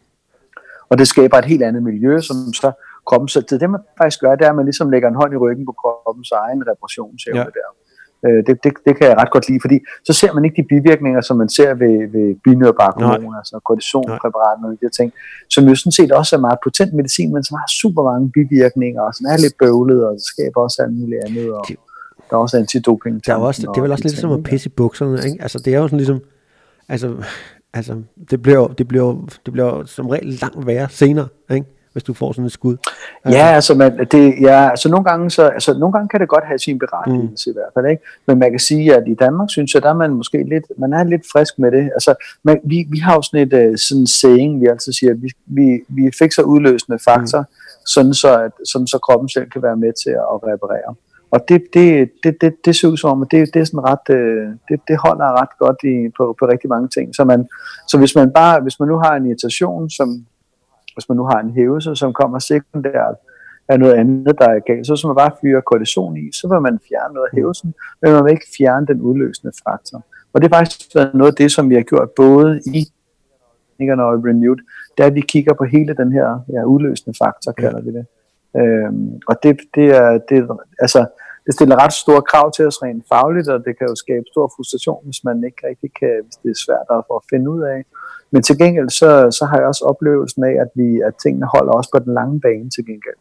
Og 0.92 0.98
det 0.98 1.06
skaber 1.08 1.36
et 1.38 1.48
helt 1.52 1.64
andet 1.68 1.82
miljø, 1.90 2.12
som 2.28 2.36
så 2.62 2.70
kroppen, 3.08 3.28
så 3.28 3.40
det, 3.48 3.60
det 3.60 3.70
man 3.70 3.80
faktisk 4.00 4.20
gør, 4.20 4.34
det 4.38 4.44
er, 4.46 4.52
at 4.54 4.58
man 4.60 4.64
ligesom 4.70 4.90
lægger 4.94 5.08
en 5.08 5.18
hånd 5.20 5.32
i 5.34 5.36
ryggen 5.44 5.64
på 5.66 5.74
kroppens 5.80 6.30
egen 6.42 6.60
reparationsevne 6.70 7.40
ja. 7.40 7.52
der. 7.58 7.68
Øh, 8.26 8.40
det, 8.46 8.54
det, 8.64 8.72
det 8.86 8.92
kan 8.98 9.06
jeg 9.10 9.16
ret 9.20 9.30
godt 9.34 9.48
lide, 9.48 9.60
fordi 9.64 9.76
så 10.08 10.12
ser 10.20 10.32
man 10.36 10.44
ikke 10.44 10.56
de 10.62 10.66
bivirkninger, 10.72 11.20
som 11.28 11.36
man 11.42 11.48
ser 11.58 11.70
ved, 11.82 11.96
ved 12.14 12.26
binyrbarkhormon, 12.44 13.34
altså 13.40 13.60
kortisonpræparater 13.68 14.64
og 14.68 14.72
de 14.72 14.86
her 14.86 14.94
ting, 15.00 15.12
som 15.54 15.62
jo 15.68 15.74
sådan 15.74 15.96
set 15.98 16.12
også 16.20 16.36
er 16.36 16.40
meget 16.40 16.58
potent 16.64 16.92
medicin, 16.98 17.32
men 17.34 17.42
som 17.44 17.54
har 17.60 17.68
super 17.82 18.02
mange 18.10 18.26
bivirkninger, 18.36 19.02
og 19.08 19.14
som 19.14 19.24
er 19.32 19.36
lidt 19.44 19.56
bøvlet, 19.62 20.00
og 20.06 20.12
det 20.18 20.24
skaber 20.32 20.60
også 20.66 20.78
alt 20.84 20.94
muligt 21.00 21.20
andet. 21.26 21.46
Og, 21.58 21.64
det, 21.68 21.76
der 22.28 22.36
er 22.36 22.40
også 22.40 22.56
antidoping. 22.56 23.26
Der 23.26 23.32
er 23.32 23.36
også, 23.36 23.60
det 23.60 23.78
er 23.78 23.82
vel 23.86 23.92
også 23.92 24.04
lidt 24.04 24.18
som 24.18 24.32
at 24.32 24.42
pisse 24.42 24.68
i 24.68 24.72
bukserne, 24.80 25.16
ikke? 25.28 25.38
Altså, 25.44 25.58
det 25.64 25.74
er 25.74 25.78
jo 25.78 25.86
sådan 25.88 26.02
ligesom, 26.02 26.20
altså, 26.88 27.08
altså 27.74 28.02
det, 28.30 28.42
bliver, 28.42 28.66
det, 28.66 28.88
bliver, 28.88 29.26
det 29.46 29.52
bliver 29.52 29.84
som 29.84 30.08
regel 30.08 30.38
langt 30.40 30.66
værre 30.66 30.88
senere, 30.90 31.28
ikke? 31.50 31.66
hvis 31.92 32.02
du 32.02 32.14
får 32.14 32.32
sådan 32.32 32.46
et 32.46 32.52
skud. 32.52 32.76
Altså. 33.24 33.38
Ja, 33.38 33.46
altså, 33.46 33.74
man, 33.74 34.06
det, 34.12 34.34
ja, 34.40 34.70
altså 34.70 34.88
nogle, 34.88 35.04
gange, 35.04 35.30
så, 35.30 35.42
altså 35.48 35.78
nogle 35.78 35.92
gange 35.92 36.08
kan 36.08 36.20
det 36.20 36.28
godt 36.28 36.44
have 36.44 36.58
sin 36.58 36.78
berettigelse 36.78 37.50
mm. 37.50 37.52
i 37.52 37.54
hvert 37.54 37.72
fald, 37.74 37.86
ikke? 37.90 38.02
men 38.26 38.38
man 38.38 38.50
kan 38.50 38.60
sige, 38.60 38.96
at 38.96 39.02
i 39.06 39.14
Danmark 39.14 39.50
synes 39.50 39.74
jeg, 39.74 39.82
der 39.82 39.88
er 39.88 39.94
man 39.94 40.10
måske 40.10 40.42
lidt, 40.48 40.64
man 40.78 40.92
er 40.92 41.04
lidt 41.04 41.22
frisk 41.32 41.58
med 41.58 41.70
det. 41.72 41.90
Altså, 41.94 42.14
man, 42.42 42.60
vi, 42.64 42.86
vi 42.90 42.98
har 42.98 43.14
jo 43.14 43.22
sådan 43.22 43.48
et 43.48 43.68
uh, 43.68 43.74
sådan 43.76 44.06
saying, 44.06 44.60
vi 44.60 44.66
altid 44.66 44.92
siger, 44.92 45.10
at 45.12 45.22
vi, 45.22 45.30
vi, 45.46 45.80
vi 45.88 46.10
fikser 46.18 46.42
udløsende 46.42 46.98
faktor, 46.98 47.40
mm. 47.40 47.86
sådan, 47.86 48.14
så, 48.14 48.38
at, 48.38 48.52
sådan 48.72 48.86
så 48.86 48.98
kroppen 48.98 49.28
selv 49.28 49.50
kan 49.50 49.62
være 49.62 49.76
med 49.76 49.92
til 50.02 50.10
at 50.10 50.36
reparere. 50.50 50.94
Og 51.32 51.40
det, 51.48 51.62
det, 51.74 52.10
det, 52.24 52.36
det, 52.40 52.52
det 52.64 52.84
ud 52.84 52.96
som, 52.96 53.22
at 53.22 53.28
det, 53.30 53.54
det, 53.54 53.60
er 53.60 53.64
sådan 53.64 53.88
ret, 53.92 54.06
øh, 54.16 54.46
det, 54.68 54.80
det 54.88 54.96
holder 55.06 55.40
ret 55.40 55.54
godt 55.58 55.80
i, 55.92 55.94
på, 56.16 56.36
på 56.38 56.44
rigtig 56.52 56.68
mange 56.68 56.88
ting. 56.88 57.14
Så, 57.14 57.24
man, 57.24 57.48
så 57.88 57.98
hvis 57.98 58.14
man 58.14 58.32
bare, 58.32 58.60
hvis 58.60 58.80
man 58.80 58.88
nu 58.88 58.96
har 58.98 59.14
en 59.16 59.26
irritation, 59.26 59.90
som, 59.90 60.08
hvis 60.94 61.08
man 61.08 61.16
nu 61.16 61.24
har 61.24 61.40
en 61.40 61.50
hævelse, 61.50 61.96
som 61.96 62.12
kommer 62.12 62.38
sekundært 62.38 63.16
af 63.68 63.80
noget 63.80 63.94
andet, 63.94 64.38
der 64.38 64.48
er 64.48 64.60
galt, 64.60 64.86
så 64.86 64.92
hvis 64.92 65.04
man 65.04 65.16
bare 65.16 65.30
fyrer 65.40 65.60
kortison 65.60 66.16
i, 66.16 66.32
så 66.32 66.48
vil 66.48 66.60
man 66.60 66.78
fjerne 66.88 67.14
noget 67.14 67.28
af 67.32 67.36
hævelsen, 67.36 67.74
men 68.02 68.12
man 68.12 68.24
vil 68.24 68.30
ikke 68.30 68.52
fjerne 68.58 68.86
den 68.86 69.00
udløsende 69.00 69.52
faktor. 69.68 70.04
Og 70.32 70.40
det 70.40 70.46
er 70.52 70.56
faktisk 70.56 70.94
noget 70.94 71.32
af 71.32 71.34
det, 71.34 71.52
som 71.52 71.70
vi 71.70 71.74
har 71.74 71.82
gjort 71.82 72.10
både 72.10 72.60
i 72.66 72.84
Nikkerne 73.78 74.04
og 74.04 74.24
Renewed, 74.24 74.58
det 74.96 75.02
er, 75.02 75.06
at 75.06 75.14
vi 75.14 75.20
kigger 75.20 75.54
på 75.54 75.64
hele 75.64 75.94
den 75.94 76.12
her 76.12 76.40
ja, 76.52 76.64
udløsende 76.64 77.18
faktor, 77.22 77.52
kalder 77.52 77.80
vi 77.80 77.90
det. 77.92 78.06
Øhm, 78.56 79.20
og 79.28 79.36
det, 79.42 79.60
det 79.74 79.86
er, 79.96 80.18
det, 80.28 80.48
altså, 80.78 81.06
det 81.46 81.54
stiller 81.54 81.76
ret 81.84 81.94
store 82.04 82.22
krav 82.30 82.46
til 82.56 82.64
os 82.70 82.82
rent 82.82 83.04
fagligt, 83.12 83.48
og 83.54 83.58
det 83.66 83.72
kan 83.78 83.86
jo 83.92 83.94
skabe 84.04 84.26
stor 84.32 84.46
frustration, 84.56 85.00
hvis 85.08 85.24
man 85.28 85.36
ikke 85.48 85.60
rigtig 85.68 85.90
kan, 86.00 86.14
hvis 86.24 86.36
det 86.42 86.50
er 86.50 86.60
svært 86.66 86.88
at, 86.96 87.20
finde 87.30 87.46
ud 87.54 87.62
af. 87.74 87.80
Men 88.32 88.42
til 88.42 88.58
gengæld, 88.62 88.90
så, 89.00 89.10
så 89.38 89.44
har 89.50 89.56
jeg 89.58 89.66
også 89.72 89.84
oplevelsen 89.92 90.42
af, 90.50 90.54
at, 90.64 90.70
vi, 90.80 90.88
at 91.08 91.14
tingene 91.22 91.46
holder 91.54 91.72
også 91.78 91.90
på 91.94 91.98
den 92.04 92.12
lange 92.18 92.40
bane 92.46 92.70
til 92.76 92.84
gengæld. 92.90 93.20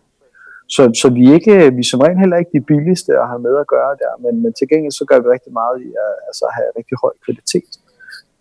Så, 0.76 0.82
så 1.02 1.08
vi, 1.16 1.22
er 1.30 1.34
ikke, 1.40 1.56
vi 1.78 1.84
er 1.86 1.90
som 1.92 2.04
regel 2.06 2.20
heller 2.24 2.38
ikke 2.42 2.56
de 2.58 2.68
billigste 2.72 3.12
at 3.22 3.28
have 3.32 3.42
med 3.48 3.56
at 3.64 3.68
gøre 3.76 3.94
der, 4.04 4.14
men, 4.24 4.34
men 4.44 4.52
til 4.54 4.68
gengæld 4.72 4.96
så 5.00 5.06
gør 5.10 5.20
vi 5.24 5.28
rigtig 5.36 5.54
meget 5.62 5.78
i 5.88 5.90
at 6.06 6.14
altså, 6.28 6.46
have 6.58 6.70
rigtig 6.80 6.96
høj 7.04 7.14
kvalitet 7.26 7.72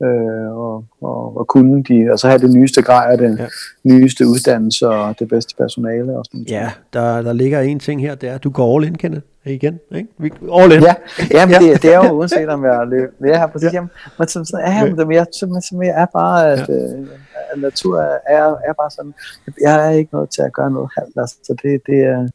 øh, 0.03 0.59
og, 0.59 0.85
og, 1.01 1.37
og 1.37 1.47
kunne 1.47 1.83
de, 1.83 2.11
altså 2.11 2.29
have 2.29 2.39
det 2.39 2.51
nyeste 2.51 2.83
grej 2.83 3.17
den 3.17 3.39
ja. 3.39 3.47
nyeste 3.85 4.27
uddannelse 4.27 4.89
og 4.89 5.19
det 5.19 5.29
bedste 5.29 5.57
personale. 5.57 6.19
Og 6.19 6.25
sådan 6.25 6.45
ja, 6.49 6.71
der, 6.93 7.23
der 7.23 7.33
ligger 7.33 7.61
en 7.61 7.79
ting 7.79 8.01
her, 8.01 8.15
det 8.15 8.29
er, 8.29 8.35
at 8.35 8.45
du 8.45 8.51
går 8.51 8.77
all 8.77 8.87
in, 8.87 8.95
Kenneth, 8.95 9.27
igen. 9.45 9.81
Ikke? 9.95 10.09
Vi, 10.19 10.31
all 10.53 10.73
in. 10.73 10.83
Ja, 10.83 10.95
jamen, 11.31 11.55
ja. 11.55 11.59
Det, 11.59 11.83
det 11.83 11.95
er 11.95 12.09
jo 12.09 12.13
uanset 12.13 12.49
om 12.49 12.65
jeg 12.65 12.87
løber. 12.87 13.13
Ja, 13.27 13.47
præcis. 13.47 13.67
Ja. 13.67 13.75
Jamen, 13.75 13.91
men 14.19 14.29
som 14.29 14.45
sådan 14.45 14.67
jeg, 14.67 15.07
men 15.07 15.13
jeg, 15.13 15.27
som, 15.41 15.61
som 15.61 15.83
jeg 15.83 15.95
er 16.03 16.07
bare, 16.07 16.53
at, 16.53 16.69
ja. 16.69 16.75
øh, 16.75 17.07
at 17.53 17.61
natur 17.61 17.99
er, 18.27 18.45
er 18.69 18.73
bare 18.73 18.91
sådan, 18.91 19.15
jeg 19.61 19.87
er 19.87 19.91
ikke 19.91 20.13
noget 20.13 20.31
til 20.31 20.43
at 20.43 20.53
gøre 20.53 20.71
noget 20.71 20.91
halvt, 20.99 21.15
altså, 21.17 21.37
så 21.43 21.55
det, 21.63 21.81
det 21.87 21.99
er, 21.99 22.29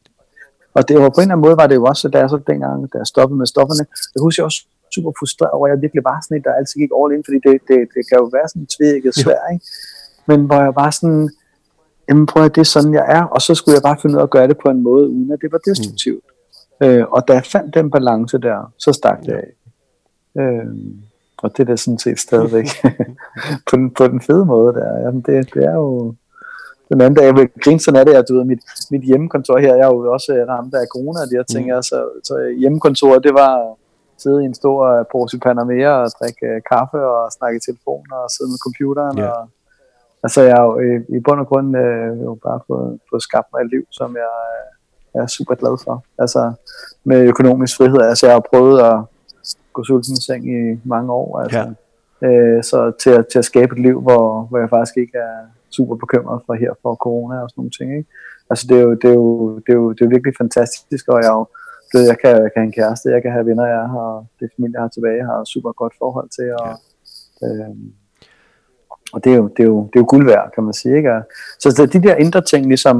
Og 0.74 0.88
det 0.88 0.96
var 0.96 1.10
på 1.10 1.14
en 1.18 1.22
eller 1.22 1.36
anden 1.36 1.48
måde, 1.48 1.58
var 1.58 1.68
det 1.68 1.76
jo 1.76 1.84
også, 1.84 2.08
da 2.10 2.18
jeg 2.20 2.30
så 2.30 2.40
dengang, 2.48 2.94
da 2.94 2.98
jeg 2.98 3.08
stoppede 3.08 3.38
med 3.38 3.48
stofferne, 3.48 3.86
jeg 4.16 4.22
husker 4.22 4.44
også 4.44 4.62
super 4.96 5.12
frustreret 5.20 5.52
over, 5.52 5.66
at 5.68 5.72
jeg 5.74 5.82
virkelig 5.82 6.04
var 6.12 6.18
sådan 6.22 6.38
et, 6.38 6.46
der 6.48 6.54
altid 6.60 6.78
gik 6.82 6.94
all 7.00 7.14
in, 7.16 7.24
fordi 7.28 7.40
det, 7.48 7.54
det, 7.70 7.80
det 7.96 8.04
kan 8.10 8.18
jo 8.22 8.28
være 8.38 8.48
sådan 8.52 8.68
tvækket 8.76 9.14
svært, 9.24 9.46
ikke? 9.54 9.66
Men 10.30 10.40
hvor 10.48 10.60
jeg 10.68 10.74
var 10.82 10.90
sådan, 10.98 11.30
jamen 12.10 12.26
prøv 12.26 12.44
at 12.46 12.56
det 12.56 12.62
er 12.62 12.72
sådan, 12.76 12.94
jeg 12.94 13.06
er, 13.18 13.24
og 13.36 13.42
så 13.42 13.52
skulle 13.56 13.76
jeg 13.78 13.86
bare 13.90 13.98
finde 14.02 14.16
ud 14.16 14.20
af 14.20 14.24
at 14.24 14.36
gøre 14.36 14.48
det 14.48 14.58
på 14.64 14.70
en 14.70 14.84
måde, 14.84 15.10
uden 15.10 15.32
at 15.32 15.42
det 15.42 15.52
var 15.52 15.62
destruktivt. 15.70 16.26
Mm. 16.82 16.88
Øh, 16.88 17.06
og 17.16 17.28
da 17.28 17.34
jeg 17.34 17.46
fandt 17.46 17.76
den 17.78 17.92
balance 17.92 18.38
der, 18.38 18.74
så 18.78 18.92
stak 18.94 19.20
det 19.26 19.34
af. 19.44 19.50
Øh, 20.42 20.66
og 21.38 21.58
det 21.58 21.60
er 21.60 21.68
da 21.68 21.76
sådan 21.76 22.00
set 22.00 22.20
stadigvæk 22.20 22.68
på, 23.70 23.76
den, 23.76 23.92
på 23.92 24.08
den 24.08 24.22
fede 24.22 24.46
måde 24.46 24.74
der. 24.74 25.00
Jamen 25.00 25.22
det, 25.22 25.54
det 25.54 25.64
er 25.64 25.74
jo, 25.74 26.14
den 26.90 27.02
anden 27.02 27.16
dag, 27.18 27.26
jeg 27.26 27.36
vil 27.36 27.50
grine 27.64 27.80
sådan 27.80 28.00
er 28.00 28.04
det, 28.04 28.14
at 28.14 28.26
du 28.30 28.38
ved, 28.38 28.46
mit, 28.46 28.60
mit 28.92 29.02
hjemmekontor 29.02 29.58
her, 29.58 29.76
jeg 29.76 29.86
er 29.86 29.94
jo 29.94 30.14
også 30.14 30.46
ramt 30.50 30.74
af 30.74 30.88
corona 30.94 31.20
og 31.22 31.30
de 31.30 31.36
her 31.36 31.44
ting, 31.44 31.76
mm. 31.76 31.82
så, 31.82 32.10
så 32.24 32.56
hjemmekontoret, 32.60 33.24
det 33.24 33.34
var 33.34 33.78
sidde 34.18 34.44
i 34.44 34.46
en 34.46 34.54
stor 34.54 35.00
uh, 35.00 35.06
pose 35.12 35.40
Panamera 35.40 36.04
og 36.04 36.12
drikke 36.20 36.46
uh, 36.56 36.62
kaffe 36.72 37.00
og 37.16 37.32
snakke 37.32 37.58
i 37.58 37.66
telefon 37.68 38.06
og 38.12 38.32
sidde 38.34 38.50
med 38.54 38.60
computeren. 38.66 39.18
Yeah. 39.20 39.32
Og, 39.32 39.50
altså 40.24 40.42
jeg 40.42 40.56
har 40.56 40.66
jo 40.66 40.80
i, 40.80 40.92
i 41.18 41.20
bund 41.26 41.40
og 41.40 41.48
grund 41.48 41.70
uh, 41.78 42.24
jo 42.26 42.32
bare 42.46 42.60
fået, 42.68 43.00
fået 43.10 43.24
skabt 43.28 43.48
mig 43.54 43.62
et 43.62 43.72
liv, 43.76 43.84
som 43.92 44.10
jeg 44.24 44.36
uh, 45.14 45.22
er 45.22 45.28
super 45.28 45.56
glad 45.56 45.76
for. 45.86 46.04
Altså 46.24 46.54
med 47.04 47.20
økonomisk 47.34 47.78
frihed, 47.78 48.02
altså 48.02 48.26
jeg 48.28 48.36
har 48.36 48.46
prøvet 48.54 48.82
at 48.82 48.98
gå 49.74 49.84
sulten 49.84 50.14
i 50.14 50.22
seng 50.22 50.44
i 50.58 50.80
mange 50.84 51.14
år, 51.14 51.40
altså. 51.40 51.60
Yeah. 51.60 51.74
Øh, 52.24 52.64
så 52.64 52.92
til 53.02 53.10
at, 53.10 53.28
til 53.32 53.40
at 53.40 53.46
skabe 53.46 53.76
et 53.76 53.82
liv, 53.82 54.02
hvor, 54.02 54.42
hvor 54.42 54.60
jeg 54.60 54.70
faktisk 54.70 54.98
ikke 54.98 55.18
er 55.18 55.38
super 55.70 55.96
bekymret 55.96 56.42
for 56.46 56.54
her 56.54 56.72
for 56.82 56.96
corona 56.96 57.36
og 57.42 57.50
sådan 57.50 57.60
nogle 57.62 57.76
ting. 57.78 57.98
Ikke? 57.98 58.10
Altså 58.50 58.68
det 58.70 58.78
er 58.78 58.82
jo, 58.82 58.94
det 59.02 59.10
er 59.10 59.14
jo, 59.14 59.56
det 59.56 59.70
er 59.70 59.74
jo, 59.74 59.90
det 59.94 60.02
er 60.02 60.06
jo 60.06 60.16
virkelig 60.16 60.34
fantastisk, 60.38 61.08
og 61.08 61.18
jeg, 61.24 61.30
er 61.34 61.38
jo, 61.40 61.48
det, 61.96 62.08
jeg, 62.12 62.18
kan, 62.22 62.32
jeg 62.44 62.52
kan 62.52 62.62
have 62.62 62.70
en 62.72 62.78
kæreste, 62.80 63.10
jeg 63.16 63.22
kan 63.22 63.32
have 63.32 63.46
venner, 63.46 63.66
jeg 63.66 63.86
har, 63.96 64.26
det 64.40 64.50
familie, 64.56 64.76
jeg 64.78 64.84
har 64.86 64.94
tilbage, 64.96 65.22
jeg 65.22 65.26
har 65.26 65.44
super 65.54 65.72
godt 65.72 65.94
forhold 66.04 66.30
til, 66.38 66.48
og, 66.62 66.72
ja. 67.42 67.48
øhm, 67.48 67.94
og 69.14 69.24
det 69.24 69.32
er, 69.34 69.36
jo, 69.36 69.48
det, 69.58 69.64
er 69.64 69.68
jo, 69.74 69.80
det 69.82 69.96
er 69.96 70.04
jo 70.04 70.14
guld 70.14 70.26
værd, 70.26 70.52
kan 70.56 70.64
man 70.64 70.74
sige. 70.74 70.98
Ikke? 70.98 71.22
Så 71.60 71.68
det, 71.78 71.94
de 71.94 72.08
der 72.08 72.16
indre 72.16 72.42
ting, 72.42 72.68
ligesom, 72.68 72.98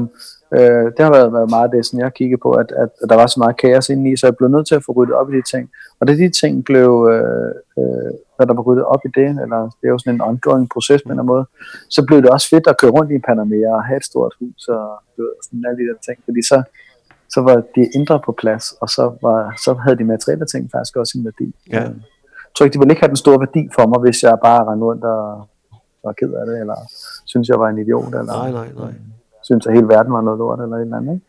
øh, 0.56 0.86
det 0.94 1.00
har 1.06 1.12
været, 1.16 1.32
været 1.32 1.50
meget 1.50 1.72
det, 1.72 1.86
sådan 1.86 2.00
jeg 2.00 2.14
kiggede 2.14 2.40
på, 2.42 2.50
at, 2.52 2.72
at, 2.82 2.90
at 3.02 3.08
der 3.10 3.16
var 3.16 3.26
så 3.26 3.40
meget 3.40 3.56
kaos 3.56 3.88
indeni, 3.88 4.16
så 4.16 4.26
jeg 4.26 4.36
blev 4.36 4.48
nødt 4.48 4.66
til 4.66 4.74
at 4.74 4.84
få 4.86 4.92
ryddet 4.92 5.14
op 5.14 5.32
i 5.32 5.36
de 5.36 5.42
ting. 5.52 5.70
Og 6.00 6.08
da 6.08 6.12
de 6.12 6.28
ting 6.40 6.64
blev, 6.64 6.90
øh, 7.12 7.52
øh, 7.78 8.12
da 8.36 8.42
der 8.48 8.54
var 8.54 8.62
ryddet 8.62 8.84
op 8.84 9.02
i 9.04 9.10
det, 9.18 9.28
eller 9.44 9.60
det 9.78 9.86
er 9.86 9.94
jo 9.94 9.98
sådan 9.98 10.14
en 10.14 10.26
ongoing 10.28 10.68
proces 10.74 11.02
på 11.02 11.12
en 11.12 11.26
måde, 11.26 11.44
så 11.88 12.00
blev 12.06 12.22
det 12.22 12.30
også 12.30 12.48
fedt 12.48 12.66
at 12.66 12.78
køre 12.80 12.90
rundt 12.96 13.12
i 13.12 13.18
Panamera 13.26 13.76
og 13.76 13.84
have 13.84 13.96
et 13.96 14.04
stort 14.04 14.34
hus 14.40 14.68
og 14.68 14.86
sådan 15.44 15.64
alle 15.66 15.78
de 15.80 15.88
der 15.88 15.98
ting, 16.06 16.18
fordi 16.24 16.42
så, 16.50 16.62
så 17.34 17.40
var 17.40 17.54
de 17.76 17.82
indre 17.94 18.20
på 18.26 18.32
plads, 18.32 18.72
og 18.80 18.88
så, 18.88 19.04
var, 19.22 19.54
så 19.64 19.74
havde 19.74 19.98
de 19.98 20.04
materielle 20.04 20.46
ting 20.46 20.70
faktisk 20.72 20.96
også 20.96 21.18
en 21.18 21.24
værdi. 21.24 21.54
Ja. 21.72 21.80
Jeg 21.80 21.92
tror 22.58 22.64
ikke, 22.64 22.74
de 22.74 22.78
ville 22.78 22.92
ikke 22.92 23.02
have 23.02 23.14
den 23.14 23.16
store 23.24 23.40
værdi 23.40 23.62
for 23.76 23.86
mig, 23.86 24.00
hvis 24.00 24.22
jeg 24.22 24.38
bare 24.44 24.64
rendte 24.68 24.84
rundt 24.86 25.04
og 25.04 25.48
var 26.04 26.12
ked 26.12 26.32
af 26.32 26.46
det, 26.46 26.60
eller 26.60 26.78
synes 27.24 27.48
jeg 27.48 27.58
var 27.60 27.68
en 27.68 27.78
idiot, 27.78 28.14
eller 28.20 28.24
nej, 28.24 28.50
nej, 28.50 28.68
nej. 28.76 28.92
synes 29.42 29.66
at 29.66 29.74
hele 29.74 29.88
verden 29.88 30.12
var 30.12 30.20
noget 30.20 30.38
lort, 30.38 30.60
eller 30.60 30.76
et 30.76 30.82
eller 30.82 30.96
andet. 30.96 31.14
Ikke? 31.14 31.26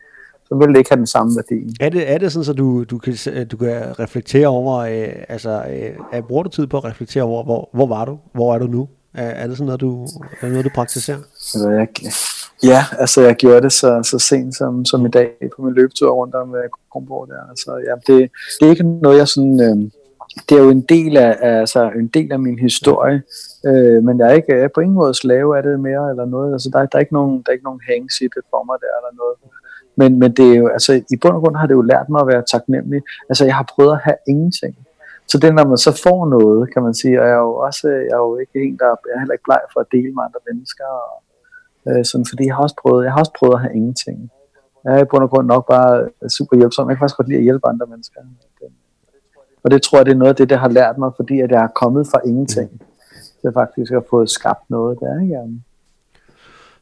så 0.48 0.54
vil 0.54 0.68
det 0.68 0.78
ikke 0.78 0.90
have 0.90 0.98
den 0.98 1.06
samme 1.06 1.32
værdi. 1.36 1.76
Er 1.80 1.88
det, 1.88 2.12
er 2.12 2.18
det 2.18 2.32
sådan, 2.32 2.44
så 2.44 2.52
du, 2.52 2.84
du, 2.84 2.98
kan, 2.98 3.14
du 3.46 3.56
kan 3.56 3.98
reflektere 3.98 4.46
over, 4.46 4.76
øh, 4.78 5.24
altså, 5.28 5.64
øh, 6.14 6.22
bruger 6.22 6.42
du 6.42 6.48
tid 6.48 6.66
på 6.66 6.76
at 6.76 6.84
reflektere 6.84 7.22
over, 7.22 7.44
hvor, 7.44 7.68
hvor 7.72 7.86
var 7.86 8.04
du, 8.04 8.18
hvor 8.32 8.54
er 8.54 8.58
du 8.58 8.66
nu? 8.66 8.88
Er, 9.14 9.22
er 9.22 9.46
det 9.46 9.56
sådan 9.56 9.66
noget, 9.66 9.80
du, 9.80 10.02
er 10.04 10.06
det 10.42 10.50
noget, 10.50 10.64
du 10.64 10.70
praktiserer? 10.74 11.16
Altså, 11.16 11.70
jeg, 11.70 11.88
ja, 12.62 12.84
altså 12.98 13.20
jeg 13.20 13.36
gjorde 13.36 13.60
det 13.60 13.72
så, 13.72 14.00
så 14.02 14.18
sent 14.18 14.56
som, 14.56 14.84
som 14.84 15.06
i 15.06 15.08
dag 15.08 15.30
på 15.56 15.62
min 15.62 15.74
løbetur 15.74 16.10
rundt 16.10 16.34
om 16.34 16.50
uh, 16.50 16.58
Kronborg 16.92 17.28
der. 17.28 17.50
Altså, 17.50 17.70
ja, 17.88 17.94
det, 18.06 18.30
det 18.60 18.66
er 18.66 18.70
ikke 18.70 18.82
noget, 18.82 19.18
jeg 19.18 19.28
sådan... 19.28 19.60
Øh, 19.60 19.90
det 20.48 20.58
er 20.58 20.62
jo 20.62 20.70
en 20.70 20.80
del 20.80 21.16
af, 21.16 21.36
altså 21.40 21.90
en 21.90 22.08
del 22.08 22.32
af 22.32 22.40
min 22.40 22.58
historie, 22.58 23.22
øh, 23.66 24.04
men 24.04 24.18
jeg 24.18 24.26
er 24.28 24.32
ikke 24.32 24.54
jeg 24.54 24.64
er 24.64 24.68
på 24.74 24.80
ingen 24.80 24.94
måde 24.94 25.14
slave 25.14 25.56
af 25.56 25.62
det 25.62 25.80
mere 25.80 26.10
eller 26.10 26.24
noget. 26.24 26.52
Altså 26.52 26.70
der, 26.72 26.78
der 26.86 26.96
er 26.98 27.00
ikke 27.06 27.12
nogen 27.12 27.36
der 27.36 27.48
er 27.48 27.52
ikke 27.52 27.64
nogen 27.64 27.80
hangs 27.88 28.20
i 28.20 28.24
det 28.24 28.42
for 28.50 28.64
mig 28.68 28.76
der 28.80 28.92
eller 28.98 29.12
noget. 29.22 29.36
Men, 30.00 30.18
men 30.18 30.30
det 30.38 30.46
er 30.52 30.58
jo, 30.62 30.66
altså, 30.76 30.92
i 31.14 31.16
bund 31.22 31.34
og 31.36 31.40
grund 31.42 31.56
har 31.56 31.66
det 31.66 31.74
jo 31.74 31.82
lært 31.92 32.08
mig 32.08 32.20
at 32.20 32.30
være 32.32 32.44
taknemmelig. 32.54 33.00
Altså, 33.30 33.44
jeg 33.44 33.56
har 33.60 33.66
prøvet 33.74 33.92
at 33.92 34.04
have 34.06 34.20
ingenting. 34.32 34.74
Så 35.30 35.36
det, 35.42 35.54
når 35.54 35.66
man 35.72 35.78
så 35.86 35.92
får 36.06 36.20
noget, 36.36 36.72
kan 36.72 36.82
man 36.82 36.94
sige, 36.94 37.20
og 37.20 37.26
jeg 37.28 37.34
er 37.34 37.44
jo 37.48 37.54
også, 37.68 37.88
jeg 38.08 38.14
er 38.18 38.24
jo 38.28 38.36
ikke 38.42 38.56
en, 38.66 38.76
der 38.80 38.88
jeg 39.08 39.14
er 39.14 39.20
heller 39.22 39.36
ikke 39.36 39.48
bleg 39.48 39.62
for 39.72 39.80
at 39.80 39.92
dele 39.96 40.12
med 40.16 40.22
andre 40.26 40.42
mennesker. 40.48 40.88
Og, 41.06 41.14
øh, 41.88 42.04
sådan, 42.04 42.26
fordi 42.28 42.46
jeg 42.46 42.54
har, 42.54 42.62
også 42.62 42.76
prøvet, 42.82 43.04
jeg 43.04 43.12
har 43.12 43.18
også 43.18 43.32
prøvet 43.38 43.54
at 43.54 43.60
have 43.60 43.74
ingenting. 43.74 44.30
Jeg 44.84 44.98
er 44.98 45.02
i 45.02 45.10
bund 45.10 45.22
og 45.22 45.30
grund 45.30 45.46
nok 45.46 45.66
bare 45.66 46.08
super 46.28 46.56
hjælpsom. 46.56 46.88
Jeg 46.88 46.96
kan 46.96 47.02
faktisk 47.02 47.16
godt 47.16 47.28
lide 47.28 47.38
at 47.38 47.44
hjælpe 47.44 47.68
andre 47.68 47.86
mennesker. 47.86 48.20
Og 49.64 49.70
det 49.70 49.82
tror 49.82 49.98
jeg, 49.98 50.06
det 50.06 50.12
er 50.12 50.16
noget 50.16 50.32
af 50.32 50.36
det, 50.36 50.50
der 50.50 50.56
har 50.56 50.68
lært 50.68 50.98
mig, 50.98 51.10
fordi 51.16 51.40
at 51.40 51.50
jeg 51.50 51.62
er 51.64 51.68
kommet 51.68 52.06
fra 52.06 52.20
ingenting. 52.26 52.82
Det 53.42 53.54
faktisk 53.54 53.92
har 53.92 54.04
fået 54.10 54.30
skabt 54.30 54.70
noget 54.70 54.98
der, 55.00 55.20
ikke? 55.22 55.60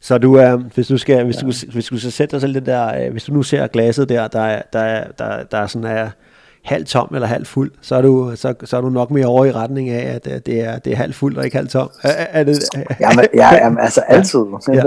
Så 0.00 0.18
du, 0.18 0.40
øh, 0.40 0.60
hvis 0.74 0.86
du 0.86 0.98
skal, 0.98 1.24
hvis, 1.24 1.36
ja. 1.36 1.40
du, 1.40 1.72
hvis 1.72 1.86
du 1.86 1.98
skal 1.98 2.12
sætte 2.12 2.32
dig 2.32 2.40
selv 2.40 2.54
det 2.54 2.66
der, 2.66 3.04
øh, 3.04 3.12
hvis 3.12 3.24
du 3.24 3.32
nu 3.32 3.42
ser 3.42 3.66
glasset 3.66 4.08
der, 4.08 4.28
der, 4.28 4.40
er, 4.40 4.62
der, 4.72 4.78
er, 4.78 5.10
der, 5.18 5.44
der 5.44 5.58
er 5.58 5.66
sådan 5.66 5.90
er 5.90 6.10
halvt 6.66 6.88
tom 6.88 7.08
eller 7.14 7.26
halvt 7.26 7.48
fuld, 7.48 7.70
så 7.80 7.94
er 7.94 8.02
du, 8.02 8.32
så, 8.34 8.54
så 8.64 8.76
er 8.76 8.80
du 8.80 8.90
nok 8.90 9.10
mere 9.10 9.26
over 9.26 9.44
i 9.44 9.52
retning 9.52 9.88
af, 9.88 10.14
at, 10.14 10.24
det, 10.24 10.60
er, 10.64 10.78
det 10.78 10.92
er 10.92 10.96
halvt 10.96 11.14
fuld 11.14 11.36
og 11.36 11.44
ikke 11.44 11.56
halvt 11.56 11.70
tom. 11.70 11.90
Er, 12.02 12.08
er 12.10 12.44
det, 12.44 12.58
jamen, 13.00 13.24
ja, 13.34 13.54
jamen, 13.64 13.78
altså 13.78 14.00
altid. 14.00 14.44
Ja. 14.68 14.82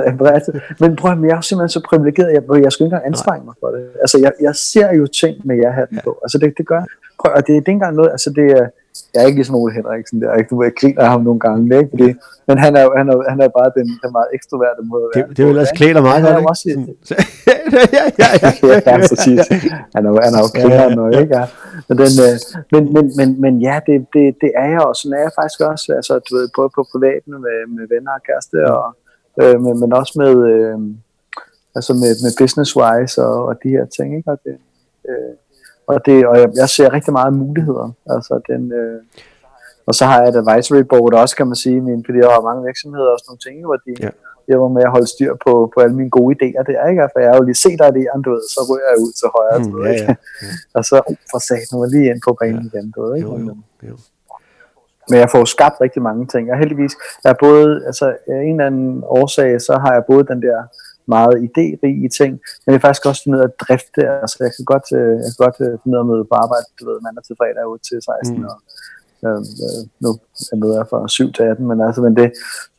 Men 0.79 0.95
prøv 0.95 1.11
at 1.11 1.17
jeg 1.21 1.37
er 1.37 1.41
simpelthen 1.41 1.69
så 1.69 1.81
privilegeret, 1.89 2.33
jeg, 2.33 2.63
jeg 2.63 2.71
skal 2.71 2.85
ikke 2.85 2.95
engang 2.95 3.05
anstrenge 3.05 3.45
mig 3.45 3.53
for 3.59 3.67
det. 3.67 3.83
Altså, 4.01 4.19
jeg, 4.19 4.31
jeg 4.41 4.55
ser 4.55 4.93
jo 4.93 5.07
ting 5.07 5.47
med 5.47 5.55
jer 5.55 5.71
hatten 5.71 5.97
ja. 5.97 6.01
på. 6.03 6.19
Altså, 6.23 6.37
det, 6.37 6.53
det 6.57 6.67
gør 6.67 6.83
prøv, 7.19 7.31
og 7.35 7.41
det, 7.41 7.47
det 7.47 7.53
er 7.53 7.57
ikke 7.57 7.71
engang 7.71 7.95
noget, 7.95 8.11
altså 8.11 8.29
det 8.29 8.47
er, 8.59 8.65
jeg 9.13 9.21
er 9.21 9.27
ikke 9.27 9.39
ligesom 9.41 9.55
Ole 9.55 9.73
Henriksen 9.73 10.21
der, 10.21 10.35
ikke? 10.35 10.49
Du 10.49 10.63
jeg 10.63 10.73
af 11.03 11.09
ham 11.09 11.21
nogle 11.21 11.39
gange, 11.39 11.77
ikke? 11.79 11.89
Fordi, 11.89 12.09
men 12.47 12.57
han 12.57 12.71
er, 12.79 12.85
han 12.97 13.07
er, 13.11 13.29
han 13.31 13.39
er 13.45 13.49
bare 13.59 13.71
den, 13.77 13.87
den 14.03 14.11
meget 14.17 14.29
ekstroverte 14.37 14.81
måde 14.91 15.03
at 15.03 15.09
være. 15.09 15.27
Det, 15.27 15.37
det 15.37 15.45
vil 15.47 15.57
også 15.63 15.75
klæde 15.79 15.93
dig 15.93 16.03
meget 16.09 16.21
godt, 16.25 16.37
ikke? 16.39 16.49
Også, 16.53 16.65
ja, 17.97 18.03
ja, 18.23 18.29
ja, 18.43 18.49
ja, 18.69 18.77
ja, 18.89 18.95
præcis. 19.11 19.39
Han 19.95 20.01
er, 20.07 20.11
han 20.27 20.33
er 20.37 20.41
jo 20.45 20.49
klæder 20.59 20.87
ja, 20.89 21.05
ja. 21.11 21.19
ikke? 21.21 21.37
Ja. 21.37 21.45
Men, 21.87 21.95
den, 22.01 22.13
øh, 22.25 22.35
men, 22.73 22.83
men, 22.95 23.05
men, 23.19 23.29
men 23.43 23.53
ja, 23.67 23.75
det, 23.87 23.95
det, 24.15 24.25
det 24.43 24.51
er 24.61 24.67
jeg, 24.73 24.81
og 24.89 24.95
sådan 24.95 25.17
er 25.17 25.23
jeg 25.27 25.33
faktisk 25.39 25.59
også, 25.71 25.87
altså 25.99 26.13
du 26.25 26.31
ved, 26.37 26.45
både 26.57 26.69
på 26.77 26.81
privaten 26.91 27.31
med, 27.45 27.57
med 27.75 27.85
venner 27.93 28.13
og 28.17 28.23
kæreste, 28.27 28.57
og, 28.77 28.87
øh, 29.41 29.55
men, 29.63 29.73
men 29.81 29.89
også 29.99 30.13
med, 30.21 30.33
øh, 30.51 30.77
altså 31.77 31.91
med, 32.01 32.11
med 32.23 32.31
business-wise 32.41 33.15
og, 33.27 33.37
og 33.49 33.53
de 33.63 33.69
her 33.75 33.85
ting, 33.97 34.09
ikke? 34.17 34.31
Og 34.33 34.39
det, 34.45 34.55
øh, 35.09 35.33
og, 35.91 35.97
det, 36.05 36.17
og 36.29 36.35
jeg, 36.41 36.49
jeg 36.61 36.69
ser 36.69 36.93
rigtig 36.97 37.13
meget 37.19 37.33
muligheder. 37.33 37.87
Altså 38.15 38.33
den, 38.49 38.61
øh, 38.79 39.01
og 39.87 39.93
så 39.99 40.03
har 40.09 40.17
jeg 40.21 40.29
et 40.29 40.41
advisory 40.43 40.83
board 40.91 41.13
også, 41.13 41.35
kan 41.35 41.47
man 41.47 41.55
sige, 41.55 41.81
min, 41.81 42.05
fordi 42.05 42.17
jeg 42.23 42.29
har 42.35 42.47
mange 42.49 42.63
virksomheder 42.69 43.09
og 43.13 43.19
sådan 43.19 43.29
nogle 43.29 43.43
ting, 43.45 43.55
hvor 43.67 43.77
de 43.85 43.91
ja. 44.05 44.11
hjælper 44.47 44.69
med 44.77 44.83
at 44.87 44.93
holde 44.95 45.09
styr 45.15 45.33
på, 45.45 45.53
på 45.73 45.77
alle 45.83 45.95
mine 45.99 46.13
gode 46.17 46.31
idéer. 46.35 46.61
Det 46.67 46.75
er 46.81 46.87
ikke, 46.91 47.09
for 47.13 47.19
jeg 47.23 47.29
har 47.31 47.37
jo 47.39 47.45
lige 47.49 47.63
set 47.65 47.79
dig 47.81 47.89
idéerne, 47.95 48.21
du 48.25 48.29
ved, 48.35 48.43
så 48.55 48.61
ryger 48.69 48.89
jeg 48.93 48.99
ud 49.05 49.13
til 49.19 49.27
højre. 49.37 49.59
Mm, 49.59 49.83
ja, 49.85 49.91
ja, 49.91 50.05
ja. 50.07 50.15
og 50.77 50.83
så 50.89 50.97
uh, 51.09 51.15
for 51.31 51.39
sat 51.47 51.67
nu 51.71 51.77
lige 51.93 52.07
ind 52.11 52.21
på 52.27 52.31
banen 52.41 52.63
ja. 52.63 52.69
igen. 52.69 52.85
Du 52.95 52.99
ved, 53.05 53.11
ikke? 53.17 53.29
Jo, 53.29 53.37
jo, 53.47 53.55
jo. 53.89 53.95
Men 55.09 55.17
jeg 55.23 55.29
får 55.29 55.45
skabt 55.55 55.77
rigtig 55.81 56.01
mange 56.01 56.23
ting. 56.33 56.43
Jeg 56.47 56.57
heldigvis, 56.63 56.93
jeg 57.23 57.29
er 57.35 57.39
både, 57.47 57.85
altså 57.89 58.05
af 58.27 58.41
en 58.49 58.55
eller 58.55 58.65
anden 58.65 59.03
årsag, 59.19 59.61
så 59.67 59.73
har 59.83 59.91
jeg 59.93 60.03
både 60.11 60.23
den 60.31 60.41
der 60.41 60.57
meget 61.15 61.35
idérige 61.47 62.09
ting, 62.19 62.31
men 62.61 62.67
det 62.71 62.77
er 62.77 62.85
faktisk 62.87 63.05
også 63.09 63.21
finde 63.23 63.37
ud 63.37 63.43
af 63.43 63.49
at 63.49 63.59
drifte. 63.63 64.01
Altså, 64.23 64.37
jeg 64.45 64.51
kan 64.55 64.65
godt, 64.73 64.87
øh, 64.99 65.13
jeg 65.23 65.29
kan 65.31 65.41
godt 65.45 65.57
øh, 65.65 65.73
finde 65.81 65.93
ud 65.95 65.99
af 66.01 66.05
at 66.05 66.09
møde 66.11 66.25
på 66.31 66.35
arbejde, 66.43 66.67
du 66.79 66.83
ved, 66.89 66.97
mandag 67.05 67.23
til 67.25 67.35
fredag 67.39 67.63
8 67.65 67.83
til 67.89 67.97
16, 68.01 68.37
mm. 68.37 68.51
og 68.51 68.55
øh, 69.27 69.41
øh, 69.65 69.81
nu 70.03 70.09
er 70.09 70.17
jeg 70.51 70.59
møder 70.59 70.83
fra 70.89 71.07
7 71.07 71.31
til 71.31 71.43
18, 71.43 71.67
men 71.67 71.81
altså, 71.81 72.01
men 72.01 72.15
det, 72.15 72.27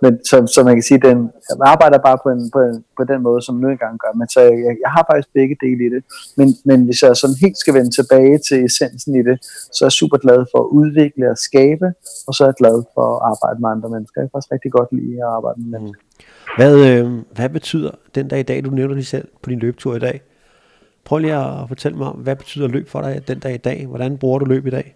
men, 0.03 0.12
så, 0.30 0.36
så 0.55 0.59
man 0.64 0.74
kan 0.76 0.82
sige, 0.82 1.01
den, 1.09 1.18
jeg 1.49 1.57
arbejder 1.74 1.99
bare 2.09 2.18
på, 2.24 2.28
en, 2.36 2.51
på, 2.55 2.61
en, 2.68 2.84
på 2.99 3.05
den 3.05 3.22
måde, 3.22 3.43
som 3.43 3.55
nu 3.62 3.68
engang 3.68 3.99
gør, 4.03 4.12
men 4.20 4.28
så 4.28 4.41
jeg, 4.41 4.76
jeg 4.84 4.91
har 4.97 5.05
faktisk 5.11 5.28
begge 5.38 5.57
dele 5.64 5.82
i 5.86 5.91
det, 5.95 6.03
men, 6.38 6.49
men 6.64 6.78
hvis 6.86 7.03
jeg 7.03 7.16
sådan 7.16 7.36
helt 7.45 7.59
skal 7.59 7.74
vende 7.74 7.93
tilbage 7.99 8.36
til 8.49 8.59
essensen 8.64 9.12
i 9.20 9.22
det, 9.28 9.36
så 9.74 9.78
er 9.84 9.86
jeg 9.86 9.93
super 10.03 10.18
glad 10.24 10.41
for 10.53 10.59
at 10.64 10.70
udvikle 10.80 11.30
og 11.30 11.38
skabe, 11.49 11.86
og 12.26 12.32
så 12.34 12.41
er 12.45 12.49
jeg 12.49 12.59
glad 12.62 12.76
for 12.95 13.07
at 13.14 13.18
arbejde 13.32 13.59
med 13.62 13.68
andre 13.74 13.88
mennesker. 13.95 14.16
Jeg 14.20 14.24
kan 14.26 14.34
faktisk 14.34 14.53
rigtig 14.57 14.72
godt 14.78 14.91
lide 14.99 15.16
at 15.24 15.30
arbejde 15.38 15.59
med 15.61 15.68
mennesker. 15.74 16.03
Mm. 16.03 16.11
Hvad, 16.59 16.74
øh, 16.91 17.07
hvad 17.36 17.49
betyder 17.49 17.91
den 18.14 18.28
dag 18.28 18.41
i 18.41 18.49
dag, 18.51 18.64
du 18.64 18.70
nævner 18.70 18.95
dig 18.95 19.07
selv 19.07 19.28
på 19.43 19.51
din 19.51 19.59
løbetur 19.59 19.95
i 19.97 19.99
dag? 19.99 20.22
Prøv 21.05 21.18
lige 21.18 21.34
at 21.34 21.68
fortælle 21.68 21.99
mig, 21.99 22.11
hvad 22.11 22.36
betyder 22.36 22.68
løb 22.68 22.88
for 22.88 23.01
dig 23.01 23.28
den 23.28 23.38
dag 23.38 23.55
i 23.55 23.57
dag? 23.57 23.86
Hvordan 23.86 24.18
bruger 24.18 24.38
du 24.38 24.45
løb 24.45 24.66
i 24.66 24.70
dag? 24.70 24.95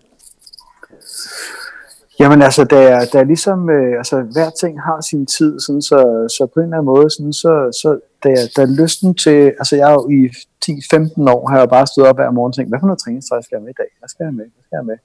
Jamen 2.25 2.43
altså, 2.43 2.64
der 2.64 2.79
er, 2.79 3.05
der 3.12 3.18
er 3.20 3.25
ligesom, 3.25 3.70
øh, 3.70 3.93
altså 4.01 4.16
hver 4.35 4.51
ting 4.51 4.83
har 4.83 5.01
sin 5.11 5.27
tid, 5.27 5.61
sådan, 5.61 5.83
så, 5.83 5.99
så 6.37 6.43
på 6.55 6.61
en 6.61 6.64
eller 6.64 6.77
anden 6.77 6.93
måde, 6.93 7.11
sådan, 7.11 7.33
så, 7.33 7.53
så 7.83 7.89
der, 8.22 8.35
der 8.57 8.62
er 8.62 8.77
lysten 8.83 9.14
til, 9.14 9.41
altså 9.61 9.77
jeg 9.77 9.87
er 9.91 9.97
jo 9.99 10.09
i 10.18 10.20
10-15 10.64 11.31
år, 11.35 11.49
har 11.49 11.59
jeg 11.59 11.68
bare 11.68 11.87
stået 11.87 12.09
op 12.09 12.16
hver 12.16 12.31
morgen 12.31 12.51
og 12.51 12.55
tænkt, 12.55 12.70
hvad 12.70 12.81
for 12.81 12.87
noget 12.87 13.03
træningstøj 13.05 13.41
skal 13.43 13.57
jeg 13.57 13.62
med 13.62 13.70
i 13.70 13.79
dag? 13.83 13.91
Hvad 13.99 14.09
skal 14.09 14.25
jeg 14.25 14.35
med? 14.35 14.47
Hvad 14.55 14.62
skal 14.66 14.77
jeg 14.81 14.87
med? 14.91 14.99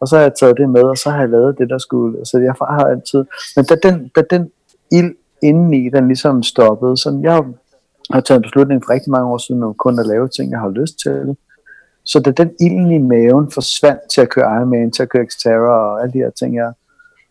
Og 0.00 0.08
så 0.08 0.16
har 0.16 0.22
jeg 0.22 0.34
taget 0.40 0.56
det 0.60 0.68
med, 0.76 0.82
og 0.82 0.98
så 1.02 1.10
har 1.10 1.20
jeg 1.20 1.28
lavet 1.28 1.58
det, 1.58 1.70
der 1.70 1.78
skulle, 1.78 2.26
så 2.26 2.38
jeg 2.38 2.54
har 2.58 2.86
altid, 2.94 3.24
men 3.56 3.64
da 3.64 3.74
den, 3.86 4.10
da 4.16 4.20
den 4.34 4.50
ild 4.92 5.14
indeni, 5.42 5.88
den 5.88 6.06
ligesom 6.06 6.42
stoppede. 6.42 6.96
Så 6.96 7.20
jeg, 7.22 7.44
har 8.14 8.20
taget 8.20 8.38
en 8.38 8.42
beslutning 8.42 8.82
for 8.84 8.90
rigtig 8.92 9.10
mange 9.10 9.28
år 9.32 9.38
siden 9.38 9.62
om 9.62 9.74
kun 9.74 9.98
at 9.98 10.06
lave 10.06 10.28
ting, 10.28 10.50
jeg 10.50 10.60
har 10.60 10.68
lyst 10.68 10.94
til. 11.04 11.36
Så 12.10 12.20
da 12.20 12.30
den 12.30 12.50
ilden 12.60 12.90
i 12.90 12.98
maven 12.98 13.50
forsvandt 13.50 14.00
til 14.12 14.20
at 14.20 14.28
køre 14.28 14.56
Ironman, 14.56 14.90
til 14.90 15.02
at 15.02 15.08
køre 15.08 15.26
Xterra 15.26 15.76
og 15.90 16.00
alle 16.00 16.12
de 16.12 16.18
her 16.18 16.30
ting, 16.30 16.56
jeg, 16.56 16.72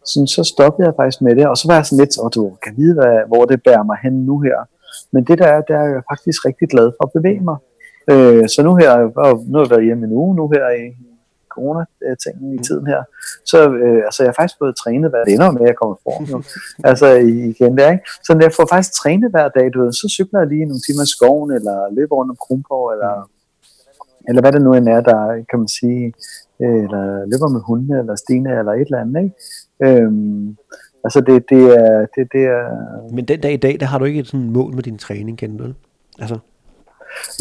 sådan, 0.06 0.28
så 0.28 0.44
stoppede 0.44 0.88
jeg 0.88 0.94
faktisk 1.00 1.22
med 1.22 1.36
det. 1.36 1.48
Og 1.48 1.58
så 1.58 1.68
var 1.68 1.76
jeg 1.76 1.86
sådan 1.86 2.04
lidt, 2.04 2.20
og 2.20 2.34
du 2.36 2.58
kan 2.64 2.74
vide, 2.78 2.94
hvad, 2.94 3.16
hvor 3.28 3.46
det 3.46 3.64
bærer 3.64 3.84
mig 3.84 3.98
hen 4.04 4.26
nu 4.26 4.40
her. 4.40 4.58
Men 5.12 5.24
det 5.24 5.38
der 5.40 5.48
er, 5.48 5.62
der 5.62 5.78
er 5.84 5.88
jeg 5.96 6.04
faktisk 6.12 6.46
rigtig 6.46 6.68
glad 6.70 6.92
for 6.96 7.04
at 7.06 7.12
bevæge 7.18 7.44
mig. 7.50 7.58
Øh, 8.12 8.50
så 8.54 8.60
nu 8.68 8.76
her, 8.76 8.92
nu 9.50 9.56
har 9.58 9.66
jeg 9.66 9.70
været 9.70 9.86
hjemme 9.86 10.06
en 10.06 10.14
uge 10.14 10.36
nu 10.36 10.48
her 10.56 10.66
i 10.84 10.86
corona-tingen 11.56 12.50
i 12.58 12.60
tiden 12.68 12.86
her. 12.88 13.02
Så 13.52 13.60
øh, 13.84 14.02
altså, 14.08 14.20
jeg 14.24 14.30
har 14.32 14.38
faktisk 14.40 14.60
fået 14.60 14.76
trænet 14.84 15.10
hver 15.10 15.24
dag. 15.24 15.26
Det 15.26 15.34
ender 15.34 15.52
med, 15.52 15.62
at 15.62 15.68
jeg 15.72 15.80
kommer 15.82 15.96
i 15.96 16.02
form 16.08 16.24
nu. 16.34 16.38
altså 16.92 17.08
igen 17.52 17.74
der, 17.78 17.92
ikke? 17.92 18.04
Så 18.26 18.32
jeg 18.46 18.52
får 18.58 18.66
faktisk 18.74 18.94
trænet 19.02 19.30
hver 19.32 19.48
dag, 19.58 19.66
du 19.74 19.78
ved. 19.84 19.92
Så 20.02 20.06
cykler 20.18 20.40
jeg 20.40 20.50
lige 20.54 20.70
nogle 20.70 20.84
timer 20.86 21.04
i 21.08 21.14
skoven, 21.16 21.50
eller 21.58 21.78
løber 21.98 22.16
rundt 22.16 22.32
om 22.34 22.40
Kronborg, 22.44 22.88
eller, 22.96 23.14
eller 24.30 24.42
hvad 24.42 24.52
det 24.52 24.62
nu 24.62 24.74
end 24.74 24.88
er, 24.88 25.02
der 25.02 25.44
kan 25.50 25.60
man 25.60 25.68
sige, 25.68 26.14
øh, 26.62 26.84
eller 26.84 27.04
løber 27.32 27.50
med 27.50 27.62
hundene, 27.68 28.00
eller 28.00 28.16
Stine, 28.16 28.60
eller 28.60 28.72
et 28.72 28.82
eller 28.82 29.02
andet, 29.02 29.24
ikke? 29.24 29.36
Øhm, 29.84 30.58
altså 31.04 31.22
det, 31.22 31.50
det, 31.50 31.64
er, 31.64 32.06
det, 32.16 32.28
det 32.34 32.44
er... 32.46 32.64
Men 33.14 33.26
den 33.26 33.40
dag 33.40 33.54
i 33.54 33.58
dag, 33.58 33.78
der 33.80 33.86
har 33.86 34.00
du 34.00 34.06
ikke 34.06 34.20
et 34.20 34.28
sådan 34.28 34.50
mål 34.50 34.74
med 34.76 34.84
din 34.84 34.98
træning, 34.98 35.38
kan 35.38 35.58
du? 35.58 35.74
Altså, 36.20 36.38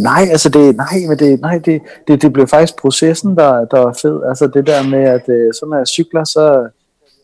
Nej, 0.00 0.22
altså 0.30 0.48
det, 0.48 0.76
nej, 0.76 0.96
men 1.08 1.18
det, 1.18 1.40
nej, 1.40 1.58
det, 1.64 1.82
det, 2.08 2.22
det 2.22 2.32
blev 2.32 2.46
faktisk 2.46 2.76
processen, 2.78 3.36
der, 3.36 3.64
der 3.64 3.78
var 3.78 3.98
fed. 4.02 4.22
Altså 4.28 4.46
det 4.46 4.66
der 4.66 4.88
med, 4.90 5.04
at 5.16 5.28
øh, 5.28 5.52
så 5.54 5.66
når 5.66 5.76
jeg 5.76 5.86
cykler, 5.86 6.24
så, 6.24 6.68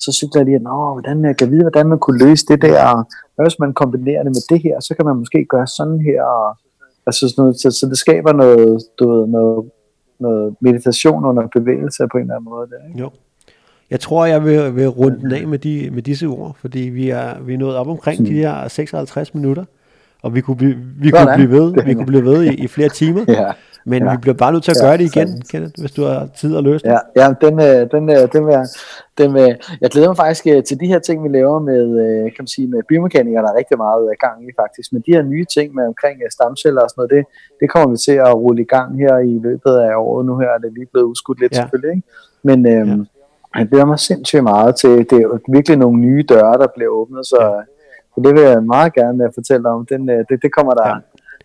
så 0.01 0.13
cykler 0.13 0.41
jeg 0.41 0.47
lige, 0.47 0.59
nå, 0.59 0.93
hvordan 0.93 1.25
jeg 1.25 1.37
kan 1.37 1.51
vide, 1.51 1.63
hvordan 1.63 1.87
man 1.87 1.99
kunne 1.99 2.19
løse 2.27 2.47
det 2.47 2.63
der, 2.63 3.05
og 3.37 3.45
hvis 3.45 3.59
man 3.59 3.75
kombinerer 3.75 4.23
det 4.23 4.33
med 4.37 4.45
det 4.51 4.63
her, 4.63 4.81
så 4.81 4.95
kan 4.97 5.07
man 5.07 5.17
måske 5.17 5.45
gøre 5.45 5.67
sådan 5.67 6.01
her, 6.01 6.23
og, 6.23 6.57
altså 7.07 7.29
sådan 7.29 7.43
noget, 7.43 7.61
så, 7.61 7.71
så 7.71 7.87
det 7.87 7.99
skaber 7.99 8.33
noget, 8.33 8.83
du 8.99 9.11
ved, 9.13 9.27
noget, 9.27 9.71
noget 10.21 10.57
meditation 10.61 11.25
under 11.25 11.47
bevægelse 11.53 12.07
på 12.13 12.19
en 12.19 12.23
eller 12.23 12.35
anden 12.35 12.51
måde. 12.51 12.69
Der, 12.71 12.89
ikke? 12.89 13.01
Jo. 13.01 13.11
Jeg 13.91 14.01
tror, 14.01 14.27
jeg 14.27 14.45
vil, 14.45 14.77
vil 14.77 14.89
runde 14.89 15.21
den 15.21 15.33
af 15.33 15.47
med, 15.47 15.59
de, 15.59 15.91
med 15.93 16.03
disse 16.03 16.27
ord, 16.27 16.57
fordi 16.61 16.81
vi 16.81 17.11
er, 17.11 17.41
vi 17.41 17.55
er 17.55 17.59
nået 17.59 17.77
op 17.77 17.89
omkring 17.89 18.19
hmm. 18.19 18.27
de 18.27 18.33
her 18.33 18.69
56 18.69 19.35
minutter 19.35 19.65
og 20.25 20.35
vi 20.35 20.41
kunne 20.41 20.57
blive, 20.57 20.77
vi 20.99 21.11
kunne 21.11 21.33
blive 21.35 21.51
ved, 21.51 21.85
vi 21.85 21.95
kunne 21.95 22.07
blive 22.07 22.25
ved 22.25 22.43
i, 22.43 22.55
i 22.55 22.67
flere 22.67 22.89
timer. 22.89 23.25
ja. 23.39 23.53
Men 23.87 24.03
ja. 24.03 24.11
vi 24.11 24.17
bliver 24.17 24.35
bare 24.35 24.53
nødt 24.53 24.65
til 24.65 24.71
at 24.71 24.77
gøre 24.81 24.91
ja, 24.91 24.97
det 24.97 25.17
igen, 25.17 25.43
Kenneth, 25.51 25.81
hvis 25.81 25.93
du 25.93 26.03
har 26.05 26.29
tid 26.41 26.57
at 26.57 26.65
løse 26.65 26.85
det. 26.85 26.91
Ja, 26.91 26.99
ja 27.21 27.27
den, 27.45 27.55
øh, 27.69 27.91
den, 27.95 28.05
øh, 28.11 28.23
den, 28.33 28.47
vil, 28.47 28.57
den 29.19 29.35
vil, 29.35 29.57
jeg 29.81 29.91
glæder 29.91 30.09
mig 30.09 30.17
faktisk 30.17 30.47
øh, 30.47 30.63
til 30.65 30.81
de 30.81 30.87
her 30.87 30.99
ting, 30.99 31.25
vi 31.25 31.29
laver 31.29 31.59
med, 31.59 31.85
kan 32.25 32.43
man 32.45 32.47
sige, 32.47 32.69
med 32.69 32.83
biomekanikere, 32.89 33.43
der 33.43 33.51
er 33.53 33.57
rigtig 33.57 33.77
meget 33.77 34.19
gang 34.21 34.37
i 34.49 34.51
faktisk. 34.61 34.93
Men 34.93 35.03
de 35.07 35.13
her 35.17 35.23
nye 35.23 35.47
ting 35.57 35.75
med 35.75 35.85
omkring 35.87 36.17
stamceller 36.31 36.81
og 36.83 36.91
sådan 36.91 37.01
noget, 37.01 37.11
det, 37.17 37.23
det 37.61 37.71
kommer 37.71 37.89
vi 37.91 37.97
til 38.07 38.17
at 38.29 38.35
rulle 38.35 38.63
i 38.63 38.71
gang 38.75 38.99
her 38.99 39.19
i 39.19 39.35
løbet 39.47 39.75
af 39.87 39.93
året. 39.97 40.27
Nu 40.27 40.39
her 40.39 40.49
er 40.49 40.59
det 40.59 40.73
lige 40.73 40.87
blevet 40.93 41.07
udskudt 41.07 41.41
lidt 41.41 41.53
ja. 41.53 41.61
selvfølgelig, 41.61 41.93
ikke? 41.97 42.09
Men 42.43 42.59
øhm, 42.75 43.01
ja. 43.01 43.59
jeg 43.59 43.69
glæder 43.69 43.85
mig 43.85 43.99
sindssygt 43.99 44.43
meget 44.43 44.77
til, 44.77 44.95
det 45.11 45.19
er 45.23 45.53
virkelig 45.53 45.79
nogle 45.79 45.99
nye 46.01 46.23
døre, 46.29 46.55
der 46.63 46.69
bliver 46.77 46.91
åbnet, 46.91 47.27
så... 47.27 47.39
Ja 47.41 47.63
så 48.15 48.21
det 48.25 48.35
vil 48.35 48.43
jeg 48.43 48.63
meget 48.63 48.95
gerne 48.95 49.31
fortælle 49.35 49.69
om. 49.69 49.87
Den, 49.87 50.09
det, 50.09 50.37
det 50.43 50.53
kommer 50.57 50.73
der 50.75 50.89
ja. 50.89 50.95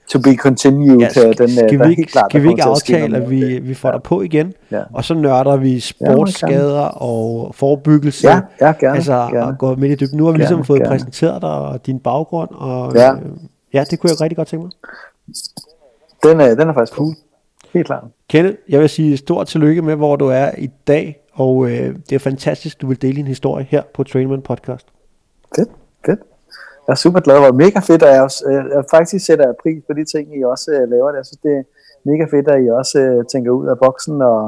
To 0.09 0.19
be 0.19 0.35
continued. 0.35 0.99
Ja, 0.99 1.09
skal, 1.09 1.37
den, 1.37 1.49
skal, 1.49 1.79
vi 1.85 1.89
ikke, 1.89 2.03
klart, 2.03 2.31
skal 2.31 2.43
vi 2.43 2.49
ikke 2.49 2.63
aftale, 2.63 3.17
at, 3.17 3.23
at 3.23 3.29
vi, 3.29 3.59
vi 3.59 3.73
får 3.73 3.91
dig 3.91 4.03
på 4.03 4.21
igen? 4.21 4.53
Ja. 4.71 4.81
Og 4.93 5.05
så 5.05 5.13
nørder 5.13 5.57
vi 5.57 5.79
sportsskader 5.79 6.81
ja, 6.81 6.87
og 6.87 7.55
forebyggelse. 7.55 8.29
Ja, 8.29 8.41
ja 8.61 8.73
gerne. 8.79 8.95
Altså 8.95 9.13
gerne. 9.13 9.47
at 9.47 9.57
gå 9.57 9.75
midt 9.75 9.91
i 9.91 10.05
dybden. 10.05 10.17
Nu 10.17 10.25
har 10.25 10.31
vi 10.31 10.37
ligesom 10.37 10.63
fået 10.63 10.79
gerne. 10.79 10.89
præsenteret 10.89 11.41
dig 11.41 11.49
og 11.49 11.85
din 11.85 11.99
baggrund. 11.99 12.49
Og, 12.51 12.95
ja. 12.95 13.13
Øh, 13.13 13.21
ja, 13.73 13.83
det 13.89 13.99
kunne 13.99 14.09
jeg 14.09 14.21
rigtig 14.21 14.37
godt 14.37 14.47
tænke 14.47 14.63
mig. 14.63 14.71
Den 16.23 16.41
er, 16.41 16.55
den 16.55 16.69
er 16.69 16.73
faktisk 16.73 16.93
cool. 16.93 17.13
Helt 17.73 17.85
klart. 17.85 18.03
Kenneth, 18.29 18.57
jeg 18.69 18.79
vil 18.79 18.89
sige 18.89 19.17
stort 19.17 19.47
tillykke 19.47 19.81
med, 19.81 19.95
hvor 19.95 20.15
du 20.15 20.27
er 20.27 20.51
i 20.57 20.69
dag. 20.87 21.19
Og 21.33 21.71
øh, 21.71 21.95
det 22.09 22.15
er 22.15 22.19
fantastisk, 22.19 22.81
du 22.81 22.87
vil 22.87 23.01
dele 23.01 23.15
din 23.15 23.27
historie 23.27 23.67
her 23.69 23.81
på 23.93 24.03
Trainman 24.03 24.41
Podcast. 24.41 24.87
Fedt, 25.55 25.69
fedt 26.05 26.19
jeg 26.89 26.95
er 26.97 27.03
super 27.05 27.21
glad 27.25 27.37
for. 27.37 27.51
Mega 27.65 27.79
fedt, 27.89 28.03
at 28.03 28.13
jeg, 28.15 28.21
også, 28.27 28.41
øh, 28.49 28.63
jeg 28.75 28.83
faktisk 28.95 29.25
sætter 29.25 29.59
pris 29.63 29.79
på 29.87 29.93
de 29.99 30.05
ting, 30.13 30.25
I 30.37 30.39
også 30.53 30.69
uh, 30.77 30.89
laver. 30.93 31.09
Jeg 31.19 31.25
synes, 31.25 31.41
det 31.47 31.53
er 31.59 31.63
mega 32.11 32.25
fedt, 32.33 32.47
at 32.53 32.63
I 32.65 32.67
også 32.81 32.97
øh, 32.99 33.19
tænker 33.31 33.51
ud 33.59 33.67
af 33.73 33.77
boksen 33.85 34.15
og 34.31 34.39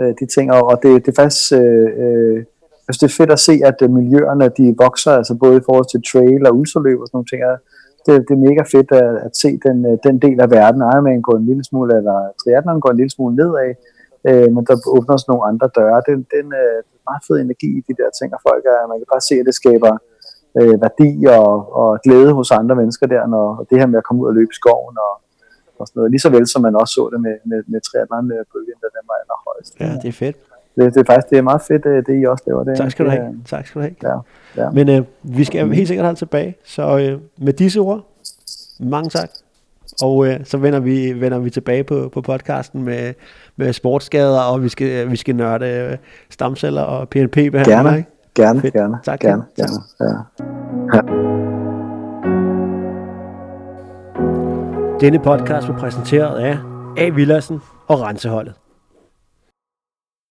øh, 0.00 0.12
de 0.20 0.26
ting. 0.34 0.46
Og, 0.56 0.62
og 0.70 0.76
det, 0.82 0.92
det 1.04 1.10
er 1.12 1.22
faktisk... 1.22 1.46
Øh, 1.60 1.88
uh, 2.04 2.36
jeg 2.86 2.92
synes, 2.94 3.02
det 3.02 3.10
er 3.10 3.20
fedt 3.20 3.32
at 3.36 3.44
se, 3.48 3.54
at 3.70 3.78
miljøerne 3.98 4.46
de 4.58 4.66
vokser, 4.84 5.12
altså 5.20 5.34
både 5.44 5.56
i 5.60 5.66
forhold 5.68 5.88
til 5.90 6.00
trail 6.10 6.42
og 6.48 6.56
ultraløb 6.60 6.98
og 7.00 7.06
sådan 7.06 7.16
nogle 7.16 7.30
ting. 7.32 7.40
Det, 8.04 8.12
det 8.26 8.32
er 8.34 8.46
mega 8.48 8.62
fedt 8.74 8.90
at, 9.02 9.10
at 9.26 9.32
se 9.42 9.50
den, 9.66 9.76
den 10.06 10.16
del 10.24 10.38
af 10.44 10.50
verden. 10.58 10.80
Ironman 10.92 11.26
går 11.28 11.36
en 11.36 11.46
lille 11.50 11.64
smule, 11.68 11.92
eller 12.00 12.16
triathlon 12.40 12.80
går 12.84 12.90
en 12.92 13.00
lille 13.00 13.14
smule 13.16 13.34
nedad, 13.40 13.70
øh, 14.28 14.48
men 14.54 14.62
der 14.68 14.74
åbner 14.96 15.16
sig 15.16 15.28
nogle 15.30 15.44
andre 15.50 15.66
døre. 15.78 15.98
Det, 16.06 16.12
det 16.30 16.36
er 16.40 16.46
en 16.48 16.54
meget 17.08 17.22
fed 17.26 17.36
energi 17.46 17.70
i 17.78 17.82
de 17.88 17.94
der 18.00 18.10
ting, 18.18 18.28
og 18.36 18.40
folk 18.48 18.64
er, 18.74 18.88
man 18.90 18.98
kan 19.00 19.12
bare 19.14 19.26
se, 19.28 19.34
at 19.40 19.46
det 19.48 19.54
skaber 19.60 19.92
øh, 20.60 20.74
værdi 20.84 21.10
og, 21.38 21.76
og 21.80 21.88
glæde 22.04 22.32
hos 22.32 22.50
andre 22.50 22.74
mennesker 22.80 23.06
der, 23.06 23.26
når 23.26 23.66
det 23.70 23.78
her 23.80 23.86
med 23.86 23.98
at 23.98 24.04
komme 24.04 24.22
ud 24.22 24.28
og 24.28 24.34
løbe 24.34 24.52
i 24.52 24.58
skoven 24.60 24.96
og, 25.06 25.12
og 25.78 25.86
sådan 25.86 25.98
noget. 25.98 26.10
Lige 26.10 26.20
så 26.20 26.30
vel 26.30 26.46
som 26.52 26.62
man 26.62 26.74
også 26.76 26.92
så 26.98 27.08
det 27.12 27.20
med, 27.20 27.36
med, 27.50 27.60
med 27.72 27.80
triathlon-bølgen, 27.80 28.78
da 28.82 28.88
den 28.96 29.04
var 29.10 29.16
allerhøjst. 29.22 29.72
Ja, 29.80 29.90
det 30.02 30.08
er 30.08 30.18
fedt. 30.24 30.36
Det, 30.76 30.94
det 30.94 31.00
er 31.00 31.04
faktisk 31.04 31.30
det 31.30 31.38
er 31.38 31.42
meget 31.42 31.62
fedt, 31.62 31.86
øh, 31.86 32.06
det 32.06 32.22
I 32.22 32.24
også 32.26 32.44
laver. 32.46 32.64
Det, 32.64 32.76
tak 32.76 32.90
skal 32.90 33.04
du 33.06 33.10
have. 33.10 33.24
Det, 33.24 33.40
tak 33.46 33.66
skal 33.66 33.80
du 33.80 33.82
have. 33.86 33.96
Ja, 34.02 34.16
ja. 34.62 34.70
Men 34.70 34.88
øh, 34.88 35.02
vi 35.22 35.44
skal 35.44 35.70
helt 35.72 35.88
sikkert 35.88 36.06
have 36.06 36.16
tilbage. 36.16 36.56
Så 36.64 36.98
øh, 36.98 37.20
med 37.38 37.52
disse 37.52 37.80
ord, 37.80 38.00
mange 38.80 39.10
tak. 39.10 39.30
Og 40.02 40.26
øh, 40.26 40.44
så 40.44 40.58
vender 40.58 40.80
vi, 40.80 41.20
vender 41.20 41.38
vi 41.38 41.50
tilbage 41.50 41.84
på, 41.84 42.10
på 42.12 42.20
podcasten 42.20 42.82
med, 42.82 43.14
med 43.56 43.72
sportsskader, 43.72 44.40
og 44.40 44.62
vi 44.62 44.68
skal, 44.68 45.10
vi 45.10 45.16
skal 45.16 45.36
nørde 45.36 45.66
øh, 45.66 45.98
stamceller 46.30 46.82
og 46.82 47.08
PNP-behandling. 47.08 47.66
Gerne. 47.66 47.96
Ikke? 47.96 48.10
Gerne, 48.38 48.60
Fedt. 48.60 48.74
gerne. 48.74 48.98
Tak, 49.04 49.20
gerne, 49.20 49.42
gerne. 49.56 49.72
Ja. 50.00 50.06
Ja. 50.94 51.00
Denne 55.00 55.18
podcast 55.18 55.68
var 55.68 55.78
præsenteret 55.78 56.38
af 56.38 56.58
A. 56.98 57.08
Villersen 57.08 57.60
og 57.88 58.00
Renseholdet. 58.00 58.54